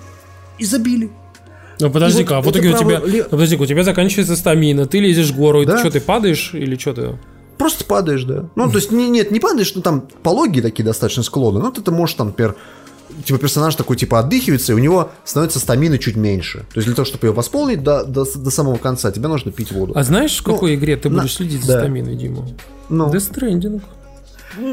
И 0.59 0.65
забили. 0.65 1.11
Ну 1.83 1.93
подожди-ка, 1.93 2.41
вот 2.41 2.47
а 2.47 2.49
в 2.49 2.53
итоге 2.53 2.71
право... 2.71 3.05
у 3.05 3.09
тебя. 3.09 3.23
Ну, 3.25 3.29
подожди 3.31 3.57
у 3.57 3.67
тебя 3.67 3.85
заканчивается 3.85 4.37
стамина, 4.37 4.87
ты 4.87 5.01
лезешь 5.01 5.31
в 5.31 5.37
гору, 5.37 5.65
да? 5.65 5.77
и 5.77 5.79
что, 5.79 5.91
ты 5.91 6.01
падаешь 6.01 6.55
или 6.55 6.77
что 6.77 6.95
ты? 6.95 7.19
Просто 7.59 7.85
падаешь, 7.85 8.25
да. 8.25 8.49
Ну, 8.57 8.71
то 8.71 8.77
есть, 8.77 8.91
не, 8.91 9.09
нет, 9.09 9.31
не 9.31 9.39
падаешь, 9.39 9.75
ну 9.75 9.83
там 9.83 10.09
пологи 10.23 10.61
такие 10.61 10.85
достаточно 10.85 11.23
склоны. 11.23 11.61
Ну, 11.61 11.71
ты, 11.71 11.81
ты 11.81 11.91
можешь 11.91 12.17
там, 12.17 12.29
например, 12.29 12.57
типа 13.25 13.39
персонаж 13.39 13.75
такой 13.75 13.97
типа 13.97 14.19
отдыхивается, 14.21 14.73
и 14.73 14.75
у 14.75 14.79
него 14.79 15.11
становится 15.25 15.59
стамина 15.59 15.99
чуть 15.99 16.17
меньше. 16.17 16.61
То 16.73 16.79
есть 16.79 16.87
для 16.87 16.95
того, 16.95 17.07
чтобы 17.07 17.27
ее 17.27 17.33
восполнить 17.33 17.83
до, 17.83 18.05
до, 18.05 18.25
до 18.25 18.51
самого 18.51 18.77
конца, 18.77 19.13
тебе 19.13 19.29
нужно 19.29 19.53
пить 19.53 19.73
воду. 19.73 19.93
А 19.95 20.03
знаешь, 20.03 20.39
в 20.39 20.43
какой 20.43 20.73
ну, 20.73 20.77
игре 20.79 20.97
ты 20.97 21.09
будешь 21.09 21.23
на... 21.23 21.29
следить 21.29 21.61
да. 21.67 21.75
за 21.75 21.79
стаминой, 21.81 22.17
Дима? 22.17 22.47
Ну. 22.89 23.11
Death 23.11 23.33
Stranding. 23.33 23.83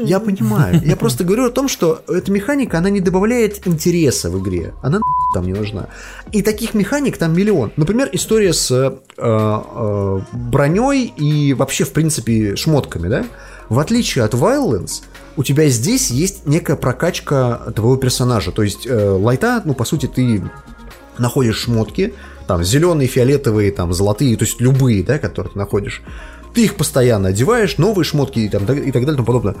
Я 0.04 0.20
понимаю. 0.20 0.80
Я 0.84 0.96
просто 0.96 1.24
говорю 1.24 1.46
о 1.46 1.50
том, 1.50 1.68
что 1.68 2.02
эта 2.08 2.30
механика, 2.30 2.78
она 2.78 2.90
не 2.90 3.00
добавляет 3.00 3.66
интереса 3.66 4.30
в 4.30 4.42
игре. 4.42 4.74
Она 4.82 5.00
там 5.32 5.46
не 5.46 5.52
нужна. 5.52 5.88
И 6.32 6.42
таких 6.42 6.74
механик 6.74 7.16
там 7.16 7.32
миллион. 7.32 7.72
Например, 7.76 8.08
история 8.12 8.52
с 8.52 8.70
э, 8.70 8.92
э, 9.16 10.20
броней 10.32 11.12
и 11.16 11.54
вообще, 11.54 11.84
в 11.84 11.92
принципе, 11.92 12.56
шмотками, 12.56 13.08
да? 13.08 13.24
В 13.68 13.78
отличие 13.78 14.24
от 14.24 14.34
Violence, 14.34 15.02
у 15.36 15.44
тебя 15.44 15.68
здесь 15.68 16.10
есть 16.10 16.46
некая 16.46 16.76
прокачка 16.76 17.72
твоего 17.74 17.96
персонажа. 17.96 18.50
То 18.50 18.62
есть 18.62 18.86
э, 18.86 19.10
лайта, 19.10 19.62
ну, 19.64 19.74
по 19.74 19.84
сути, 19.84 20.06
ты 20.06 20.42
находишь 21.18 21.58
шмотки, 21.58 22.14
там, 22.46 22.64
зеленые, 22.64 23.06
фиолетовые, 23.06 23.70
там, 23.70 23.92
золотые, 23.92 24.36
то 24.36 24.44
есть 24.44 24.60
любые, 24.60 25.04
да, 25.04 25.18
которые 25.18 25.52
ты 25.52 25.58
находишь. 25.58 26.02
Ты 26.52 26.64
их 26.64 26.74
постоянно 26.74 27.28
одеваешь, 27.28 27.78
новые 27.78 28.04
шмотки 28.04 28.40
и, 28.40 28.48
там, 28.48 28.64
и 28.64 28.66
так 28.66 28.76
далее 28.76 29.12
и 29.12 29.16
тому 29.16 29.24
подобное. 29.24 29.54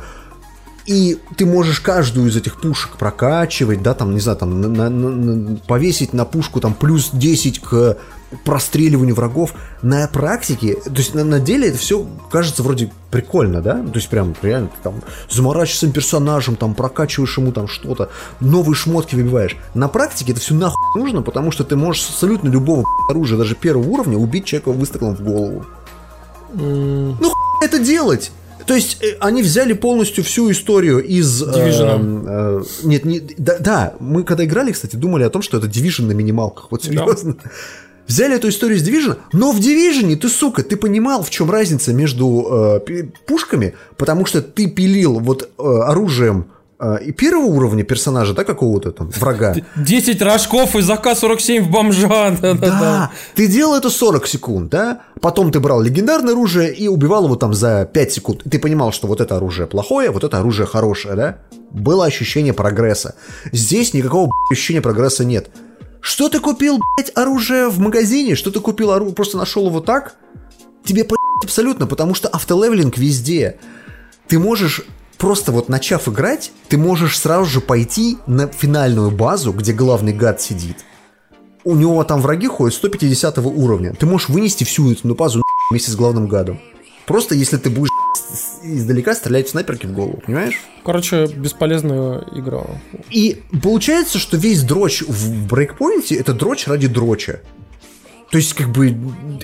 И 0.86 1.18
ты 1.36 1.46
можешь 1.46 1.80
каждую 1.80 2.28
из 2.28 2.36
этих 2.36 2.60
пушек 2.60 2.92
прокачивать, 2.96 3.82
да, 3.82 3.94
там, 3.94 4.14
не 4.14 4.20
знаю, 4.20 4.38
там, 4.38 4.60
на- 4.60 4.68
на- 4.68 4.90
на- 4.90 5.56
повесить 5.58 6.12
на 6.12 6.24
пушку 6.24 6.60
там 6.60 6.74
плюс 6.74 7.10
10 7.12 7.60
к 7.60 7.98
простреливанию 8.44 9.14
врагов. 9.14 9.54
На 9.82 10.06
практике, 10.06 10.74
то 10.76 10.92
есть 10.96 11.14
на, 11.14 11.24
на 11.24 11.40
деле 11.40 11.68
это 11.68 11.78
все 11.78 12.06
кажется 12.30 12.62
вроде 12.62 12.90
прикольно, 13.10 13.60
да? 13.60 13.74
То 13.82 13.96
есть 13.96 14.08
прям 14.08 14.34
реально 14.40 14.68
ты 14.68 14.76
там 14.82 15.02
заморачиваешься 15.28 15.90
персонажем, 15.90 16.56
там 16.56 16.74
прокачиваешь 16.74 17.36
ему 17.38 17.52
там 17.52 17.66
что-то, 17.66 18.08
новые 18.40 18.74
шмотки 18.76 19.16
выбиваешь. 19.16 19.56
На 19.74 19.88
практике 19.88 20.32
это 20.32 20.40
все 20.40 20.54
нахуй 20.54 20.76
нужно, 20.94 21.22
потому 21.22 21.50
что 21.50 21.64
ты 21.64 21.76
можешь 21.76 22.08
абсолютно 22.08 22.48
любого 22.48 22.84
оружия, 23.08 23.36
даже 23.36 23.54
первого 23.56 23.88
уровня, 23.88 24.16
убить 24.16 24.44
человека 24.44 24.72
выстрелом 24.72 25.16
в 25.16 25.22
голову. 25.22 25.66
Ну 26.54 27.14
хуй 27.30 27.66
это 27.66 27.78
делать? 27.78 28.32
То 28.66 28.74
есть 28.74 29.02
э, 29.02 29.16
они 29.20 29.42
взяли 29.42 29.72
полностью 29.72 30.24
всю 30.24 30.50
историю 30.50 31.04
из... 31.04 31.42
э, 31.42 31.46
Division. 31.46 32.24
э, 32.26 32.62
нет, 32.84 33.04
не, 33.04 33.20
да, 33.20 33.58
да, 33.58 33.94
мы 34.00 34.24
когда 34.24 34.44
играли, 34.44 34.72
кстати, 34.72 34.96
думали 34.96 35.24
о 35.24 35.30
том, 35.30 35.42
что 35.42 35.58
это 35.58 35.66
Division 35.66 36.06
на 36.06 36.12
минималках. 36.12 36.70
Вот 36.70 36.84
серьезно. 36.84 37.36
Взяли 38.06 38.34
эту 38.34 38.48
историю 38.48 38.78
из 38.78 38.88
Division, 38.88 39.18
но 39.32 39.52
в 39.52 39.60
Division 39.60 40.16
ты, 40.16 40.28
сука, 40.28 40.64
ты 40.64 40.76
понимал, 40.76 41.22
в 41.22 41.30
чем 41.30 41.48
разница 41.48 41.92
между 41.92 42.80
э, 42.88 43.04
пушками, 43.24 43.74
потому 43.96 44.26
что 44.26 44.42
ты 44.42 44.68
пилил 44.68 45.20
вот 45.20 45.48
э, 45.56 45.62
оружием 45.62 46.46
э, 46.48 46.59
и 46.80 47.12
первого 47.12 47.46
уровня 47.46 47.84
персонажа, 47.84 48.32
да, 48.32 48.44
какого-то 48.44 48.92
там 48.92 49.10
врага. 49.10 49.54
10 49.76 50.22
рожков 50.22 50.76
из 50.76 50.88
АК-47 50.88 51.62
в 51.62 51.70
бомжа. 51.70 52.30
Да-да-да. 52.40 52.80
Да, 52.80 53.10
ты 53.34 53.46
делал 53.46 53.74
это 53.74 53.90
40 53.90 54.26
секунд, 54.26 54.70
да? 54.70 55.02
Потом 55.20 55.52
ты 55.52 55.60
брал 55.60 55.82
легендарное 55.82 56.32
оружие 56.32 56.72
и 56.74 56.88
убивал 56.88 57.26
его 57.26 57.36
там 57.36 57.52
за 57.52 57.84
5 57.92 58.12
секунд. 58.12 58.46
И 58.46 58.48
ты 58.48 58.58
понимал, 58.58 58.92
что 58.92 59.06
вот 59.08 59.20
это 59.20 59.36
оружие 59.36 59.66
плохое, 59.66 60.10
вот 60.10 60.24
это 60.24 60.38
оружие 60.38 60.66
хорошее, 60.66 61.14
да? 61.14 61.38
Было 61.70 62.06
ощущение 62.06 62.54
прогресса. 62.54 63.14
Здесь 63.52 63.92
никакого 63.92 64.30
ощущения 64.50 64.80
прогресса 64.80 65.24
нет. 65.24 65.50
Что 66.00 66.30
ты 66.30 66.40
купил, 66.40 66.78
блядь, 66.96 67.12
оружие 67.14 67.68
в 67.68 67.78
магазине? 67.78 68.34
Что 68.34 68.50
ты 68.50 68.58
купил 68.60 68.90
оружие, 68.90 69.14
просто 69.14 69.36
нашел 69.36 69.66
его 69.66 69.80
так? 69.80 70.16
Тебе 70.82 71.04
по 71.04 71.16
абсолютно, 71.44 71.86
потому 71.86 72.14
что 72.14 72.28
автолевелинг 72.28 72.96
везде. 72.96 73.58
Ты 74.28 74.38
можешь 74.38 74.82
просто 75.20 75.52
вот 75.52 75.68
начав 75.68 76.08
играть, 76.08 76.50
ты 76.68 76.76
можешь 76.78 77.18
сразу 77.18 77.44
же 77.44 77.60
пойти 77.60 78.18
на 78.26 78.48
финальную 78.48 79.12
базу, 79.12 79.52
где 79.52 79.72
главный 79.72 80.12
гад 80.12 80.40
сидит 80.40 80.78
у 81.64 81.74
него 81.74 82.02
там 82.04 82.20
враги 82.20 82.46
ходят 82.46 82.74
150 82.74 83.38
уровня. 83.38 83.94
Ты 83.94 84.06
можешь 84.06 84.28
вынести 84.28 84.64
всю 84.64 84.92
эту 84.92 85.14
базу 85.14 85.42
вместе 85.70 85.90
с 85.90 85.96
главным 85.96 86.26
гадом. 86.26 86.60
Просто 87.06 87.34
если 87.34 87.56
ты 87.56 87.70
будешь 87.70 87.90
издалека 88.62 89.14
стрелять 89.14 89.48
в 89.48 89.50
снайперки 89.50 89.86
в 89.86 89.92
голову, 89.92 90.22
понимаешь? 90.24 90.60
Короче, 90.84 91.26
бесполезная 91.26 92.24
игра. 92.34 92.64
И 93.10 93.42
получается, 93.62 94.18
что 94.18 94.36
весь 94.36 94.62
дрочь 94.62 95.02
в 95.02 95.46
брейкпоинте 95.46 96.16
это 96.16 96.32
дрочь 96.32 96.66
ради 96.68 96.86
дроча. 96.86 97.40
То 98.30 98.38
есть, 98.38 98.54
как 98.54 98.68
бы, 98.68 98.96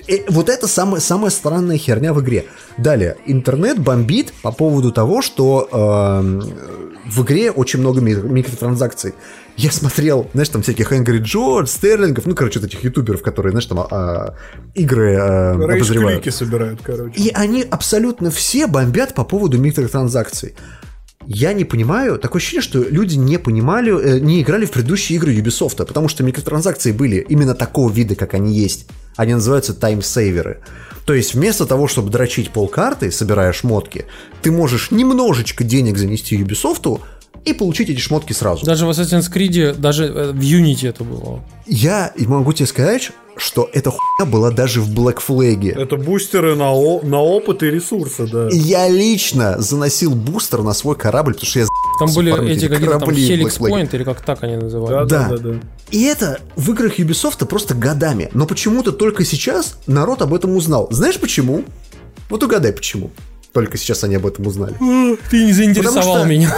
э, 0.07 0.19
вот 0.29 0.49
это 0.49 0.67
самая, 0.67 1.01
самая 1.01 1.29
странная 1.29 1.77
херня 1.77 2.13
в 2.13 2.21
игре. 2.21 2.45
Далее, 2.77 3.17
интернет 3.25 3.79
бомбит 3.79 4.33
по 4.41 4.51
поводу 4.51 4.91
того, 4.91 5.21
что 5.21 5.67
эм, 5.71 6.41
в 7.05 7.23
игре 7.23 7.51
очень 7.51 7.79
много 7.79 7.99
ми- 7.99 8.13
микротранзакций. 8.15 9.13
Я 9.57 9.71
смотрел, 9.71 10.29
знаешь, 10.33 10.49
там 10.49 10.61
всяких 10.61 10.91
Angry 10.93 11.19
George, 11.21 11.65
Стерлингов, 11.65 12.27
ну, 12.27 12.35
короче, 12.35 12.59
вот 12.59 12.67
этих 12.69 12.83
ютуберов, 12.83 13.23
которые, 13.23 13.51
знаешь, 13.51 13.65
там 13.65 13.79
а, 13.79 14.35
игры 14.75 15.13
э, 15.13 15.51
обозревают. 15.53 16.33
Собирают, 16.33 16.79
короче. 16.83 17.19
И 17.19 17.31
они 17.33 17.63
абсолютно 17.63 18.29
все 18.29 18.67
бомбят 18.67 19.15
по 19.15 19.23
поводу 19.23 19.57
микротранзакций. 19.57 20.53
Я 21.25 21.53
не 21.53 21.65
понимаю, 21.65 22.19
такое 22.19 22.39
ощущение, 22.39 22.61
что 22.61 22.83
люди 22.83 23.15
не 23.15 23.37
понимали, 23.37 23.91
э, 23.91 24.19
не 24.19 24.41
играли 24.41 24.65
в 24.65 24.71
предыдущие 24.71 25.17
игры 25.17 25.35
Ubisoft, 25.35 25.85
потому 25.85 26.07
что 26.07 26.23
микротранзакции 26.23 26.91
были 26.91 27.25
именно 27.27 27.55
такого 27.55 27.91
вида, 27.91 28.15
как 28.15 28.33
они 28.33 28.53
есть. 28.53 28.87
Они 29.15 29.33
называются 29.33 29.73
таймсейверы. 29.73 30.61
То 31.05 31.13
есть 31.13 31.33
вместо 31.33 31.65
того, 31.65 31.87
чтобы 31.87 32.11
дрочить 32.11 32.51
полкарты, 32.51 33.11
собирая 33.11 33.51
шмотки, 33.53 34.05
ты 34.41 34.51
можешь 34.51 34.91
немножечко 34.91 35.63
денег 35.63 35.97
занести 35.97 36.37
Ubisoft 36.37 37.01
и 37.47 37.53
получить 37.53 37.89
эти 37.89 37.99
шмотки 37.99 38.33
сразу. 38.33 38.65
Даже 38.65 38.85
в 38.85 38.89
Assassin's 38.89 39.31
Creed, 39.31 39.75
даже 39.77 40.05
э, 40.05 40.31
в 40.31 40.39
Unity 40.39 40.89
это 40.89 41.03
было. 41.03 41.41
Я 41.65 42.11
могу 42.17 42.53
тебе 42.53 42.67
сказать, 42.67 43.11
что 43.37 43.69
эта 43.71 43.91
хуйня 43.91 44.31
была 44.31 44.51
даже 44.51 44.81
в 44.81 44.89
Black 44.93 45.19
Flag. 45.25 45.69
Это 45.79 45.95
бустеры 45.95 46.55
на, 46.55 46.71
о- 46.73 47.01
на 47.03 47.19
опыт 47.21 47.63
и 47.63 47.67
ресурсы, 47.67 48.27
да. 48.27 48.49
Я 48.51 48.89
лично 48.89 49.59
заносил 49.59 50.13
бустер 50.15 50.63
на 50.63 50.73
свой 50.73 50.95
корабль, 50.95 51.33
потому 51.33 51.49
что 51.49 51.59
я 51.59 51.65
Там 51.99 52.13
были 52.13 52.31
эти 52.51 52.67
какие-то 52.67 52.99
там 52.99 53.09
Helix. 53.09 53.59
Point, 53.59 53.95
или 53.95 54.03
как 54.03 54.21
так 54.21 54.43
они 54.43 54.55
называют. 54.57 55.07
да, 55.07 55.29
Да. 55.29 55.37
да, 55.37 55.49
да. 55.53 55.59
И 55.91 56.03
это 56.03 56.39
в 56.55 56.71
играх 56.71 56.99
Ubisoft 56.99 57.45
просто 57.45 57.75
годами. 57.75 58.29
Но 58.33 58.45
почему-то 58.45 58.91
только 58.91 59.23
сейчас 59.23 59.77
народ 59.87 60.21
об 60.21 60.33
этом 60.33 60.55
узнал. 60.55 60.87
Знаешь 60.91 61.19
почему? 61.19 61.63
Вот 62.29 62.43
угадай 62.43 62.73
почему. 62.73 63.11
Только 63.53 63.77
сейчас 63.77 64.03
они 64.03 64.15
об 64.15 64.25
этом 64.25 64.45
узнали. 64.47 64.73
Ты 65.29 65.45
не 65.45 65.53
заинтересовал 65.53 66.17
что- 66.19 66.25
меня. 66.25 66.53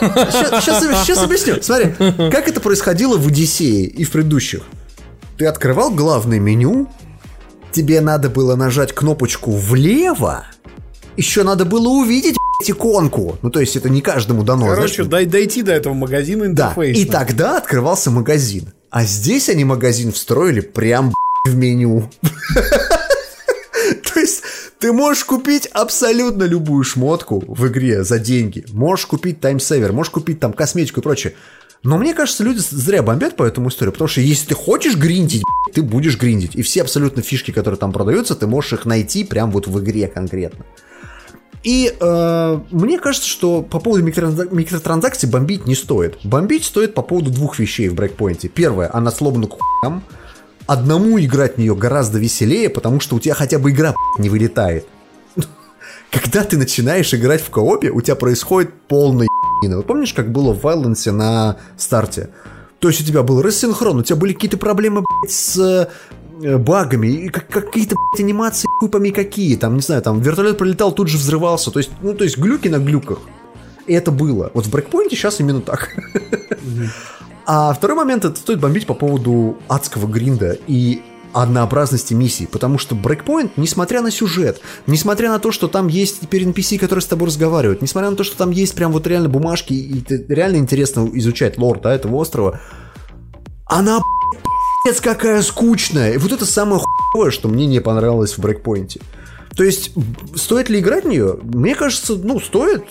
Сейчас, 0.00 1.22
объясню. 1.22 1.62
Смотри, 1.62 1.92
как 2.30 2.48
это 2.48 2.60
происходило 2.60 3.16
в 3.16 3.26
Одиссее 3.26 3.84
и 3.86 4.04
в 4.04 4.10
предыдущих. 4.10 4.62
Ты 5.38 5.46
открывал 5.46 5.90
главное 5.90 6.38
меню, 6.38 6.88
тебе 7.72 8.00
надо 8.00 8.28
было 8.30 8.54
нажать 8.54 8.92
кнопочку 8.92 9.50
влево, 9.50 10.44
еще 11.16 11.42
надо 11.42 11.64
было 11.64 11.88
увидеть 11.88 12.36
иконку. 12.66 13.36
Ну, 13.42 13.50
то 13.50 13.60
есть 13.60 13.76
это 13.76 13.88
не 13.90 14.00
каждому 14.00 14.44
дано. 14.44 14.66
знаешь, 14.66 14.76
Короче, 14.92 15.04
дай, 15.04 15.26
дойти 15.26 15.62
до 15.62 15.72
этого 15.72 15.92
магазина 15.94 16.44
Да, 16.54 16.68
интерфейса. 16.68 17.00
и 17.00 17.04
тогда 17.04 17.58
открывался 17.58 18.10
магазин. 18.10 18.72
А 18.90 19.04
здесь 19.04 19.48
они 19.48 19.64
магазин 19.64 20.12
встроили 20.12 20.60
прям 20.60 21.12
в 21.46 21.54
меню. 21.56 22.08
То 24.14 24.20
есть 24.20 24.42
ты 24.84 24.92
можешь 24.92 25.24
купить 25.24 25.66
абсолютно 25.72 26.42
любую 26.42 26.84
шмотку 26.84 27.42
в 27.48 27.66
игре 27.68 28.04
за 28.04 28.18
деньги. 28.18 28.66
Можешь 28.70 29.06
купить 29.06 29.40
таймсейвер, 29.40 29.94
можешь 29.94 30.10
купить 30.10 30.40
там 30.40 30.52
косметику 30.52 31.00
и 31.00 31.02
прочее. 31.02 31.32
Но 31.82 31.96
мне 31.96 32.12
кажется, 32.12 32.44
люди 32.44 32.58
зря 32.58 33.02
бомбят 33.02 33.34
по 33.34 33.44
этому 33.44 33.70
историю, 33.70 33.92
потому 33.92 34.08
что 34.08 34.20
если 34.20 34.48
ты 34.48 34.54
хочешь 34.54 34.96
гриндить, 34.96 35.42
ты 35.72 35.80
будешь 35.80 36.18
гриндить. 36.18 36.54
И 36.54 36.60
все 36.60 36.82
абсолютно 36.82 37.22
фишки, 37.22 37.50
которые 37.50 37.78
там 37.78 37.92
продаются, 37.92 38.34
ты 38.34 38.46
можешь 38.46 38.74
их 38.74 38.84
найти 38.84 39.24
прям 39.24 39.52
вот 39.52 39.66
в 39.68 39.80
игре 39.82 40.06
конкретно. 40.06 40.66
И 41.62 41.96
э, 41.98 42.60
мне 42.70 42.98
кажется, 42.98 43.26
что 43.26 43.62
по 43.62 43.80
поводу 43.80 44.04
микротранзак- 44.04 44.54
микротранзакций 44.54 45.30
бомбить 45.30 45.66
не 45.66 45.76
стоит. 45.76 46.18
Бомбить 46.24 46.66
стоит 46.66 46.92
по 46.92 47.00
поводу 47.00 47.30
двух 47.30 47.58
вещей 47.58 47.88
в 47.88 47.94
брейкпоинте. 47.94 48.48
Первое, 48.48 48.90
она 48.92 49.10
сломана 49.10 49.46
к 49.46 49.52
хуям. 49.80 50.04
Одному 50.66 51.20
играть 51.20 51.56
в 51.56 51.58
нее 51.58 51.74
гораздо 51.74 52.18
веселее, 52.18 52.70
потому 52.70 53.00
что 53.00 53.16
у 53.16 53.20
тебя 53.20 53.34
хотя 53.34 53.58
бы 53.58 53.70
игра 53.70 53.94
не 54.18 54.30
вылетает. 54.30 54.86
Когда 56.10 56.42
ты 56.42 56.56
начинаешь 56.56 57.12
играть 57.12 57.42
в 57.42 57.50
коопе, 57.50 57.90
у 57.90 58.00
тебя 58.00 58.16
происходит 58.16 58.70
ебанина. 58.88 59.76
Вот 59.78 59.86
помнишь, 59.86 60.14
как 60.14 60.30
было 60.30 60.52
в 60.52 60.62
Вайлансе 60.62 61.12
на 61.12 61.56
старте? 61.76 62.30
То 62.78 62.88
есть 62.88 63.00
у 63.00 63.04
тебя 63.04 63.22
был 63.22 63.42
рассинхрон, 63.42 63.98
у 63.98 64.02
тебя 64.02 64.16
были 64.16 64.32
какие-то 64.32 64.58
проблемы 64.58 65.04
с 65.28 65.88
э, 66.42 66.58
багами, 66.58 67.08
и 67.08 67.28
как- 67.28 67.48
какие-то 67.48 67.96
анимации, 68.18 68.66
хуй 68.78 69.10
какие, 69.10 69.56
там, 69.56 69.76
не 69.76 69.80
знаю, 69.80 70.02
там 70.02 70.20
вертолет 70.20 70.58
пролетал, 70.58 70.92
тут 70.92 71.08
же 71.08 71.16
взрывался, 71.16 71.70
то 71.70 71.78
есть, 71.78 71.90
ну, 72.02 72.14
то 72.14 72.24
есть 72.24 72.36
глюки 72.36 72.68
на 72.68 72.78
глюках. 72.78 73.18
И 73.86 73.92
это 73.92 74.10
было. 74.10 74.50
Вот 74.54 74.66
в 74.66 74.70
брейкпоинте 74.70 75.16
сейчас 75.16 75.40
именно 75.40 75.60
так. 75.60 75.90
А 77.46 77.72
второй 77.74 77.96
момент, 77.96 78.24
это 78.24 78.36
стоит 78.36 78.60
бомбить 78.60 78.86
по 78.86 78.94
поводу 78.94 79.58
адского 79.68 80.06
гринда 80.06 80.56
и 80.66 81.02
однообразности 81.34 82.14
миссий, 82.14 82.46
потому 82.46 82.78
что 82.78 82.94
Breakpoint, 82.94 83.50
несмотря 83.56 84.00
на 84.02 84.10
сюжет, 84.10 84.60
несмотря 84.86 85.30
на 85.30 85.40
то, 85.40 85.50
что 85.50 85.66
там 85.66 85.88
есть 85.88 86.20
теперь 86.20 86.44
NPC, 86.44 86.78
которые 86.78 87.02
с 87.02 87.06
тобой 87.06 87.26
разговаривают, 87.26 87.82
несмотря 87.82 88.10
на 88.10 88.16
то, 88.16 88.22
что 88.22 88.36
там 88.36 88.52
есть 88.52 88.74
прям 88.74 88.92
вот 88.92 89.06
реально 89.06 89.28
бумажки, 89.28 89.72
и 89.72 90.04
реально 90.28 90.58
интересно 90.58 91.10
изучать 91.12 91.58
лор, 91.58 91.80
да, 91.80 91.92
этого 91.92 92.14
острова, 92.16 92.60
она, 93.66 94.00
пи***ц, 94.84 95.02
какая 95.02 95.42
скучная. 95.42 96.12
И 96.12 96.18
вот 96.18 96.30
это 96.30 96.46
самое 96.46 96.80
хуевое, 96.80 97.32
что 97.32 97.48
мне 97.48 97.66
не 97.66 97.80
понравилось 97.80 98.38
в 98.38 98.38
Breakpoint. 98.38 99.00
То 99.56 99.64
есть, 99.64 99.92
стоит 100.36 100.68
ли 100.68 100.78
играть 100.78 101.04
в 101.04 101.08
нее? 101.08 101.38
Мне 101.42 101.74
кажется, 101.74 102.14
ну, 102.14 102.40
стоит, 102.40 102.84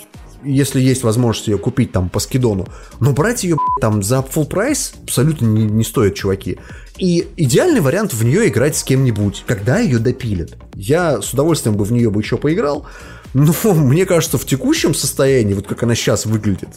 если 0.44 0.80
есть 0.80 1.02
возможность 1.02 1.48
ее 1.48 1.58
купить 1.58 1.92
там 1.92 2.08
по 2.08 2.20
скидону. 2.20 2.66
Но 3.00 3.12
брать 3.12 3.44
ее 3.44 3.56
там 3.80 4.02
за 4.02 4.16
full 4.18 4.46
прайс 4.46 4.94
абсолютно 5.02 5.46
не, 5.46 5.64
не 5.64 5.84
стоит, 5.84 6.14
чуваки. 6.14 6.58
И 6.98 7.26
идеальный 7.36 7.80
вариант 7.80 8.12
в 8.12 8.24
нее 8.24 8.48
играть 8.48 8.76
с 8.76 8.84
кем-нибудь, 8.84 9.44
когда 9.46 9.78
ее 9.78 9.98
допилят. 9.98 10.56
Я 10.74 11.20
с 11.20 11.32
удовольствием 11.32 11.76
бы 11.76 11.84
в 11.84 11.92
нее 11.92 12.10
бы 12.10 12.20
еще 12.20 12.36
поиграл, 12.36 12.86
но 13.32 13.52
мне 13.74 14.06
кажется, 14.06 14.38
в 14.38 14.46
текущем 14.46 14.94
состоянии, 14.94 15.54
вот 15.54 15.66
как 15.66 15.82
она 15.82 15.94
сейчас 15.94 16.26
выглядит, 16.26 16.68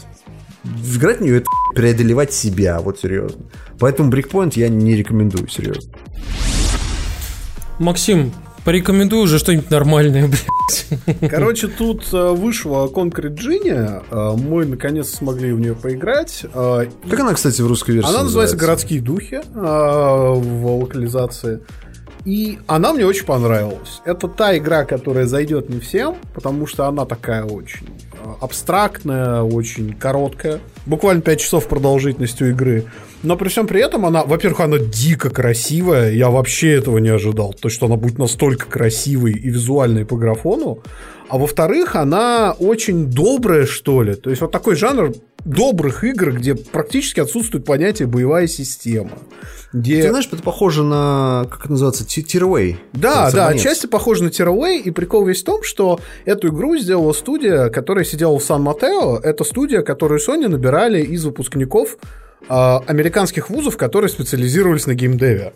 играть 0.63 1.19
в 1.19 1.21
нее 1.21 1.37
это 1.37 1.47
преодолевать 1.75 2.33
себя, 2.33 2.79
вот 2.79 2.99
серьезно. 2.99 3.45
Поэтому 3.79 4.11
Breakpoint 4.11 4.53
я 4.55 4.69
не 4.69 4.95
рекомендую, 4.95 5.47
серьезно. 5.47 5.93
Максим, 7.79 8.33
Порекомендую 8.67 9.21
уже 9.23 9.39
что-нибудь 9.39 9.71
нормальное, 9.71 10.27
блядь. 10.27 11.29
Короче, 11.31 11.67
тут 11.69 12.03
э, 12.11 12.31
вышла 12.31 12.87
Concrete 12.87 13.33
Genie. 13.37 14.03
э, 14.11 14.37
Мы 14.37 14.65
наконец 14.65 15.09
смогли 15.09 15.53
в 15.53 15.59
нее 15.61 15.73
поиграть. 15.73 16.43
э, 16.43 16.87
Как 17.09 17.17
она, 17.21 17.33
кстати, 17.33 17.61
в 17.61 17.67
русской 17.67 17.91
версии 17.91 18.09
Она 18.09 18.23
называется 18.23 18.57
«Городские 18.57 18.99
духи» 18.99 19.35
э, 19.35 19.41
в 19.55 20.79
локализации. 20.81 21.61
И 22.25 22.59
она 22.67 22.91
мне 22.91 23.05
очень 23.05 23.25
понравилась. 23.25 24.01
Это 24.03 24.27
та 24.27 24.57
игра, 24.57 24.83
которая 24.83 25.27
зайдет 25.27 25.69
не 25.69 25.79
всем, 25.79 26.17
потому 26.33 26.67
что 26.67 26.87
она 26.87 27.05
такая 27.05 27.45
очень 27.45 27.87
э, 28.21 28.29
абстрактная, 28.41 29.43
очень 29.43 29.93
короткая. 29.93 30.59
Буквально 30.85 31.21
5 31.21 31.39
часов 31.39 31.69
продолжительностью 31.69 32.49
игры. 32.49 32.83
Но 33.23 33.35
при 33.35 33.49
всем 33.49 33.67
при 33.67 33.81
этом 33.81 34.05
она, 34.05 34.23
во-первых, 34.23 34.59
она 34.61 34.77
дико 34.77 35.29
красивая. 35.29 36.11
Я 36.11 36.29
вообще 36.29 36.73
этого 36.73 36.99
не 36.99 37.09
ожидал. 37.09 37.53
То, 37.53 37.69
что 37.69 37.87
она 37.87 37.95
будет 37.95 38.17
настолько 38.17 38.67
красивой 38.67 39.33
и 39.33 39.49
визуальной 39.49 40.05
по 40.05 40.17
графону. 40.17 40.79
А 41.29 41.37
во-вторых, 41.37 41.95
она 41.95 42.55
очень 42.57 43.07
добрая, 43.07 43.65
что 43.65 44.01
ли. 44.01 44.15
То 44.15 44.29
есть 44.29 44.41
вот 44.41 44.51
такой 44.51 44.75
жанр 44.75 45.13
добрых 45.43 46.03
игр, 46.03 46.31
где 46.31 46.55
практически 46.55 47.19
отсутствует 47.19 47.65
понятие 47.65 48.07
боевая 48.07 48.47
система. 48.47 49.11
Где... 49.73 50.01
Ты 50.01 50.09
знаешь, 50.09 50.29
это 50.31 50.41
похоже 50.41 50.83
на, 50.83 51.45
как 51.49 51.61
это 51.61 51.71
называется, 51.71 52.05
ти- 52.05 52.23
тирвей. 52.23 52.77
Да, 52.93 53.29
да, 53.31 53.47
отчасти 53.47 53.87
похоже 53.87 54.23
на 54.23 54.27
Tearaway, 54.29 54.77
и 54.77 54.91
прикол 54.91 55.25
весь 55.25 55.41
в 55.41 55.45
том, 55.45 55.63
что 55.63 55.99
эту 56.23 56.47
игру 56.49 56.77
сделала 56.77 57.11
студия, 57.11 57.69
которая 57.69 58.05
сидела 58.05 58.37
в 58.39 58.43
Сан-Матео. 58.43 59.19
Это 59.19 59.43
студия, 59.43 59.81
которую 59.81 60.21
Sony 60.21 60.47
набирали 60.47 61.01
из 61.01 61.25
выпускников 61.25 61.97
американских 62.49 63.49
вузов, 63.49 63.77
которые 63.77 64.09
специализировались 64.09 64.87
на 64.87 64.93
геймдеве. 64.93 65.53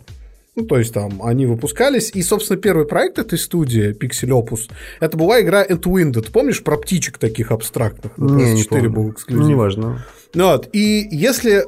Ну, 0.56 0.66
то 0.66 0.78
есть 0.78 0.94
там 0.94 1.24
они 1.24 1.46
выпускались, 1.46 2.12
и, 2.14 2.22
собственно, 2.22 2.60
первый 2.60 2.86
проект 2.86 3.20
этой 3.20 3.40
студии, 3.40 3.96
Pixel 3.98 4.30
Opus, 4.38 4.70
это 5.00 5.16
была 5.16 5.40
игра 5.40 5.66
Entwinded. 5.66 6.30
Помнишь 6.32 6.62
про 6.62 6.76
птичек 6.78 7.18
таких 7.18 7.52
абстрактных? 7.52 8.18
На 8.18 8.36
Не, 8.36 8.54
не 8.54 8.62
PS4 8.64 8.68
помню. 8.68 8.90
был 8.90 9.04
Ну, 9.04 9.12
эксклюзив. 9.12 9.48
неважно. 9.48 10.06
Ну 10.34 10.46
Вот. 10.48 10.68
И 10.74 11.08
если 11.10 11.64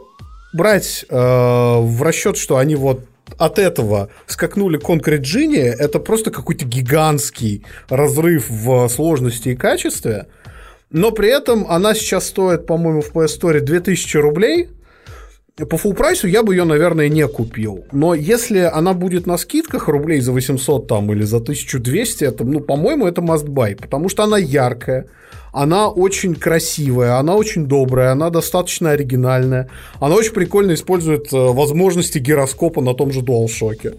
брать 0.54 1.06
э, 1.10 1.16
в 1.16 2.02
расчет, 2.04 2.36
что 2.36 2.58
они 2.58 2.76
вот 2.76 3.06
от 3.38 3.58
этого 3.58 4.10
скакнули 4.28 4.78
к 4.78 4.84
Concrete 4.84 5.22
Genie, 5.22 5.74
это 5.80 6.00
просто 6.00 6.30
какой-то 6.30 6.66
гигантский 6.66 7.66
разрыв 7.88 8.50
в 8.50 8.90
сложности 8.90 9.50
и 9.50 9.56
качестве. 9.56 10.28
Но 10.92 11.12
при 11.12 11.30
этом 11.30 11.66
она 11.70 11.94
сейчас 11.96 12.28
стоит, 12.28 12.68
по-моему, 12.68 13.02
в 13.02 13.12
PS 13.14 13.40
Store 13.40 13.60
2000 13.62 14.18
рублей. 14.18 14.70
По 15.56 15.76
full 15.76 15.94
прайсу 15.94 16.28
я 16.28 16.42
бы 16.42 16.56
ее, 16.56 16.64
наверное, 16.64 17.10
не 17.10 17.28
купил. 17.28 17.86
Но 17.92 18.16
если 18.16 18.58
она 18.62 18.94
будет 18.94 19.28
на 19.28 19.38
скидках 19.38 19.88
рублей 19.88 20.20
за 20.20 20.32
800 20.32 20.88
там 20.88 21.12
или 21.14 21.22
за 21.22 21.38
1200, 21.38 22.24
это, 22.24 22.44
ну, 22.44 22.60
по-моему, 22.60 23.06
это 23.06 23.22
must 23.22 23.46
buy, 23.46 23.76
потому 23.76 24.10
что 24.10 24.24
она 24.24 24.40
яркая, 24.40 25.06
она 25.52 25.90
очень 25.90 26.34
красивая, 26.34 27.18
она 27.20 27.36
очень 27.36 27.68
добрая, 27.68 28.14
она 28.14 28.32
достаточно 28.32 28.90
оригинальная, 28.92 29.70
она 30.00 30.16
очень 30.16 30.34
прикольно 30.34 30.74
использует 30.74 31.32
э, 31.32 31.38
возможности 31.38 32.18
гироскопа 32.18 32.82
на 32.82 32.96
том 32.96 33.12
же 33.12 33.20
DualShock. 33.22 33.96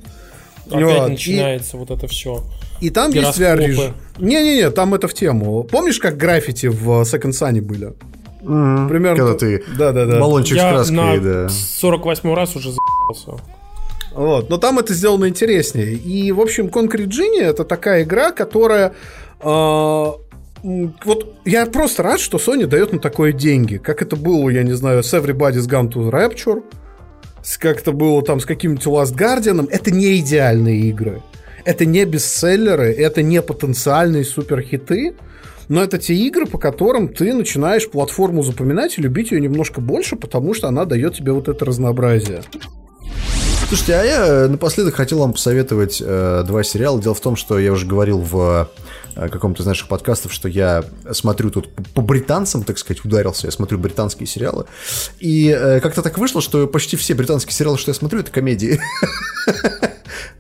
Опять 0.67 0.83
Вот, 0.83 1.07
и- 1.07 1.11
начинается 1.13 1.77
вот 1.77 1.91
это 1.93 2.09
все. 2.09 2.43
И 2.81 2.91
там 2.91 3.13
есть 3.13 3.39
Гироскопы. 3.39 3.63
VR-режим. 3.63 3.95
Не-не-не, 4.19 4.71
там 4.71 4.93
это 4.95 5.07
в 5.07 5.15
тему. 5.15 5.63
Помнишь, 5.63 6.01
как 6.01 6.17
граффити 6.17 6.67
в 6.67 7.03
Second 7.03 7.31
Sun 7.31 7.61
были? 7.61 7.93
Мгм. 8.45 8.89
Примерно 8.89 9.17
Когда 9.19 9.35
ты 9.39 9.65
Да-да-да. 9.79 10.21
баллончик 10.21 10.55
с 10.57 10.61
Я 10.61 10.71
краской, 10.71 10.97
на 10.97 11.17
да. 11.19 11.49
48 11.49 12.35
раз 12.35 12.55
уже 12.57 12.71
за***ался. 12.73 13.33
Вот, 14.15 14.49
но 14.51 14.59
там 14.59 14.79
это 14.79 14.95
сделано 14.95 15.29
интереснее. 15.29 15.93
И, 15.95 16.31
в 16.31 16.41
общем, 16.41 16.67
Concrete 16.67 17.09
Genie 17.09 17.43
это 17.43 17.65
такая 17.65 18.05
игра, 18.05 18.31
которая... 18.31 18.93
э, 19.41 20.05
вот 20.63 21.35
я 21.45 21.67
просто 21.67 22.03
рад, 22.03 22.21
что 22.21 22.39
Sony 22.39 22.67
дает 22.67 22.93
на 22.93 22.99
такое 22.99 23.33
деньги. 23.33 23.77
Как 23.77 24.01
это 24.03 24.17
было, 24.17 24.49
я 24.51 24.63
не 24.63 24.73
знаю, 24.73 25.03
с 25.03 25.13
Everybody's 25.13 25.69
Gone 25.69 25.91
to 25.93 26.11
Rapture, 26.11 26.63
с- 27.43 27.59
как 27.59 27.81
это 27.81 27.93
было 27.93 28.23
там 28.23 28.41
с 28.41 28.47
каким-нибудь 28.47 28.87
Last 28.87 29.15
Guardian. 29.17 29.69
Это 29.71 29.91
не 29.91 30.17
идеальные 30.21 30.81
игры. 30.91 31.21
Это 31.65 31.85
не 31.85 32.05
бестселлеры, 32.05 32.93
это 32.93 33.23
не 33.23 33.43
потенциальные 33.43 34.25
суперхиты. 34.25 35.15
Но 35.69 35.83
это 35.83 35.99
те 35.99 36.15
игры, 36.15 36.47
по 36.47 36.59
которым 36.59 37.09
ты 37.09 37.33
начинаешь 37.33 37.89
платформу 37.89 38.43
запоминать 38.43 38.99
и 38.99 39.03
любить 39.03 39.31
ее 39.31 39.41
немножко 39.41 39.81
больше, 39.81 40.17
потому 40.17 40.55
что 40.55 40.69
она 40.69 40.85
дает 40.85 41.15
тебе 41.15 41.33
вот 41.33 41.49
это 41.49 41.65
разнообразие. 41.65 42.43
Слушайте, 43.69 43.95
а 43.95 44.05
я 44.05 44.27
э, 44.27 44.49
напоследок 44.49 44.95
хотел 44.95 45.21
вам 45.21 45.33
посоветовать 45.33 46.03
э, 46.05 46.45
два 46.47 46.63
сериала. 46.63 47.01
Дело 47.01 47.15
в 47.15 47.21
том, 47.21 47.35
что 47.35 47.59
я 47.59 47.73
уже 47.73 47.87
говорил 47.87 48.19
в 48.19 48.69
э, 49.17 49.29
каком-то 49.29 49.63
из 49.63 49.67
наших 49.67 49.89
подкастов, 49.89 50.33
что 50.33 50.49
я 50.49 50.85
смотрю 51.13 51.51
тут 51.51 51.71
по- 51.95 52.03
британцам, 52.03 52.63
так 52.63 52.77
сказать, 52.79 53.05
ударился. 53.05 53.47
Я 53.47 53.53
смотрю 53.53 53.79
британские 53.79 54.27
сериалы. 54.27 54.67
И 55.19 55.49
э, 55.49 55.81
как-то 55.81 56.03
так 56.03 56.19
вышло, 56.19 56.43
что 56.43 56.67
почти 56.67 56.97
все 56.97 57.15
британские 57.15 57.55
сериалы, 57.55 57.79
что 57.79 57.91
я 57.91 57.95
смотрю, 57.95 58.21
это 58.21 58.31
комедии. 58.31 58.81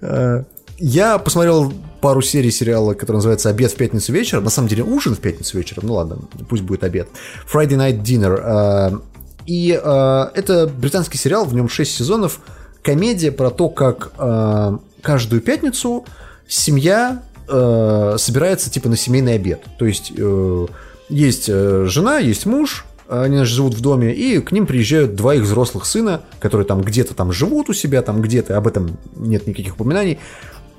Я 0.79 1.19
посмотрел 1.19 1.73
пару 2.01 2.21
серий 2.21 2.51
сериала, 2.51 2.95
который 2.95 3.17
называется 3.17 3.49
«Обед 3.49 3.73
в 3.73 3.77
пятницу 3.77 4.13
вечером». 4.13 4.45
На 4.45 4.51
самом 4.51 4.69
деле 4.69 4.83
ужин 4.83 5.15
в 5.15 5.21
пятницу 5.21 5.57
вечером. 5.57 5.87
Ну 5.87 5.95
ладно, 5.95 6.19
пусть 6.49 6.63
будет 6.63 6.85
обед. 6.85 7.09
Friday 7.53 7.77
Night 7.77 8.03
Dinner. 8.03 8.93
Э, 8.93 8.99
И 9.47 9.79
э, 9.83 10.27
это 10.35 10.67
британский 10.67 11.19
сериал, 11.19 11.45
в 11.45 11.55
нем 11.55 11.69
6 11.69 11.91
сезонов. 11.91 12.41
Комедия 12.83 13.31
про 13.33 13.51
то, 13.51 13.69
как 13.69 14.13
э, 14.19 14.79
каждую 15.03 15.43
пятницу 15.43 16.05
семья 16.49 17.23
собирается 17.47 18.71
типа 18.71 18.89
на 18.89 18.97
семейный 18.97 19.35
обед. 19.35 19.61
То 19.79 19.85
есть 19.85 20.13
э, 20.17 20.67
есть 21.11 21.51
э, 21.51 21.85
жена, 21.87 22.19
есть 22.19 22.47
муж, 22.47 22.87
они 23.07 23.45
живут 23.45 23.75
в 23.75 23.83
доме, 23.83 24.15
и 24.15 24.41
к 24.41 24.51
ним 24.51 24.67
приезжают 24.67 25.15
два 25.15 25.35
их 25.35 25.43
взрослых 25.43 25.85
сына, 25.85 26.23
которые 26.41 26.67
там 26.67 26.81
где-то 26.81 27.15
там 27.15 27.33
живут 27.33 27.69
у 27.69 27.75
себя, 27.75 28.01
там 28.01 28.23
где-то, 28.23 28.57
об 28.57 28.67
этом 28.67 28.97
нет 29.15 29.47
никаких 29.47 29.75
упоминаний. 29.75 30.19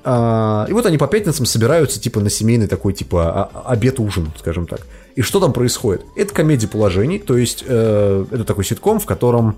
А, 0.08 0.66
и 0.68 0.72
вот 0.72 0.86
они 0.86 0.98
по 0.98 1.08
пятницам 1.08 1.46
собираются 1.46 2.00
типа 2.00 2.20
на 2.20 2.30
семейный 2.30 2.68
такой 2.68 2.92
типа 2.92 3.50
а- 3.52 3.72
обед-ужин, 3.72 4.32
скажем 4.38 4.68
так. 4.68 4.86
И 5.16 5.22
что 5.22 5.40
там 5.40 5.52
происходит? 5.52 6.06
Это 6.14 6.32
комедия 6.32 6.68
положений, 6.68 7.18
то 7.18 7.36
есть 7.36 7.64
э, 7.66 8.24
это 8.30 8.44
такой 8.44 8.64
ситком, 8.64 9.00
в 9.00 9.04
котором 9.04 9.56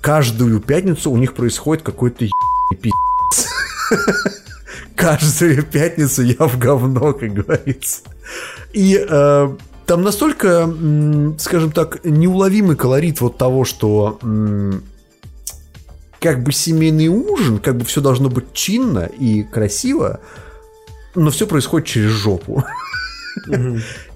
каждую 0.00 0.60
пятницу 0.60 1.10
у 1.10 1.16
них 1.16 1.34
происходит 1.34 1.82
какой-то 1.82 2.26
пи***ц. 2.80 3.48
Каждую 4.94 5.64
пятницу 5.64 6.22
я 6.22 6.46
в 6.46 6.56
говно, 6.56 7.12
как 7.12 7.32
говорится. 7.32 8.02
И 8.72 9.04
э, 9.04 9.56
там 9.84 10.02
настолько, 10.02 10.72
скажем 11.38 11.72
так, 11.72 12.04
неуловимый 12.04 12.76
колорит 12.76 13.20
вот 13.20 13.36
того, 13.36 13.64
что 13.64 14.20
как 16.20 16.42
бы 16.42 16.52
семейный 16.52 17.08
ужин, 17.08 17.58
как 17.58 17.76
бы 17.76 17.84
все 17.84 18.00
должно 18.00 18.28
быть 18.28 18.52
чинно 18.52 19.06
и 19.18 19.42
красиво, 19.42 20.20
но 21.14 21.30
все 21.30 21.46
происходит 21.46 21.88
через 21.88 22.10
жопу. 22.10 22.64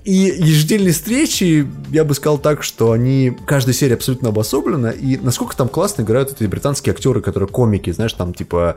И 0.04 0.12
ежедневные 0.12 0.92
встречи, 0.92 1.66
я 1.90 2.04
бы 2.04 2.14
сказал 2.14 2.36
так, 2.36 2.62
что 2.62 2.92
они, 2.92 3.34
каждая 3.46 3.74
серия 3.74 3.94
абсолютно 3.94 4.28
обособлена, 4.28 4.90
и 4.90 5.16
насколько 5.16 5.56
там 5.56 5.68
классно 5.68 6.02
играют 6.02 6.30
эти 6.30 6.44
британские 6.44 6.92
актеры, 6.92 7.22
которые 7.22 7.48
комики, 7.48 7.90
знаешь, 7.90 8.12
там 8.12 8.34
типа, 8.34 8.76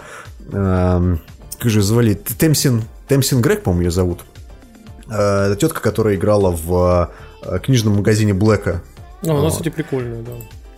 эм, 0.54 1.20
как 1.60 1.70
же 1.70 1.82
звали, 1.82 2.14
Темсин, 2.14 2.84
Темсин 3.10 3.42
Грег, 3.42 3.64
по-моему, 3.64 3.86
ее 3.86 3.92
зовут. 3.92 4.22
Э, 5.10 5.54
тетка, 5.60 5.82
которая 5.82 6.16
играла 6.16 6.52
в 6.52 7.12
э, 7.42 7.60
книжном 7.60 7.98
магазине 7.98 8.34
Блэка. 8.34 8.82
Ну, 9.24 9.38
она, 9.38 9.50
кстати, 9.50 9.70
прикольная, 9.70 10.22
да. 10.22 10.32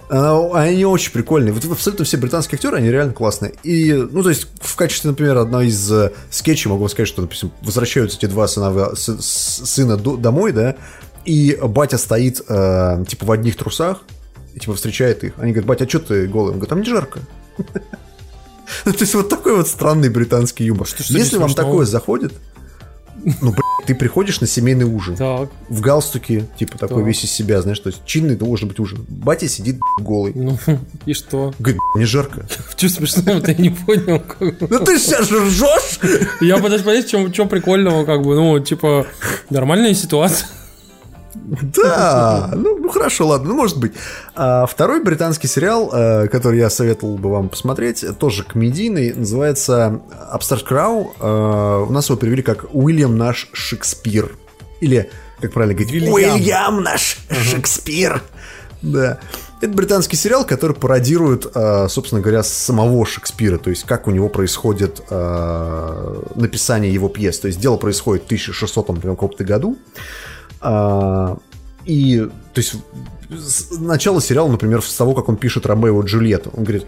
Она- 0.10 0.54
Они 0.62 0.86
очень 0.86 1.12
прикольные. 1.12 1.54
Вот 1.54 1.64
абсолютно 1.66 2.04
все 2.06 2.18
британские 2.18 2.56
актеры, 2.58 2.78
они 2.78 2.90
реально 2.90 3.14
классные. 3.14 3.54
И, 3.64 3.94
ну, 3.94 4.24
то 4.24 4.30
есть, 4.30 4.48
в 4.60 4.76
качестве, 4.76 5.12
например, 5.12 5.38
одной 5.38 5.68
из 5.68 5.92
э, 5.92 6.12
скетчей 6.32 6.70
могу 6.72 6.88
сказать, 6.90 7.08
что, 7.08 7.22
допустим, 7.22 7.52
возвращаются 7.62 8.18
эти 8.18 8.26
два 8.26 8.48
сына, 8.48 8.96
сына 8.96 9.98
до- 9.98 10.18
домой, 10.18 10.52
да, 10.52 10.76
и 11.26 11.58
батя 11.62 11.98
стоит, 11.98 12.42
э, 12.48 13.06
типа, 13.08 13.26
в 13.26 13.32
одних 13.32 13.56
трусах, 13.56 14.02
и, 14.56 14.60
типа, 14.60 14.74
встречает 14.74 15.24
их. 15.24 15.34
Они 15.38 15.52
говорят, 15.52 15.68
батя, 15.68 15.86
а 15.86 15.90
что 15.90 16.00
ты 16.00 16.28
голый? 16.28 16.54
Он 16.54 16.60
говорит, 16.60 16.70
там 16.70 16.82
не 16.82 16.90
жарко. 16.90 17.20
Ну, 18.86 18.94
То 18.94 19.00
есть, 19.00 19.16
вот 19.16 19.30
такой 19.30 19.56
вот 19.56 19.68
странный 19.68 20.10
британский 20.10 20.64
юмор. 20.64 20.88
Если 21.20 21.38
вам 21.38 21.50
такое 21.56 21.86
заходит, 21.88 22.34
ну, 23.42 23.52
блядь, 23.52 23.88
ты 23.88 23.96
приходишь 23.96 24.40
на 24.42 24.48
семейный 24.48 24.86
ужин 24.86 25.16
Так, 25.16 25.50
в 25.70 25.82
галстуке, 25.82 26.46
типа 26.58 26.78
такой 26.78 26.98
Так. 26.98 27.08
весь 27.08 27.24
из 27.24 27.32
себя, 27.32 27.62
знаешь, 27.62 27.80
то 27.80 27.88
есть 27.90 28.04
чинный 28.06 28.36
должен 28.36 28.68
быть 28.68 28.80
ужин. 28.80 29.06
Батя 29.08 29.48
сидит 29.48 29.78
б***ь, 29.78 30.04
голый. 30.04 30.34
ну, 30.36 30.58
и 31.06 31.14
что? 31.14 31.54
Говорит, 31.60 31.78
«Б***ь, 31.78 31.98
мне 31.98 32.06
жарко. 32.06 32.46
Что 32.78 32.90
смешного, 32.90 33.42
ты 33.42 33.56
не 33.56 33.70
понял? 33.70 34.22
Ну 34.40 34.80
ты 34.80 34.98
сейчас 35.00 35.28
же 35.30 35.44
ржешь! 35.46 36.00
Я 36.42 36.58
пытаюсь 36.58 36.82
понять, 36.84 37.12
в 37.14 37.32
чем, 37.32 37.50
прикольного, 37.50 38.06
как 38.06 38.22
бы, 38.22 38.36
ну, 38.36 38.60
типа, 38.60 39.08
нормальная 39.50 39.94
ситуация. 39.94 40.48
Да, 41.62 42.52
ну, 42.56 42.78
ну 42.78 42.90
хорошо, 42.90 43.28
ладно, 43.28 43.50
ну 43.50 43.56
может 43.56 43.78
быть. 43.78 43.94
А, 44.36 44.66
второй 44.66 45.04
британский 45.04 45.48
сериал, 45.48 45.90
а, 45.92 46.28
который 46.28 46.60
я 46.60 46.70
советовал 46.70 47.18
бы 47.18 47.30
вам 47.30 47.50
посмотреть, 47.50 48.06
тоже 48.18 48.44
комедийный, 48.44 49.14
называется 49.14 50.02
Upstart 50.34 50.68
Crow. 50.68 51.12
А, 51.20 51.84
у 51.84 51.92
нас 51.92 52.10
его 52.10 52.18
перевели 52.18 52.42
как 52.42 52.66
Уильям 52.74 53.18
наш 53.18 53.50
Шекспир. 53.54 54.36
Или, 54.82 55.10
как 55.40 55.54
правильно 55.54 55.74
говорить, 55.76 55.94
Вильям. 55.94 56.14
Уильям 56.14 56.84
наш 56.84 57.20
Шекспир. 57.30 58.22
Да. 58.82 59.20
Это 59.62 59.74
британский 59.74 60.16
сериал, 60.16 60.46
который 60.46 60.74
пародирует, 60.74 61.52
а, 61.54 61.88
собственно 61.90 62.22
говоря, 62.22 62.44
самого 62.44 63.06
Шекспира, 63.06 63.58
то 63.58 63.70
есть 63.70 63.84
как 63.84 64.08
у 64.08 64.12
него 64.12 64.30
происходит 64.30 65.02
написание 65.10 66.94
его 66.94 67.10
пьес. 67.10 67.40
То 67.40 67.48
есть 67.48 67.60
дело 67.60 67.78
происходит 67.78 68.24
в 68.24 68.28
1600 68.28 69.02
каком-то 69.02 69.44
году, 69.44 69.78
а, 70.62 71.38
и, 71.86 72.28
то 72.54 72.60
есть, 72.60 72.76
с- 73.30 73.78
начало 73.80 74.22
сериала, 74.22 74.50
например, 74.50 74.82
с 74.82 74.94
того, 74.94 75.14
как 75.14 75.30
он 75.30 75.38
пишет 75.38 75.66
Ромео 75.66 76.02
и 76.02 76.06
Джульетту. 76.06 76.52
Он 76.56 76.64
говорит, 76.64 76.86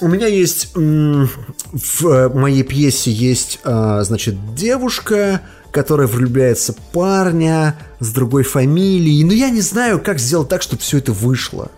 у 0.00 0.08
меня 0.08 0.26
есть, 0.26 0.74
в 0.74 2.06
э, 2.06 2.28
моей 2.28 2.62
пьесе 2.62 3.10
есть, 3.12 3.60
а, 3.64 4.02
значит, 4.02 4.54
девушка, 4.54 5.42
которая 5.70 6.06
влюбляется 6.06 6.74
парня 6.92 7.76
с 8.00 8.12
другой 8.12 8.42
фамилией, 8.42 9.24
но 9.24 9.32
я 9.32 9.50
не 9.50 9.60
знаю, 9.60 10.00
как 10.00 10.18
сделать 10.18 10.48
так, 10.48 10.62
чтобы 10.62 10.82
все 10.82 10.98
это 10.98 11.12
вышло. 11.12 11.70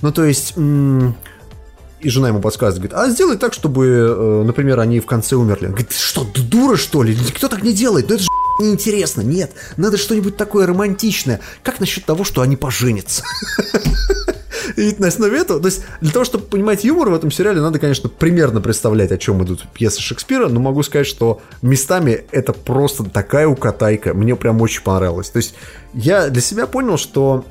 Ну, 0.00 0.12
то 0.12 0.24
есть... 0.24 0.54
и 0.56 2.08
жена 2.08 2.28
ему 2.28 2.40
подсказывает, 2.40 2.90
говорит, 2.90 3.10
а 3.10 3.12
сделай 3.12 3.36
так, 3.36 3.52
чтобы, 3.52 3.86
э, 3.86 4.42
например, 4.44 4.78
они 4.78 5.00
в 5.00 5.06
конце 5.06 5.34
умерли. 5.34 5.66
Он 5.66 5.72
говорит, 5.72 5.92
что, 5.92 6.24
ты 6.24 6.40
дура, 6.42 6.76
что 6.76 7.02
ли? 7.02 7.14
Никто 7.14 7.48
так 7.48 7.62
не 7.62 7.72
делает, 7.72 8.08
ну 8.08 8.14
это 8.14 8.22
же 8.22 8.28
неинтересно. 8.58 9.22
Нет, 9.22 9.52
надо 9.76 9.96
что-нибудь 9.96 10.36
такое 10.36 10.66
романтичное. 10.66 11.40
Как 11.62 11.80
насчет 11.80 12.04
того, 12.04 12.24
что 12.24 12.42
они 12.42 12.56
поженятся? 12.56 13.22
И 14.76 14.94
на 14.98 15.08
основе 15.08 15.38
этого, 15.38 15.60
то 15.60 15.66
есть 15.66 15.82
для 16.00 16.12
того, 16.12 16.24
чтобы 16.24 16.44
понимать 16.44 16.84
юмор 16.84 17.08
в 17.08 17.14
этом 17.14 17.30
сериале, 17.30 17.60
надо, 17.60 17.78
конечно, 17.78 18.08
примерно 18.08 18.60
представлять, 18.60 19.10
о 19.12 19.18
чем 19.18 19.42
идут 19.42 19.66
пьесы 19.72 20.00
Шекспира, 20.00 20.48
но 20.48 20.60
могу 20.60 20.82
сказать, 20.82 21.06
что 21.06 21.40
местами 21.62 22.24
это 22.30 22.52
просто 22.52 23.04
такая 23.04 23.48
укатайка, 23.48 24.14
мне 24.14 24.36
прям 24.36 24.60
очень 24.60 24.82
понравилось. 24.82 25.30
То 25.30 25.38
есть 25.38 25.54
я 25.94 26.28
для 26.28 26.42
себя 26.42 26.66
понял, 26.66 26.98
что 26.98 27.44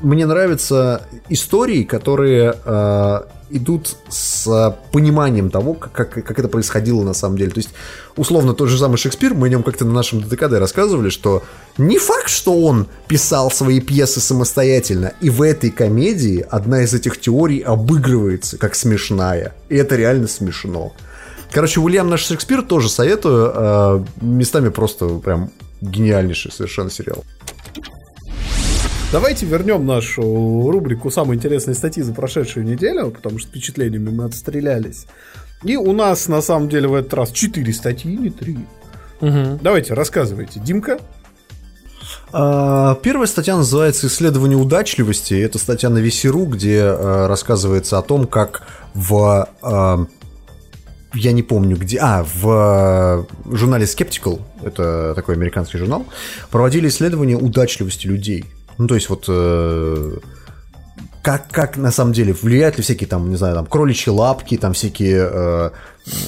мне 0.00 0.26
нравятся 0.26 1.02
истории, 1.28 1.84
которые 1.84 2.54
э, 2.64 3.20
идут 3.50 3.96
с 4.08 4.76
пониманием 4.92 5.50
того, 5.50 5.74
как, 5.74 6.10
как 6.10 6.38
это 6.38 6.48
происходило 6.48 7.02
на 7.02 7.14
самом 7.14 7.38
деле. 7.38 7.50
То 7.50 7.58
есть, 7.58 7.70
условно, 8.16 8.54
тот 8.54 8.68
же 8.68 8.78
самый 8.78 8.96
Шекспир, 8.96 9.34
мы 9.34 9.46
о 9.46 9.50
нем 9.50 9.62
как-то 9.62 9.84
на 9.84 9.92
нашем 9.92 10.20
ДТКД 10.20 10.54
рассказывали, 10.54 11.08
что 11.08 11.42
не 11.78 11.98
факт, 11.98 12.28
что 12.28 12.60
он 12.60 12.86
писал 13.08 13.50
свои 13.50 13.80
пьесы 13.80 14.20
самостоятельно, 14.20 15.12
и 15.20 15.30
в 15.30 15.42
этой 15.42 15.70
комедии 15.70 16.44
одна 16.48 16.82
из 16.82 16.92
этих 16.94 17.20
теорий 17.20 17.60
обыгрывается 17.60 18.58
как 18.58 18.74
смешная. 18.74 19.54
И 19.68 19.76
это 19.76 19.96
реально 19.96 20.28
смешно. 20.28 20.92
Короче, 21.52 21.80
Уильям 21.80 22.10
наш 22.10 22.24
Шекспир 22.26 22.62
тоже 22.62 22.88
советую. 22.88 23.52
э, 23.54 24.04
местами 24.20 24.68
просто 24.68 25.08
прям 25.08 25.50
гениальнейший 25.80 26.50
совершенно 26.50 26.90
сериал. 26.90 27.24
Давайте 29.16 29.46
вернем 29.46 29.86
нашу 29.86 30.20
рубрику 30.70 31.10
«Самые 31.10 31.38
интересные 31.38 31.74
статьи 31.74 32.02
за 32.02 32.12
прошедшую 32.12 32.66
неделю», 32.66 33.10
потому 33.10 33.38
что 33.38 33.48
впечатлениями 33.48 34.10
мы 34.10 34.24
отстрелялись. 34.24 35.06
И 35.64 35.74
у 35.74 35.94
нас, 35.94 36.28
на 36.28 36.42
самом 36.42 36.68
деле, 36.68 36.86
в 36.86 36.92
этот 36.92 37.14
раз 37.14 37.32
4 37.32 37.72
статьи, 37.72 38.14
не 38.14 38.28
3. 38.28 38.58
Мгм. 39.22 39.58
Давайте, 39.62 39.94
рассказывайте. 39.94 40.60
Димка? 40.60 40.98
А, 42.30 42.96
Первая 42.96 43.26
статья 43.26 43.56
называется 43.56 44.06
«Исследование 44.08 44.58
удачливости». 44.58 45.32
Это 45.32 45.58
статья 45.58 45.88
на 45.88 45.96
Весеру, 45.96 46.44
где 46.44 46.82
а, 46.82 47.26
рассказывается 47.26 47.96
о 47.96 48.02
том, 48.02 48.26
как 48.26 48.64
в... 48.92 49.48
а, 49.62 50.06
я 51.14 51.32
не 51.32 51.42
помню 51.42 51.78
где... 51.78 52.00
А, 52.02 52.22
в 52.22 53.26
журнале 53.50 53.86
Skeptical, 53.86 54.42
это 54.62 55.14
такой 55.14 55.36
американский 55.36 55.78
журнал, 55.78 56.04
проводили 56.50 56.88
исследование 56.88 57.38
удачливости 57.38 58.06
людей. 58.06 58.44
Ну, 58.78 58.86
то 58.86 58.94
есть 58.94 59.08
вот... 59.08 59.24
э, 59.28 60.18
как, 61.26 61.48
как 61.50 61.76
на 61.76 61.90
самом 61.90 62.12
деле 62.12 62.32
влияют 62.32 62.76
ли 62.76 62.84
всякие 62.84 63.08
там, 63.08 63.28
не 63.30 63.36
знаю, 63.36 63.56
там 63.56 63.66
кроличьи 63.66 64.12
лапки, 64.12 64.56
там 64.56 64.74
всякие, 64.74 65.28
э, 65.28 65.70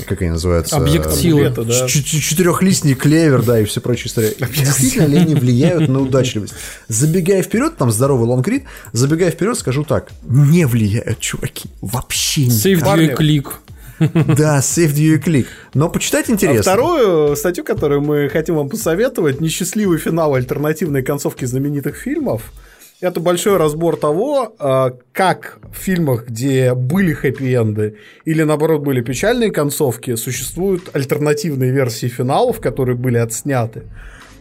как 0.08 0.22
они 0.22 0.32
называются? 0.32 0.76
Объект 0.76 1.14
силы. 1.14 1.42
Это, 1.42 1.62
да. 1.62 1.86
Четырехлистный 1.86 2.94
клевер, 2.94 3.44
да, 3.44 3.60
и 3.60 3.64
все 3.64 3.80
прочие 3.80 4.08
истории. 4.08 4.34
Действительно 4.40 5.04
ли 5.06 5.18
они 5.18 5.36
влияют 5.36 5.88
на 5.88 6.00
удачливость? 6.00 6.54
Забегая 6.88 7.44
вперед, 7.44 7.76
там 7.76 7.92
здоровый 7.92 8.26
лонгрид, 8.26 8.64
забегая 8.92 9.30
вперед, 9.30 9.56
скажу 9.56 9.84
так, 9.84 10.08
не 10.22 10.66
влияют, 10.66 11.20
чуваки, 11.20 11.70
вообще 11.80 12.46
не. 12.46 12.50
You 12.50 13.14
клик. 13.14 13.60
Да, 14.00 14.58
save 14.58 14.94
you 14.94 15.22
click. 15.22 15.46
Но 15.74 15.88
почитать 15.88 16.28
А 16.28 16.32
интересно. 16.32 16.62
вторую 16.62 17.36
статью, 17.36 17.64
которую 17.64 18.00
мы 18.00 18.28
хотим 18.28 18.56
вам 18.56 18.68
посоветовать, 18.68 19.40
несчастливый 19.40 19.98
финал 19.98 20.34
альтернативной 20.34 21.02
концовки 21.02 21.44
знаменитых 21.44 21.96
фильмов. 21.96 22.52
Это 23.00 23.20
большой 23.20 23.58
разбор 23.58 23.96
того, 23.96 24.56
а, 24.58 24.96
как 25.12 25.58
в 25.72 25.76
фильмах, 25.76 26.26
где 26.26 26.74
были 26.74 27.12
хэппи-энды 27.12 27.94
или, 28.24 28.42
наоборот, 28.42 28.82
были 28.82 29.02
печальные 29.02 29.52
концовки, 29.52 30.16
существуют 30.16 30.90
альтернативные 30.94 31.70
версии 31.70 32.08
финалов, 32.08 32.60
которые 32.60 32.96
были 32.96 33.18
отсняты. 33.18 33.84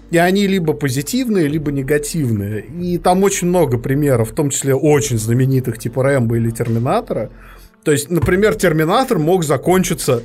И 0.10 0.18
они 0.18 0.48
либо 0.48 0.74
позитивные, 0.74 1.48
либо 1.48 1.72
негативные. 1.72 2.62
И 2.62 2.98
там 2.98 3.24
очень 3.24 3.48
много 3.48 3.78
примеров, 3.78 4.32
в 4.32 4.34
том 4.36 4.50
числе 4.50 4.74
очень 4.74 5.20
знаменитых, 5.20 5.78
типа 5.78 6.02
Рэмбо 6.04 6.38
или 6.38 6.50
Терминатора. 6.50 7.30
То 7.84 7.92
есть, 7.92 8.10
например, 8.10 8.56
Терминатор 8.56 9.18
мог 9.18 9.44
закончиться 9.44 10.24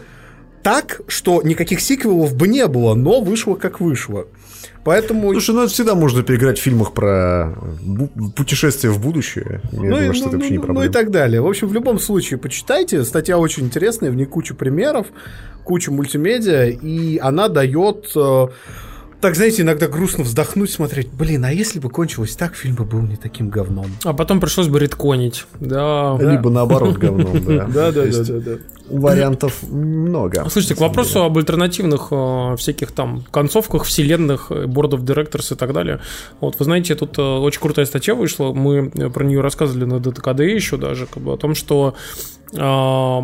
так, 0.62 1.00
что 1.08 1.42
никаких 1.42 1.80
сиквелов 1.80 2.34
бы 2.34 2.48
не 2.48 2.66
было, 2.66 2.94
но 2.94 3.20
вышло 3.20 3.54
как 3.54 3.80
вышло. 3.80 4.26
Поэтому... 4.84 5.32
Слушай, 5.32 5.54
ну 5.54 5.62
это 5.62 5.72
всегда 5.72 5.94
можно 5.94 6.22
переиграть 6.22 6.58
в 6.58 6.62
фильмах 6.62 6.92
про 6.92 7.54
путешествие 8.36 8.92
в 8.92 9.00
будущее. 9.00 9.60
Я 9.72 9.78
ну, 9.78 9.84
и, 9.84 9.90
думаю, 9.90 10.14
что 10.14 10.24
ну, 10.24 10.28
это 10.28 10.36
вообще 10.38 10.50
не 10.50 10.56
ну, 10.56 10.62
ну 10.62 10.66
проблема. 10.66 10.90
и 10.90 10.92
так 10.92 11.10
далее. 11.10 11.40
В 11.40 11.46
общем, 11.46 11.68
в 11.68 11.72
любом 11.72 11.98
случае, 11.98 12.38
почитайте. 12.38 13.04
Статья 13.04 13.38
очень 13.38 13.64
интересная, 13.64 14.10
в 14.10 14.14
ней 14.14 14.26
куча 14.26 14.54
примеров, 14.54 15.06
куча 15.64 15.90
мультимедиа, 15.90 16.66
и 16.66 17.18
она 17.18 17.48
дает... 17.48 18.12
так, 19.22 19.36
знаете, 19.36 19.62
иногда 19.62 19.86
грустно 19.86 20.24
вздохнуть, 20.24 20.72
смотреть, 20.72 21.08
блин, 21.08 21.44
а 21.44 21.52
если 21.52 21.78
бы 21.78 21.88
кончилось 21.88 22.34
так, 22.34 22.56
фильм 22.56 22.74
бы 22.74 22.84
был 22.84 23.00
не 23.02 23.16
таким 23.16 23.50
говном. 23.50 23.86
А 24.02 24.12
потом 24.12 24.40
пришлось 24.40 24.66
бы 24.66 24.80
редконить. 24.80 25.46
Да. 25.60 26.18
Либо 26.20 26.50
наоборот 26.50 26.96
говном, 26.98 27.44
да. 27.44 27.66
Да, 27.72 27.92
да, 27.92 28.04
да, 28.04 28.24
да, 28.24 28.40
да. 28.40 28.58
Вариантов 28.90 29.62
много. 29.62 30.42
Слушайте, 30.50 30.74
к 30.74 30.80
вопросу 30.80 31.14
деле. 31.14 31.26
об 31.26 31.38
альтернативных 31.38 32.08
э, 32.10 32.56
всяких 32.58 32.90
там 32.90 33.24
концовках, 33.30 33.84
вселенных, 33.84 34.48
э, 34.50 34.64
Board 34.64 34.90
of 34.90 35.04
Directors 35.04 35.54
и 35.54 35.56
так 35.56 35.72
далее. 35.72 36.00
Вот, 36.40 36.58
вы 36.58 36.64
знаете, 36.64 36.96
тут 36.96 37.16
э, 37.16 37.22
очень 37.22 37.60
крутая 37.60 37.86
статья 37.86 38.16
вышла, 38.16 38.52
мы 38.52 38.90
про 38.90 39.24
нее 39.24 39.40
рассказывали 39.40 39.84
на 39.84 40.00
ДТКД 40.00 40.40
еще 40.40 40.78
даже, 40.78 41.06
как 41.06 41.22
бы 41.22 41.32
о 41.32 41.36
том, 41.36 41.54
что 41.54 41.94
э, 42.52 43.20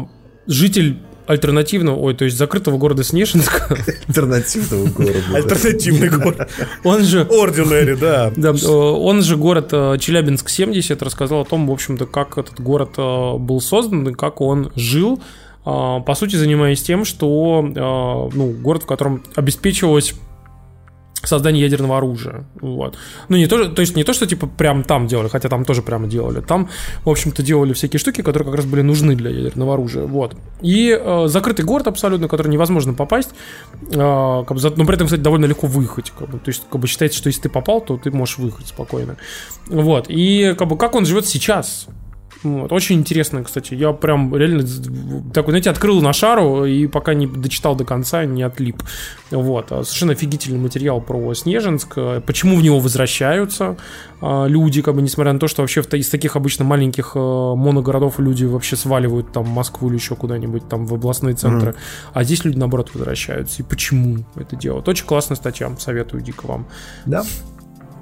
житель 0.46 0.98
альтернативного, 1.28 1.96
ой, 1.96 2.14
то 2.14 2.24
есть 2.24 2.36
закрытого 2.36 2.78
города 2.78 3.04
Снежинска, 3.04 3.76
Альтернативного 4.08 4.86
города. 4.86 5.18
Альтернативный 5.34 6.08
город. 6.08 6.50
он 6.84 7.04
же 7.04 7.20
Ordinary, 7.20 7.96
да. 7.96 8.32
Да, 8.34 8.50
э, 8.50 8.66
он 8.66 9.22
же 9.22 9.36
город 9.36 9.68
э, 9.72 9.98
Челябинск-70 10.00 11.04
рассказал 11.04 11.42
о 11.42 11.44
том, 11.44 11.66
в 11.66 11.70
общем-то, 11.70 12.06
как 12.06 12.38
этот 12.38 12.58
город 12.60 12.94
э, 12.96 13.36
был 13.38 13.60
создан 13.60 14.08
и 14.08 14.14
как 14.14 14.40
он 14.40 14.72
жил, 14.74 15.20
э, 15.66 16.00
по 16.06 16.14
сути, 16.14 16.36
занимаясь 16.36 16.82
тем, 16.82 17.04
что 17.04 17.60
ну, 17.62 18.50
город, 18.62 18.84
в 18.84 18.86
котором 18.86 19.22
обеспечивалось 19.34 20.14
создание 21.28 21.62
ядерного 21.62 21.98
оружия. 21.98 22.46
Вот. 22.60 22.96
Ну, 23.28 23.36
не 23.36 23.46
то, 23.46 23.68
то 23.68 23.80
есть 23.80 23.96
не 23.96 24.04
то, 24.04 24.12
что 24.12 24.26
типа 24.26 24.46
прям 24.46 24.82
там 24.82 25.06
делали, 25.06 25.28
хотя 25.28 25.48
там 25.48 25.64
тоже 25.64 25.82
прямо 25.82 26.06
делали. 26.06 26.40
Там, 26.40 26.68
в 27.04 27.10
общем-то, 27.10 27.42
делали 27.42 27.72
всякие 27.72 28.00
штуки, 28.00 28.22
которые 28.22 28.46
как 28.46 28.56
раз 28.56 28.66
были 28.66 28.82
нужны 28.82 29.14
для 29.14 29.30
ядерного 29.30 29.74
оружия. 29.74 30.06
Вот. 30.06 30.36
И 30.62 30.98
э, 30.98 31.26
закрытый 31.28 31.64
город 31.64 31.86
абсолютно, 31.86 32.26
в 32.26 32.30
который 32.30 32.48
невозможно 32.48 32.94
попасть. 32.94 33.30
э, 33.90 34.44
как 34.46 34.56
бы, 34.56 34.72
но 34.76 34.86
при 34.86 34.94
этом, 34.94 35.06
кстати, 35.06 35.20
довольно 35.20 35.46
легко 35.46 35.66
выехать. 35.66 36.12
Как 36.18 36.30
бы. 36.30 36.38
То 36.38 36.48
есть, 36.48 36.62
как 36.70 36.80
бы 36.80 36.86
считается, 36.86 37.18
что 37.18 37.28
если 37.28 37.42
ты 37.42 37.48
попал, 37.48 37.80
то 37.80 37.96
ты 37.96 38.10
можешь 38.10 38.38
выехать 38.38 38.68
спокойно. 38.68 39.16
Вот. 39.66 40.06
И 40.08 40.54
как 40.58 40.68
бы 40.68 40.76
как 40.76 40.94
он 40.94 41.06
живет 41.06 41.26
сейчас. 41.26 41.86
Вот. 42.42 42.72
Очень 42.72 42.96
интересно, 42.96 43.42
кстати. 43.42 43.74
Я 43.74 43.92
прям 43.92 44.34
реально 44.34 44.64
такой, 45.32 45.52
знаете, 45.52 45.70
открыл 45.70 46.00
на 46.00 46.12
шару 46.12 46.64
и 46.64 46.86
пока 46.86 47.14
не 47.14 47.26
дочитал 47.26 47.74
до 47.74 47.84
конца, 47.84 48.24
не 48.24 48.42
отлип. 48.42 48.82
Вот. 49.30 49.72
А 49.72 49.82
Совершенно 49.82 50.12
офигительный 50.12 50.58
материал 50.58 51.00
про 51.00 51.34
Снежинск. 51.34 51.96
Почему 52.26 52.56
в 52.56 52.62
него 52.62 52.78
возвращаются 52.78 53.76
а, 54.20 54.46
люди, 54.46 54.82
как 54.82 54.94
бы, 54.94 55.02
несмотря 55.02 55.32
на 55.32 55.38
то, 55.38 55.48
что 55.48 55.62
вообще 55.62 55.80
из 55.80 56.08
таких 56.08 56.36
обычно 56.36 56.64
маленьких 56.64 57.12
э, 57.14 57.18
моногородов 57.18 58.18
люди 58.18 58.44
вообще 58.44 58.76
сваливают 58.76 59.32
там 59.32 59.48
Москву 59.48 59.88
или 59.88 59.96
еще 59.96 60.14
куда-нибудь 60.14 60.68
там 60.68 60.86
в 60.86 60.94
областные 60.94 61.34
центры. 61.34 61.74
А 62.12 62.24
здесь 62.24 62.44
люди, 62.44 62.56
наоборот, 62.56 62.90
возвращаются. 62.94 63.62
И 63.62 63.64
почему 63.64 64.24
это 64.36 64.56
делают? 64.56 64.88
Очень 64.88 65.06
классная 65.06 65.36
статья. 65.36 65.70
Советую 65.78 66.22
дико 66.22 66.46
вам. 66.46 66.66
Да. 67.06 67.24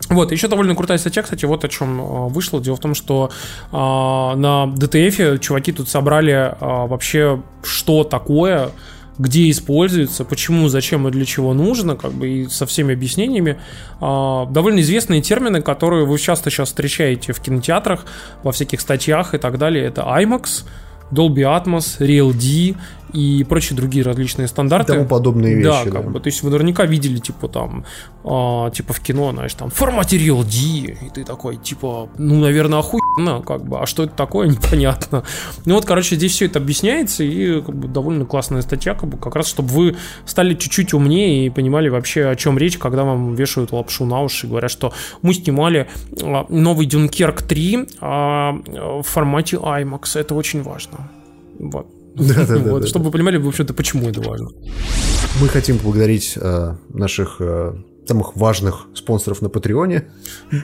Вот, 0.09 0.31
еще 0.31 0.49
довольно 0.49 0.75
крутая 0.75 0.99
статья, 0.99 1.23
кстати, 1.23 1.45
вот 1.45 1.65
о 1.65 1.69
чем 1.69 2.01
э, 2.01 2.29
вышло. 2.29 2.61
Дело 2.61 2.77
в 2.77 2.81
том, 2.81 2.95
что 2.95 3.31
э, 3.73 3.77
на 3.77 4.73
DTF 4.77 5.39
чуваки 5.39 5.73
тут 5.73 5.89
собрали 5.89 6.33
э, 6.33 6.55
вообще, 6.61 7.43
что 7.65 8.05
такое, 8.05 8.71
где 9.19 9.51
используется, 9.51 10.25
почему, 10.25 10.69
зачем 10.69 11.09
и 11.09 11.11
для 11.11 11.25
чего 11.25 11.55
нужно, 11.55 11.97
как 11.97 12.13
бы 12.13 12.29
и 12.29 12.49
со 12.49 12.67
всеми 12.67 12.95
объяснениями. 12.95 13.59
Э, 14.01 14.47
довольно 14.49 14.81
известные 14.81 15.23
термины, 15.23 15.61
которые 15.61 16.07
вы 16.07 16.19
часто 16.19 16.51
сейчас 16.51 16.69
встречаете 16.69 17.33
в 17.33 17.41
кинотеатрах, 17.41 18.07
во 18.45 18.53
всяких 18.53 18.81
статьях 18.81 19.35
и 19.35 19.39
так 19.39 19.59
далее. 19.59 19.85
Это 19.87 20.03
IMAX, 20.03 20.65
Dolby 21.11 21.43
Atmos, 21.43 21.99
Real 21.99 22.33
D 22.33 22.79
и 23.13 23.45
прочие 23.45 23.77
другие 23.77 24.05
различные 24.05 24.49
стандарты. 24.49 24.93
И 24.93 24.97
тому 24.97 25.09
подобные 25.09 25.55
вещи. 25.55 25.67
Да, 25.67 25.85
как 25.85 26.05
да. 26.05 26.11
бы, 26.11 26.21
то 26.21 26.27
есть 26.29 26.43
вы 26.43 26.51
наверняка 26.51 26.85
видели, 26.87 27.19
типа, 27.19 27.49
там, 27.49 27.85
э, 28.25 28.71
типа 28.73 28.93
в 28.93 29.01
кино, 29.01 29.33
знаешь, 29.33 29.55
там, 29.55 29.71
формате 29.71 30.17
Real 30.17 30.45
D, 30.45 31.07
и 31.07 31.11
ты 31.11 31.25
такой, 31.25 31.57
типа, 31.57 32.09
ну, 32.19 32.41
наверное, 32.41 32.81
охуенно, 32.81 33.43
как 33.43 33.65
бы, 33.65 33.81
а 33.81 33.87
что 33.87 34.05
это 34.05 34.15
такое, 34.15 34.49
непонятно. 34.49 35.23
Ну 35.65 35.75
вот, 35.75 35.85
короче, 35.85 36.17
здесь 36.17 36.33
все 36.33 36.47
это 36.47 36.59
объясняется, 36.59 37.23
и 37.25 37.61
как 37.61 37.77
бы, 37.77 37.89
довольно 37.89 38.25
классная 38.25 38.63
статья, 38.63 38.95
как, 38.95 39.09
бы, 39.09 39.19
как 39.19 39.37
раз, 39.37 39.47
чтобы 39.47 39.69
вы 39.69 39.97
стали 40.25 40.55
чуть-чуть 40.55 40.95
умнее 40.95 41.47
и 41.47 41.51
понимали 41.51 41.89
вообще, 41.89 42.27
о 42.27 42.37
чем 42.37 42.59
речь, 42.59 42.79
когда 42.79 43.05
вам 43.05 43.35
вешают 43.35 43.73
лапшу 43.73 44.05
на 44.05 44.23
уши 44.23 44.47
и 44.47 44.51
говорят, 44.51 44.71
что 44.71 44.93
мы 45.23 45.35
снимали 45.35 45.89
э, 46.21 46.45
новый 46.49 46.87
Дюнкерк 46.87 47.43
3 47.43 47.77
э, 47.77 47.87
в 48.01 49.03
формате 49.03 49.57
IMAX, 49.57 50.19
это 50.19 50.35
очень 50.35 50.63
важно. 50.63 51.11
Вот. 51.59 51.96
Да, 52.17 52.47
да, 52.47 52.57
вот, 52.59 52.83
да, 52.83 52.87
чтобы 52.87 53.05
да. 53.05 53.07
вы 53.09 53.13
понимали, 53.13 53.37
в 53.37 53.47
общем-то, 53.47 53.75
почему 53.75 54.09
это 54.09 54.23
важно. 54.23 54.49
Мы 55.41 55.49
хотим 55.49 55.79
поблагодарить 55.79 56.33
э, 56.37 56.75
наших 56.89 57.37
э, 57.41 57.75
самых 58.07 58.37
важных 58.37 58.87
спонсоров 58.95 59.43
на 59.43 59.51
Патреоне 59.51 60.09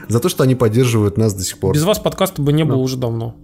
за 0.07 0.19
то, 0.19 0.29
что 0.29 0.43
они 0.43 0.55
поддерживают 0.55 1.17
нас 1.17 1.33
до 1.33 1.43
сих 1.43 1.59
пор. 1.59 1.75
Без 1.75 1.83
вас 1.83 1.99
подкаста 1.99 2.41
бы 2.41 2.51
не 2.53 2.65
было 2.65 2.77
уже 2.77 2.97
давно. 2.97 3.35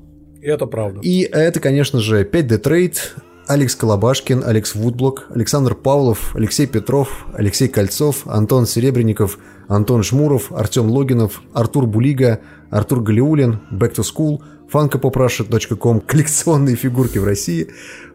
Это 0.41 0.65
правда. 0.65 1.01
И 1.01 1.21
это, 1.21 1.59
конечно 1.59 1.99
же, 1.99 2.23
5D 2.23 2.61
Trade, 2.63 2.97
Алекс 3.45 3.75
Колобашкин, 3.75 4.43
Алекс 4.43 4.73
Вудблок, 4.73 5.27
Александр 5.29 5.75
Павлов, 5.75 6.35
Алексей 6.35 6.65
Петров, 6.65 7.27
Алексей 7.33 7.67
Кольцов, 7.67 8.25
Антон 8.25 8.65
Серебренников, 8.65 9.37
Антон 9.67 10.01
Шмуров, 10.01 10.51
Артем 10.51 10.89
Логинов, 10.89 11.43
Артур 11.53 11.85
Булига, 11.85 12.39
Артур 12.71 13.01
Галиулин, 13.01 13.59
Back 13.71 13.95
to 13.95 14.03
School– 14.03 14.39
funkopoprussia.com, 14.71 16.01
коллекционные 16.07 16.75
фигурки 16.75 17.17
в 17.17 17.23
России, 17.23 17.69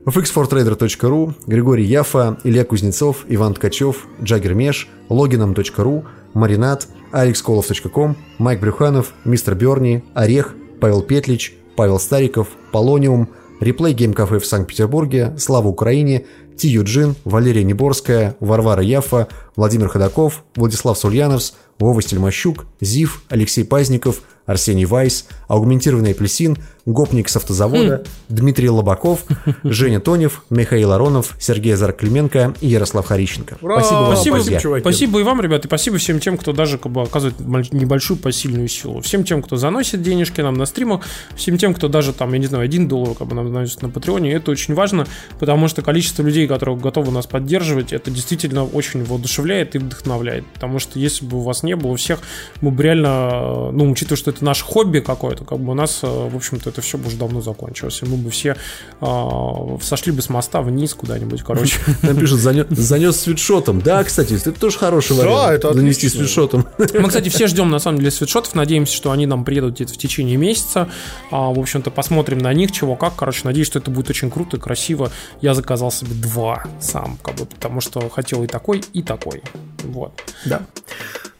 fx4trader.ru, 0.06 1.34
Григорий 1.46 1.84
Яфа, 1.84 2.38
Илья 2.44 2.64
Кузнецов, 2.64 3.24
Иван 3.28 3.54
Ткачев, 3.54 4.06
Джаггер 4.22 4.54
Меш, 4.54 4.88
логином.ру, 5.08 6.04
Маринат, 6.34 6.88
alexkolov.com, 7.12 8.16
Майк 8.38 8.60
Брюханов, 8.60 9.14
Мистер 9.24 9.54
Берни, 9.54 10.04
Орех, 10.14 10.54
Павел 10.80 11.02
Петлич, 11.02 11.56
Павел 11.76 11.98
Стариков, 11.98 12.48
Полониум, 12.72 13.28
Replay 13.60 13.94
Game 13.94 14.12
Cafe 14.12 14.38
в 14.38 14.46
Санкт-Петербурге, 14.46 15.34
Слава 15.38 15.68
Украине, 15.68 16.26
Ти 16.56 16.68
Юджин, 16.68 17.14
Валерия 17.24 17.64
Неборская, 17.64 18.36
Варвара 18.40 18.82
Яфа, 18.82 19.28
Владимир 19.56 19.88
Ходаков, 19.88 20.44
Владислав 20.54 20.98
Сульяновс, 20.98 21.54
Вова 21.78 22.00
Стельмощук, 22.02 22.66
Зив, 22.80 23.22
Алексей 23.28 23.64
Пазников– 23.64 24.22
Арсений 24.46 24.84
Вайс, 24.84 25.26
Аугментированный 25.48 26.10
апельсин, 26.10 26.58
Гопник 26.86 27.30
с 27.30 27.36
автозавода, 27.36 28.04
хм. 28.04 28.34
Дмитрий 28.34 28.68
Лобаков, 28.68 29.24
Женя 29.64 30.00
Тонев, 30.00 30.44
Михаил 30.50 30.92
Аронов, 30.92 31.34
Сергей 31.40 31.72
Зарклименко 31.76 32.52
и 32.60 32.66
Ярослав 32.66 33.06
Харищенко. 33.06 33.56
Ура! 33.62 33.80
Спасибо 33.80 33.98
вам, 34.00 34.16
спасибо, 34.16 34.36
спасибо, 34.36 34.78
спасибо 34.80 35.20
и 35.20 35.22
вам, 35.22 35.40
ребята, 35.40 35.66
и 35.66 35.68
спасибо 35.68 35.96
всем 35.96 36.20
тем, 36.20 36.36
кто 36.36 36.52
даже 36.52 36.76
как 36.76 36.92
бы, 36.92 37.00
оказывает 37.00 37.40
небольшую 37.72 38.18
посильную 38.18 38.68
силу. 38.68 39.00
Всем 39.00 39.24
тем, 39.24 39.42
кто 39.42 39.56
заносит 39.56 40.02
денежки 40.02 40.42
нам 40.42 40.54
на 40.54 40.66
стримах, 40.66 41.06
всем 41.34 41.56
тем, 41.56 41.72
кто 41.72 41.88
даже 41.88 42.12
там, 42.12 42.30
я 42.34 42.38
не 42.38 42.46
знаю, 42.46 42.64
один 42.64 42.86
доллар 42.86 43.14
как 43.14 43.28
бы 43.28 43.34
нам 43.34 43.48
заносит 43.48 43.80
на 43.80 43.88
Патреоне, 43.88 44.34
это 44.34 44.50
очень 44.50 44.74
важно, 44.74 45.06
потому 45.40 45.68
что 45.68 45.80
количество 45.80 46.22
людей, 46.22 46.46
которые 46.46 46.76
готовы 46.76 47.12
нас 47.12 47.26
поддерживать, 47.26 47.94
это 47.94 48.10
действительно 48.10 48.62
очень 48.62 49.04
воодушевляет 49.04 49.74
и 49.74 49.78
вдохновляет. 49.78 50.44
Потому 50.52 50.78
что 50.78 50.98
если 50.98 51.24
бы 51.24 51.38
у 51.38 51.40
вас 51.40 51.62
не 51.64 51.76
было 51.76 51.92
у 51.92 51.96
всех, 51.96 52.20
мы 52.60 52.70
бы 52.70 52.82
реально, 52.82 53.70
ну, 53.72 53.90
учитывая, 53.90 54.16
что 54.16 54.30
это 54.30 54.44
наше 54.44 54.64
хобби 54.64 55.00
какое-то, 55.00 55.44
как 55.44 55.58
бы 55.58 55.72
у 55.72 55.74
нас, 55.74 56.00
э, 56.02 56.06
в 56.06 56.36
общем-то, 56.36 56.70
это 56.70 56.80
все 56.80 56.98
бы 56.98 57.08
уже 57.08 57.16
давно 57.16 57.40
закончилось. 57.40 58.00
И 58.02 58.06
мы 58.06 58.16
бы 58.16 58.30
все 58.30 58.56
э, 59.00 59.78
сошли 59.82 60.12
бы 60.12 60.22
с 60.22 60.28
моста 60.28 60.62
вниз 60.62 60.94
куда-нибудь, 60.94 61.42
короче. 61.42 61.78
Нам 62.02 62.16
пишут, 62.16 62.40
занес, 62.40 62.66
занес 62.70 63.20
свитшотом. 63.20 63.80
Да, 63.80 64.02
кстати, 64.04 64.34
это 64.34 64.52
тоже 64.52 64.78
хороший 64.78 65.16
вариант. 65.16 65.36
Да, 65.36 65.54
это 65.54 65.74
Занести 65.74 66.08
свитшотом. 66.08 66.66
Мы, 66.78 67.08
кстати, 67.08 67.28
все 67.28 67.46
ждем, 67.46 67.70
на 67.70 67.78
самом 67.78 67.98
деле, 67.98 68.10
свитшотов. 68.10 68.54
Надеемся, 68.54 68.94
что 68.94 69.10
они 69.10 69.26
нам 69.26 69.44
приедут 69.44 69.74
где-то 69.74 69.94
в 69.94 69.98
течение 69.98 70.36
месяца. 70.36 70.88
А, 71.30 71.52
в 71.52 71.58
общем-то, 71.58 71.90
посмотрим 71.90 72.38
на 72.38 72.52
них, 72.52 72.72
чего 72.72 72.96
как. 72.96 73.16
Короче, 73.16 73.40
надеюсь, 73.44 73.66
что 73.66 73.78
это 73.78 73.90
будет 73.90 74.10
очень 74.10 74.30
круто 74.30 74.56
и 74.56 74.60
красиво. 74.60 75.10
Я 75.40 75.54
заказал 75.54 75.90
себе 75.90 76.14
два 76.14 76.64
сам, 76.80 77.18
как 77.22 77.36
бы, 77.36 77.46
потому 77.46 77.80
что 77.80 78.08
хотел 78.08 78.42
и 78.42 78.46
такой, 78.46 78.82
и 78.92 79.02
такой. 79.02 79.42
Вот. 79.84 80.20
Да. 80.44 80.62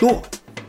Ну, 0.01 0.23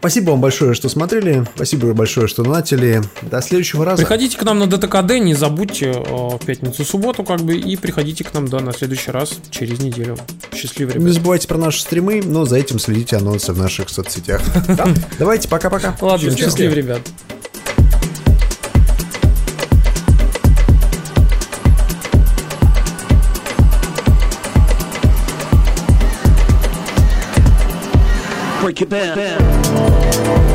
Спасибо 0.06 0.30
вам 0.31 0.41
большое, 0.41 0.76
что 0.76 0.88
смотрели. 0.88 1.47
Спасибо 1.56 1.91
большое, 1.95 2.27
что 2.27 2.43
донатили. 2.43 3.02
До 3.23 3.41
следующего 3.41 3.84
раза. 3.85 4.03
Приходите 4.03 4.38
к 4.38 4.43
нам 4.43 4.60
на 4.60 4.68
ДТКД, 4.68 5.14
не 5.19 5.34
забудьте 5.34 5.93
э, 5.93 6.03
в 6.03 6.45
пятницу-субботу, 6.45 7.23
как 7.23 7.41
бы, 7.41 7.57
и 7.57 7.76
приходите 7.76 8.23
к 8.23 8.31
нам, 8.31 8.47
да, 8.47 8.60
на 8.60 8.72
следующий 8.72 9.10
раз 9.10 9.34
через 9.49 9.80
неделю. 9.80 10.15
Счастливо, 10.53 10.91
ребят. 10.91 11.03
Не 11.03 11.11
забывайте 11.11 11.47
про 11.47 11.57
наши 11.57 11.81
стримы, 11.81 12.22
но 12.23 12.45
за 12.45 12.57
этим 12.57 12.77
следите 12.77 13.18
анонсы 13.18 13.52
в 13.52 13.57
наших 13.57 13.89
соцсетях. 13.89 14.43
Давайте, 15.18 15.49
пока-пока. 15.49 15.97
Ладно, 15.99 16.38
счастливо, 16.38 16.73
ребят. 16.73 17.02
Break 28.66 28.80
your 28.80 28.90
band. 28.90 30.55